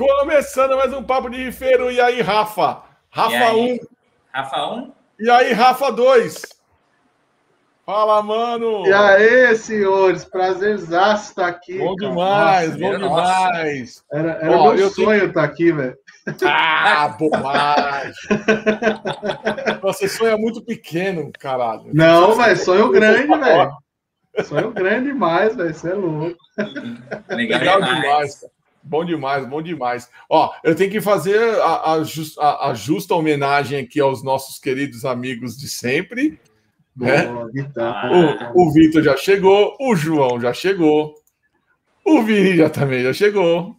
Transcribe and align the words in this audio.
Começando 0.00 0.78
mais 0.78 0.94
um 0.94 1.02
Papo 1.02 1.28
de 1.28 1.36
Rifeiro. 1.36 1.90
E 1.90 2.00
aí, 2.00 2.22
Rafa? 2.22 2.80
Rafa 3.10 3.52
1. 3.52 3.58
Um. 3.58 3.78
Rafa 4.32 4.66
1? 4.66 4.78
Um? 4.78 4.92
E 5.20 5.30
aí, 5.30 5.52
Rafa 5.52 5.92
2. 5.92 6.42
Fala, 7.84 8.22
mano! 8.22 8.86
E 8.86 8.92
aí, 8.94 9.54
senhores, 9.56 10.24
prazerzaço 10.24 11.30
estar 11.30 11.48
aqui. 11.48 11.76
Bom 11.76 11.94
cara. 11.96 12.10
demais, 12.10 12.76
Nossa, 12.78 12.78
bom 12.78 12.98
demais. 12.98 14.04
Era, 14.10 14.30
era 14.40 14.56
Ó, 14.56 14.72
meu 14.72 14.88
sonho 14.88 15.26
estar 15.26 15.44
aqui, 15.44 15.70
velho. 15.70 15.98
Ah, 16.46 17.08
bobagem! 17.20 18.14
Você 19.82 20.08
sonha 20.08 20.38
muito 20.38 20.64
pequeno, 20.64 21.30
caralho. 21.38 21.90
Não, 21.92 22.34
mas 22.36 22.62
sonho 22.62 22.88
grande, 22.90 23.26
velho. 23.28 23.70
Sonho 24.44 24.70
grande 24.70 25.12
demais, 25.12 25.54
velho. 25.54 25.74
Você 25.74 25.90
é 25.90 25.94
louco. 25.94 26.38
Legal, 27.28 27.58
Legal 27.58 27.82
demais. 27.82 28.00
demais 28.00 28.40
cara. 28.40 28.59
Bom 28.82 29.04
demais, 29.04 29.46
bom 29.46 29.60
demais. 29.60 30.08
Ó, 30.28 30.52
eu 30.64 30.74
tenho 30.74 30.90
que 30.90 31.00
fazer 31.00 31.38
a, 31.60 31.92
a, 31.92 32.04
just, 32.04 32.38
a, 32.38 32.70
a 32.70 32.74
justa 32.74 33.14
homenagem 33.14 33.80
aqui 33.80 34.00
aos 34.00 34.22
nossos 34.22 34.58
queridos 34.58 35.04
amigos 35.04 35.56
de 35.56 35.68
sempre. 35.68 36.40
Né? 36.96 37.28
o, 38.54 38.62
o 38.62 38.72
Vitor 38.72 39.02
já 39.02 39.16
chegou, 39.16 39.76
o 39.80 39.94
João 39.94 40.40
já 40.40 40.52
chegou, 40.52 41.14
o 42.04 42.22
Vini 42.22 42.56
já 42.56 42.68
também 42.68 43.02
já 43.02 43.12
chegou, 43.12 43.76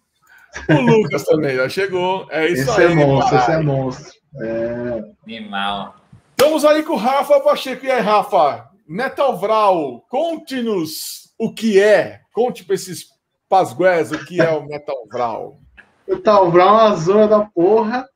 o 0.70 0.74
Lucas 0.82 1.24
também 1.24 1.56
já 1.56 1.70
chegou. 1.70 2.28
É 2.30 2.48
isso 2.48 2.70
esse 2.70 2.82
aí. 2.82 2.92
É 2.92 2.96
monstro, 2.96 3.38
esse 3.38 3.52
é 3.52 3.60
monstro. 3.60 4.14
É. 4.42 5.04
Animal. 5.26 5.96
Estamos 6.32 6.66
aí 6.66 6.84
com 6.84 6.94
o 6.94 6.98
Rafa 6.98 7.40
Pacheco. 7.42 7.86
E 7.86 7.92
aí, 7.92 8.02
Rafa? 8.02 8.70
Metal 8.88 9.38
Vral, 9.38 10.02
conte-nos 10.10 11.32
o 11.38 11.54
que 11.54 11.80
é. 11.80 12.22
Conte 12.34 12.64
para 12.64 12.76
esses 12.76 13.06
pasgués 13.52 14.14
o 14.14 14.26
que 14.26 14.40
é 14.40 14.50
o 14.50 14.66
Metal 14.66 15.06
Vral. 15.12 15.60
Metal 16.08 16.50
Vral 16.50 16.80
é 16.80 16.84
uma 16.84 16.96
zona 16.96 17.28
da 17.28 17.42
porra. 17.42 18.08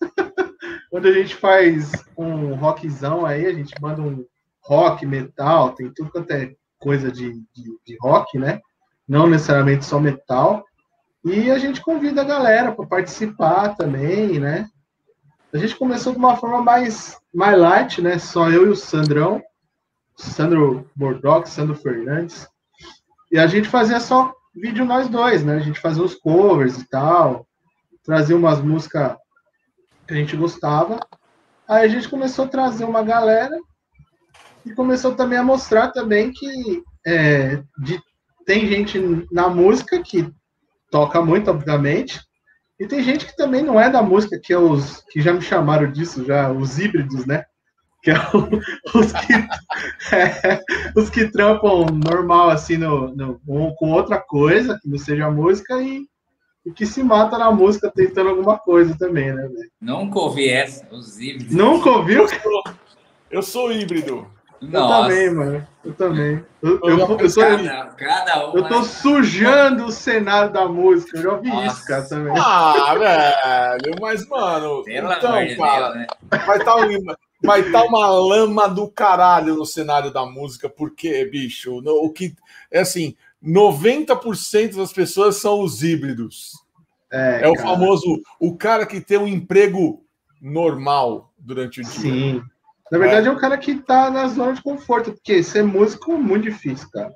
onde 0.94 1.08
a 1.08 1.12
gente 1.12 1.34
faz 1.34 1.90
um 2.16 2.54
rockzão 2.54 3.26
aí, 3.26 3.46
a 3.46 3.52
gente 3.52 3.74
manda 3.82 4.00
um 4.00 4.24
rock, 4.62 5.04
metal, 5.04 5.74
tem 5.74 5.92
tudo 5.92 6.08
quanto 6.08 6.30
é 6.30 6.54
coisa 6.78 7.10
de, 7.10 7.32
de, 7.52 7.78
de 7.84 7.98
rock, 8.00 8.38
né? 8.38 8.60
Não 9.06 9.26
necessariamente 9.26 9.84
só 9.84 9.98
metal. 9.98 10.64
E 11.24 11.50
a 11.50 11.58
gente 11.58 11.80
convida 11.80 12.20
a 12.20 12.24
galera 12.24 12.70
para 12.70 12.86
participar 12.86 13.74
também, 13.74 14.38
né? 14.38 14.68
A 15.52 15.58
gente 15.58 15.74
começou 15.74 16.12
de 16.12 16.18
uma 16.20 16.36
forma 16.36 16.62
mais, 16.62 17.18
mais 17.34 17.58
light, 17.58 18.00
né? 18.00 18.20
Só 18.20 18.48
eu 18.48 18.66
e 18.66 18.68
o 18.68 18.76
Sandrão, 18.76 19.42
Sandro 20.16 20.88
Bordock, 20.94 21.50
Sandro 21.50 21.74
Fernandes. 21.74 22.46
E 23.32 23.38
a 23.38 23.48
gente 23.48 23.68
fazia 23.68 23.98
só 23.98 24.32
vídeo 24.54 24.84
nós 24.84 25.08
dois, 25.08 25.44
né? 25.44 25.56
A 25.56 25.60
gente 25.60 25.80
fazia 25.80 26.02
os 26.02 26.14
covers 26.14 26.78
e 26.78 26.88
tal, 26.88 27.46
trazia 28.04 28.36
umas 28.36 28.60
músicas 28.60 29.16
que 30.06 30.14
a 30.14 30.16
gente 30.16 30.36
gostava. 30.36 31.00
Aí 31.68 31.84
a 31.84 31.88
gente 31.88 32.08
começou 32.08 32.44
a 32.44 32.48
trazer 32.48 32.84
uma 32.84 33.02
galera 33.02 33.58
e 34.64 34.72
começou 34.72 35.14
também 35.14 35.38
a 35.38 35.42
mostrar 35.42 35.90
também 35.90 36.30
que 36.32 36.82
é, 37.06 37.62
de, 37.78 38.00
tem 38.46 38.66
gente 38.66 38.98
na 39.32 39.48
música 39.48 40.02
que 40.02 40.30
toca 40.90 41.20
muito, 41.22 41.50
obviamente. 41.50 42.20
E 42.78 42.86
tem 42.86 43.02
gente 43.02 43.26
que 43.26 43.36
também 43.36 43.62
não 43.62 43.80
é 43.80 43.88
da 43.88 44.02
música, 44.02 44.38
que 44.38 44.52
é 44.52 44.58
os 44.58 45.02
que 45.10 45.20
já 45.20 45.32
me 45.32 45.40
chamaram 45.40 45.90
disso, 45.90 46.24
já 46.24 46.50
os 46.50 46.78
híbridos, 46.78 47.26
né? 47.26 47.44
Que 48.04 48.10
é 48.10 48.14
o, 48.14 48.98
os, 48.98 49.12
que, 49.12 49.32
é, 50.14 50.60
os 50.94 51.08
que 51.08 51.26
trampam 51.28 51.86
normal, 51.86 52.50
assim, 52.50 52.76
no, 52.76 53.08
no, 53.16 53.40
com 53.76 53.92
outra 53.92 54.20
coisa, 54.20 54.78
que 54.78 54.90
não 54.90 54.98
seja 54.98 55.30
música, 55.30 55.80
e, 55.80 56.06
e 56.66 56.70
que 56.70 56.84
se 56.84 57.02
mata 57.02 57.38
na 57.38 57.50
música 57.50 57.90
tentando 57.90 58.28
alguma 58.28 58.58
coisa 58.58 58.94
também, 58.98 59.32
né, 59.32 59.48
velho? 59.48 59.70
Nunca 59.80 60.18
ouvi 60.18 60.50
essa, 60.50 60.86
os 60.92 61.18
híbridos. 61.18 61.56
Nunca 61.56 61.88
ouviu? 61.88 62.24
Eu 62.24 62.28
sou, 62.28 62.62
eu 63.30 63.42
sou 63.42 63.72
híbrido. 63.72 64.26
Nossa. 64.60 64.76
Eu 64.84 65.02
também, 65.02 65.34
mano. 65.34 65.66
Eu 65.84 65.94
também. 65.94 66.44
Eu, 66.62 66.80
eu, 66.82 66.98
eu, 66.98 66.98
eu, 66.98 67.34
cada, 67.34 67.86
cada 67.96 68.50
um, 68.50 68.56
eu 68.56 68.68
tô 68.68 68.82
sujando 68.82 69.86
o 69.86 69.92
cenário 69.92 70.52
da 70.52 70.66
música. 70.66 71.18
Eu 71.18 71.22
já 71.22 71.32
ouvi 71.32 71.48
Nossa. 71.48 71.66
isso, 71.66 71.86
cara, 71.86 72.08
também. 72.08 72.34
Ah, 72.38 72.94
velho, 72.98 73.96
mas, 74.00 74.26
mano. 74.28 74.82
Pelo 74.84 75.12
então, 75.12 75.30
cara, 75.30 75.44
Deus, 75.44 75.94
né? 75.94 76.06
vai 76.30 76.58
estar 76.58 76.64
tá 76.64 76.76
um, 76.76 77.14
vai 77.44 77.70
tá 77.70 77.84
uma 77.84 78.08
lama 78.08 78.68
do 78.68 78.88
caralho 78.88 79.54
no 79.54 79.66
cenário 79.66 80.12
da 80.12 80.24
música, 80.24 80.68
porque, 80.68 81.24
bicho, 81.26 81.80
no, 81.80 81.92
o 82.04 82.10
que. 82.10 82.34
É 82.70 82.80
assim, 82.80 83.14
90% 83.42 84.76
das 84.76 84.92
pessoas 84.92 85.36
são 85.36 85.60
os 85.60 85.82
híbridos. 85.82 86.52
É, 87.12 87.42
é 87.44 87.48
o 87.48 87.56
famoso, 87.56 88.20
o 88.40 88.56
cara 88.56 88.84
que 88.86 89.00
tem 89.00 89.18
um 89.18 89.28
emprego 89.28 90.04
normal 90.40 91.32
durante 91.38 91.80
o 91.80 91.84
dia. 91.84 91.92
Sim. 91.92 92.42
Na 92.90 92.98
verdade, 92.98 93.28
é. 93.28 93.30
é 93.30 93.32
um 93.32 93.38
cara 93.38 93.56
que 93.56 93.76
tá 93.76 94.10
na 94.10 94.26
zona 94.28 94.54
de 94.54 94.62
conforto, 94.62 95.12
porque 95.12 95.42
ser 95.42 95.62
músico 95.62 96.12
é 96.12 96.18
muito 96.18 96.44
difícil, 96.44 96.88
cara. 96.90 97.12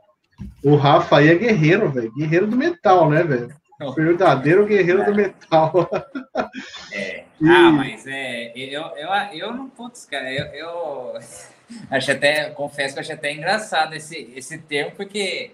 O 0.63 0.77
Rafa 0.77 1.19
aí 1.19 1.29
é 1.29 1.35
guerreiro, 1.35 1.91
velho. 1.91 2.15
Guerreiro 2.15 2.47
do 2.47 2.57
metal, 2.57 3.11
né, 3.11 3.23
velho? 3.23 3.55
O 3.81 3.93
verdadeiro 3.93 4.67
guerreiro 4.67 5.03
é. 5.03 5.05
do 5.05 5.15
metal. 5.15 5.91
É. 6.93 7.25
E... 7.41 7.49
Ah, 7.49 7.71
mas 7.71 8.05
é. 8.05 8.53
Eu, 8.57 8.83
eu, 8.97 9.09
eu 9.33 9.53
não, 9.55 9.69
putz, 9.69 10.05
cara, 10.07 10.33
eu, 10.33 10.47
eu 10.47 11.15
acho 11.89 12.11
até, 12.11 12.51
confesso 12.51 12.95
que 12.95 12.99
eu 12.99 13.03
acho 13.03 13.13
até 13.13 13.33
engraçado 13.33 13.95
esse, 13.95 14.33
esse 14.35 14.59
termo, 14.59 14.91
porque 14.97 15.53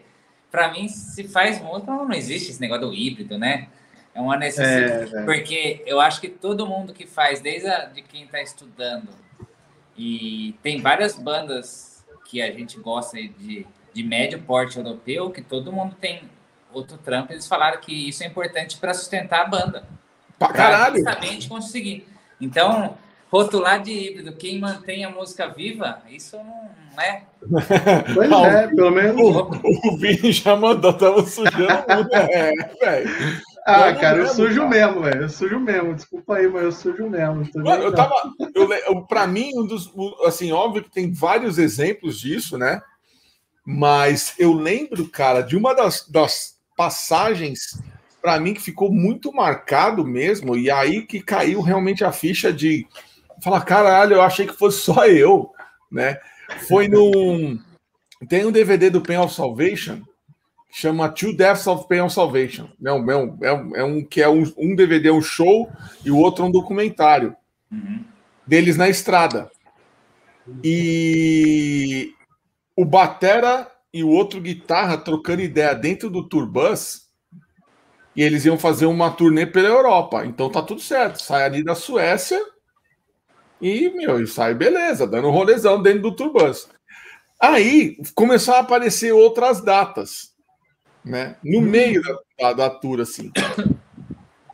para 0.50 0.72
mim, 0.72 0.88
se 0.88 1.24
faz 1.24 1.60
música, 1.60 1.90
não 1.90 2.12
existe 2.12 2.50
esse 2.50 2.60
negócio 2.60 2.86
do 2.86 2.94
híbrido, 2.94 3.36
né? 3.36 3.68
É 4.14 4.20
uma 4.20 4.36
necessidade. 4.36 5.14
É, 5.14 5.20
é. 5.20 5.24
porque 5.24 5.82
eu 5.84 6.00
acho 6.00 6.20
que 6.20 6.28
todo 6.28 6.66
mundo 6.66 6.94
que 6.94 7.06
faz, 7.06 7.40
desde 7.40 7.68
a, 7.68 7.86
de 7.86 8.02
quem 8.02 8.24
está 8.24 8.40
estudando 8.40 9.08
e 9.96 10.54
tem 10.62 10.80
várias 10.80 11.18
bandas 11.18 12.04
que 12.24 12.40
a 12.40 12.50
gente 12.52 12.78
gosta 12.78 13.16
de, 13.16 13.66
de 13.92 14.02
médio 14.02 14.40
porte 14.42 14.78
europeu, 14.78 15.30
que 15.30 15.42
todo 15.42 15.72
mundo 15.72 15.96
tem 16.00 16.22
outro 16.74 16.98
trampo. 16.98 17.32
Eles 17.32 17.46
falaram 17.46 17.80
que 17.80 18.08
isso 18.08 18.22
é 18.22 18.26
importante 18.26 18.76
para 18.76 18.94
sustentar 18.94 19.42
a 19.42 19.48
banda. 19.48 19.84
Pra 20.38 20.48
caralho! 20.48 20.96
Justamente 20.96 21.48
conseguir. 21.48 22.06
Então, 22.40 22.96
rotular 23.30 23.82
de 23.82 23.92
híbrido, 23.92 24.32
quem 24.32 24.60
mantém 24.60 25.04
a 25.04 25.10
música 25.10 25.48
viva, 25.48 26.02
isso 26.08 26.36
não 26.36 27.02
é. 27.02 27.22
Pois 28.14 28.30
é, 28.30 28.68
pelo 28.68 28.90
menos. 28.90 29.20
O, 29.20 29.88
o 29.88 29.96
Vini 29.98 30.32
já 30.32 30.56
mandou, 30.56 30.92
tava 30.92 31.24
sujando 31.26 31.84
muito. 31.94 32.14
É, 32.14 32.52
velho. 32.80 33.10
Ah, 33.66 33.90
eu 33.90 33.98
cara, 33.98 34.18
eu 34.18 34.28
sujo 34.28 34.68
mesmo, 34.68 35.02
velho. 35.02 35.22
Eu 35.22 35.28
sujo 35.28 35.58
mesmo. 35.58 35.94
Desculpa 35.94 36.36
aí, 36.36 36.48
mas 36.48 36.64
eu 36.64 36.72
sujo 36.72 37.08
mesmo. 37.08 37.48
Mano, 37.56 37.82
eu 37.82 37.94
tava. 37.94 38.14
Eu, 38.54 39.02
pra 39.06 39.26
mim, 39.26 39.50
um 39.56 39.66
dos. 39.66 39.90
Assim, 40.24 40.52
óbvio 40.52 40.84
que 40.84 40.90
tem 40.90 41.12
vários 41.12 41.58
exemplos 41.58 42.20
disso, 42.20 42.58
né? 42.58 42.80
Mas 43.66 44.34
eu 44.38 44.52
lembro, 44.52 45.08
cara, 45.08 45.40
de 45.40 45.56
uma 45.56 45.74
das, 45.74 46.06
das 46.08 46.53
passagens 46.76 47.82
para 48.20 48.40
mim 48.40 48.54
que 48.54 48.60
ficou 48.60 48.90
muito 48.90 49.32
marcado 49.32 50.04
mesmo, 50.04 50.56
e 50.56 50.70
aí 50.70 51.02
que 51.02 51.20
caiu 51.20 51.60
realmente 51.60 52.04
a 52.04 52.10
ficha 52.10 52.52
de 52.52 52.86
falar, 53.42 53.60
caralho, 53.62 54.14
eu 54.14 54.22
achei 54.22 54.46
que 54.46 54.56
fosse 54.56 54.80
só 54.80 55.06
eu, 55.06 55.50
né? 55.92 56.18
Foi 56.66 56.88
num. 56.88 57.60
Tem 58.28 58.46
um 58.46 58.52
DVD 58.52 58.88
do 58.88 59.02
Pen 59.02 59.18
of 59.18 59.34
Salvation 59.34 60.00
chama 60.74 61.08
Two 61.08 61.36
Deaths 61.36 61.68
of 61.68 61.86
Pain 61.86 62.08
Salvation. 62.08 62.68
É 62.84 62.92
um, 62.92 63.10
é 63.10 63.16
um, 63.16 63.38
é 63.76 63.84
um, 63.84 64.00
é 64.00 64.02
que 64.02 64.20
é 64.20 64.28
um, 64.28 64.42
um 64.58 64.74
DVD, 64.74 65.08
um 65.12 65.22
show, 65.22 65.70
e 66.04 66.10
o 66.10 66.18
outro 66.18 66.44
um 66.44 66.50
documentário 66.50 67.36
uhum. 67.70 68.04
deles 68.44 68.76
na 68.76 68.88
estrada. 68.88 69.48
E 70.64 72.12
o 72.76 72.84
Batera 72.84 73.70
e 73.94 74.04
o 74.04 74.10
outro 74.10 74.42
guitarra 74.42 74.98
trocando 74.98 75.40
ideia 75.40 75.74
dentro 75.74 76.10
do 76.10 76.28
Turbus, 76.28 77.08
e 78.14 78.22
eles 78.22 78.44
iam 78.44 78.58
fazer 78.58 78.84
uma 78.84 79.10
turnê 79.10 79.46
pela 79.46 79.68
Europa. 79.68 80.26
Então 80.26 80.50
tá 80.50 80.62
tudo 80.62 80.82
certo. 80.82 81.22
Sai 81.22 81.44
ali 81.44 81.64
da 81.64 81.74
Suécia 81.74 82.38
e, 83.60 83.88
meu, 83.90 84.22
e 84.22 84.26
sai 84.26 84.54
beleza, 84.54 85.06
dando 85.06 85.28
um 85.28 85.32
rolezão 85.32 85.82
dentro 85.82 86.02
do 86.02 86.12
Turbus. 86.12 86.68
Aí 87.40 87.96
começaram 88.14 88.58
a 88.58 88.62
aparecer 88.62 89.12
outras 89.12 89.62
datas 89.62 90.34
né? 91.04 91.36
No 91.44 91.58
hum. 91.58 91.62
meio 91.62 92.02
da, 92.02 92.18
da, 92.38 92.52
da 92.52 92.70
tour, 92.70 93.00
assim. 93.00 93.30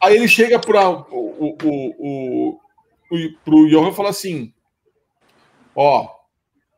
Aí 0.03 0.17
ele 0.17 0.27
chega 0.27 0.59
para 0.59 0.89
o, 0.89 1.05
o, 1.11 1.57
o, 1.63 2.61
o, 3.11 3.33
pro 3.45 3.69
Johan 3.69 3.91
e 3.91 3.95
fala 3.95 4.11
assim: 4.11 4.53
Ó, 5.75 6.09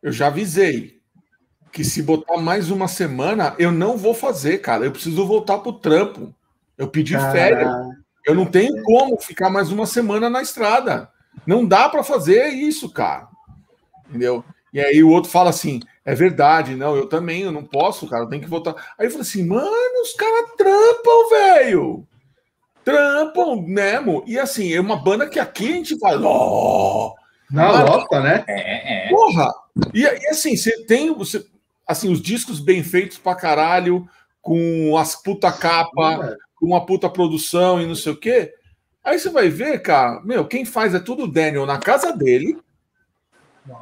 eu 0.03 0.13
já 0.13 0.27
avisei 0.27 1.01
que 1.73 1.83
se 1.83 2.03
botar 2.03 2.37
mais 2.37 2.71
uma 2.71 2.87
semana, 2.87 3.55
eu 3.59 3.73
não 3.73 3.97
vou 3.97 4.13
fazer, 4.13 4.59
cara. 4.59 4.85
Eu 4.85 4.93
preciso 4.93 5.27
voltar 5.27 5.59
pro 5.59 5.73
trampo. 5.73 6.35
Eu 6.77 6.89
pedi 6.89 7.15
Caramba. 7.15 7.33
férias. 7.33 7.73
Eu 8.27 8.35
não 8.35 8.45
tenho 8.45 8.83
como 8.83 9.19
ficar 9.19 9.51
mais 9.51 9.73
uma 9.73 9.87
semana 9.87 10.29
na 10.29 10.43
estrada. 10.43 11.11
Não 11.47 11.67
dá 11.67 11.89
para 11.89 12.05
fazer 12.05 12.49
isso, 12.49 12.91
cara. 12.91 13.27
Entendeu? 14.09 14.45
E 14.73 14.81
aí 14.81 15.03
o 15.03 15.11
outro 15.11 15.31
fala 15.31 15.51
assim: 15.51 15.81
é 16.05 16.15
verdade, 16.15 16.77
não, 16.77 16.95
eu 16.95 17.09
também, 17.09 17.43
eu 17.43 17.53
não 17.53 17.65
posso, 17.65 18.07
cara, 18.09 18.25
eu 18.25 18.29
tenho 18.29 18.43
que 18.43 18.49
voltar. 18.49 18.75
Aí 18.99 19.07
eu 19.07 19.11
falei 19.11 19.23
assim, 19.23 19.47
mano, 19.47 20.03
os 20.03 20.13
caras 20.13 20.51
trampam, 20.57 21.29
velho. 21.31 22.09
Trampam, 22.85 23.63
Nemo. 23.63 24.25
E 24.27 24.39
assim, 24.39 24.73
é 24.73 24.81
uma 24.81 24.97
banda 24.97 25.29
que 25.29 25.39
aqui 25.39 25.73
a 25.73 25.77
gente 25.77 25.99
fala. 25.99 26.21
Oh! 26.29 27.15
Na 27.51 27.83
lota, 27.83 28.21
né? 28.21 28.45
É, 28.49 29.07
é. 29.07 29.11
Porra! 29.11 29.53
E, 29.95 30.03
e 30.03 30.29
assim, 30.29 30.57
você 30.57 30.85
tem 30.87 31.15
você, 31.15 31.45
assim, 31.87 32.11
os 32.11 32.21
discos 32.21 32.61
bem 32.61 32.83
feitos 32.83 33.19
pra 33.19 33.35
caralho, 33.35 34.09
com 34.41 34.97
as 34.97 35.15
puta 35.21 35.51
capa, 35.53 36.33
É. 36.33 36.37
com 36.57 36.67
uma 36.67 36.85
puta 36.85 37.09
produção 37.09 37.81
e 37.81 37.87
não 37.87 37.95
sei 37.95 38.13
o 38.13 38.17
quê. 38.17 38.53
Aí 39.05 39.19
você 39.19 39.31
vai 39.31 39.49
ver, 39.49 39.81
cara, 39.83 40.21
meu, 40.25 40.47
quem 40.47 40.65
faz 40.65 40.95
é 40.95 41.01
tudo 41.01 41.25
o 41.25 41.29
Daniel 41.31 41.67
na 41.67 41.79
casa 41.79 42.13
dele, 42.17 42.57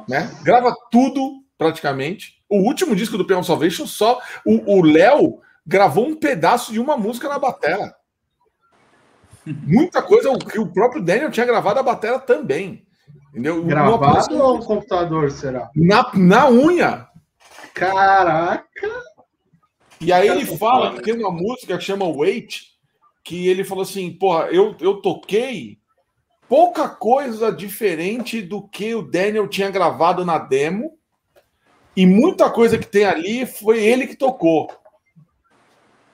né? 0.08 0.30
Grava 0.42 0.74
tudo 0.90 1.42
praticamente. 1.58 2.42
O 2.48 2.58
último 2.58 2.96
disco 2.96 3.18
do 3.18 3.24
Piano 3.26 3.44
Salvation 3.44 3.86
só. 3.86 4.20
O 4.44 4.82
Léo 4.82 5.40
gravou 5.66 6.06
um 6.06 6.16
pedaço 6.16 6.72
de 6.72 6.80
uma 6.80 6.96
música 6.96 7.28
na 7.28 7.38
batera. 7.38 7.94
Muita 9.46 10.02
coisa 10.02 10.36
que 10.38 10.58
o 10.58 10.66
próprio 10.72 11.02
Daniel 11.02 11.30
tinha 11.30 11.46
gravado 11.46 11.78
a 11.80 11.82
batera 11.82 12.18
também. 12.18 12.86
Entendeu? 13.30 13.62
Gravado 13.64 14.36
ou 14.42 14.58
no 14.58 14.64
computador, 14.64 15.30
será? 15.30 15.70
Na, 15.76 16.10
na 16.14 16.50
unha. 16.50 17.06
Caraca! 17.74 18.66
E 20.00 20.12
aí 20.12 20.28
ele 20.28 20.46
fala 20.56 20.94
que 20.94 21.02
tem 21.02 21.14
uma 21.14 21.30
música 21.30 21.76
que 21.76 21.84
chama 21.84 22.06
Wait, 22.06 22.62
que 23.22 23.48
ele 23.48 23.64
falou 23.64 23.82
assim, 23.82 24.10
porra, 24.10 24.46
eu, 24.46 24.74
eu 24.80 25.02
toquei 25.02 25.78
pouca 26.48 26.88
coisa 26.88 27.52
diferente 27.52 28.40
do 28.40 28.66
que 28.66 28.94
o 28.94 29.02
Daniel 29.02 29.46
tinha 29.46 29.70
gravado 29.70 30.24
na 30.24 30.38
demo, 30.38 30.98
e 31.94 32.06
muita 32.06 32.48
coisa 32.48 32.78
que 32.78 32.86
tem 32.86 33.04
ali 33.04 33.44
foi 33.44 33.84
ele 33.84 34.06
que 34.06 34.16
tocou. 34.16 34.70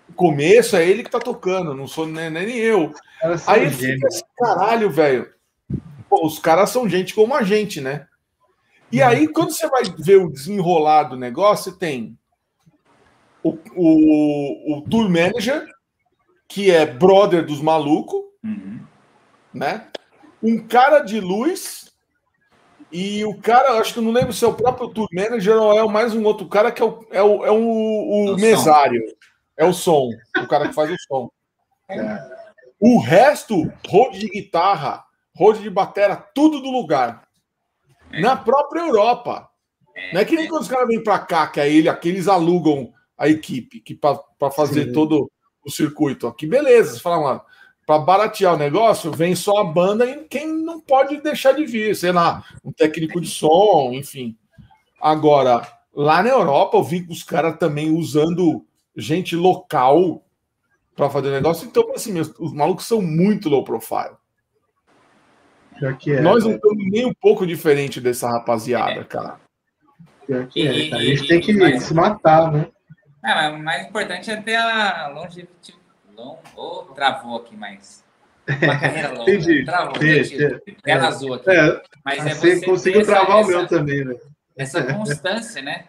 O 0.09 0.13
começo 0.15 0.77
é 0.77 0.87
ele 0.87 1.05
que 1.05 1.11
tá 1.11 1.21
tocando, 1.21 1.75
não 1.75 1.87
sou 1.87 2.07
nem, 2.07 2.29
nem 2.29 2.57
eu. 2.57 2.93
Aí 3.47 3.71
fica 3.71 4.09
assim, 4.09 4.23
caralho, 4.37 4.91
velho. 4.91 5.33
Pô, 6.09 6.27
os 6.27 6.39
caras 6.39 6.71
são 6.71 6.89
gente 6.89 7.15
como 7.15 7.35
a 7.35 7.43
gente, 7.43 7.81
né? 7.81 8.07
E 8.93 9.03
aí, 9.03 9.27
quando 9.29 9.51
você 9.53 9.69
vai 9.69 9.83
ver 9.99 10.17
o 10.17 10.31
desenrolar 10.31 11.05
do 11.05 11.17
negócio, 11.17 11.73
você 11.73 11.79
tem 11.79 12.17
o, 13.43 13.57
o, 13.75 14.79
o 14.79 14.83
tour 14.83 15.09
manager, 15.09 15.67
que 16.49 16.71
é 16.71 16.87
brother 16.87 17.45
dos 17.45 17.61
malucos, 17.61 18.25
Uhum. 18.45 18.81
né? 19.53 19.89
Um 20.41 20.65
cara 20.69 21.01
de 21.01 21.19
luz 21.19 21.93
e 22.93 23.25
o 23.25 23.37
cara, 23.41 23.81
acho 23.81 23.95
que 23.95 24.01
não 24.01 24.13
lembro 24.13 24.33
se 24.33 24.45
é 24.45 24.49
o 24.49 24.55
próprio 24.55 24.89
tour 24.89 25.09
manager 25.13 25.57
ou 25.57 25.77
é 25.77 25.85
mais 25.93 26.15
um 26.15 26.23
outro 26.25 26.47
cara 26.47 26.71
que 26.71 26.81
é 26.81 26.85
o, 26.85 27.05
é 27.11 27.23
o, 27.23 27.45
é 27.47 27.51
o, 27.51 27.57
o 27.57 28.25
O 28.27 28.29
som. 28.29 28.37
mesário. 28.37 29.03
É 29.57 29.65
o 29.65 29.73
som, 29.73 30.11
o 30.39 30.47
cara 30.47 30.69
que 30.69 30.75
faz 30.75 30.91
o 30.91 30.97
som. 31.09 31.31
O 32.79 33.01
resto, 33.01 33.73
road 33.89 34.17
de 34.19 34.29
guitarra, 34.29 35.03
road 35.35 35.61
de 35.61 35.71
batera, 35.71 36.15
tudo 36.15 36.61
do 36.61 36.71
lugar. 36.71 37.26
Na 38.21 38.37
própria 38.37 38.81
Europa. 38.81 39.49
Não 40.13 40.21
é 40.21 40.25
que 40.25 40.37
nem 40.37 40.49
quando 40.49 40.63
os 40.63 40.69
caras 40.69 40.89
vêm 40.89 41.03
para 41.03 41.19
cá, 41.19 41.47
que 41.47 41.59
aí 41.59 41.79
ele, 41.79 41.89
aqui 41.89 42.09
eles 42.11 42.29
alugam 42.29 42.93
a 43.17 43.29
equipe 43.29 43.81
que 43.81 43.95
para 43.95 44.51
fazer 44.51 44.87
Sim. 44.87 44.93
todo 44.93 45.31
o 45.65 45.71
circuito. 45.71 46.27
Aqui, 46.27 46.47
beleza. 46.47 46.95
Você 46.95 47.01
fala, 47.01 47.23
mano, 47.23 47.41
para 47.87 47.99
baratear 47.99 48.55
o 48.55 48.59
negócio, 48.59 49.11
vem 49.11 49.35
só 49.35 49.59
a 49.59 49.65
banda 49.65 50.05
e 50.05 50.25
quem 50.25 50.49
não 50.49 50.81
pode 50.81 51.21
deixar 51.21 51.53
de 51.53 51.65
vir, 51.65 51.95
sei 51.97 52.13
lá, 52.13 52.45
um 52.65 52.73
técnico 52.73 53.21
de 53.21 53.29
som, 53.29 53.93
enfim. 53.93 54.37
Agora, 55.01 55.67
lá 55.95 56.23
na 56.23 56.31
Europa, 56.31 56.77
eu 56.77 56.83
vi 56.83 57.07
os 57.09 57.23
caras 57.23 57.57
também 57.59 57.91
usando 57.91 58.67
gente 58.97 59.37
local 59.37 60.25
para 60.95 61.11
fazer 61.11 61.29
o 61.29 61.33
negócio. 61.33 61.67
Então, 61.67 61.93
assim, 61.95 62.19
os 62.19 62.53
malucos 62.53 62.87
são 62.87 63.01
muito 63.01 63.49
low 63.49 63.63
profile. 63.63 64.17
É. 65.83 66.21
Nós 66.21 66.43
não 66.45 66.51
né? 66.53 66.57
estamos 66.57 66.85
nem 66.91 67.07
um 67.07 67.15
pouco 67.15 67.47
diferente 67.47 68.01
dessa 68.01 68.29
rapaziada, 68.29 69.05
cara. 69.05 69.39
Pior 70.27 70.47
que 70.47 70.67
é, 70.67 70.73
E- 70.73 70.91
cara. 70.91 71.03
A 71.03 71.05
e- 71.05 71.17
gente 71.17 71.29
tem 71.29 71.41
que 71.41 71.53
mas- 71.53 71.83
se 71.85 71.95
matar, 71.95 72.51
né? 72.53 72.67
Ah, 73.23 73.51
o 73.51 73.59
mais 73.59 73.87
importante 73.87 74.31
é 74.31 74.37
ter 74.41 74.55
a 74.57 75.09
longevidade. 75.09 75.75
Long... 76.17 76.39
Oh, 76.57 76.83
travou 76.95 77.37
aqui, 77.39 77.57
mas. 77.57 78.05
Uma 78.49 78.79
carreira 78.79 79.09
longa. 79.19 79.31
Entendi. 79.31 79.65
Travou. 79.65 79.97
Entendi. 79.97 80.25
gente. 80.25 80.77
Tela 80.83 81.09
azul 81.09 81.35
aqui. 81.35 81.51
É, 81.51 81.83
Mas 82.05 82.25
é 82.27 82.35
você 82.35 82.57
você 82.57 82.67
conseguiu 82.67 83.01
ter 83.05 83.13
essa- 83.13 83.13
travar 83.13 83.37
o 83.37 83.41
essa- 83.41 83.49
meu 83.51 83.67
também, 83.67 84.05
né? 84.05 84.15
essa 84.57 84.83
constância, 84.95 85.61
né? 85.63 85.85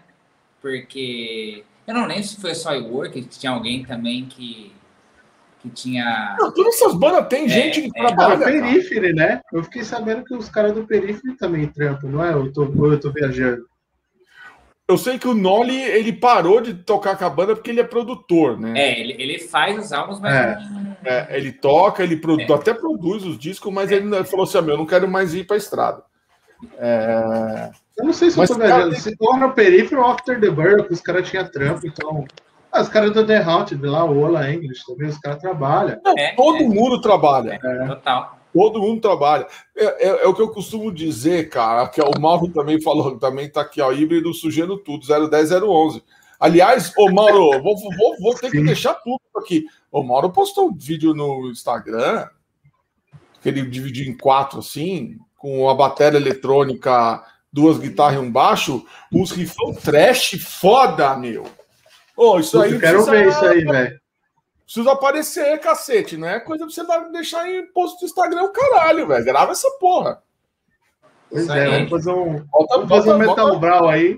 Porque 0.61 1.63
eu 1.87 1.93
não 1.93 2.05
lembro 2.05 2.23
se 2.23 2.41
foi 2.41 2.53
só 2.55 2.77
o 2.77 2.93
Work, 2.93 3.21
que 3.21 3.39
tinha 3.39 3.51
alguém 3.51 3.85
também 3.85 4.25
que, 4.25 4.73
que 5.67 5.75
tinha. 5.75 6.35
Não, 6.39 6.51
todas 6.53 6.75
essas 6.75 6.93
bandas 6.95 7.27
têm 7.27 7.47
gente 7.47 7.81
que 7.81 7.99
é. 7.99 8.05
Trabalha. 8.07 8.37
cara. 8.39 8.51
Periphery, 8.51 9.13
né? 9.13 9.41
Eu 9.53 9.63
fiquei 9.63 9.83
sabendo 9.83 10.23
que 10.23 10.33
os 10.35 10.49
caras 10.49 10.73
do 10.73 10.85
Periphery 10.85 11.35
também 11.37 11.67
trampam, 11.67 12.09
não 12.09 12.23
é? 12.23 12.33
Eu 12.33 12.51
tô, 12.51 12.63
ou 12.77 12.91
eu 12.93 12.99
tô 12.99 13.11
viajando. 13.11 13.65
Eu 14.89 14.97
sei 14.97 15.19
que 15.19 15.27
o 15.27 15.33
Noli 15.33 15.75
ele 15.81 16.13
parou 16.13 16.61
de 16.61 16.73
tocar 16.73 17.17
com 17.17 17.25
a 17.25 17.29
banda 17.29 17.53
porque 17.55 17.69
ele 17.69 17.81
é 17.81 17.83
produtor, 17.83 18.57
né? 18.57 18.73
É, 18.79 18.99
ele, 18.99 19.15
ele 19.21 19.39
faz 19.39 19.77
os 19.77 19.91
álbuns, 19.91 20.19
mas 20.21 20.33
É. 20.33 20.57
É, 21.03 21.37
ele 21.37 21.51
toca, 21.51 22.01
ele 22.03 22.15
produ- 22.17 22.41
É. 22.53 22.55
até 22.55 22.73
produz 22.73 23.23
os 23.25 23.37
discos, 23.37 23.71
mas 23.73 23.91
ele 23.91 24.05
não- 24.05 24.17
ele 24.19 24.25
falou 24.27 24.45
assim: 24.45 24.57
"Ah, 24.57 24.61
meu, 24.61 24.75
eu 24.75 24.77
não 24.77 24.85
quero 24.85 25.07
mais 25.07 25.33
ir 25.33 25.45
para 25.45 25.57
estrada. 25.57 26.01
É, 26.79 27.69
Eu 27.99 28.05
não 28.05 28.13
sei 28.13 28.29
se 28.29 28.37
Mas, 28.37 28.49
eu 28.49 28.55
tô 28.55 28.61
cara, 28.61 28.75
viajando. 28.75 28.95
Se 28.95 29.15
for 29.17 29.37
no 29.39 29.51
Periphery 29.53 29.95
ou 29.95 30.05
After 30.05 30.39
the 30.39 30.49
Burn, 30.51 30.83
que 30.83 30.93
os 30.93 31.01
caras 31.01 31.27
tinham 31.29 31.45
trampo, 31.49 31.85
então. 31.85 32.25
Ah, 32.77 32.81
os 32.81 32.89
caras 32.89 33.11
do 33.11 33.25
The 33.25 33.37
Haunted 33.37 33.83
lá, 33.85 34.03
o 34.05 34.19
Ola 34.21 34.51
English 34.51 34.85
também, 34.85 35.09
os 35.09 35.17
caras 35.17 35.41
trabalham. 35.41 35.99
não, 36.03 36.13
É, 36.17 36.33
todo 36.35 36.57
é. 36.57 36.67
mundo 36.67 37.01
trabalha. 37.01 37.59
Total. 37.87 38.37
Todo 38.53 38.81
mundo 38.81 39.01
trabalha. 39.01 39.47
É, 39.75 40.07
é- 40.07 40.23
é 40.23 40.27
o 40.27 40.33
que 40.33 40.41
eu 40.41 40.49
costumo 40.49 40.91
dizer, 40.91 41.49
cara, 41.49 41.87
que 41.87 42.01
o 42.01 42.19
Mauro 42.19 42.47
também 42.49 42.81
falou, 42.81 43.17
também 43.19 43.49
tá 43.49 43.61
aqui, 43.61 43.81
ó, 43.81 43.91
híbrido 43.91 44.33
sugerindo 44.33 44.77
tudo, 44.77 45.05
010, 45.05 45.51
011. 45.51 46.03
Aliás, 46.39 46.91
ô 46.97 47.11
Mauro, 47.11 47.51
vou, 47.63 47.75
vou, 47.75 48.15
vou 48.21 48.33
ter 48.35 48.49
que 48.51 48.63
deixar 48.63 48.93
tudo 48.95 49.19
aqui. 49.37 49.65
O 49.91 50.01
Mauro 50.03 50.29
postou 50.31 50.69
um 50.69 50.73
vídeo 50.75 51.13
no 51.13 51.49
Instagram, 51.51 52.27
que 53.41 53.49
ele 53.49 53.61
dividiu 53.63 54.05
em 54.07 54.17
quatro, 54.17 54.59
assim, 54.59 55.17
com 55.37 55.69
a 55.69 55.75
bateria 55.75 56.17
eletrônica, 56.19 57.23
duas 57.51 57.77
guitarras 57.77 58.15
e 58.15 58.19
um 58.19 58.31
baixo, 58.31 58.83
uns 59.11 59.31
rifão 59.31 59.73
trash 59.73 60.31
foda, 60.39 61.15
meu. 61.15 61.45
Ô, 62.17 62.39
isso 62.39 62.59
aí 62.59 62.73
eu 62.73 62.79
quero 62.79 63.03
precisa- 63.05 63.11
ver 63.11 63.27
isso 63.29 63.45
aí, 63.45 63.63
velho. 63.63 63.99
Precisa 64.65 64.91
aparecer, 64.91 65.59
cacete, 65.59 66.17
não 66.17 66.27
é 66.27 66.39
coisa 66.41 66.65
pra 66.65 66.73
você 66.73 67.11
deixar 67.11 67.47
em 67.49 67.65
post 67.71 67.99
do 67.99 68.05
Instagram 68.05 68.43
o 68.43 68.49
caralho, 68.51 69.07
velho. 69.07 69.23
Grava 69.23 69.53
essa 69.53 69.69
porra. 69.79 70.21
Pois 71.29 71.43
Isso 71.43 71.53
é, 71.53 71.65
aí. 71.65 71.71
vamos 71.71 71.89
fazer 71.89 72.11
um, 72.11 72.39
Bota, 72.45 72.75
vamos 72.75 72.89
fazer 72.89 73.09
um 73.13 73.17
bota- 73.17 73.29
Metal 73.29 73.47
bota- 73.47 73.59
Brawl 73.59 73.89
aí. 73.89 74.17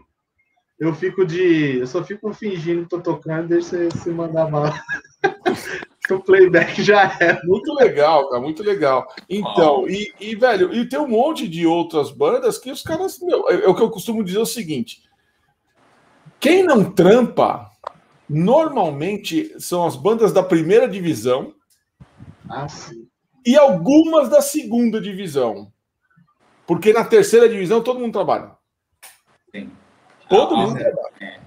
Eu 0.79 0.95
fico 0.95 1.25
de. 1.25 1.79
Eu 1.79 1.87
só 1.87 2.03
fico 2.03 2.33
fingindo 2.33 2.83
que 2.83 2.89
tô 2.89 3.01
tocando, 3.01 3.49
deixa 3.49 3.69
você 3.89 3.91
se 3.91 4.09
mandar 4.09 4.45
bala. 4.45 4.73
o 6.09 6.19
playback 6.21 6.81
já 6.81 7.03
é. 7.19 7.39
Muito 7.43 7.71
legal, 7.73 8.29
cara, 8.29 8.41
muito 8.41 8.63
legal. 8.63 9.05
Então, 9.29 9.87
e, 9.89 10.11
e, 10.19 10.35
velho, 10.35 10.73
e 10.73 10.87
tem 10.87 10.97
um 10.97 11.07
monte 11.07 11.47
de 11.47 11.67
outras 11.67 12.11
bandas 12.11 12.57
que 12.57 12.71
os 12.71 12.81
caras. 12.81 13.19
Meu, 13.19 13.47
é, 13.49 13.65
é 13.65 13.67
o 13.67 13.75
que 13.75 13.83
eu 13.83 13.89
costumo 13.91 14.23
dizer 14.23 14.39
o 14.39 14.45
seguinte: 14.45 15.03
quem 16.39 16.63
não 16.63 16.89
trampa, 16.89 17.68
normalmente 18.29 19.59
são 19.59 19.85
as 19.85 19.95
bandas 19.95 20.31
da 20.31 20.43
primeira 20.43 20.87
divisão 20.87 21.53
Ah, 22.49 22.67
sim. 22.69 23.07
e 23.45 23.57
algumas 23.57 24.29
da 24.29 24.41
segunda 24.41 25.01
divisão. 25.01 25.71
Porque 26.67 26.93
na 26.93 27.03
terceira 27.03 27.49
divisão 27.49 27.81
todo 27.81 27.99
mundo 27.99 28.13
trabalha. 28.13 28.51
Sim. 29.53 29.71
Todo 30.29 30.53
Ah, 30.55 30.57
mundo 30.59 30.77
é. 30.77 30.83
trabalha. 30.83 31.39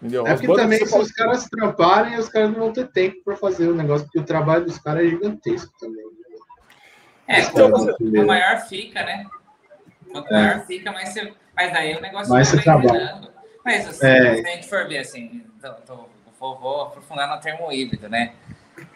Entendeu? 0.00 0.26
É 0.26 0.32
As 0.32 0.40
porque 0.40 0.54
também, 0.54 0.86
se 0.86 0.96
os 0.96 1.10
caras 1.10 1.46
tramparem, 1.46 2.18
os 2.18 2.28
caras 2.28 2.50
não 2.52 2.58
vão 2.60 2.72
ter 2.72 2.86
tempo 2.92 3.16
pra 3.24 3.34
fazer 3.36 3.66
o 3.68 3.74
negócio, 3.74 4.06
porque 4.06 4.20
o 4.20 4.24
trabalho 4.24 4.64
dos 4.66 4.78
caras 4.78 5.04
é 5.04 5.08
gigantesco 5.08 5.72
também. 5.80 6.04
É, 7.26 7.40
Então, 7.40 7.70
quanto 7.72 7.96
você- 7.98 8.24
maior 8.24 8.60
fica, 8.68 9.02
né? 9.02 9.26
Quanto 10.12 10.32
É. 10.32 10.40
maior 10.40 10.66
fica, 10.66 10.92
mais 10.92 11.08
você. 11.12 11.34
Mas 11.56 11.72
daí 11.72 11.96
o 11.96 12.00
negócio 12.00 12.32
Mais 12.32 12.48
vai 12.52 12.58
você 12.58 12.62
trabalha. 12.62 13.32
Mas 13.66 13.88
assim, 13.88 14.06
É. 14.06 14.36
se 14.36 14.46
a 14.48 14.50
gente 14.54 14.68
for 14.68 14.86
ver 14.86 14.98
assim, 14.98 15.42
tô, 15.60 15.68
tô- 15.84 16.08
vou, 16.38 16.56
vou 16.58 16.82
aprofundar 16.82 17.28
no 17.28 17.40
termo 17.42 17.70
híbrido, 17.72 18.08
né? 18.08 18.32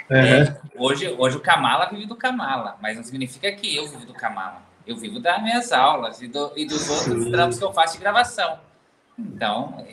É. 0.08 0.42
É, 0.42 0.56
hoje, 0.76 1.08
hoje 1.18 1.36
o 1.36 1.40
Kamala 1.40 1.86
vive 1.86 2.06
do 2.06 2.14
Kamala, 2.14 2.76
mas 2.80 2.96
não 2.96 3.02
significa 3.02 3.50
que 3.50 3.74
eu 3.76 3.88
vivo 3.88 4.06
do 4.06 4.14
Kamala. 4.14 4.62
Eu 4.86 4.96
vivo 4.96 5.18
das 5.18 5.42
minhas 5.42 5.72
aulas 5.72 6.22
e, 6.22 6.28
do- 6.28 6.52
e 6.56 6.64
dos 6.64 6.88
outros 6.88 7.24
Sim. 7.24 7.30
trampos 7.32 7.58
que 7.58 7.64
eu 7.64 7.72
faço 7.72 7.94
de 7.94 8.00
gravação. 8.00 8.58
Então, 9.18 9.84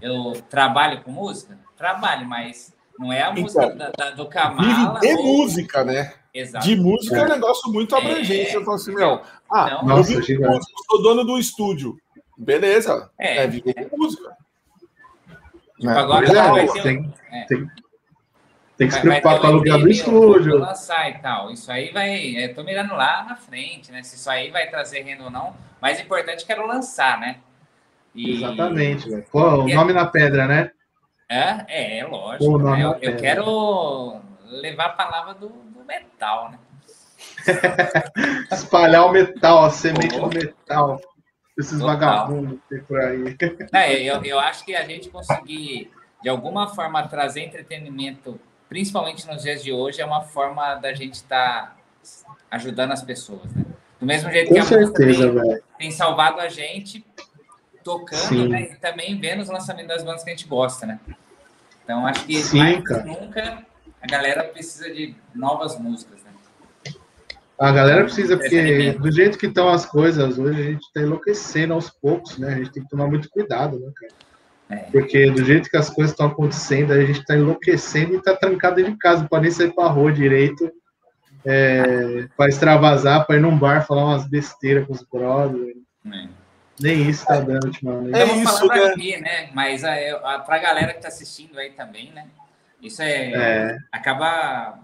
eu 0.00 0.40
trabalho 0.48 1.02
com 1.02 1.10
música? 1.10 1.58
Trabalho, 1.76 2.26
mas 2.26 2.74
não 2.98 3.12
é 3.12 3.22
a 3.22 3.30
Então, 3.30 3.42
música 3.42 3.70
da- 3.74 3.90
da- 3.96 4.10
do 4.12 4.26
Kamala. 4.26 5.00
Vive 5.00 5.14
de 5.14 5.20
ou- 5.20 5.22
música, 5.38 5.84
né? 5.84 6.14
Exato. 6.32 6.64
De 6.66 6.76
música 6.76 7.16
é 7.16 7.22
um 7.22 7.26
É. 7.26 7.28
negócio 7.30 7.72
muito 7.72 7.94
abrangente. 7.96 8.48
É. 8.48 8.52
Você 8.52 8.64
fala 8.64 8.76
assim, 8.76 8.94
meu, 8.94 9.22
ah, 9.50 9.70
Não. 9.70 9.78
eu 9.80 9.84
Nossa, 9.84 10.08
vivo 10.08 10.20
de 10.20 10.26
gigante. 10.28 10.54
música, 10.56 10.72
eu 10.78 10.84
sou 10.90 11.02
dono 11.02 11.24
do 11.24 11.38
estúdio. 11.38 11.98
Beleza, 12.38 13.10
É, 13.18 13.38
é, 13.38 13.46
vivo 13.48 13.74
de 13.74 13.96
música. 13.96 14.36
Tipo, 15.76 15.86
Né? 15.86 15.98
agora 15.98 16.26
é, 16.26 16.32
vai 16.32 16.68
ter 16.68 16.78
um- 16.78 16.82
tem, 16.82 17.14
é. 17.32 17.44
tem, 17.46 17.70
Tem 18.76 18.86
que 18.88 18.94
se 18.94 19.00
preocupar 19.00 19.40
com 19.40 19.46
o 19.46 19.50
aluguel 19.50 19.80
do 19.80 19.88
estúdio. 19.88 20.58
lançar 20.58 21.10
e 21.10 21.18
tal. 21.18 21.50
Isso 21.50 21.70
aí 21.70 21.90
vai. 21.92 22.16
Eu 22.36 22.54
tô 22.54 22.62
mirando 22.62 22.94
lá 22.94 23.24
na 23.24 23.34
frente, 23.34 23.90
né? 23.90 24.04
Se 24.04 24.14
isso 24.14 24.30
aí 24.30 24.50
vai 24.52 24.68
trazer 24.70 25.02
renda 25.02 25.24
ou 25.24 25.30
não. 25.30 25.52
Mais 25.82 26.00
importante, 26.00 26.46
quero 26.46 26.64
lançar, 26.64 27.18
né? 27.18 27.38
E... 28.14 28.36
Exatamente, 28.36 29.10
velho. 29.10 29.26
Pô, 29.32 29.40
o 29.64 29.68
nome 29.68 29.92
na 29.92 30.06
pedra, 30.06 30.46
né? 30.46 30.70
É, 31.28 31.98
é, 31.98 32.06
lógico. 32.06 32.58
Né? 32.58 32.84
Eu, 32.84 32.96
eu, 33.02 33.16
quero 33.16 34.20
levar 34.46 34.86
a 34.86 34.90
palavra 34.90 35.34
do, 35.34 35.48
do 35.48 35.84
metal, 35.84 36.50
né? 36.52 36.58
Espalhar 38.50 39.06
o 39.06 39.12
metal, 39.12 39.64
a 39.64 39.70
semente 39.70 40.18
do 40.18 40.28
metal. 40.28 41.00
Esses 41.58 41.78
Total. 41.78 41.86
vagabundos 41.86 42.58
que 42.68 42.78
por 42.78 43.00
aí. 43.00 43.36
É, 43.72 44.00
eu, 44.02 44.22
eu 44.22 44.38
acho 44.38 44.64
que 44.64 44.76
a 44.76 44.84
gente 44.84 45.10
conseguir, 45.10 45.90
de 46.22 46.28
alguma 46.28 46.68
forma, 46.68 47.06
trazer 47.08 47.40
entretenimento, 47.40 48.38
principalmente 48.68 49.26
nos 49.26 49.42
dias 49.42 49.62
de 49.62 49.72
hoje, 49.72 50.00
é 50.00 50.06
uma 50.06 50.22
forma 50.22 50.76
da 50.76 50.94
gente 50.94 51.14
estar 51.14 51.76
tá 52.04 52.36
ajudando 52.50 52.92
as 52.92 53.02
pessoas, 53.02 53.52
né? 53.52 53.64
Do 53.98 54.06
mesmo 54.06 54.30
jeito 54.30 54.48
Com 54.48 54.54
que 54.54 54.60
a 54.60 54.64
certeza, 54.64 55.32
tem, 55.32 55.60
tem, 55.76 55.90
salvado 55.90 56.40
a 56.40 56.48
gente 56.48 57.04
tocando, 57.82 58.48
né? 58.48 58.70
E 58.72 58.76
também 58.76 59.18
vendo 59.18 59.42
os 59.42 59.48
lançamentos 59.48 59.88
das 59.88 60.04
bandas 60.04 60.22
que 60.22 60.30
a 60.30 60.32
gente 60.32 60.46
gosta, 60.46 60.86
né? 60.86 61.00
Então, 61.82 62.06
acho 62.06 62.24
que 62.24 62.40
Sim, 62.40 62.58
mais 62.58 62.84
cara. 62.84 63.02
nunca 63.02 63.66
a 64.00 64.06
galera 64.06 64.44
precisa 64.44 64.88
de 64.92 65.16
novas 65.34 65.76
músicas, 65.78 66.22
né? 66.22 66.27
A 67.58 67.72
galera 67.72 68.04
precisa, 68.04 68.36
porque 68.36 68.92
do 68.92 69.10
jeito 69.10 69.36
que 69.36 69.46
estão 69.46 69.68
as 69.68 69.84
coisas 69.84 70.38
hoje, 70.38 70.60
a 70.60 70.64
gente 70.64 70.82
está 70.82 71.00
enlouquecendo 71.00 71.74
aos 71.74 71.90
poucos, 71.90 72.38
né? 72.38 72.54
A 72.54 72.56
gente 72.56 72.70
tem 72.70 72.82
que 72.84 72.88
tomar 72.88 73.08
muito 73.08 73.28
cuidado, 73.28 73.80
né, 73.80 73.90
cara? 73.96 74.12
É. 74.70 74.76
Porque 74.90 75.30
do 75.30 75.44
jeito 75.44 75.68
que 75.68 75.76
as 75.76 75.90
coisas 75.90 76.12
estão 76.12 76.26
acontecendo, 76.26 76.92
a 76.92 77.04
gente 77.04 77.20
está 77.20 77.34
enlouquecendo 77.34 78.14
e 78.14 78.18
está 78.18 78.36
trancado 78.36 78.82
de 78.82 78.96
casa, 78.96 79.22
não 79.22 79.28
pode 79.28 79.42
nem 79.42 79.50
sair 79.50 79.74
para 79.74 79.88
rua 79.88 80.12
direito, 80.12 80.70
é, 81.44 82.28
para 82.36 82.48
extravasar, 82.48 83.26
para 83.26 83.36
ir 83.36 83.40
num 83.40 83.58
bar 83.58 83.86
falar 83.86 84.04
umas 84.04 84.28
besteiras 84.28 84.86
com 84.86 84.92
os 84.92 85.02
brothers. 85.02 85.76
É. 86.06 86.28
Nem 86.80 87.08
isso 87.08 87.26
tá 87.26 87.40
dando 87.40 87.66
ultimamente. 87.66 88.16
É 88.16 88.24
isso, 88.36 88.66
né? 88.68 88.84
Aqui, 88.84 89.20
né? 89.20 89.50
Mas 89.52 89.82
a, 89.82 89.94
a, 89.94 90.38
pra 90.38 90.58
galera 90.58 90.94
que 90.94 91.00
tá 91.00 91.08
assistindo 91.08 91.58
aí 91.58 91.70
também, 91.70 92.12
né? 92.12 92.26
Isso 92.80 93.02
é, 93.02 93.32
é. 93.32 93.78
acaba 93.90 94.78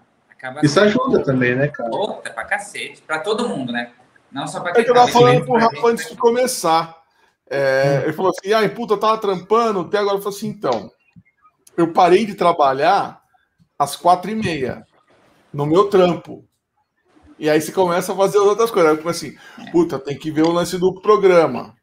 Acaba 0.45 0.61
Isso 0.63 0.79
ajuda 0.79 1.25
também, 1.25 1.55
né, 1.55 1.69
cara? 1.69 1.89
Outra, 1.91 2.31
pra 2.31 2.45
cacete. 2.45 3.01
Pra 3.01 3.19
todo 3.19 3.49
mundo, 3.49 3.73
né? 3.73 3.93
Não 4.31 4.47
só 4.47 4.61
pra 4.61 4.73
quem 4.73 4.83
é 4.83 4.85
que 4.85 4.91
eu 4.91 4.95
tava 4.95 5.07
tá 5.07 5.13
falando 5.13 5.43
pro 5.43 5.55
Rafa 5.55 5.87
antes 5.87 6.11
de 6.11 6.17
começar. 6.17 7.03
É, 7.49 8.03
ele 8.05 8.13
falou 8.13 8.31
assim: 8.31 8.53
ai, 8.53 8.69
puta, 8.69 8.99
tava 8.99 9.17
trampando, 9.17 9.81
até 9.81 9.97
agora 9.97 10.19
eu 10.19 10.23
falei 10.23 10.37
assim, 10.37 10.49
então. 10.49 10.91
Eu 11.79 11.95
parei 11.95 12.27
de 12.27 12.35
trabalhar 12.35 13.23
às 13.79 13.97
quatro 13.97 14.31
e 14.31 14.35
meia 14.35 14.85
no 15.51 15.65
meu 15.65 15.89
trampo. 15.89 16.45
E 17.39 17.49
aí 17.49 17.59
você 17.59 17.73
começa 17.73 18.13
a 18.13 18.17
fazer 18.17 18.37
outras 18.37 18.71
coisas. 18.71 18.93
Aí 18.93 19.03
eu 19.03 19.09
assim, 19.09 19.35
puta, 19.73 19.99
tem 19.99 20.19
que 20.19 20.31
ver 20.31 20.43
o 20.43 20.53
lance 20.53 20.77
do 20.77 21.01
programa. 21.01 21.75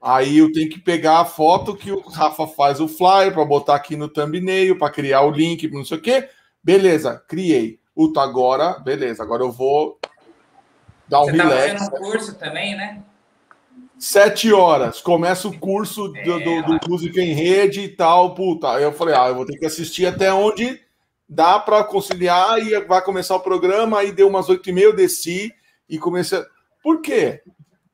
Aí 0.00 0.38
eu 0.38 0.50
tenho 0.50 0.70
que 0.70 0.80
pegar 0.80 1.20
a 1.20 1.26
foto 1.26 1.76
que 1.76 1.92
o 1.92 2.00
Rafa 2.00 2.46
faz 2.46 2.80
o 2.80 2.88
flyer 2.88 3.34
para 3.34 3.44
botar 3.44 3.74
aqui 3.74 3.94
no 3.94 4.08
thumbnail, 4.08 4.78
para 4.78 4.90
criar 4.90 5.20
o 5.20 5.30
link, 5.30 5.68
não 5.68 5.84
sei 5.84 5.98
o 5.98 6.00
quê. 6.00 6.30
Beleza, 6.64 7.22
criei. 7.28 7.79
Puta, 8.00 8.22
agora, 8.22 8.78
beleza, 8.78 9.22
agora 9.22 9.42
eu 9.42 9.52
vou 9.52 9.98
dar 11.06 11.20
um 11.20 11.26
Você 11.26 11.32
relax. 11.32 11.52
Você 11.52 11.68
tá 11.68 11.78
fazendo 11.78 11.96
um 11.98 12.10
curso 12.10 12.34
também, 12.38 12.74
né? 12.74 13.02
Sete 13.98 14.50
horas, 14.50 15.02
começa 15.02 15.46
o 15.46 15.58
curso 15.58 16.08
do, 16.08 16.18
é, 16.18 16.62
do, 16.62 16.78
do 16.78 16.88
Música 16.88 17.20
em 17.20 17.34
Rede 17.34 17.82
e 17.82 17.88
tal, 17.90 18.34
puta. 18.34 18.70
Aí 18.70 18.84
eu 18.84 18.92
falei, 18.94 19.14
ah, 19.14 19.28
eu 19.28 19.34
vou 19.34 19.44
ter 19.44 19.58
que 19.58 19.66
assistir 19.66 20.06
até 20.06 20.32
onde 20.32 20.80
dá 21.28 21.58
para 21.58 21.84
conciliar 21.84 22.58
e 22.58 22.80
vai 22.86 23.04
começar 23.04 23.36
o 23.36 23.40
programa. 23.40 23.98
Aí 23.98 24.12
deu 24.12 24.28
umas 24.28 24.48
oito 24.48 24.70
e 24.70 24.72
meia, 24.72 24.86
eu 24.86 24.96
desci 24.96 25.54
e 25.86 25.98
comecei. 25.98 26.42
Por 26.82 27.02
quê? 27.02 27.42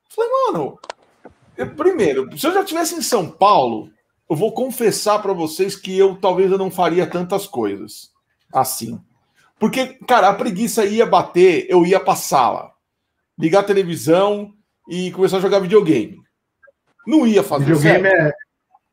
falei, 0.07 0.31
mano, 0.31 0.79
eu, 1.57 1.69
primeiro, 1.75 2.29
se 2.37 2.47
eu 2.47 2.53
já 2.53 2.61
estivesse 2.61 2.95
em 2.95 3.01
São 3.01 3.29
Paulo, 3.29 3.91
eu 4.29 4.37
vou 4.37 4.53
confessar 4.53 5.21
para 5.21 5.33
vocês 5.33 5.75
que 5.75 5.97
eu 5.97 6.15
talvez 6.15 6.49
eu 6.49 6.57
não 6.57 6.71
faria 6.71 7.05
tantas 7.05 7.45
coisas 7.45 8.09
assim. 8.53 8.97
Porque, 9.59 9.97
cara, 10.07 10.29
a 10.29 10.33
preguiça 10.33 10.85
ia 10.85 11.05
bater, 11.05 11.65
eu 11.69 11.85
ia 11.85 11.99
pra 11.99 12.15
sala, 12.15 12.71
ligar 13.37 13.61
a 13.61 13.63
televisão 13.63 14.53
e 14.87 15.11
começar 15.11 15.37
a 15.37 15.41
jogar 15.41 15.59
videogame. 15.59 16.17
Não 17.05 17.25
ia 17.25 17.41
fazer 17.41 17.65
Videogame 17.65 18.07
é, 18.07 18.31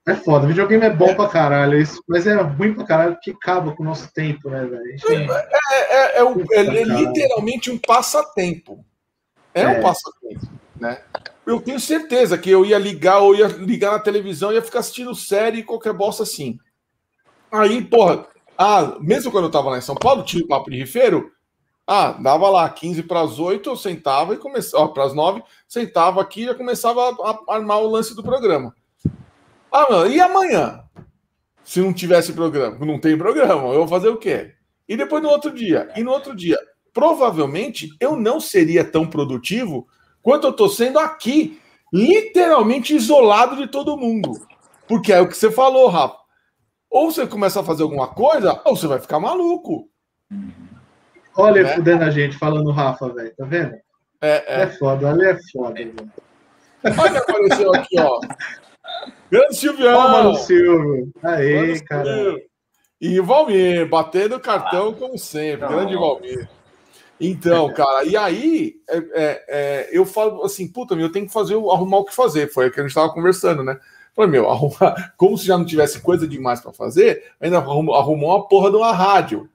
é 0.06 0.14
foda. 0.14 0.46
Videogame 0.46 0.84
é 0.84 0.90
bom 0.90 1.08
é. 1.08 1.14
pra 1.14 1.28
caralho, 1.28 1.80
isso, 1.80 2.02
mas 2.08 2.26
é 2.26 2.34
ruim 2.34 2.74
pra 2.74 2.84
caralho 2.84 3.14
porque 3.14 3.32
acaba 3.32 3.74
com 3.74 3.82
o 3.82 3.86
nosso 3.86 4.12
tempo, 4.12 4.48
né, 4.48 4.64
velho? 4.64 4.96
É, 5.08 6.16
é, 6.16 6.18
é, 6.18 6.24
um, 6.24 6.44
é, 6.52 6.62
literalmente 6.62 7.70
um 7.70 7.78
passatempo. 7.78 8.84
É, 9.52 9.66
um 9.66 9.82
passatempo, 9.82 10.48
né? 10.76 11.00
Eu 11.46 11.60
tenho 11.60 11.78
certeza 11.78 12.38
que 12.38 12.50
eu 12.50 12.64
ia 12.64 12.78
ligar 12.78 13.18
ou 13.18 13.34
ia 13.34 13.48
ligar 13.48 13.92
na 13.92 13.98
televisão 13.98 14.50
e 14.50 14.54
ia 14.54 14.62
ficar 14.62 14.78
assistindo 14.78 15.14
série 15.14 15.58
e 15.58 15.64
qualquer 15.64 15.92
bosta 15.92 16.22
assim. 16.22 16.58
Aí, 17.52 17.84
porra, 17.84 18.26
ah, 18.56 18.96
mesmo 19.00 19.30
quando 19.30 19.44
eu 19.44 19.48
estava 19.48 19.70
lá 19.70 19.78
em 19.78 19.82
São 19.82 19.94
Paulo, 19.94 20.22
tinha 20.22 20.44
o 20.44 20.48
papo 20.48 20.70
de 20.70 20.76
rifeiro. 20.76 21.30
Ah, 21.86 22.12
dava 22.12 22.48
lá 22.48 22.68
15 22.68 23.02
para 23.02 23.20
as 23.20 23.38
8, 23.38 23.68
eu 23.68 23.76
sentava 23.76 24.34
e 24.34 24.38
começava, 24.38 24.88
para 24.88 25.04
as 25.04 25.14
9, 25.14 25.42
sentava 25.68 26.22
aqui 26.22 26.42
e 26.42 26.46
já 26.46 26.54
começava 26.54 27.00
a, 27.02 27.30
a, 27.30 27.56
armar 27.56 27.78
o 27.80 27.88
lance 27.88 28.14
do 28.14 28.22
programa. 28.22 28.74
Ah, 29.70 29.86
mano, 29.90 30.10
e 30.10 30.18
amanhã? 30.18 30.82
Se 31.62 31.80
não 31.80 31.92
tivesse 31.92 32.32
programa, 32.32 32.84
não 32.86 32.98
tem 32.98 33.18
programa, 33.18 33.68
eu 33.68 33.80
vou 33.80 33.88
fazer 33.88 34.08
o 34.08 34.16
quê? 34.16 34.54
E 34.88 34.96
depois 34.96 35.22
no 35.22 35.28
outro 35.28 35.50
dia, 35.50 35.90
e 35.96 36.02
no 36.02 36.10
outro 36.10 36.34
dia, 36.34 36.58
provavelmente 36.92 37.90
eu 38.00 38.16
não 38.16 38.38
seria 38.38 38.84
tão 38.84 39.06
produtivo 39.06 39.86
quanto 40.22 40.46
eu 40.46 40.50
estou 40.50 40.68
sendo 40.68 40.98
aqui, 40.98 41.60
literalmente 41.92 42.94
isolado 42.94 43.56
de 43.56 43.66
todo 43.66 43.96
mundo. 43.96 44.32
Porque 44.86 45.12
é 45.12 45.20
o 45.20 45.28
que 45.28 45.36
você 45.36 45.50
falou, 45.50 45.88
Rafa. 45.88 46.23
Ou 46.94 47.10
você 47.10 47.26
começa 47.26 47.60
a 47.60 47.64
fazer 47.64 47.82
alguma 47.82 48.06
coisa, 48.06 48.62
ou 48.64 48.76
você 48.76 48.86
vai 48.86 49.00
ficar 49.00 49.18
maluco. 49.18 49.88
Olha, 51.36 51.64
né? 51.64 51.74
fudendo 51.74 52.04
a 52.04 52.10
gente, 52.10 52.38
falando 52.38 52.70
Rafa, 52.70 53.08
velho, 53.12 53.34
tá 53.36 53.44
vendo? 53.44 53.74
É, 54.20 54.60
é. 54.60 54.62
é 54.62 54.66
foda, 54.68 55.10
ali 55.10 55.26
é 55.26 55.36
foda, 55.50 55.74
velho. 55.74 56.12
Olha, 56.96 57.18
apareceu 57.18 57.74
aqui, 57.74 57.98
ó. 57.98 58.20
Grande 59.28 59.56
Silvião! 59.56 59.98
Ó, 59.98 60.08
Mano 60.08 60.34
Silvio. 60.36 61.10
Aí, 61.20 61.80
cara. 61.80 62.36
E 63.00 63.18
Valmir, 63.18 63.88
batendo 63.88 64.38
cartão 64.38 64.94
como 64.94 65.18
sempre. 65.18 65.62
Não. 65.62 65.70
Grande 65.70 65.96
Valmir. 65.96 66.48
Então, 67.20 67.74
cara, 67.74 68.04
e 68.04 68.16
aí 68.16 68.74
é, 68.88 68.96
é, 68.96 69.44
é, 69.48 69.88
eu 69.90 70.06
falo 70.06 70.44
assim, 70.44 70.70
puta, 70.70 70.94
meu, 70.94 71.06
eu 71.06 71.12
tenho 71.12 71.26
que 71.26 71.32
fazer, 71.32 71.54
arrumar 71.54 71.98
o 71.98 72.04
que 72.04 72.14
fazer. 72.14 72.52
Foi 72.52 72.68
o 72.68 72.70
que 72.70 72.78
a 72.78 72.84
gente 72.84 72.90
estava 72.90 73.12
conversando, 73.12 73.64
né? 73.64 73.80
Falei, 74.14 74.30
meu, 74.30 74.48
arrumar, 74.50 75.14
como 75.16 75.36
se 75.36 75.46
já 75.46 75.58
não 75.58 75.64
tivesse 75.64 76.00
coisa 76.00 76.26
demais 76.26 76.60
para 76.60 76.72
fazer, 76.72 77.32
ainda 77.40 77.58
arrumou, 77.58 77.94
arrumou 77.94 78.30
uma 78.30 78.48
porra 78.48 78.70
de 78.70 78.76
uma 78.76 78.92
rádio. 78.92 79.48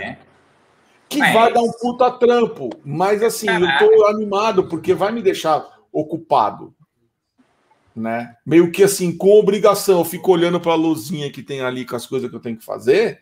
É. 0.00 0.16
que 1.08 1.18
mas... 1.18 1.34
vai 1.34 1.52
dar 1.52 1.60
um 1.60 1.72
puta 1.72 2.10
trampo. 2.12 2.70
Mas 2.84 3.22
assim, 3.22 3.46
Caraca. 3.46 3.84
eu 3.84 3.96
tô 3.96 4.06
animado 4.06 4.68
porque 4.68 4.94
vai 4.94 5.12
me 5.12 5.22
deixar 5.22 5.66
ocupado. 5.92 6.74
Né? 7.94 8.36
Meio 8.46 8.70
que 8.70 8.84
assim, 8.84 9.14
com 9.14 9.38
obrigação, 9.38 9.98
eu 9.98 10.04
fico 10.04 10.30
olhando 10.32 10.60
para 10.60 10.72
a 10.72 10.76
luzinha 10.76 11.30
que 11.30 11.42
tem 11.42 11.60
ali 11.60 11.84
com 11.84 11.96
as 11.96 12.06
coisas 12.06 12.30
que 12.30 12.36
eu 12.36 12.40
tenho 12.40 12.56
que 12.56 12.64
fazer. 12.64 13.20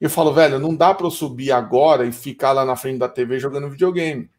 E 0.00 0.04
eu 0.04 0.10
falo, 0.10 0.32
velho, 0.32 0.58
não 0.58 0.74
dá 0.74 0.94
para 0.94 1.06
eu 1.06 1.10
subir 1.10 1.52
agora 1.52 2.06
e 2.06 2.12
ficar 2.12 2.52
lá 2.52 2.64
na 2.64 2.74
frente 2.74 2.98
da 2.98 3.08
TV 3.08 3.38
jogando 3.38 3.68
videogame. 3.68 4.30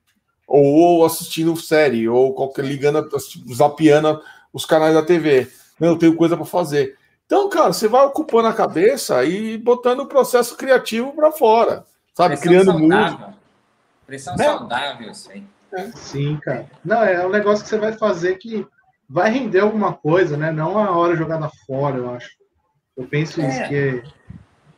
Ou, 0.47 0.65
ou 0.65 1.05
assistindo 1.05 1.55
série, 1.55 2.09
ou 2.09 2.33
qualquer 2.33 2.65
ligando, 2.65 3.07
zapiando 3.53 4.19
os 4.53 4.65
canais 4.65 4.93
da 4.93 5.03
TV. 5.03 5.49
Eu 5.79 5.97
tenho 5.97 6.15
coisa 6.15 6.35
para 6.35 6.45
fazer. 6.45 6.97
Então, 7.25 7.49
cara, 7.49 7.71
você 7.71 7.87
vai 7.87 8.05
ocupando 8.05 8.49
a 8.49 8.53
cabeça 8.53 9.23
e 9.23 9.57
botando 9.57 10.01
o 10.01 10.05
processo 10.05 10.57
criativo 10.57 11.13
para 11.13 11.31
fora, 11.31 11.85
sabe? 12.13 12.35
Pressão 12.35 12.51
Criando 12.51 12.71
saudável. 12.71 13.11
música. 13.11 13.33
Pressão 14.05 14.33
é. 14.33 14.43
saudável, 14.43 15.13
sim. 15.13 15.47
É. 15.73 15.91
Sim, 15.95 16.37
cara. 16.43 16.65
Não, 16.83 17.01
é 17.01 17.25
um 17.25 17.29
negócio 17.29 17.63
que 17.63 17.69
você 17.69 17.77
vai 17.77 17.93
fazer 17.93 18.37
que 18.37 18.67
vai 19.09 19.29
render 19.29 19.59
alguma 19.59 19.93
coisa, 19.93 20.35
né? 20.35 20.51
Não 20.51 20.77
a 20.77 20.91
hora 20.91 21.15
jogada 21.15 21.49
fora, 21.65 21.97
eu 21.97 22.13
acho. 22.13 22.31
Eu 22.97 23.07
penso 23.07 23.41
é. 23.41 23.47
isso, 23.47 23.69
que 23.69 24.03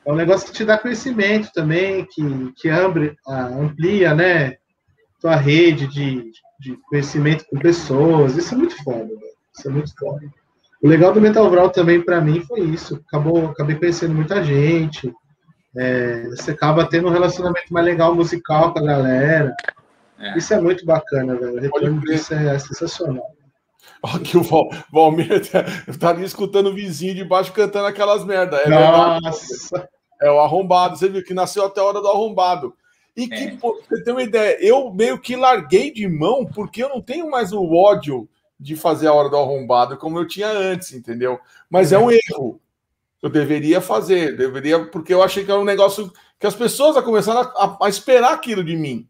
é 0.05 0.11
um 0.11 0.15
negócio 0.15 0.47
que 0.47 0.53
te 0.53 0.65
dá 0.65 0.77
conhecimento 0.77 1.51
também, 1.53 2.05
que, 2.05 2.53
que 2.57 2.69
amplia, 2.69 3.15
amplia 3.27 4.13
né? 4.13 4.57
Tua 5.19 5.35
rede 5.35 5.87
de, 5.87 6.31
de 6.59 6.77
conhecimento 6.89 7.45
com 7.49 7.57
pessoas. 7.57 8.35
Isso 8.35 8.53
é 8.53 8.57
muito 8.57 8.75
foda, 8.83 9.07
velho. 9.07 9.32
Isso 9.55 9.67
é 9.67 9.72
muito 9.72 9.93
foda. 9.98 10.22
O 10.81 10.88
legal 10.88 11.13
do 11.13 11.22
Metal 11.22 11.50
Brawl 11.50 11.69
também, 11.69 12.01
para 12.01 12.19
mim, 12.19 12.41
foi 12.41 12.60
isso. 12.62 13.01
Acabou, 13.07 13.45
acabei 13.45 13.75
conhecendo 13.75 14.13
muita 14.13 14.43
gente. 14.43 15.13
É, 15.75 16.27
você 16.29 16.51
acaba 16.51 16.86
tendo 16.86 17.07
um 17.07 17.12
relacionamento 17.12 17.74
mais 17.74 17.86
legal 17.86 18.13
musical 18.13 18.74
com 18.74 18.79
a 18.79 18.83
galera. 18.83 19.55
É. 20.19 20.38
Isso 20.38 20.53
é 20.53 20.60
muito 20.60 20.86
bacana, 20.86 21.36
velho. 21.36 21.55
O 21.55 21.60
retorno 21.60 22.01
disso 22.01 22.33
é, 22.33 22.60
sensacional. 22.60 23.25
Aqui 24.03 24.38
o 24.38 24.43
Val, 24.43 24.69
Valmir 24.91 25.50
tá, 25.50 25.63
tá 25.98 26.10
ali 26.10 26.25
escutando 26.25 26.67
o 26.67 26.74
vizinho 26.74 27.15
de 27.15 27.24
baixo 27.24 27.53
cantando 27.53 27.88
aquelas 27.88 28.25
merda. 28.25 28.57
É 28.57 28.69
Nossa! 28.69 29.88
É 30.22 30.29
o 30.29 30.39
arrombado, 30.39 30.98
você 30.98 31.10
viu 31.10 31.24
que 31.24 31.33
nasceu 31.33 31.65
até 31.65 31.81
a 31.81 31.83
hora 31.83 32.01
do 32.01 32.07
arrombado. 32.07 32.74
E 33.15 33.27
que, 33.27 33.43
é. 33.43 33.57
pô, 33.57 33.79
você 33.88 34.03
tem 34.03 34.13
uma 34.13 34.24
ideia, 34.24 34.57
eu 34.60 34.91
meio 34.91 35.19
que 35.19 35.36
larguei 35.36 35.91
de 35.91 36.07
mão 36.07 36.45
porque 36.45 36.83
eu 36.83 36.89
não 36.89 37.01
tenho 37.01 37.29
mais 37.29 37.53
o 37.53 37.74
ódio 37.74 38.27
de 38.63 38.77
fazer 38.77 39.08
a 39.08 39.13
hora 39.13 39.29
do 39.29 39.36
arrombado 39.36 39.98
como 39.98 40.17
eu 40.17 40.25
tinha 40.25 40.48
antes, 40.48 40.93
entendeu? 40.93 41.38
Mas 41.70 41.91
é 41.91 42.00
um 42.00 42.10
erro. 42.10 42.62
Eu 43.22 43.29
deveria 43.29 43.82
fazer, 43.82 44.38
deveria, 44.38 44.86
porque 44.86 45.13
eu 45.13 45.22
achei 45.22 45.43
que 45.43 45.51
era 45.51 45.60
um 45.60 45.65
negócio 45.65 46.12
que 46.39 46.48
as 46.48 46.55
pessoas 46.55 47.01
começaram 47.03 47.41
a, 47.41 47.43
a, 47.43 47.86
a 47.86 47.89
esperar 47.89 48.34
aquilo 48.34 48.63
de 48.63 48.75
mim. 48.75 49.08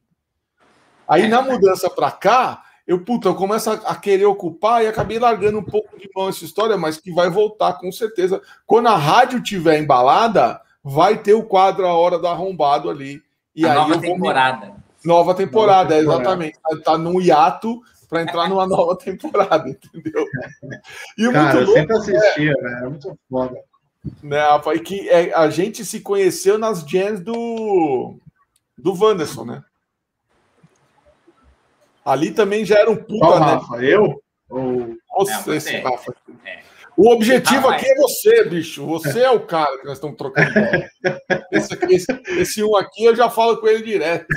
Aí 1.07 1.27
na 1.27 1.41
mudança 1.41 1.89
para 1.89 2.09
cá, 2.09 2.63
eu, 2.87 2.99
puta, 3.03 3.27
eu 3.27 3.35
começo 3.35 3.69
a, 3.69 3.73
a, 3.73 3.95
querer 3.95 4.25
ocupar 4.25 4.83
e 4.83 4.87
acabei 4.87 5.19
largando 5.19 5.59
um 5.59 5.63
pouco 5.63 5.97
de 5.99 6.09
mão 6.15 6.29
essa 6.29 6.43
história, 6.43 6.77
mas 6.77 6.97
que 6.97 7.11
vai 7.11 7.29
voltar 7.29 7.73
com 7.73 7.91
certeza. 7.91 8.41
Quando 8.65 8.87
a 8.87 8.97
rádio 8.97 9.41
tiver 9.41 9.79
embalada, 9.79 10.59
vai 10.83 11.17
ter 11.17 11.33
o 11.33 11.43
quadro 11.43 11.85
A 11.85 11.93
Hora 11.93 12.17
do 12.17 12.27
Arrombado 12.27 12.89
ali. 12.89 13.21
E 13.55 13.65
a 13.65 13.71
aí 13.71 13.75
nova 13.75 13.97
temporada. 13.99 14.65
Me... 14.65 14.73
Nova 15.05 15.35
temporada, 15.35 15.95
nova 15.95 15.95
temporada. 15.95 15.97
exatamente. 15.97 16.59
Tá 16.83 16.97
num 16.97 17.21
hiato 17.21 17.81
para 18.13 18.21
entrar 18.21 18.47
numa 18.47 18.67
nova 18.67 18.95
temporada, 18.95 19.67
entendeu? 19.67 20.25
E 21.17 21.31
Cara, 21.31 21.55
muito 21.55 21.71
eu 21.71 21.73
sempre 21.73 21.97
assistia, 21.97 22.53
é, 22.57 22.61
né? 22.61 22.81
É 22.83 22.89
muito 22.89 23.19
foda. 23.27 23.57
Né, 24.21 24.39
Rafa, 24.39 24.75
e 24.75 24.79
que 24.79 25.09
é, 25.09 25.33
a 25.33 25.49
gente 25.49 25.83
se 25.83 26.01
conheceu 26.01 26.57
nas 26.57 26.81
jams 26.81 27.21
do, 27.21 28.17
do 28.77 28.93
Wanderson, 28.93 29.45
né? 29.45 29.63
Ali 32.05 32.31
também 32.31 32.65
já 32.65 32.79
era 32.79 32.91
um 32.91 32.97
puta, 32.97 33.19
Qual, 33.19 33.39
né? 33.39 33.45
Rafa? 33.45 33.83
Eu? 33.83 34.21
Ou... 34.49 34.97
Você, 35.19 35.55
esse 35.55 35.77
Rafa. 35.77 36.13
É. 36.45 36.61
O 36.95 37.09
objetivo 37.11 37.69
ah, 37.69 37.75
aqui 37.75 37.87
é 37.87 37.95
você, 37.95 38.43
bicho. 38.43 38.85
Você 38.85 39.21
é 39.21 39.29
o 39.31 39.39
cara 39.39 39.79
que 39.79 39.85
nós 39.85 39.95
estamos 39.95 40.17
trocando 40.17 40.51
esse, 41.51 41.73
esse, 41.89 42.21
esse, 42.27 42.63
um 42.63 42.75
aqui 42.75 43.05
eu 43.05 43.15
já 43.15 43.29
falo 43.29 43.57
com 43.57 43.67
ele 43.67 43.83
direto. 43.83 44.27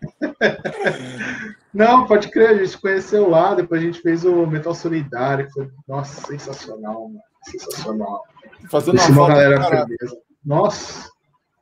Não, 1.74 2.06
pode 2.06 2.30
crer, 2.30 2.50
a 2.50 2.64
gente 2.64 2.78
conheceu 2.78 3.28
lá, 3.28 3.54
depois 3.54 3.82
a 3.82 3.84
gente 3.84 4.00
fez 4.00 4.24
o 4.24 4.46
Metal 4.46 4.74
Solidário, 4.74 5.46
que 5.46 5.52
foi, 5.52 5.68
nossa, 5.88 6.24
sensacional, 6.26 7.08
mano. 7.08 7.20
Sensacional. 7.42 8.22
Fazendo 8.70 9.00
uma, 9.00 9.08
uma 9.08 9.28
galera 9.28 9.86
Nossa, 10.44 11.10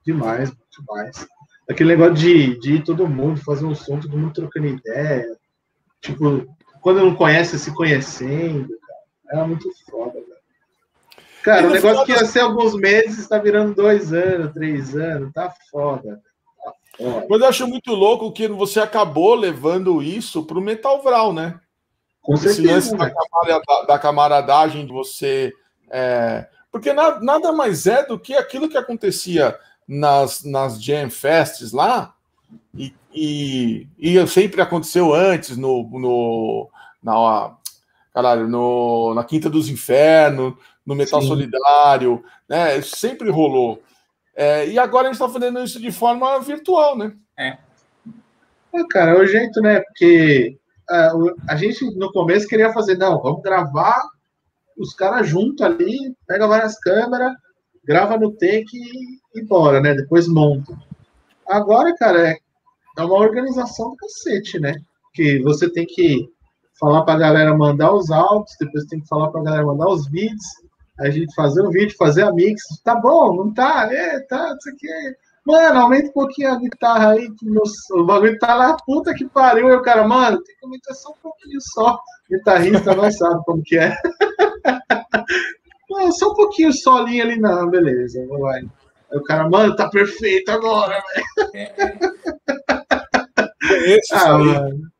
demais, 0.05 0.53
demais. 0.79 1.27
Aquele 1.69 1.97
negócio 1.97 2.15
de, 2.15 2.59
de 2.59 2.75
ir 2.75 2.85
todo 2.85 3.09
mundo, 3.09 3.43
fazer 3.43 3.65
um 3.65 3.75
som, 3.75 3.99
todo 3.99 4.17
mundo 4.19 4.35
trocando 4.35 4.67
ideia. 4.67 5.27
Tipo, 6.01 6.47
quando 6.83 7.01
não 7.01 7.15
conhece, 7.15 7.59
se 7.59 7.73
conhecendo, 7.75 8.69
cara. 8.69 9.39
Era 9.39 9.47
muito 9.47 9.71
foda, 9.89 10.13
velho. 10.13 10.33
Cara, 11.43 11.67
o 11.67 11.71
negócio 11.71 12.05
que 12.05 12.13
ia 12.13 12.25
ser 12.25 12.41
alguns 12.41 12.75
meses 12.75 13.19
está 13.19 13.39
virando 13.39 13.75
dois 13.75 14.13
anos, 14.13 14.53
três 14.53 14.95
anos, 14.95 15.33
tá 15.33 15.53
foda. 15.71 16.17
Tá 16.17 16.32
foda. 17.03 17.27
Mas 17.29 17.41
eu 17.41 17.49
acho 17.49 17.67
muito 17.67 17.93
louco 17.95 18.33
que 18.33 18.49
você 18.49 18.81
acabou 18.81 19.35
levando 19.35 20.03
isso 20.03 20.45
pro 20.45 20.61
Metal 20.61 21.03
Vral, 21.03 21.33
né? 21.33 21.59
Com 22.21 22.37
certeza. 22.37 22.79
Esse 22.79 22.97
da, 22.97 23.11
camarada, 23.11 23.87
da 23.87 23.99
camaradagem 23.99 24.87
de 24.87 24.93
você. 24.93 25.53
É... 25.91 26.47
Porque 26.71 26.93
na, 26.93 27.21
nada 27.21 27.53
mais 27.53 27.87
é 27.87 28.05
do 28.07 28.19
que 28.19 28.35
aquilo 28.35 28.69
que 28.69 28.79
acontecia 28.79 29.59
nas, 29.87 30.45
nas 30.45 30.83
Jam 30.83 31.11
Fests 31.11 31.73
lá, 31.73 32.15
e, 32.75 32.95
e, 33.13 33.87
e 33.99 34.27
sempre 34.27 34.61
aconteceu 34.63 35.13
antes 35.13 35.57
no, 35.57 35.83
no, 35.91 36.71
na, 37.03 37.55
caralho, 38.15 38.49
no, 38.49 39.13
na 39.15 39.25
Quinta 39.25 39.51
dos 39.51 39.69
Infernos, 39.69 40.55
no 40.85 40.95
Metal 40.95 41.21
Sim. 41.21 41.29
Solidário, 41.29 42.25
né? 42.49 42.81
Sempre 42.83 43.31
rolou. 43.31 43.83
É, 44.35 44.67
e 44.69 44.79
agora 44.79 45.09
a 45.09 45.13
gente 45.13 45.21
está 45.21 45.29
fazendo 45.29 45.63
isso 45.63 45.81
de 45.81 45.93
forma 45.93 46.41
virtual, 46.41 46.97
né? 46.97 47.15
É. 47.39 47.59
é 48.75 48.85
cara, 48.91 49.13
é 49.13 49.21
o 49.21 49.27
jeito, 49.27 49.61
né? 49.61 49.81
Porque 49.81 50.59
a, 50.89 51.13
a 51.51 51.57
gente 51.57 51.85
no 51.97 52.11
começo 52.13 52.49
queria 52.49 52.73
fazer, 52.73 52.97
não, 52.97 53.21
vamos 53.21 53.43
gravar 53.43 54.03
os 54.79 54.95
caras 54.95 55.29
juntos 55.29 55.65
ali, 55.65 56.15
pega 56.27 56.47
várias 56.47 56.79
câmeras, 56.79 57.33
grava 57.85 58.17
no 58.17 58.33
take 58.33 58.77
e, 58.77 59.39
e 59.41 59.45
bora, 59.45 59.81
né? 59.81 59.95
Depois 59.95 60.27
monta. 60.27 60.73
Agora, 61.47 61.95
cara, 61.97 62.31
é, 62.31 62.39
é 62.97 63.03
uma 63.03 63.19
organização 63.19 63.91
do 63.91 63.97
cacete, 63.97 64.59
né? 64.59 64.75
Que 65.13 65.41
você 65.43 65.71
tem 65.71 65.87
que 65.87 66.29
falar 66.81 67.03
para 67.03 67.15
a 67.15 67.19
galera 67.19 67.57
mandar 67.57 67.93
os 67.93 68.11
áudios, 68.11 68.57
depois 68.59 68.87
tem 68.87 69.01
que 69.01 69.09
falar 69.09 69.31
para 69.31 69.41
a 69.41 69.45
galera 69.45 69.67
mandar 69.67 69.89
os 69.89 70.09
vídeos, 70.09 70.43
a 70.99 71.11
gente 71.11 71.35
fazer 71.35 71.63
o 71.63 71.71
vídeo, 71.71 71.97
fazer 71.97 72.23
a 72.23 72.33
mix. 72.33 72.63
Tá 72.85 72.95
bom, 72.95 73.37
não 73.37 73.53
tá? 73.53 73.89
É, 73.93 74.21
tá, 74.21 74.55
isso 74.59 74.71
aqui. 74.71 74.89
Mano, 75.45 75.81
aumenta 75.81 76.09
um 76.09 76.13
pouquinho 76.13 76.53
a 76.53 76.59
guitarra 76.59 77.13
aí, 77.13 77.29
que 77.33 77.45
meu, 77.45 77.63
o 77.93 78.05
bagulho 78.05 78.39
tá 78.39 78.55
lá, 78.55 78.77
puta 78.87 79.13
que 79.13 79.27
pariu. 79.27 79.69
E 79.69 79.75
o 79.75 79.83
cara, 79.83 80.07
mano, 80.07 80.41
tem 80.43 80.57
que 80.57 80.65
aumentar 80.65 80.95
só 80.95 81.11
um 81.11 81.17
pouquinho 81.23 81.59
só. 81.61 81.99
Guitarrista 82.31 82.95
não 82.95 83.11
sabe 83.11 83.45
como 83.45 83.63
que 83.63 83.77
é. 83.79 83.97
só 86.13 86.31
um 86.31 86.35
pouquinho 86.35 86.73
solinho 86.73 87.25
ali, 87.25 87.41
não, 87.41 87.69
beleza, 87.69 88.25
vou 88.27 88.39
lá. 88.39 88.55
Aí 88.55 88.69
o 89.13 89.23
cara, 89.25 89.49
mano, 89.49 89.75
tá 89.75 89.89
perfeito 89.89 90.51
agora, 90.51 91.03
velho. 91.15 91.51
É. 91.55 91.75
Esse 93.97 94.15
ah, 94.15 94.39
mano. 94.39 94.92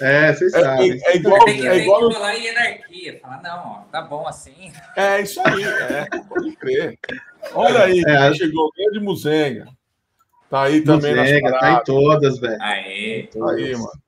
É, 0.00 0.32
vocês 0.32 0.54
é, 0.54 0.60
sabem. 0.60 0.92
É, 0.92 1.10
é 1.10 1.16
igual. 1.16 1.44
Tem, 1.44 1.66
é 1.66 1.76
igual... 1.78 2.00
Tem 2.00 2.08
que 2.08 2.14
falar 2.14 2.36
em 2.36 2.50
anarquia. 2.50 3.18
Falar, 3.20 3.42
não, 3.42 3.58
ó, 3.58 3.74
tá 3.90 4.02
bom 4.02 4.26
assim. 4.26 4.72
É 4.96 5.20
isso 5.20 5.40
aí, 5.44 5.64
é, 5.64 6.06
pode 6.28 6.56
crer. 6.56 6.98
Olha 7.54 7.84
aí, 7.84 8.02
é, 8.06 8.34
chegou 8.34 8.68
o 8.68 8.90
de 8.92 9.00
Muzenga. 9.00 9.68
Tá 10.48 10.62
aí 10.62 10.80
também 10.82 11.14
Muzenga, 11.14 11.50
nas 11.50 11.60
tá 11.60 11.72
em 11.72 11.84
todas, 11.84 12.38
velho. 12.38 12.62
Aê. 12.62 13.28
Tá 13.32 13.50
aí, 13.50 13.72
mano. 13.72 14.02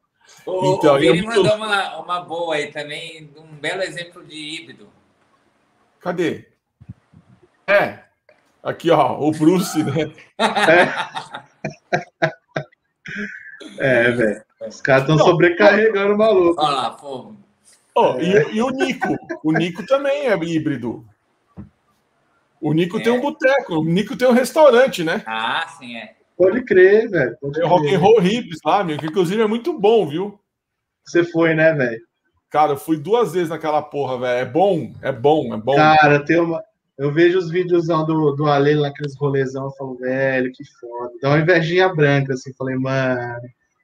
O, 0.46 0.76
então, 0.76 0.96
o 0.96 0.98
Vini 0.98 1.22
muito... 1.22 1.42
mandou 1.42 1.56
uma, 1.56 1.98
uma 1.98 2.20
boa 2.20 2.54
aí 2.54 2.68
também, 2.72 3.30
um 3.36 3.56
belo 3.56 3.82
exemplo 3.82 4.24
de 4.24 4.36
híbrido. 4.36 4.88
Cadê? 6.00 6.48
É. 7.66 7.98
Aqui, 8.62 8.90
ó, 8.90 9.18
o 9.18 9.30
Bruce, 9.32 9.82
né? 9.82 10.12
É, 13.78 14.06
é 14.08 14.10
velho. 14.10 14.49
Os 14.66 14.80
caras 14.80 15.02
estão 15.02 15.18
sobrecarregando 15.18 16.14
o 16.14 16.18
maluco. 16.18 16.62
Olha 16.62 16.74
lá, 16.74 16.90
pô. 16.90 17.32
Oh, 17.94 18.14
é. 18.18 18.22
e, 18.52 18.56
e, 18.56 18.62
o 18.62 18.70
Nico? 18.70 19.16
O 19.42 19.52
Nico 19.52 19.84
também 19.86 20.26
é 20.26 20.36
híbrido. 20.36 21.04
O 22.60 22.72
Nico 22.72 22.98
é. 22.98 23.02
tem 23.02 23.12
um 23.12 23.20
boteco, 23.20 23.76
o 23.76 23.84
Nico 23.84 24.16
tem 24.16 24.28
um 24.28 24.32
restaurante, 24.32 25.02
né? 25.02 25.22
Ah, 25.26 25.66
sim, 25.78 25.96
é. 25.96 26.14
Pode 26.36 26.62
crer, 26.62 27.10
velho. 27.10 27.36
Tem 27.52 27.66
Rock 27.66 27.94
and 27.94 27.98
Roll 27.98 28.22
Hips 28.22 28.58
lá, 28.64 28.84
meu, 28.84 28.96
que 28.96 29.06
inclusive 29.06 29.42
é 29.42 29.46
muito 29.46 29.78
bom, 29.78 30.06
viu? 30.06 30.38
Você 31.04 31.24
foi, 31.24 31.54
né, 31.54 31.72
velho? 31.72 32.00
Cara, 32.50 32.72
eu 32.72 32.76
fui 32.76 32.96
duas 32.96 33.32
vezes 33.32 33.48
naquela 33.48 33.82
porra, 33.82 34.18
velho. 34.18 34.40
É 34.40 34.44
bom, 34.44 34.92
é 35.02 35.12
bom, 35.12 35.54
é 35.54 35.56
bom. 35.56 35.76
Cara, 35.76 36.24
tem 36.24 36.38
uma. 36.38 36.62
Eu 36.98 37.10
vejo 37.10 37.38
os 37.38 37.50
vídeos 37.50 37.86
do, 37.86 38.32
do 38.32 38.46
Ale 38.46 38.74
lá, 38.74 38.88
aqueles 38.88 39.16
rolezão, 39.16 39.64
eu 39.64 39.70
falo, 39.70 39.96
velho, 39.96 40.52
que 40.52 40.64
foda. 40.78 41.12
Dá 41.22 41.30
uma 41.30 41.38
invejinha 41.38 41.88
branca, 41.88 42.34
assim, 42.34 42.52
falei, 42.52 42.76
mano, 42.76 43.40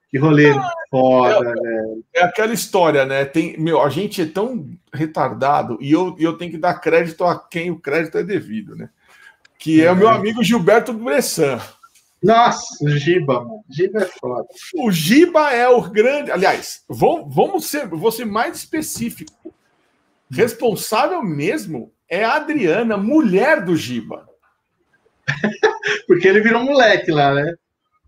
que 0.09 0.19
rolê 0.19 0.51
ah, 0.51 0.71
foda, 0.91 1.51
é, 1.51 1.55
velho. 1.55 2.05
É 2.15 2.23
aquela 2.23 2.53
história, 2.53 3.05
né? 3.05 3.25
Tem, 3.25 3.59
meu, 3.59 3.83
a 3.83 3.89
gente 3.89 4.23
é 4.23 4.27
tão 4.27 4.71
retardado 4.93 5.77
e 5.81 5.91
eu, 5.93 6.15
eu 6.19 6.37
tenho 6.37 6.53
que 6.53 6.59
dar 6.59 6.75
crédito 6.75 7.25
a 7.25 7.39
quem 7.39 7.71
o 7.71 7.81
crédito 7.81 8.19
é 8.19 8.23
devido, 8.23 8.77
né? 8.77 8.89
Que 9.59 9.83
é, 9.83 9.87
é 9.87 9.93
o 9.93 9.97
meu 9.97 10.09
amigo 10.09 10.43
Gilberto 10.43 10.93
Bressan. 10.93 11.61
Nossa, 12.23 12.85
o 12.85 12.89
Giba, 12.89 13.41
mano. 13.41 13.65
Giba 13.71 14.03
é 14.03 14.07
foda. 14.07 14.49
O 14.77 14.91
Giba 14.91 15.53
é 15.53 15.69
o 15.69 15.83
grande. 15.83 16.31
Aliás, 16.31 16.83
vamos, 16.89 17.35
vamos 17.35 17.67
ser, 17.67 17.87
vou 17.87 18.11
ser 18.11 18.25
mais 18.25 18.57
específico. 18.57 19.55
Responsável 20.31 21.23
mesmo 21.23 21.93
é 22.09 22.25
a 22.25 22.35
Adriana, 22.37 22.97
mulher 22.97 23.65
do 23.65 23.77
Giba. 23.77 24.29
Porque 26.07 26.27
ele 26.27 26.41
virou 26.41 26.65
moleque 26.65 27.11
lá, 27.11 27.35
né? 27.35 27.55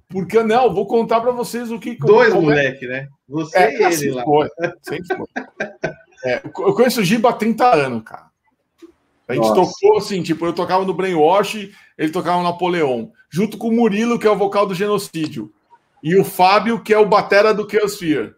Porque, 0.08 0.42
não, 0.42 0.72
vou 0.72 0.86
contar 0.86 1.20
para 1.20 1.32
vocês 1.32 1.70
o 1.70 1.78
que. 1.78 1.96
Dois 1.96 2.34
é... 2.34 2.40
moleque, 2.40 2.86
né? 2.86 3.08
Você 3.28 3.58
é, 3.58 3.70
e 3.70 3.74
ele 3.74 3.84
assim 3.84 4.10
lá. 4.10 4.24
Foi. 4.24 4.48
foi. 4.86 5.00
É, 6.24 6.42
eu 6.44 6.74
conheço 6.74 7.00
o 7.00 7.04
Giba 7.04 7.30
há 7.30 7.32
30 7.32 7.74
anos, 7.74 8.02
cara. 8.04 8.28
A 9.28 9.34
gente 9.34 9.48
Nossa. 9.48 9.70
tocou 9.70 9.98
assim, 9.98 10.22
tipo, 10.22 10.46
eu 10.46 10.54
tocava 10.54 10.84
no 10.86 10.94
Brainwash, 10.94 11.70
ele 11.98 12.10
tocava 12.10 12.38
no 12.38 12.44
Napoleão, 12.44 13.12
junto 13.28 13.58
com 13.58 13.68
o 13.68 13.72
Murilo, 13.72 14.18
que 14.18 14.26
é 14.26 14.30
o 14.30 14.36
vocal 14.36 14.66
do 14.66 14.74
Genocídio, 14.74 15.52
e 16.02 16.16
o 16.16 16.24
Fábio, 16.24 16.82
que 16.82 16.94
é 16.94 16.98
o 16.98 17.06
batera 17.06 17.52
do 17.52 17.68
Chaos 17.70 17.98
Fear. 17.98 18.34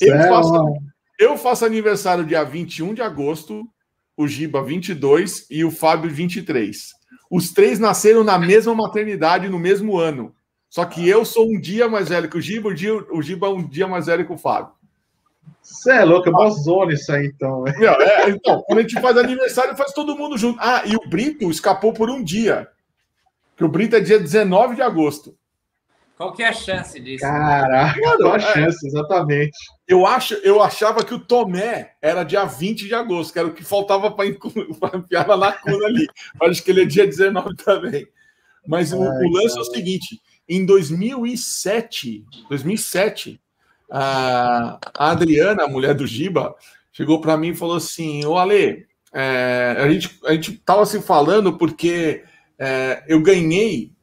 Eu 0.00 0.18
faço, 0.28 0.76
eu 1.18 1.36
faço 1.36 1.64
aniversário 1.66 2.24
dia 2.24 2.42
21 2.42 2.94
de 2.94 3.02
agosto, 3.02 3.68
o 4.16 4.26
Giba 4.26 4.62
22 4.62 5.46
e 5.50 5.64
o 5.64 5.70
Fábio 5.70 6.10
23. 6.10 6.94
Os 7.34 7.50
três 7.50 7.80
nasceram 7.80 8.22
na 8.22 8.38
mesma 8.38 8.72
maternidade 8.76 9.48
no 9.48 9.58
mesmo 9.58 9.98
ano. 9.98 10.32
Só 10.70 10.84
que 10.84 11.08
eu 11.08 11.24
sou 11.24 11.48
um 11.48 11.60
dia 11.60 11.88
mais 11.88 12.08
velho 12.08 12.30
que 12.30 12.38
o 12.38 12.40
Giba, 12.40 12.68
o, 12.68 12.72
dia, 12.72 12.94
o 12.94 13.20
Giba 13.20 13.48
é 13.48 13.50
um 13.50 13.66
dia 13.66 13.88
mais 13.88 14.06
velho 14.06 14.24
que 14.24 14.32
o 14.32 14.38
Fábio. 14.38 14.72
Você 15.60 15.90
é 15.90 16.04
louco, 16.04 16.28
é 16.28 16.30
uma 16.30 16.48
zona 16.50 16.92
isso 16.92 17.10
aí, 17.10 17.26
então. 17.26 17.64
Meu, 17.76 17.90
é, 17.90 18.30
então, 18.30 18.62
quando 18.64 18.78
a 18.78 18.82
gente 18.82 19.00
faz 19.00 19.16
aniversário, 19.16 19.76
faz 19.76 19.92
todo 19.92 20.16
mundo 20.16 20.38
junto. 20.38 20.60
Ah, 20.60 20.84
e 20.86 20.94
o 20.94 21.08
Brito 21.08 21.50
escapou 21.50 21.92
por 21.92 22.08
um 22.08 22.22
dia. 22.22 22.68
Que 23.56 23.64
o 23.64 23.68
Brito 23.68 23.96
é 23.96 24.00
dia 24.00 24.20
19 24.20 24.76
de 24.76 24.82
agosto. 24.82 25.36
Qual 26.16 26.32
que 26.32 26.42
é 26.42 26.48
a 26.48 26.52
chance 26.52 26.98
disso? 27.00 27.24
Caraca, 27.24 28.00
qual 28.18 28.32
a 28.34 28.36
é. 28.36 28.40
chance, 28.40 28.86
exatamente. 28.86 29.56
Eu, 29.86 30.06
acho, 30.06 30.34
eu 30.34 30.62
achava 30.62 31.04
que 31.04 31.12
o 31.12 31.18
Tomé 31.18 31.92
era 32.00 32.22
dia 32.22 32.44
20 32.44 32.86
de 32.86 32.94
agosto, 32.94 33.32
que 33.32 33.38
era 33.38 33.48
o 33.48 33.52
que 33.52 33.64
faltava 33.64 34.10
para 34.10 34.26
enfiar 34.96 35.26
na 35.26 35.34
lacuna 35.34 35.86
ali. 35.86 36.06
Acho 36.42 36.62
que 36.62 36.70
ele 36.70 36.82
é 36.82 36.86
dia 36.86 37.06
19 37.06 37.56
também. 37.56 38.06
Mas 38.66 38.92
Ai, 38.92 38.98
o, 38.98 39.02
o, 39.02 39.32
lance 39.32 39.48
cara. 39.54 39.58
é 39.58 39.62
o 39.62 39.74
seguinte: 39.74 40.20
em 40.48 40.64
2007, 40.64 42.24
2007, 42.48 43.40
a 43.90 44.78
Adriana, 44.94 45.64
a 45.64 45.68
mulher 45.68 45.94
do 45.94 46.06
Giba, 46.06 46.54
chegou 46.92 47.20
para 47.20 47.36
mim 47.36 47.48
e 47.48 47.56
falou 47.56 47.76
assim: 47.76 48.24
Ô 48.24 48.38
Ale, 48.38 48.86
é, 49.12 49.76
a, 49.78 49.90
gente, 49.90 50.18
a 50.24 50.32
gente 50.32 50.52
tava 50.58 50.86
se 50.86 51.02
falando 51.02 51.58
porque 51.58 52.24
é, 52.58 53.02
eu 53.08 53.20
ganhei 53.20 53.93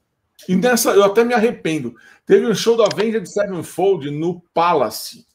e 0.47 0.55
nessa, 0.55 0.91
eu 0.91 1.03
até 1.03 1.23
me 1.23 1.33
arrependo. 1.33 1.95
Teve 2.25 2.45
um 2.45 2.55
show 2.55 2.75
do 2.75 2.83
Avenged 2.83 3.27
Sevenfold 3.27 4.09
no 4.09 4.41
Palace, 4.53 5.25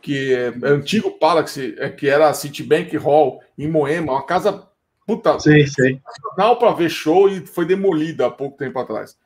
que 0.00 0.32
é, 0.32 0.46
é 0.46 0.68
antigo 0.68 1.18
Palace, 1.18 1.74
é, 1.78 1.88
que 1.90 2.08
era 2.08 2.28
a 2.28 2.34
Citibank 2.34 2.96
Hall 2.96 3.42
em 3.58 3.68
Moema, 3.68 4.12
uma 4.12 4.26
casa 4.26 4.66
puta 5.06 5.38
sim, 5.38 5.66
sim. 5.66 6.00
para 6.34 6.72
ver 6.72 6.90
show 6.90 7.28
e 7.28 7.46
foi 7.46 7.64
demolida 7.64 8.26
há 8.26 8.30
pouco 8.30 8.56
tempo 8.56 8.78
atrás. 8.78 9.16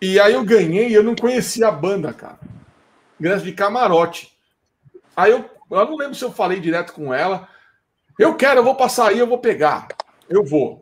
E 0.00 0.18
aí 0.18 0.32
eu 0.32 0.44
ganhei 0.44 0.88
e 0.88 0.94
eu 0.94 1.02
não 1.02 1.14
conhecia 1.14 1.68
a 1.68 1.72
banda, 1.72 2.12
cara. 2.12 2.38
Ingresso 3.20 3.44
de 3.44 3.52
camarote. 3.52 4.36
Aí 5.14 5.30
eu, 5.30 5.48
eu 5.70 5.84
não 5.86 5.96
lembro 5.96 6.14
se 6.14 6.24
eu 6.24 6.32
falei 6.32 6.58
direto 6.58 6.92
com 6.92 7.14
ela. 7.14 7.48
Eu 8.18 8.34
quero, 8.34 8.60
eu 8.60 8.64
vou 8.64 8.74
passar 8.74 9.10
aí, 9.10 9.18
eu 9.18 9.26
vou 9.26 9.38
pegar. 9.38 9.88
Eu 10.28 10.44
vou. 10.44 10.81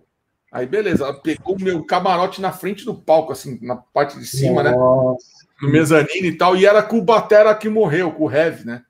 Aí, 0.52 0.66
beleza, 0.66 1.04
ela 1.04 1.14
pegou 1.14 1.54
o 1.56 1.62
meu 1.62 1.84
camarote 1.84 2.40
na 2.40 2.50
frente 2.50 2.84
do 2.84 2.94
palco, 2.94 3.32
assim, 3.32 3.58
na 3.62 3.76
parte 3.76 4.18
de 4.18 4.26
cima, 4.26 4.62
né? 4.62 4.72
Nossa. 4.72 5.24
né? 5.24 5.48
No 5.62 5.70
mezanino 5.70 6.26
e 6.26 6.36
tal. 6.36 6.56
E 6.56 6.66
era 6.66 6.82
com 6.82 6.98
o 6.98 7.02
Batera 7.02 7.54
que 7.54 7.68
morreu, 7.68 8.10
com 8.10 8.24
o 8.24 8.30
Heavy, 8.30 8.66
né? 8.66 8.82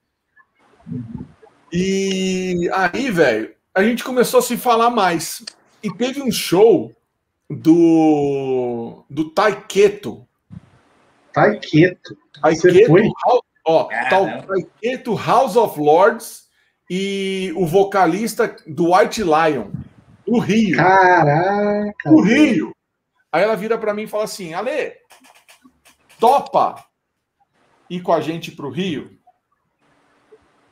E 1.72 2.70
aí, 2.72 3.10
velho, 3.10 3.52
a 3.74 3.82
gente 3.82 4.02
começou 4.02 4.40
a 4.40 4.42
se 4.42 4.56
falar 4.56 4.90
mais. 4.90 5.44
E 5.82 5.92
teve 5.92 6.22
um 6.22 6.32
show 6.32 6.94
do 7.48 9.04
do 9.10 9.30
Taiketo. 9.30 10.26
Taiketo. 11.32 12.16
Taiketo, 12.40 13.12
ó, 13.66 13.88
Taiketo 14.46 15.14
House 15.14 15.56
of 15.56 15.78
Lords 15.78 16.48
e 16.88 17.52
o 17.56 17.66
vocalista 17.66 18.56
do 18.66 18.94
White 18.94 19.22
Lion. 19.22 19.70
O 20.30 20.38
Rio. 20.38 20.76
Caraca. 20.76 22.08
O 22.08 22.22
Rio. 22.22 22.72
Aí 23.32 23.42
ela 23.42 23.56
vira 23.56 23.76
para 23.76 23.92
mim 23.92 24.02
e 24.02 24.06
fala 24.06 24.22
assim: 24.22 24.54
Ale, 24.54 24.92
topa 26.20 26.84
ir 27.90 28.00
com 28.00 28.12
a 28.12 28.20
gente 28.20 28.52
pro 28.52 28.70
Rio? 28.70 29.18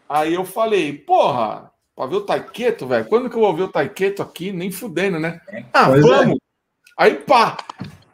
Aí 0.08 0.32
eu 0.32 0.44
falei: 0.44 0.92
porra, 0.96 1.72
pra 1.96 2.06
ver 2.06 2.16
o 2.16 2.20
Taiketo, 2.20 2.86
velho? 2.86 3.06
Quando 3.06 3.28
que 3.28 3.34
eu 3.34 3.40
vou 3.40 3.56
ver 3.56 3.64
o 3.64 3.72
Taiketo 3.72 4.22
aqui? 4.22 4.52
Nem 4.52 4.70
fudendo, 4.70 5.18
né? 5.18 5.40
Ah, 5.72 5.86
pois 5.86 6.04
é. 6.04 6.08
vamos. 6.08 6.36
É. 6.36 6.38
Aí 6.96 7.14
pá. 7.16 7.56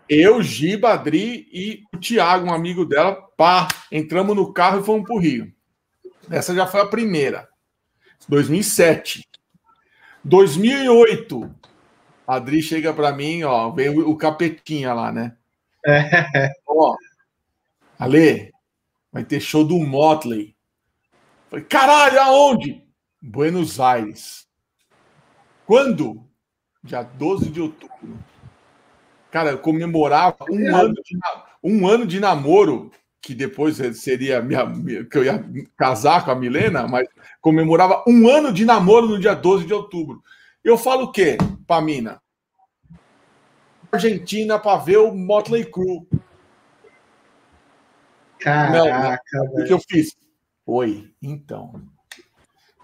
Eu, 0.08 0.42
Giba, 0.42 0.92
Adri 0.92 1.48
e 1.50 1.82
o 1.94 1.98
Thiago, 1.98 2.46
um 2.46 2.52
amigo 2.52 2.84
dela, 2.84 3.14
pá, 3.38 3.66
entramos 3.90 4.36
no 4.36 4.52
carro 4.52 4.80
e 4.80 4.84
fomos 4.84 5.06
pro 5.06 5.18
Rio. 5.18 5.50
Essa 6.30 6.54
já 6.54 6.66
foi 6.66 6.82
a 6.82 6.86
primeira. 6.86 7.48
2007. 8.28 9.26
2008. 10.24 11.54
A 12.26 12.36
Adri 12.36 12.62
chega 12.62 12.92
para 12.92 13.12
mim, 13.12 13.42
ó, 13.42 13.70
vem 13.70 13.90
o, 13.90 14.16
capetinha 14.16 14.94
lá, 14.94 15.12
né? 15.12 15.36
É. 15.86 16.50
Ó, 16.66 16.96
Ale, 17.98 18.52
vai 19.12 19.24
ter 19.24 19.40
show 19.40 19.64
do 19.64 19.78
Motley. 19.78 20.56
Falei, 21.50 21.64
caralho, 21.66 22.20
aonde? 22.20 22.82
Buenos 23.20 23.78
Aires. 23.78 24.46
Quando? 25.66 26.26
Dia 26.82 27.02
12 27.02 27.50
de 27.50 27.60
outubro. 27.60 28.18
Cara, 29.30 29.50
eu 29.50 29.58
comemorava 29.58 30.44
um 30.50 30.74
ano 30.74 30.94
de, 30.94 31.18
um 31.62 31.86
ano 31.86 32.06
de 32.06 32.20
namoro 32.20 32.90
que 33.24 33.34
depois 33.34 33.76
seria 33.96 34.42
minha, 34.42 35.04
que 35.04 35.16
eu 35.16 35.24
ia 35.24 35.42
casar 35.76 36.24
com 36.24 36.30
a 36.30 36.34
Milena, 36.34 36.86
mas 36.86 37.08
comemorava 37.40 38.04
um 38.06 38.28
ano 38.28 38.52
de 38.52 38.64
namoro 38.66 39.08
no 39.08 39.18
dia 39.18 39.34
12 39.34 39.66
de 39.66 39.72
outubro. 39.72 40.22
Eu 40.62 40.76
falo 40.76 41.04
o 41.04 41.12
quê, 41.12 41.38
Pamina? 41.66 42.20
Argentina 43.90 44.58
para 44.58 44.78
ver 44.78 44.98
o 44.98 45.14
Motley 45.14 45.64
Crue. 45.64 46.06
Caraca, 48.38 49.22
Não, 49.32 49.44
o 49.44 49.64
que 49.64 49.72
eu 49.72 49.80
fiz? 49.80 50.14
Oi, 50.66 51.10
então. 51.22 51.80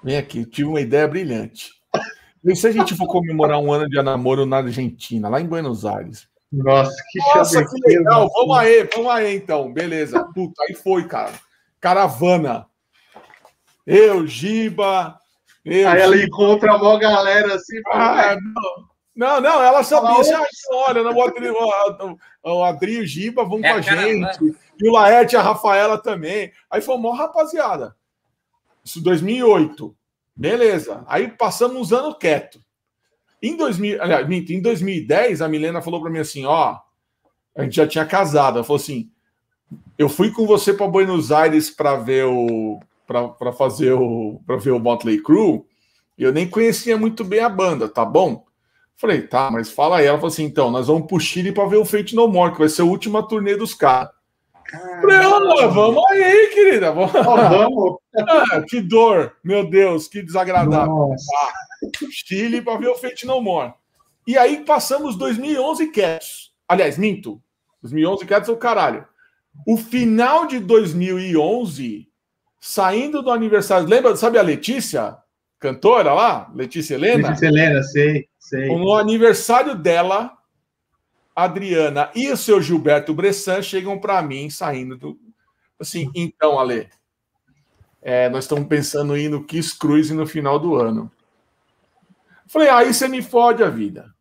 Vem 0.02 0.16
aqui, 0.16 0.46
tive 0.46 0.68
uma 0.68 0.80
ideia 0.80 1.06
brilhante. 1.06 1.72
E 2.42 2.56
se 2.56 2.66
a 2.66 2.72
gente 2.72 2.96
for 2.96 3.06
comemorar 3.06 3.58
um 3.58 3.70
ano 3.70 3.86
de 3.88 4.00
namoro 4.00 4.46
na 4.46 4.58
Argentina, 4.58 5.28
lá 5.28 5.38
em 5.38 5.46
Buenos 5.46 5.84
Aires, 5.84 6.29
nossa, 6.52 6.96
que, 7.10 7.18
Nossa, 7.18 7.64
que 7.64 7.80
legal. 7.86 8.28
Vamos 8.32 8.58
aí, 8.58 8.88
vamos 8.94 9.12
aí 9.12 9.36
então. 9.36 9.72
Beleza. 9.72 10.24
Puta, 10.34 10.62
aí 10.64 10.74
foi, 10.74 11.06
cara. 11.06 11.32
Caravana. 11.80 12.66
Eu, 13.86 14.26
Giba. 14.26 15.18
Eu, 15.64 15.88
aí 15.88 16.00
ela 16.00 16.16
encontra 16.16 16.74
uma 16.74 16.98
galera 16.98 17.54
assim. 17.54 17.80
Ah, 17.92 18.36
não. 18.36 18.90
Não, 19.14 19.40
não, 19.40 19.62
ela 19.62 19.82
sabia. 19.82 20.38
Ah, 20.38 20.46
olha, 20.88 21.02
o 21.02 21.22
Adri, 21.22 21.50
o 22.42 22.64
Adri 22.64 22.92
e 22.94 23.00
o 23.00 23.06
Giba 23.06 23.44
vão 23.44 23.60
é, 23.62 23.70
com 23.70 23.78
a 23.78 23.80
gente. 23.80 24.56
E 24.82 24.88
o 24.88 24.92
Laerte 24.92 25.34
e 25.34 25.38
a 25.38 25.42
Rafaela 25.42 25.98
também. 25.98 26.52
Aí 26.70 26.80
foi 26.80 26.94
uma 26.94 27.14
rapaziada. 27.14 27.94
Isso 28.82 29.02
2008. 29.02 29.94
Beleza. 30.34 31.04
Aí 31.06 31.28
passamos 31.28 31.76
uns 31.76 31.92
anos 31.92 32.16
quieto. 32.18 32.60
Em, 33.42 33.56
2000, 33.56 34.02
aliás, 34.02 34.30
em 34.30 34.60
2010, 34.60 35.40
a 35.40 35.48
Milena 35.48 35.80
falou 35.80 36.00
para 36.00 36.10
mim 36.10 36.18
assim: 36.18 36.44
ó, 36.44 36.78
a 37.56 37.62
gente 37.62 37.76
já 37.76 37.86
tinha 37.86 38.04
casado. 38.04 38.56
Ela 38.56 38.64
falou 38.64 38.80
assim: 38.80 39.10
eu 39.98 40.08
fui 40.08 40.30
com 40.30 40.46
você 40.46 40.74
para 40.74 40.88
Buenos 40.88 41.32
Aires 41.32 41.70
para 41.70 41.96
ver 41.96 42.26
o 42.26 42.80
para 43.06 43.52
fazer 43.52 43.92
o 43.92 44.40
para 44.46 44.56
ver 44.56 44.70
o 44.70 44.78
Motley 44.78 45.22
Crue. 45.22 45.62
E 46.16 46.22
eu 46.22 46.32
nem 46.32 46.48
conhecia 46.48 46.96
muito 46.96 47.24
bem 47.24 47.40
a 47.40 47.48
banda, 47.48 47.88
tá 47.88 48.04
bom? 48.04 48.44
Falei, 48.96 49.22
tá, 49.22 49.50
mas 49.50 49.70
fala 49.70 49.96
aí. 49.98 50.06
Ela 50.06 50.18
falou 50.18 50.28
assim: 50.28 50.44
então, 50.44 50.70
nós 50.70 50.86
vamos 50.86 51.06
pro 51.06 51.18
Chile 51.18 51.52
para 51.52 51.66
ver 51.66 51.78
o 51.78 51.84
Fate 51.84 52.14
No 52.14 52.28
More, 52.28 52.52
que 52.52 52.58
vai 52.58 52.68
ser 52.68 52.82
a 52.82 52.84
última 52.84 53.26
turnê 53.26 53.56
dos 53.56 53.72
caras. 53.74 54.10
Falei, 55.00 55.16
ah, 55.16 55.66
vamos 55.66 56.02
aí, 56.10 56.50
querida. 56.54 56.92
Vamos. 56.92 57.12
vamos. 57.12 57.98
Ah, 58.12 58.60
que 58.68 58.80
dor, 58.80 59.36
meu 59.42 59.70
Deus, 59.70 60.08
que 60.08 60.20
desagradável. 60.20 60.86
Nossa. 60.86 61.24
Chile 62.10 62.62
para 62.62 62.78
ver 62.78 62.88
o 62.88 62.94
Fate 62.94 63.26
No 63.26 63.40
More. 63.40 63.74
E 64.26 64.36
aí 64.36 64.64
passamos 64.64 65.16
2011 65.16 65.88
quietos. 65.88 66.52
Aliás, 66.68 66.96
minto. 66.98 67.42
2011 67.82 68.26
quietos 68.26 68.48
é 68.48 68.52
o 68.52 68.56
caralho. 68.56 69.06
O 69.66 69.76
final 69.76 70.46
de 70.46 70.58
2011, 70.58 72.08
saindo 72.60 73.22
do 73.22 73.30
aniversário. 73.30 73.88
Lembra, 73.88 74.14
sabe 74.16 74.38
a 74.38 74.42
Letícia? 74.42 75.16
Cantora 75.58 76.14
lá? 76.14 76.50
Letícia 76.54 76.94
Helena? 76.94 77.28
Letícia 77.28 77.46
Helena, 77.46 77.82
sei, 77.82 78.28
sei. 78.38 78.68
No 78.68 78.94
aniversário 78.94 79.74
dela, 79.74 80.38
Adriana 81.34 82.10
e 82.14 82.30
o 82.30 82.36
seu 82.36 82.60
Gilberto 82.60 83.14
Bressan 83.14 83.62
chegam 83.62 83.98
para 83.98 84.22
mim 84.22 84.48
saindo 84.48 84.96
do. 84.96 85.18
Assim, 85.78 86.10
então, 86.14 86.58
Ale, 86.58 86.88
é, 88.02 88.28
nós 88.28 88.44
estamos 88.44 88.66
pensando 88.68 89.16
em 89.16 89.24
ir 89.24 89.28
no 89.28 89.44
Kiss 89.44 89.76
Cruise 89.76 90.12
no 90.12 90.26
final 90.26 90.58
do 90.58 90.76
ano. 90.76 91.10
Falei, 92.50 92.68
aí 92.68 92.92
você 92.92 93.06
me 93.06 93.22
fode 93.22 93.62
a 93.62 93.70
vida. 93.70 94.12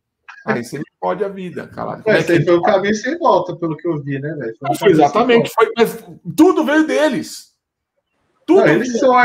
Aí 0.46 0.64
você 0.64 0.78
me 0.78 0.86
fode 1.00 1.24
a 1.24 1.28
vida, 1.28 1.68
cara. 1.68 2.00
É, 2.06 2.20
esse 2.20 2.46
foi 2.46 2.58
o 2.58 2.62
caminho 2.62 2.94
sem 2.94 3.18
volta, 3.18 3.56
pelo 3.56 3.76
que 3.76 3.88
eu 3.88 4.00
vi, 4.04 4.20
né, 4.20 4.32
velho? 4.36 4.56
Foi 4.78 4.92
exatamente. 4.92 5.52
Foi, 5.52 5.68
tudo 6.38 6.64
veio 6.64 6.86
deles. 6.86 7.58
Tudo. 8.46 8.60
Não, 8.60 8.68
eles, 8.68 9.00
são, 9.00 9.16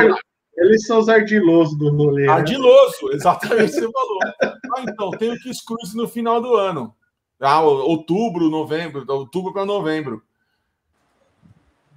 eles 0.56 0.86
são 0.86 1.00
os 1.00 1.10
ardilosos 1.10 1.76
do 1.76 1.94
rolê. 1.94 2.24
Né? 2.24 2.32
Ardiloso, 2.32 3.08
né? 3.08 3.16
exatamente 3.16 3.72
você 3.72 3.92
falou. 3.92 4.18
Ah, 4.42 4.84
então, 4.88 5.10
tenho 5.10 5.38
que 5.38 5.50
excluir 5.50 5.94
no 5.94 6.08
final 6.08 6.40
do 6.40 6.54
ano. 6.54 6.96
Ah, 7.38 7.60
outubro, 7.60 8.48
novembro, 8.48 9.04
outubro 9.06 9.52
para 9.52 9.66
novembro. 9.66 10.22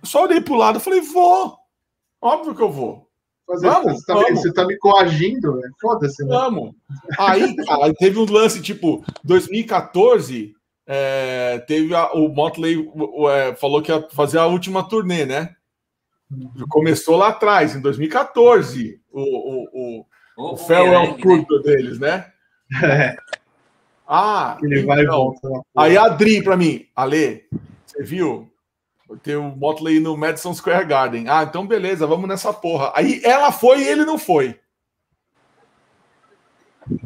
Só 0.03 0.25
olhei 0.25 0.41
pro 0.41 0.55
lado 0.55 0.77
e 0.77 0.81
falei, 0.81 0.99
vou. 0.99 1.57
Óbvio 2.21 2.53
que 2.53 2.61
eu 2.61 2.69
vou. 2.69 3.06
Fazer, 3.47 3.67
vamos, 3.69 3.93
você, 3.93 4.05
tá 4.05 4.13
vamos. 4.13 4.29
Me, 4.29 4.35
você 4.35 4.53
tá 4.53 4.65
me 4.67 4.77
coagindo, 4.77 5.55
né? 5.55 5.69
Foda-se. 5.79 6.21
Né? 6.23 6.29
Vamos. 6.29 6.75
Aí, 7.17 7.55
cara, 7.65 7.93
teve 7.93 8.19
um 8.19 8.29
lance 8.29 8.61
tipo 8.61 9.03
2014. 9.23 10.53
É, 10.85 11.59
teve 11.67 11.95
a, 11.95 12.11
o 12.11 12.27
Motley 12.27 12.89
é, 13.31 13.55
falou 13.55 13.81
que 13.81 13.91
ia 13.91 14.05
fazer 14.11 14.37
a 14.37 14.45
última 14.45 14.87
turnê, 14.87 15.25
né? 15.25 15.55
Começou 16.69 17.15
lá 17.15 17.29
atrás, 17.29 17.73
em 17.73 17.81
2014, 17.81 18.99
o, 19.09 19.21
o, 19.21 19.63
o, 19.73 20.05
o, 20.37 20.53
o 20.53 20.57
farewell 20.57 21.17
né? 21.17 21.45
deles, 21.63 21.99
né? 21.99 22.31
É. 22.83 23.15
Ah, 24.05 24.57
ele 24.61 24.81
então, 24.81 24.87
vai 24.87 25.03
e 25.03 25.07
volta. 25.07 25.49
Aí 25.75 25.97
a 25.97 26.07
Dri 26.07 26.41
para 26.41 26.55
mim, 26.55 26.85
Ale, 26.95 27.45
você 27.85 28.03
viu? 28.03 28.49
Tem 29.23 29.35
o 29.35 29.55
Motley 29.55 29.99
no 29.99 30.17
Madison 30.17 30.53
Square 30.53 30.85
Garden. 30.85 31.25
Ah, 31.29 31.43
então 31.43 31.65
beleza, 31.65 32.05
vamos 32.05 32.27
nessa 32.27 32.51
porra. 32.51 32.91
Aí 32.95 33.21
ela 33.23 33.51
foi 33.51 33.81
e 33.81 33.87
ele 33.87 34.05
não 34.05 34.17
foi. 34.17 34.59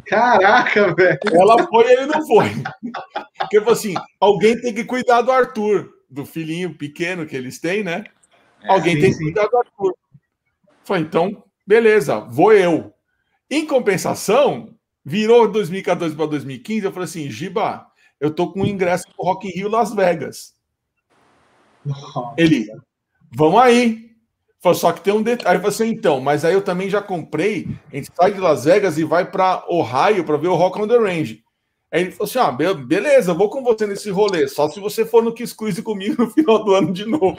Caraca, 0.06 0.94
velho. 0.94 1.18
Ela 1.32 1.66
foi 1.66 1.84
e 1.84 1.92
ele 1.92 2.06
não 2.06 2.26
foi. 2.26 2.48
Porque, 3.38 3.58
assim, 3.70 3.94
alguém 4.20 4.60
tem 4.60 4.74
que 4.74 4.84
cuidar 4.84 5.22
do 5.22 5.32
Arthur, 5.32 5.90
do 6.08 6.24
filhinho 6.24 6.76
pequeno 6.76 7.26
que 7.26 7.36
eles 7.36 7.58
têm, 7.58 7.82
né? 7.82 8.04
É, 8.62 8.70
alguém 8.70 8.94
sim, 8.96 9.00
tem 9.00 9.12
que 9.12 9.18
cuidar 9.18 9.46
do 9.46 9.56
Arthur. 9.56 9.94
Foi, 10.84 10.98
então, 10.98 11.44
beleza, 11.66 12.20
vou 12.20 12.52
eu. 12.52 12.92
Em 13.50 13.66
compensação, 13.66 14.74
virou 15.04 15.48
2014 15.48 16.14
para 16.14 16.26
2015, 16.26 16.84
eu 16.84 16.92
falei 16.92 17.04
assim, 17.04 17.30
Giba, 17.30 17.86
eu 18.20 18.32
tô 18.32 18.52
com 18.52 18.64
ingresso 18.64 19.04
pro 19.14 19.26
Rock 19.26 19.48
in 19.48 19.52
Rio 19.52 19.68
Las 19.68 19.92
Vegas. 19.92 20.54
Ele, 22.36 22.68
vamos 23.34 23.60
aí. 23.60 24.10
Falei, 24.60 24.78
só 24.78 24.92
que 24.92 25.00
tem 25.00 25.12
um 25.12 25.22
detalhe. 25.22 25.56
Aí 25.56 25.56
falei 25.56 25.74
assim, 25.74 25.88
então, 25.88 26.20
mas 26.20 26.44
aí 26.44 26.54
eu 26.54 26.62
também 26.62 26.88
já 26.88 27.02
comprei. 27.02 27.68
A 27.92 27.96
gente 27.96 28.10
sai 28.14 28.32
de 28.32 28.38
Las 28.38 28.64
Vegas 28.64 28.96
e 28.96 29.04
vai 29.04 29.28
para 29.28 29.64
Ohio 29.68 30.24
para 30.24 30.36
ver 30.36 30.48
o 30.48 30.54
Rock 30.54 30.80
on 30.80 30.86
the 30.86 30.96
Range. 30.96 31.42
Aí 31.92 32.00
ele 32.00 32.10
falou 32.12 32.24
assim: 32.24 32.38
ah, 32.38 32.50
beleza, 32.74 33.34
vou 33.34 33.50
com 33.50 33.62
você 33.62 33.86
nesse 33.86 34.08
rolê. 34.10 34.48
Só 34.48 34.68
se 34.70 34.80
você 34.80 35.04
for 35.04 35.22
no 35.22 35.34
Kiss 35.34 35.54
Cruise 35.54 35.82
comigo 35.82 36.22
no 36.22 36.30
final 36.32 36.64
do 36.64 36.74
ano 36.74 36.92
de 36.92 37.04
novo. 37.04 37.38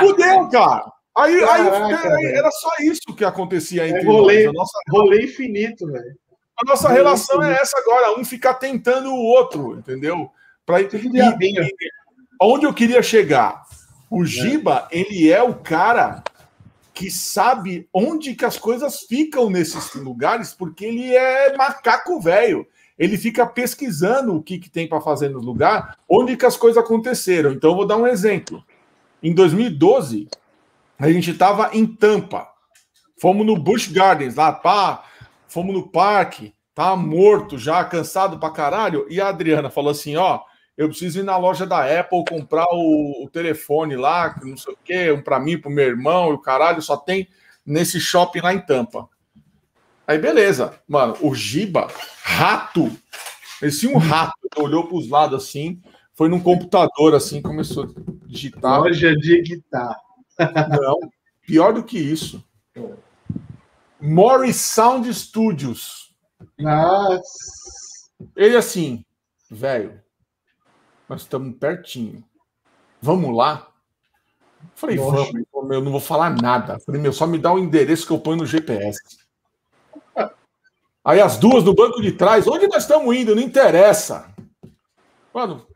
Fudeu, 0.00 0.48
cara. 0.48 0.92
Aí, 1.16 1.40
Caraca, 1.40 2.14
aí, 2.16 2.26
era 2.26 2.50
só 2.50 2.70
isso 2.80 3.14
que 3.16 3.24
acontecia 3.24 3.86
entre 3.88 4.02
é 4.02 4.04
rolê, 4.04 4.46
nós. 4.46 4.54
Nossa... 4.54 4.78
rolê 4.90 5.24
infinito, 5.24 5.86
velho. 5.90 6.16
A 6.56 6.68
nossa 6.68 6.88
rolê 6.88 7.00
relação 7.00 7.36
é 7.36 7.46
infinito. 7.46 7.58
é 7.58 7.62
essa 7.62 7.78
agora, 7.78 8.18
um 8.18 8.24
ficar 8.24 8.54
tentando 8.54 9.10
o 9.12 9.22
outro, 9.22 9.78
entendeu? 9.78 10.30
Para 10.64 10.80
onde 12.40 12.66
eu 12.66 12.74
queria 12.74 13.02
chegar? 13.02 13.64
O 14.10 14.24
Giba, 14.24 14.88
é. 14.90 14.98
ele 14.98 15.30
é 15.30 15.42
o 15.42 15.54
cara 15.54 16.22
que 16.92 17.10
sabe 17.10 17.88
onde 17.92 18.34
que 18.34 18.44
as 18.44 18.56
coisas 18.56 19.00
ficam 19.00 19.50
nesses 19.50 19.92
lugares, 19.94 20.54
porque 20.54 20.84
ele 20.84 21.14
é 21.14 21.56
macaco 21.56 22.20
velho. 22.20 22.66
Ele 22.96 23.18
fica 23.18 23.44
pesquisando 23.44 24.36
o 24.36 24.42
que, 24.42 24.58
que 24.58 24.70
tem 24.70 24.88
para 24.88 25.00
fazer 25.00 25.28
no 25.28 25.40
lugar, 25.40 25.98
onde 26.08 26.36
que 26.36 26.46
as 26.46 26.56
coisas 26.56 26.82
aconteceram. 26.82 27.50
Então, 27.50 27.70
eu 27.70 27.76
vou 27.76 27.86
dar 27.86 27.96
um 27.96 28.06
exemplo. 28.06 28.64
Em 29.20 29.34
2012, 29.34 30.28
a 30.98 31.10
gente 31.10 31.32
estava 31.32 31.70
em 31.72 31.84
Tampa. 31.84 32.48
Fomos 33.20 33.44
no 33.44 33.56
Busch 33.56 33.88
Gardens, 33.88 34.36
lá, 34.36 34.52
pá, 34.52 35.04
fomos 35.48 35.74
no 35.74 35.88
parque, 35.88 36.54
tá 36.74 36.94
morto 36.94 37.58
já, 37.58 37.84
cansado 37.84 38.38
pra 38.38 38.50
caralho. 38.50 39.06
E 39.10 39.20
a 39.20 39.28
Adriana 39.28 39.70
falou 39.70 39.90
assim: 39.90 40.14
ó, 40.16 40.40
eu 40.76 40.88
preciso 40.88 41.20
ir 41.20 41.22
na 41.22 41.36
loja 41.36 41.64
da 41.64 41.84
Apple 42.00 42.24
comprar 42.28 42.66
o, 42.72 43.24
o 43.24 43.30
telefone 43.30 43.96
lá, 43.96 44.38
não 44.42 44.56
sei 44.56 44.74
o 44.74 44.78
quê, 44.84 45.12
um 45.12 45.22
para 45.22 45.38
mim, 45.38 45.58
para 45.58 45.70
o 45.70 45.72
meu 45.72 45.86
irmão, 45.86 46.30
e 46.30 46.34
o 46.34 46.38
caralho, 46.38 46.82
só 46.82 46.96
tem 46.96 47.28
nesse 47.64 48.00
shopping 48.00 48.40
lá 48.40 48.52
em 48.52 48.60
Tampa. 48.60 49.08
Aí 50.06 50.18
beleza, 50.18 50.78
mano, 50.86 51.16
o 51.20 51.34
Giba, 51.34 51.88
rato, 52.22 52.90
esse 53.62 53.86
um 53.86 53.96
rato, 53.96 54.34
olhou 54.56 54.86
para 54.86 54.96
os 54.96 55.08
lados 55.08 55.42
assim, 55.42 55.80
foi 56.12 56.28
num 56.28 56.40
computador 56.40 57.14
assim, 57.14 57.40
começou 57.40 57.84
a 57.84 58.26
digitar. 58.26 58.80
Loja 58.80 59.16
de 59.16 59.42
guitarra. 59.42 59.96
Não, 60.68 60.98
pior 61.46 61.72
do 61.72 61.82
que 61.82 61.98
isso. 61.98 62.44
Morris 64.00 64.56
Sound 64.56 65.12
Studios. 65.14 66.14
Nossa. 66.58 67.22
Ele 68.36 68.56
assim, 68.56 69.04
velho, 69.50 70.03
nós 71.14 71.22
estamos 71.22 71.56
pertinho. 71.56 72.24
Vamos 73.00 73.34
lá? 73.36 73.68
Falei, 74.74 74.96
Nossa. 74.96 75.30
vamos, 75.52 75.70
eu 75.70 75.80
não 75.80 75.92
vou 75.92 76.00
falar 76.00 76.30
nada. 76.30 76.80
Falei, 76.80 77.00
meu, 77.00 77.12
só 77.12 77.26
me 77.26 77.38
dá 77.38 77.52
o 77.52 77.58
endereço 77.58 78.06
que 78.06 78.12
eu 78.12 78.18
ponho 78.18 78.38
no 78.38 78.46
GPS. 78.46 78.98
Aí 81.04 81.20
as 81.20 81.36
duas 81.36 81.62
no 81.62 81.74
banco 81.74 82.00
de 82.00 82.12
trás, 82.12 82.48
onde 82.48 82.66
nós 82.66 82.82
estamos 82.82 83.14
indo? 83.14 83.36
Não 83.36 83.42
interessa. 83.42 84.34
Mano, 85.32 85.66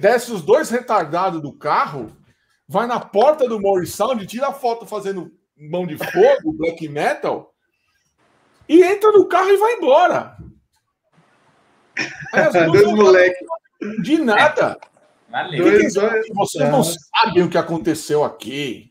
desce 0.00 0.32
os 0.32 0.40
dois 0.40 0.70
retardados 0.70 1.42
do 1.42 1.52
carro, 1.52 2.16
vai 2.66 2.86
na 2.86 3.00
porta 3.00 3.48
do 3.48 3.60
Morris 3.60 3.92
Sound, 3.92 4.24
tira 4.26 4.48
a 4.48 4.52
foto 4.52 4.86
fazendo 4.86 5.32
mão 5.56 5.86
de 5.86 5.98
fogo, 5.98 6.52
black 6.52 6.88
metal, 6.88 7.52
e 8.68 8.82
entra 8.82 9.10
no 9.12 9.26
carro 9.26 9.50
e 9.50 9.56
vai 9.56 9.72
embora. 9.74 10.36
Aí 12.32 12.40
as 12.40 12.52
duas 12.52 12.92
moleque. 12.92 13.44
De 14.02 14.18
nada. 14.18 14.78
Valeu. 15.28 15.64
Dois, 15.64 15.94
dois, 15.94 16.26
Você 16.34 16.64
não 16.64 16.82
sabe 16.82 17.42
o 17.42 17.48
que 17.48 17.58
aconteceu 17.58 18.24
aqui. 18.24 18.90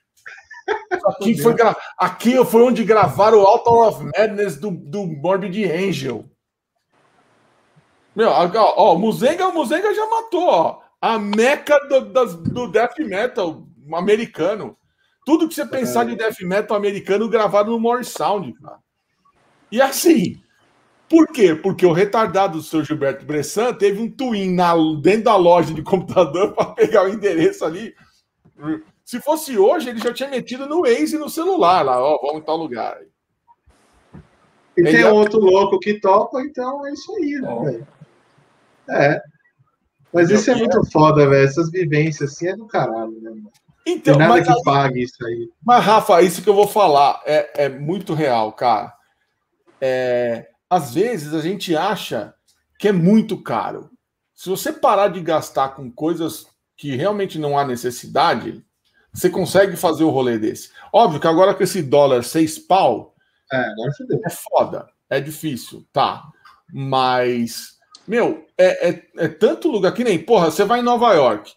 Aqui 1.05 1.37
foi, 1.37 1.53
gra... 1.53 1.75
aqui 1.95 2.43
foi 2.43 2.63
onde 2.63 2.83
gravaram 2.83 3.37
o 3.37 3.45
Out 3.45 3.69
of 3.69 4.03
Madness 4.17 4.57
do, 4.57 4.71
do 4.71 5.05
Morbid 5.05 5.63
Angel. 5.63 6.25
Meu, 8.15 8.29
ó, 8.29 8.95
o 8.95 8.97
Muzenga, 8.97 9.51
Muzenga 9.51 9.93
já 9.93 10.09
matou, 10.09 10.47
ó. 10.47 10.81
A 10.99 11.19
meca 11.19 11.77
do, 11.87 12.01
do, 12.01 12.25
do 12.25 12.71
death 12.71 12.97
metal 12.97 13.67
americano. 13.93 14.75
Tudo 15.23 15.47
que 15.47 15.53
você 15.53 15.67
pensar 15.67 16.05
de 16.05 16.15
death 16.15 16.39
metal 16.41 16.75
americano 16.75 17.29
gravado 17.29 17.69
no 17.69 17.79
Morris 17.79 18.07
Sound, 18.07 18.53
cara. 18.53 18.79
E 19.71 19.79
assim, 19.79 20.41
por 21.07 21.27
quê? 21.27 21.53
Porque 21.53 21.85
o 21.85 21.91
retardado 21.91 22.57
do 22.57 22.63
seu 22.63 22.83
Gilberto 22.83 23.25
Bressan 23.25 23.73
teve 23.73 24.01
um 24.01 24.09
twin 24.09 24.53
na, 24.53 24.73
dentro 25.01 25.25
da 25.25 25.35
loja 25.35 25.73
de 25.73 25.83
computador 25.83 26.53
para 26.55 26.73
pegar 26.73 27.03
o 27.03 27.09
endereço 27.09 27.63
ali. 27.63 27.93
Se 29.03 29.21
fosse 29.21 29.57
hoje, 29.57 29.89
ele 29.89 29.99
já 29.99 30.13
tinha 30.13 30.29
metido 30.29 30.67
no 30.67 30.81
Waze 30.81 31.17
no 31.17 31.29
celular 31.29 31.83
lá, 31.83 31.99
ó, 32.01 32.19
vamos 32.21 32.41
em 32.41 32.45
tal 32.45 32.57
lugar. 32.57 32.97
E 34.75 34.81
ele 34.81 34.91
tem 34.91 35.01
é... 35.01 35.07
outro 35.07 35.39
louco 35.39 35.79
que 35.79 35.99
topa, 35.99 36.41
então 36.41 36.85
é 36.87 36.91
isso 36.91 37.15
aí, 37.15 37.39
né, 37.41 37.55
velho? 37.63 37.87
É. 38.89 39.21
Mas 40.11 40.29
isso 40.29 40.49
é 40.49 40.55
muito 40.55 40.91
foda, 40.91 41.29
velho. 41.29 41.45
Essas 41.45 41.69
vivências 41.69 42.31
assim 42.31 42.47
é 42.47 42.55
do 42.55 42.65
caralho, 42.65 43.11
né, 43.21 43.29
mano? 43.29 43.51
Então, 43.85 44.17
tem 44.17 44.27
nada 44.27 44.41
que 44.41 44.49
aí, 44.49 44.63
pague 44.63 45.03
isso 45.03 45.23
aí. 45.23 45.49
Mas, 45.63 45.83
Rafa, 45.83 46.21
isso 46.21 46.41
que 46.41 46.49
eu 46.49 46.55
vou 46.55 46.67
falar 46.67 47.21
é, 47.25 47.65
é 47.65 47.69
muito 47.69 48.15
real, 48.15 48.51
cara. 48.51 48.91
É, 49.79 50.47
às 50.69 50.93
vezes 50.93 51.33
a 51.33 51.41
gente 51.41 51.75
acha 51.75 52.33
que 52.79 52.87
é 52.87 52.91
muito 52.91 53.41
caro. 53.41 53.89
Se 54.33 54.49
você 54.49 54.71
parar 54.71 55.09
de 55.09 55.21
gastar 55.21 55.69
com 55.69 55.91
coisas 55.91 56.47
que 56.75 56.95
realmente 56.95 57.39
não 57.39 57.57
há 57.57 57.65
necessidade, 57.65 58.63
você 59.13 59.29
consegue 59.29 59.77
fazer 59.77 60.03
o 60.03 60.09
rolê 60.09 60.37
desse. 60.37 60.71
Óbvio 60.91 61.19
que 61.19 61.27
agora 61.27 61.53
com 61.53 61.63
esse 61.63 61.81
dólar 61.81 62.23
seis 62.23 62.59
pau, 62.59 63.15
é, 63.51 63.65
é 64.25 64.29
foda, 64.29 64.87
é 65.09 65.21
difícil, 65.21 65.87
tá. 65.93 66.23
Mas, 66.73 67.77
meu, 68.07 68.45
é, 68.57 68.89
é, 68.89 69.07
é, 69.17 69.27
tanto 69.27 69.71
lugar 69.71 69.93
que 69.93 70.03
nem, 70.03 70.21
porra, 70.21 70.51
você 70.51 70.65
vai 70.65 70.79
em 70.79 70.83
Nova 70.83 71.13
York. 71.13 71.53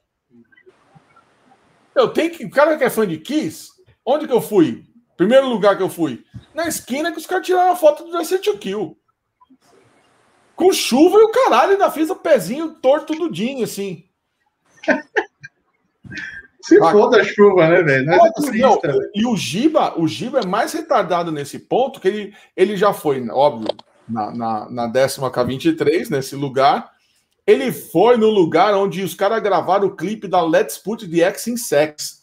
Eu 1.94 2.08
tenho 2.10 2.30
que. 2.30 2.44
O 2.44 2.50
cara 2.50 2.76
que 2.76 2.84
é 2.84 2.90
fã 2.90 3.06
de 3.06 3.18
Kiss, 3.18 3.70
onde 4.04 4.26
que 4.26 4.32
eu 4.32 4.40
fui? 4.40 4.87
Primeiro 5.18 5.48
lugar 5.48 5.76
que 5.76 5.82
eu 5.82 5.90
fui? 5.90 6.24
Na 6.54 6.68
esquina 6.68 7.10
que 7.10 7.18
os 7.18 7.26
caras 7.26 7.44
tiraram 7.44 7.72
a 7.72 7.76
foto 7.76 8.04
do 8.04 8.12
Jesse 8.12 8.38
Kill. 8.56 8.96
Com 10.54 10.72
chuva 10.72 11.18
e 11.18 11.24
o 11.24 11.30
caralho, 11.30 11.72
ainda 11.72 11.90
fiz 11.90 12.08
o 12.08 12.14
pezinho 12.14 12.76
torto 12.76 13.16
tudinho, 13.16 13.64
assim. 13.64 14.04
Se 16.62 16.76
ah, 16.82 16.92
foda 16.92 17.20
a 17.20 17.24
chuva, 17.24 17.66
né, 17.66 17.82
velho? 17.82 18.10
É 18.12 18.18
e 19.14 19.26
o 19.26 19.36
Giba, 19.36 19.98
o 19.98 20.06
Giba 20.06 20.40
é 20.40 20.46
mais 20.46 20.72
retardado 20.72 21.32
nesse 21.32 21.58
ponto, 21.58 21.98
que 21.98 22.06
ele, 22.06 22.34
ele 22.54 22.76
já 22.76 22.92
foi, 22.92 23.26
óbvio, 23.30 23.68
na, 24.06 24.30
na, 24.30 24.70
na 24.70 24.86
décima 24.86 25.30
K23, 25.30 26.10
nesse 26.10 26.36
lugar. 26.36 26.92
Ele 27.46 27.72
foi 27.72 28.18
no 28.18 28.28
lugar 28.28 28.74
onde 28.74 29.02
os 29.02 29.14
caras 29.14 29.42
gravaram 29.42 29.88
o 29.88 29.96
clipe 29.96 30.28
da 30.28 30.42
Let's 30.42 30.76
Put 30.76 31.08
the 31.08 31.22
X 31.22 31.46
in 31.46 31.56
Sex. 31.56 32.17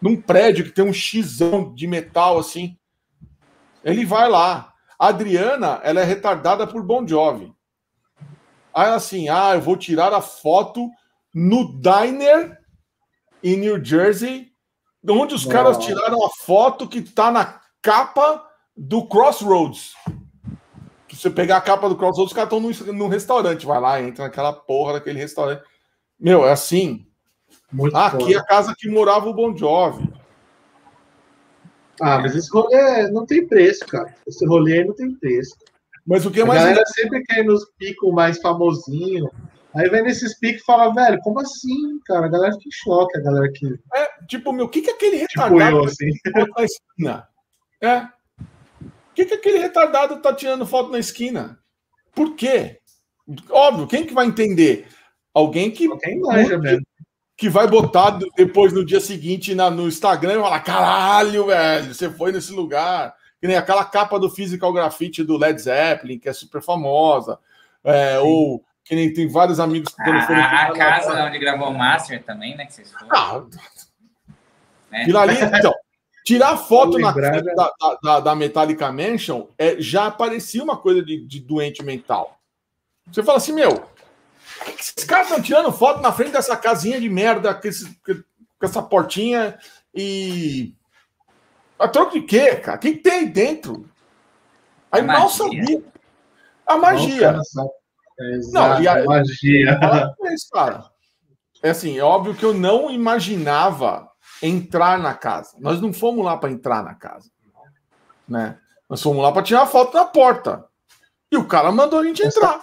Num 0.00 0.20
prédio 0.20 0.64
que 0.64 0.70
tem 0.70 0.84
um 0.84 0.92
xão 0.92 1.74
de 1.74 1.86
metal, 1.86 2.38
assim. 2.38 2.76
Ele 3.84 4.04
vai 4.04 4.28
lá. 4.28 4.72
A 4.98 5.08
Adriana, 5.08 5.80
ela 5.82 6.00
é 6.00 6.04
retardada 6.04 6.66
por 6.66 6.82
Bon 6.82 7.06
Jovi. 7.06 7.52
Aí 8.72 8.90
assim, 8.90 9.28
ah, 9.28 9.52
eu 9.54 9.60
vou 9.60 9.76
tirar 9.76 10.12
a 10.12 10.20
foto 10.20 10.88
no 11.34 11.80
diner 11.80 12.58
em 13.42 13.56
New 13.56 13.82
Jersey, 13.84 14.52
onde 15.08 15.34
os 15.34 15.44
caras 15.44 15.78
tiraram 15.78 16.24
a 16.24 16.30
foto 16.30 16.86
que 16.86 17.00
tá 17.00 17.30
na 17.30 17.60
capa 17.82 18.46
do 18.76 19.06
Crossroads. 19.06 19.94
Se 21.08 21.16
você 21.16 21.30
pegar 21.30 21.56
a 21.56 21.60
capa 21.60 21.88
do 21.88 21.96
Crossroads, 21.96 22.30
os 22.30 22.36
caras 22.36 22.52
estão 22.52 22.92
no 22.92 23.08
restaurante. 23.08 23.66
Vai 23.66 23.80
lá, 23.80 24.00
entra 24.00 24.24
naquela 24.24 24.52
porra 24.52 24.94
daquele 24.94 25.18
restaurante. 25.18 25.62
Meu, 26.18 26.46
é 26.46 26.52
assim. 26.52 27.09
Muito 27.72 27.96
aqui 27.96 28.34
é 28.34 28.38
a 28.38 28.44
casa 28.44 28.74
que 28.76 28.88
morava 28.88 29.28
o 29.28 29.34
Bon 29.34 29.56
Jovi. 29.56 30.12
Ah, 32.00 32.18
mas 32.18 32.34
esse 32.34 32.50
rolê 32.50 33.08
não 33.10 33.26
tem 33.26 33.46
preço, 33.46 33.86
cara. 33.86 34.14
Esse 34.26 34.44
rolê 34.46 34.84
não 34.84 34.94
tem 34.94 35.14
preço. 35.14 35.54
Mas 36.06 36.24
o 36.24 36.30
que 36.30 36.40
é 36.40 36.44
mais. 36.44 36.62
A 36.62 36.64
galera 36.64 36.86
sempre 36.86 37.22
quer 37.24 37.40
ir 37.40 37.44
nos 37.44 37.64
picos 37.78 38.12
mais 38.12 38.40
famosinhos. 38.40 39.30
Aí 39.74 39.88
vem 39.88 40.02
nesses 40.02 40.36
picos 40.38 40.62
e 40.62 40.64
fala, 40.64 40.92
velho, 40.92 41.20
como 41.20 41.40
assim, 41.40 42.00
cara? 42.06 42.26
A 42.26 42.30
galera 42.30 42.52
fica 42.54 42.68
em 42.68 42.72
choque, 42.72 43.18
a 43.18 43.22
galera 43.22 43.52
que. 43.52 43.66
É, 43.94 44.24
tipo, 44.26 44.52
meu, 44.52 44.64
o 44.64 44.68
que, 44.68 44.82
que 44.82 44.90
aquele 44.90 45.26
tipo 45.26 45.42
retardado 45.42 45.70
tipo 45.70 45.76
eu, 45.76 45.84
assim. 45.84 46.10
na 46.56 46.64
esquina? 46.64 47.28
É. 47.80 47.96
O 48.80 49.14
que, 49.14 49.26
que 49.26 49.34
aquele 49.34 49.58
retardado 49.58 50.20
tá 50.20 50.34
tirando 50.34 50.66
foto 50.66 50.90
na 50.90 50.98
esquina? 50.98 51.58
Por 52.14 52.34
quê? 52.34 52.78
Óbvio, 53.50 53.86
quem 53.86 54.04
que 54.04 54.14
vai 54.14 54.26
entender? 54.26 54.88
Alguém 55.34 55.70
que. 55.70 55.86
Alguém 55.86 56.18
manja 56.18 56.58
mesmo 56.58 56.89
que 57.40 57.48
vai 57.48 57.66
botar 57.66 58.18
depois 58.36 58.70
no 58.70 58.84
dia 58.84 59.00
seguinte 59.00 59.54
na, 59.54 59.70
no 59.70 59.88
Instagram 59.88 60.34
e 60.34 60.42
falar: 60.42 60.60
caralho, 60.60 61.46
velho, 61.46 61.94
você 61.94 62.10
foi 62.10 62.32
nesse 62.32 62.52
lugar. 62.52 63.14
Que 63.40 63.46
nem 63.46 63.56
aquela 63.56 63.82
capa 63.82 64.20
do 64.20 64.28
Physical 64.28 64.70
Graffiti 64.74 65.24
do 65.24 65.38
Led 65.38 65.58
Zeppelin, 65.58 66.18
que 66.18 66.28
é 66.28 66.32
super 66.34 66.60
famosa. 66.60 67.38
É, 67.82 68.18
ou 68.18 68.62
que 68.84 68.94
nem 68.94 69.10
tem 69.10 69.26
vários 69.26 69.58
amigos 69.58 69.94
que 69.94 70.02
ah, 70.02 70.26
foram. 70.26 70.42
A, 70.42 70.62
a 70.66 70.72
casa 70.74 71.14
lá 71.14 71.24
onde 71.24 71.38
gravou 71.38 71.70
o 71.70 71.78
Master 71.78 72.22
também, 72.22 72.54
né? 72.58 72.66
Que 72.66 72.74
vocês 72.74 72.92
foram. 72.92 73.08
Ah, 73.10 73.42
é. 74.92 75.16
ali, 75.16 75.58
então, 75.58 75.72
tirar 76.22 76.58
foto 76.58 76.98
na 76.98 77.10
da, 77.10 77.72
da, 78.02 78.20
da, 78.20 78.34
Metallica 78.34 78.92
Mansion 78.92 79.46
é, 79.56 79.80
já 79.80 80.10
parecia 80.10 80.62
uma 80.62 80.76
coisa 80.76 81.02
de, 81.02 81.24
de 81.26 81.40
doente 81.40 81.82
mental. 81.82 82.38
Você 83.10 83.22
fala 83.22 83.38
assim, 83.38 83.54
meu, 83.54 83.82
que, 84.64 84.72
que 84.72 84.80
esses 84.80 85.04
caras 85.04 85.28
estão 85.28 85.42
tirando 85.42 85.72
foto 85.72 86.00
na 86.00 86.12
frente 86.12 86.32
dessa 86.32 86.56
casinha 86.56 87.00
de 87.00 87.08
merda, 87.08 87.54
com, 87.54 87.68
esse, 87.68 87.98
com 88.04 88.22
essa 88.62 88.82
portinha 88.82 89.58
e. 89.94 90.74
A 91.78 91.88
troco 91.88 92.12
de 92.12 92.22
quê, 92.22 92.56
cara? 92.56 92.76
O 92.76 92.80
que, 92.80 92.92
que 92.92 93.02
tem 93.02 93.12
aí 93.12 93.26
dentro? 93.26 93.88
Aí 94.92 95.02
mal 95.02 95.28
sabia. 95.30 95.82
A 96.66 96.76
magia. 96.76 97.40
não, 98.52 98.82
e 98.82 98.86
a, 98.86 99.04
magia. 99.04 99.80
É 100.22 100.34
isso, 100.34 100.50
cara. 100.52 100.84
É 101.62 101.70
assim, 101.70 101.98
é 101.98 102.02
óbvio 102.02 102.34
que 102.34 102.44
eu 102.44 102.54
não 102.54 102.90
imaginava 102.90 104.10
entrar 104.42 104.98
na 104.98 105.14
casa. 105.14 105.56
Nós 105.58 105.80
não 105.80 105.92
fomos 105.92 106.24
lá 106.24 106.36
para 106.36 106.50
entrar 106.50 106.82
na 106.82 106.94
casa. 106.94 107.30
Né? 108.28 108.58
Nós 108.88 109.02
fomos 109.02 109.22
lá 109.22 109.32
para 109.32 109.42
tirar 109.42 109.66
foto 109.66 109.94
na 109.94 110.04
porta. 110.04 110.64
E 111.30 111.36
o 111.36 111.46
cara 111.46 111.70
mandou 111.70 112.00
a 112.00 112.04
gente 112.04 112.22
entrar. 112.22 112.60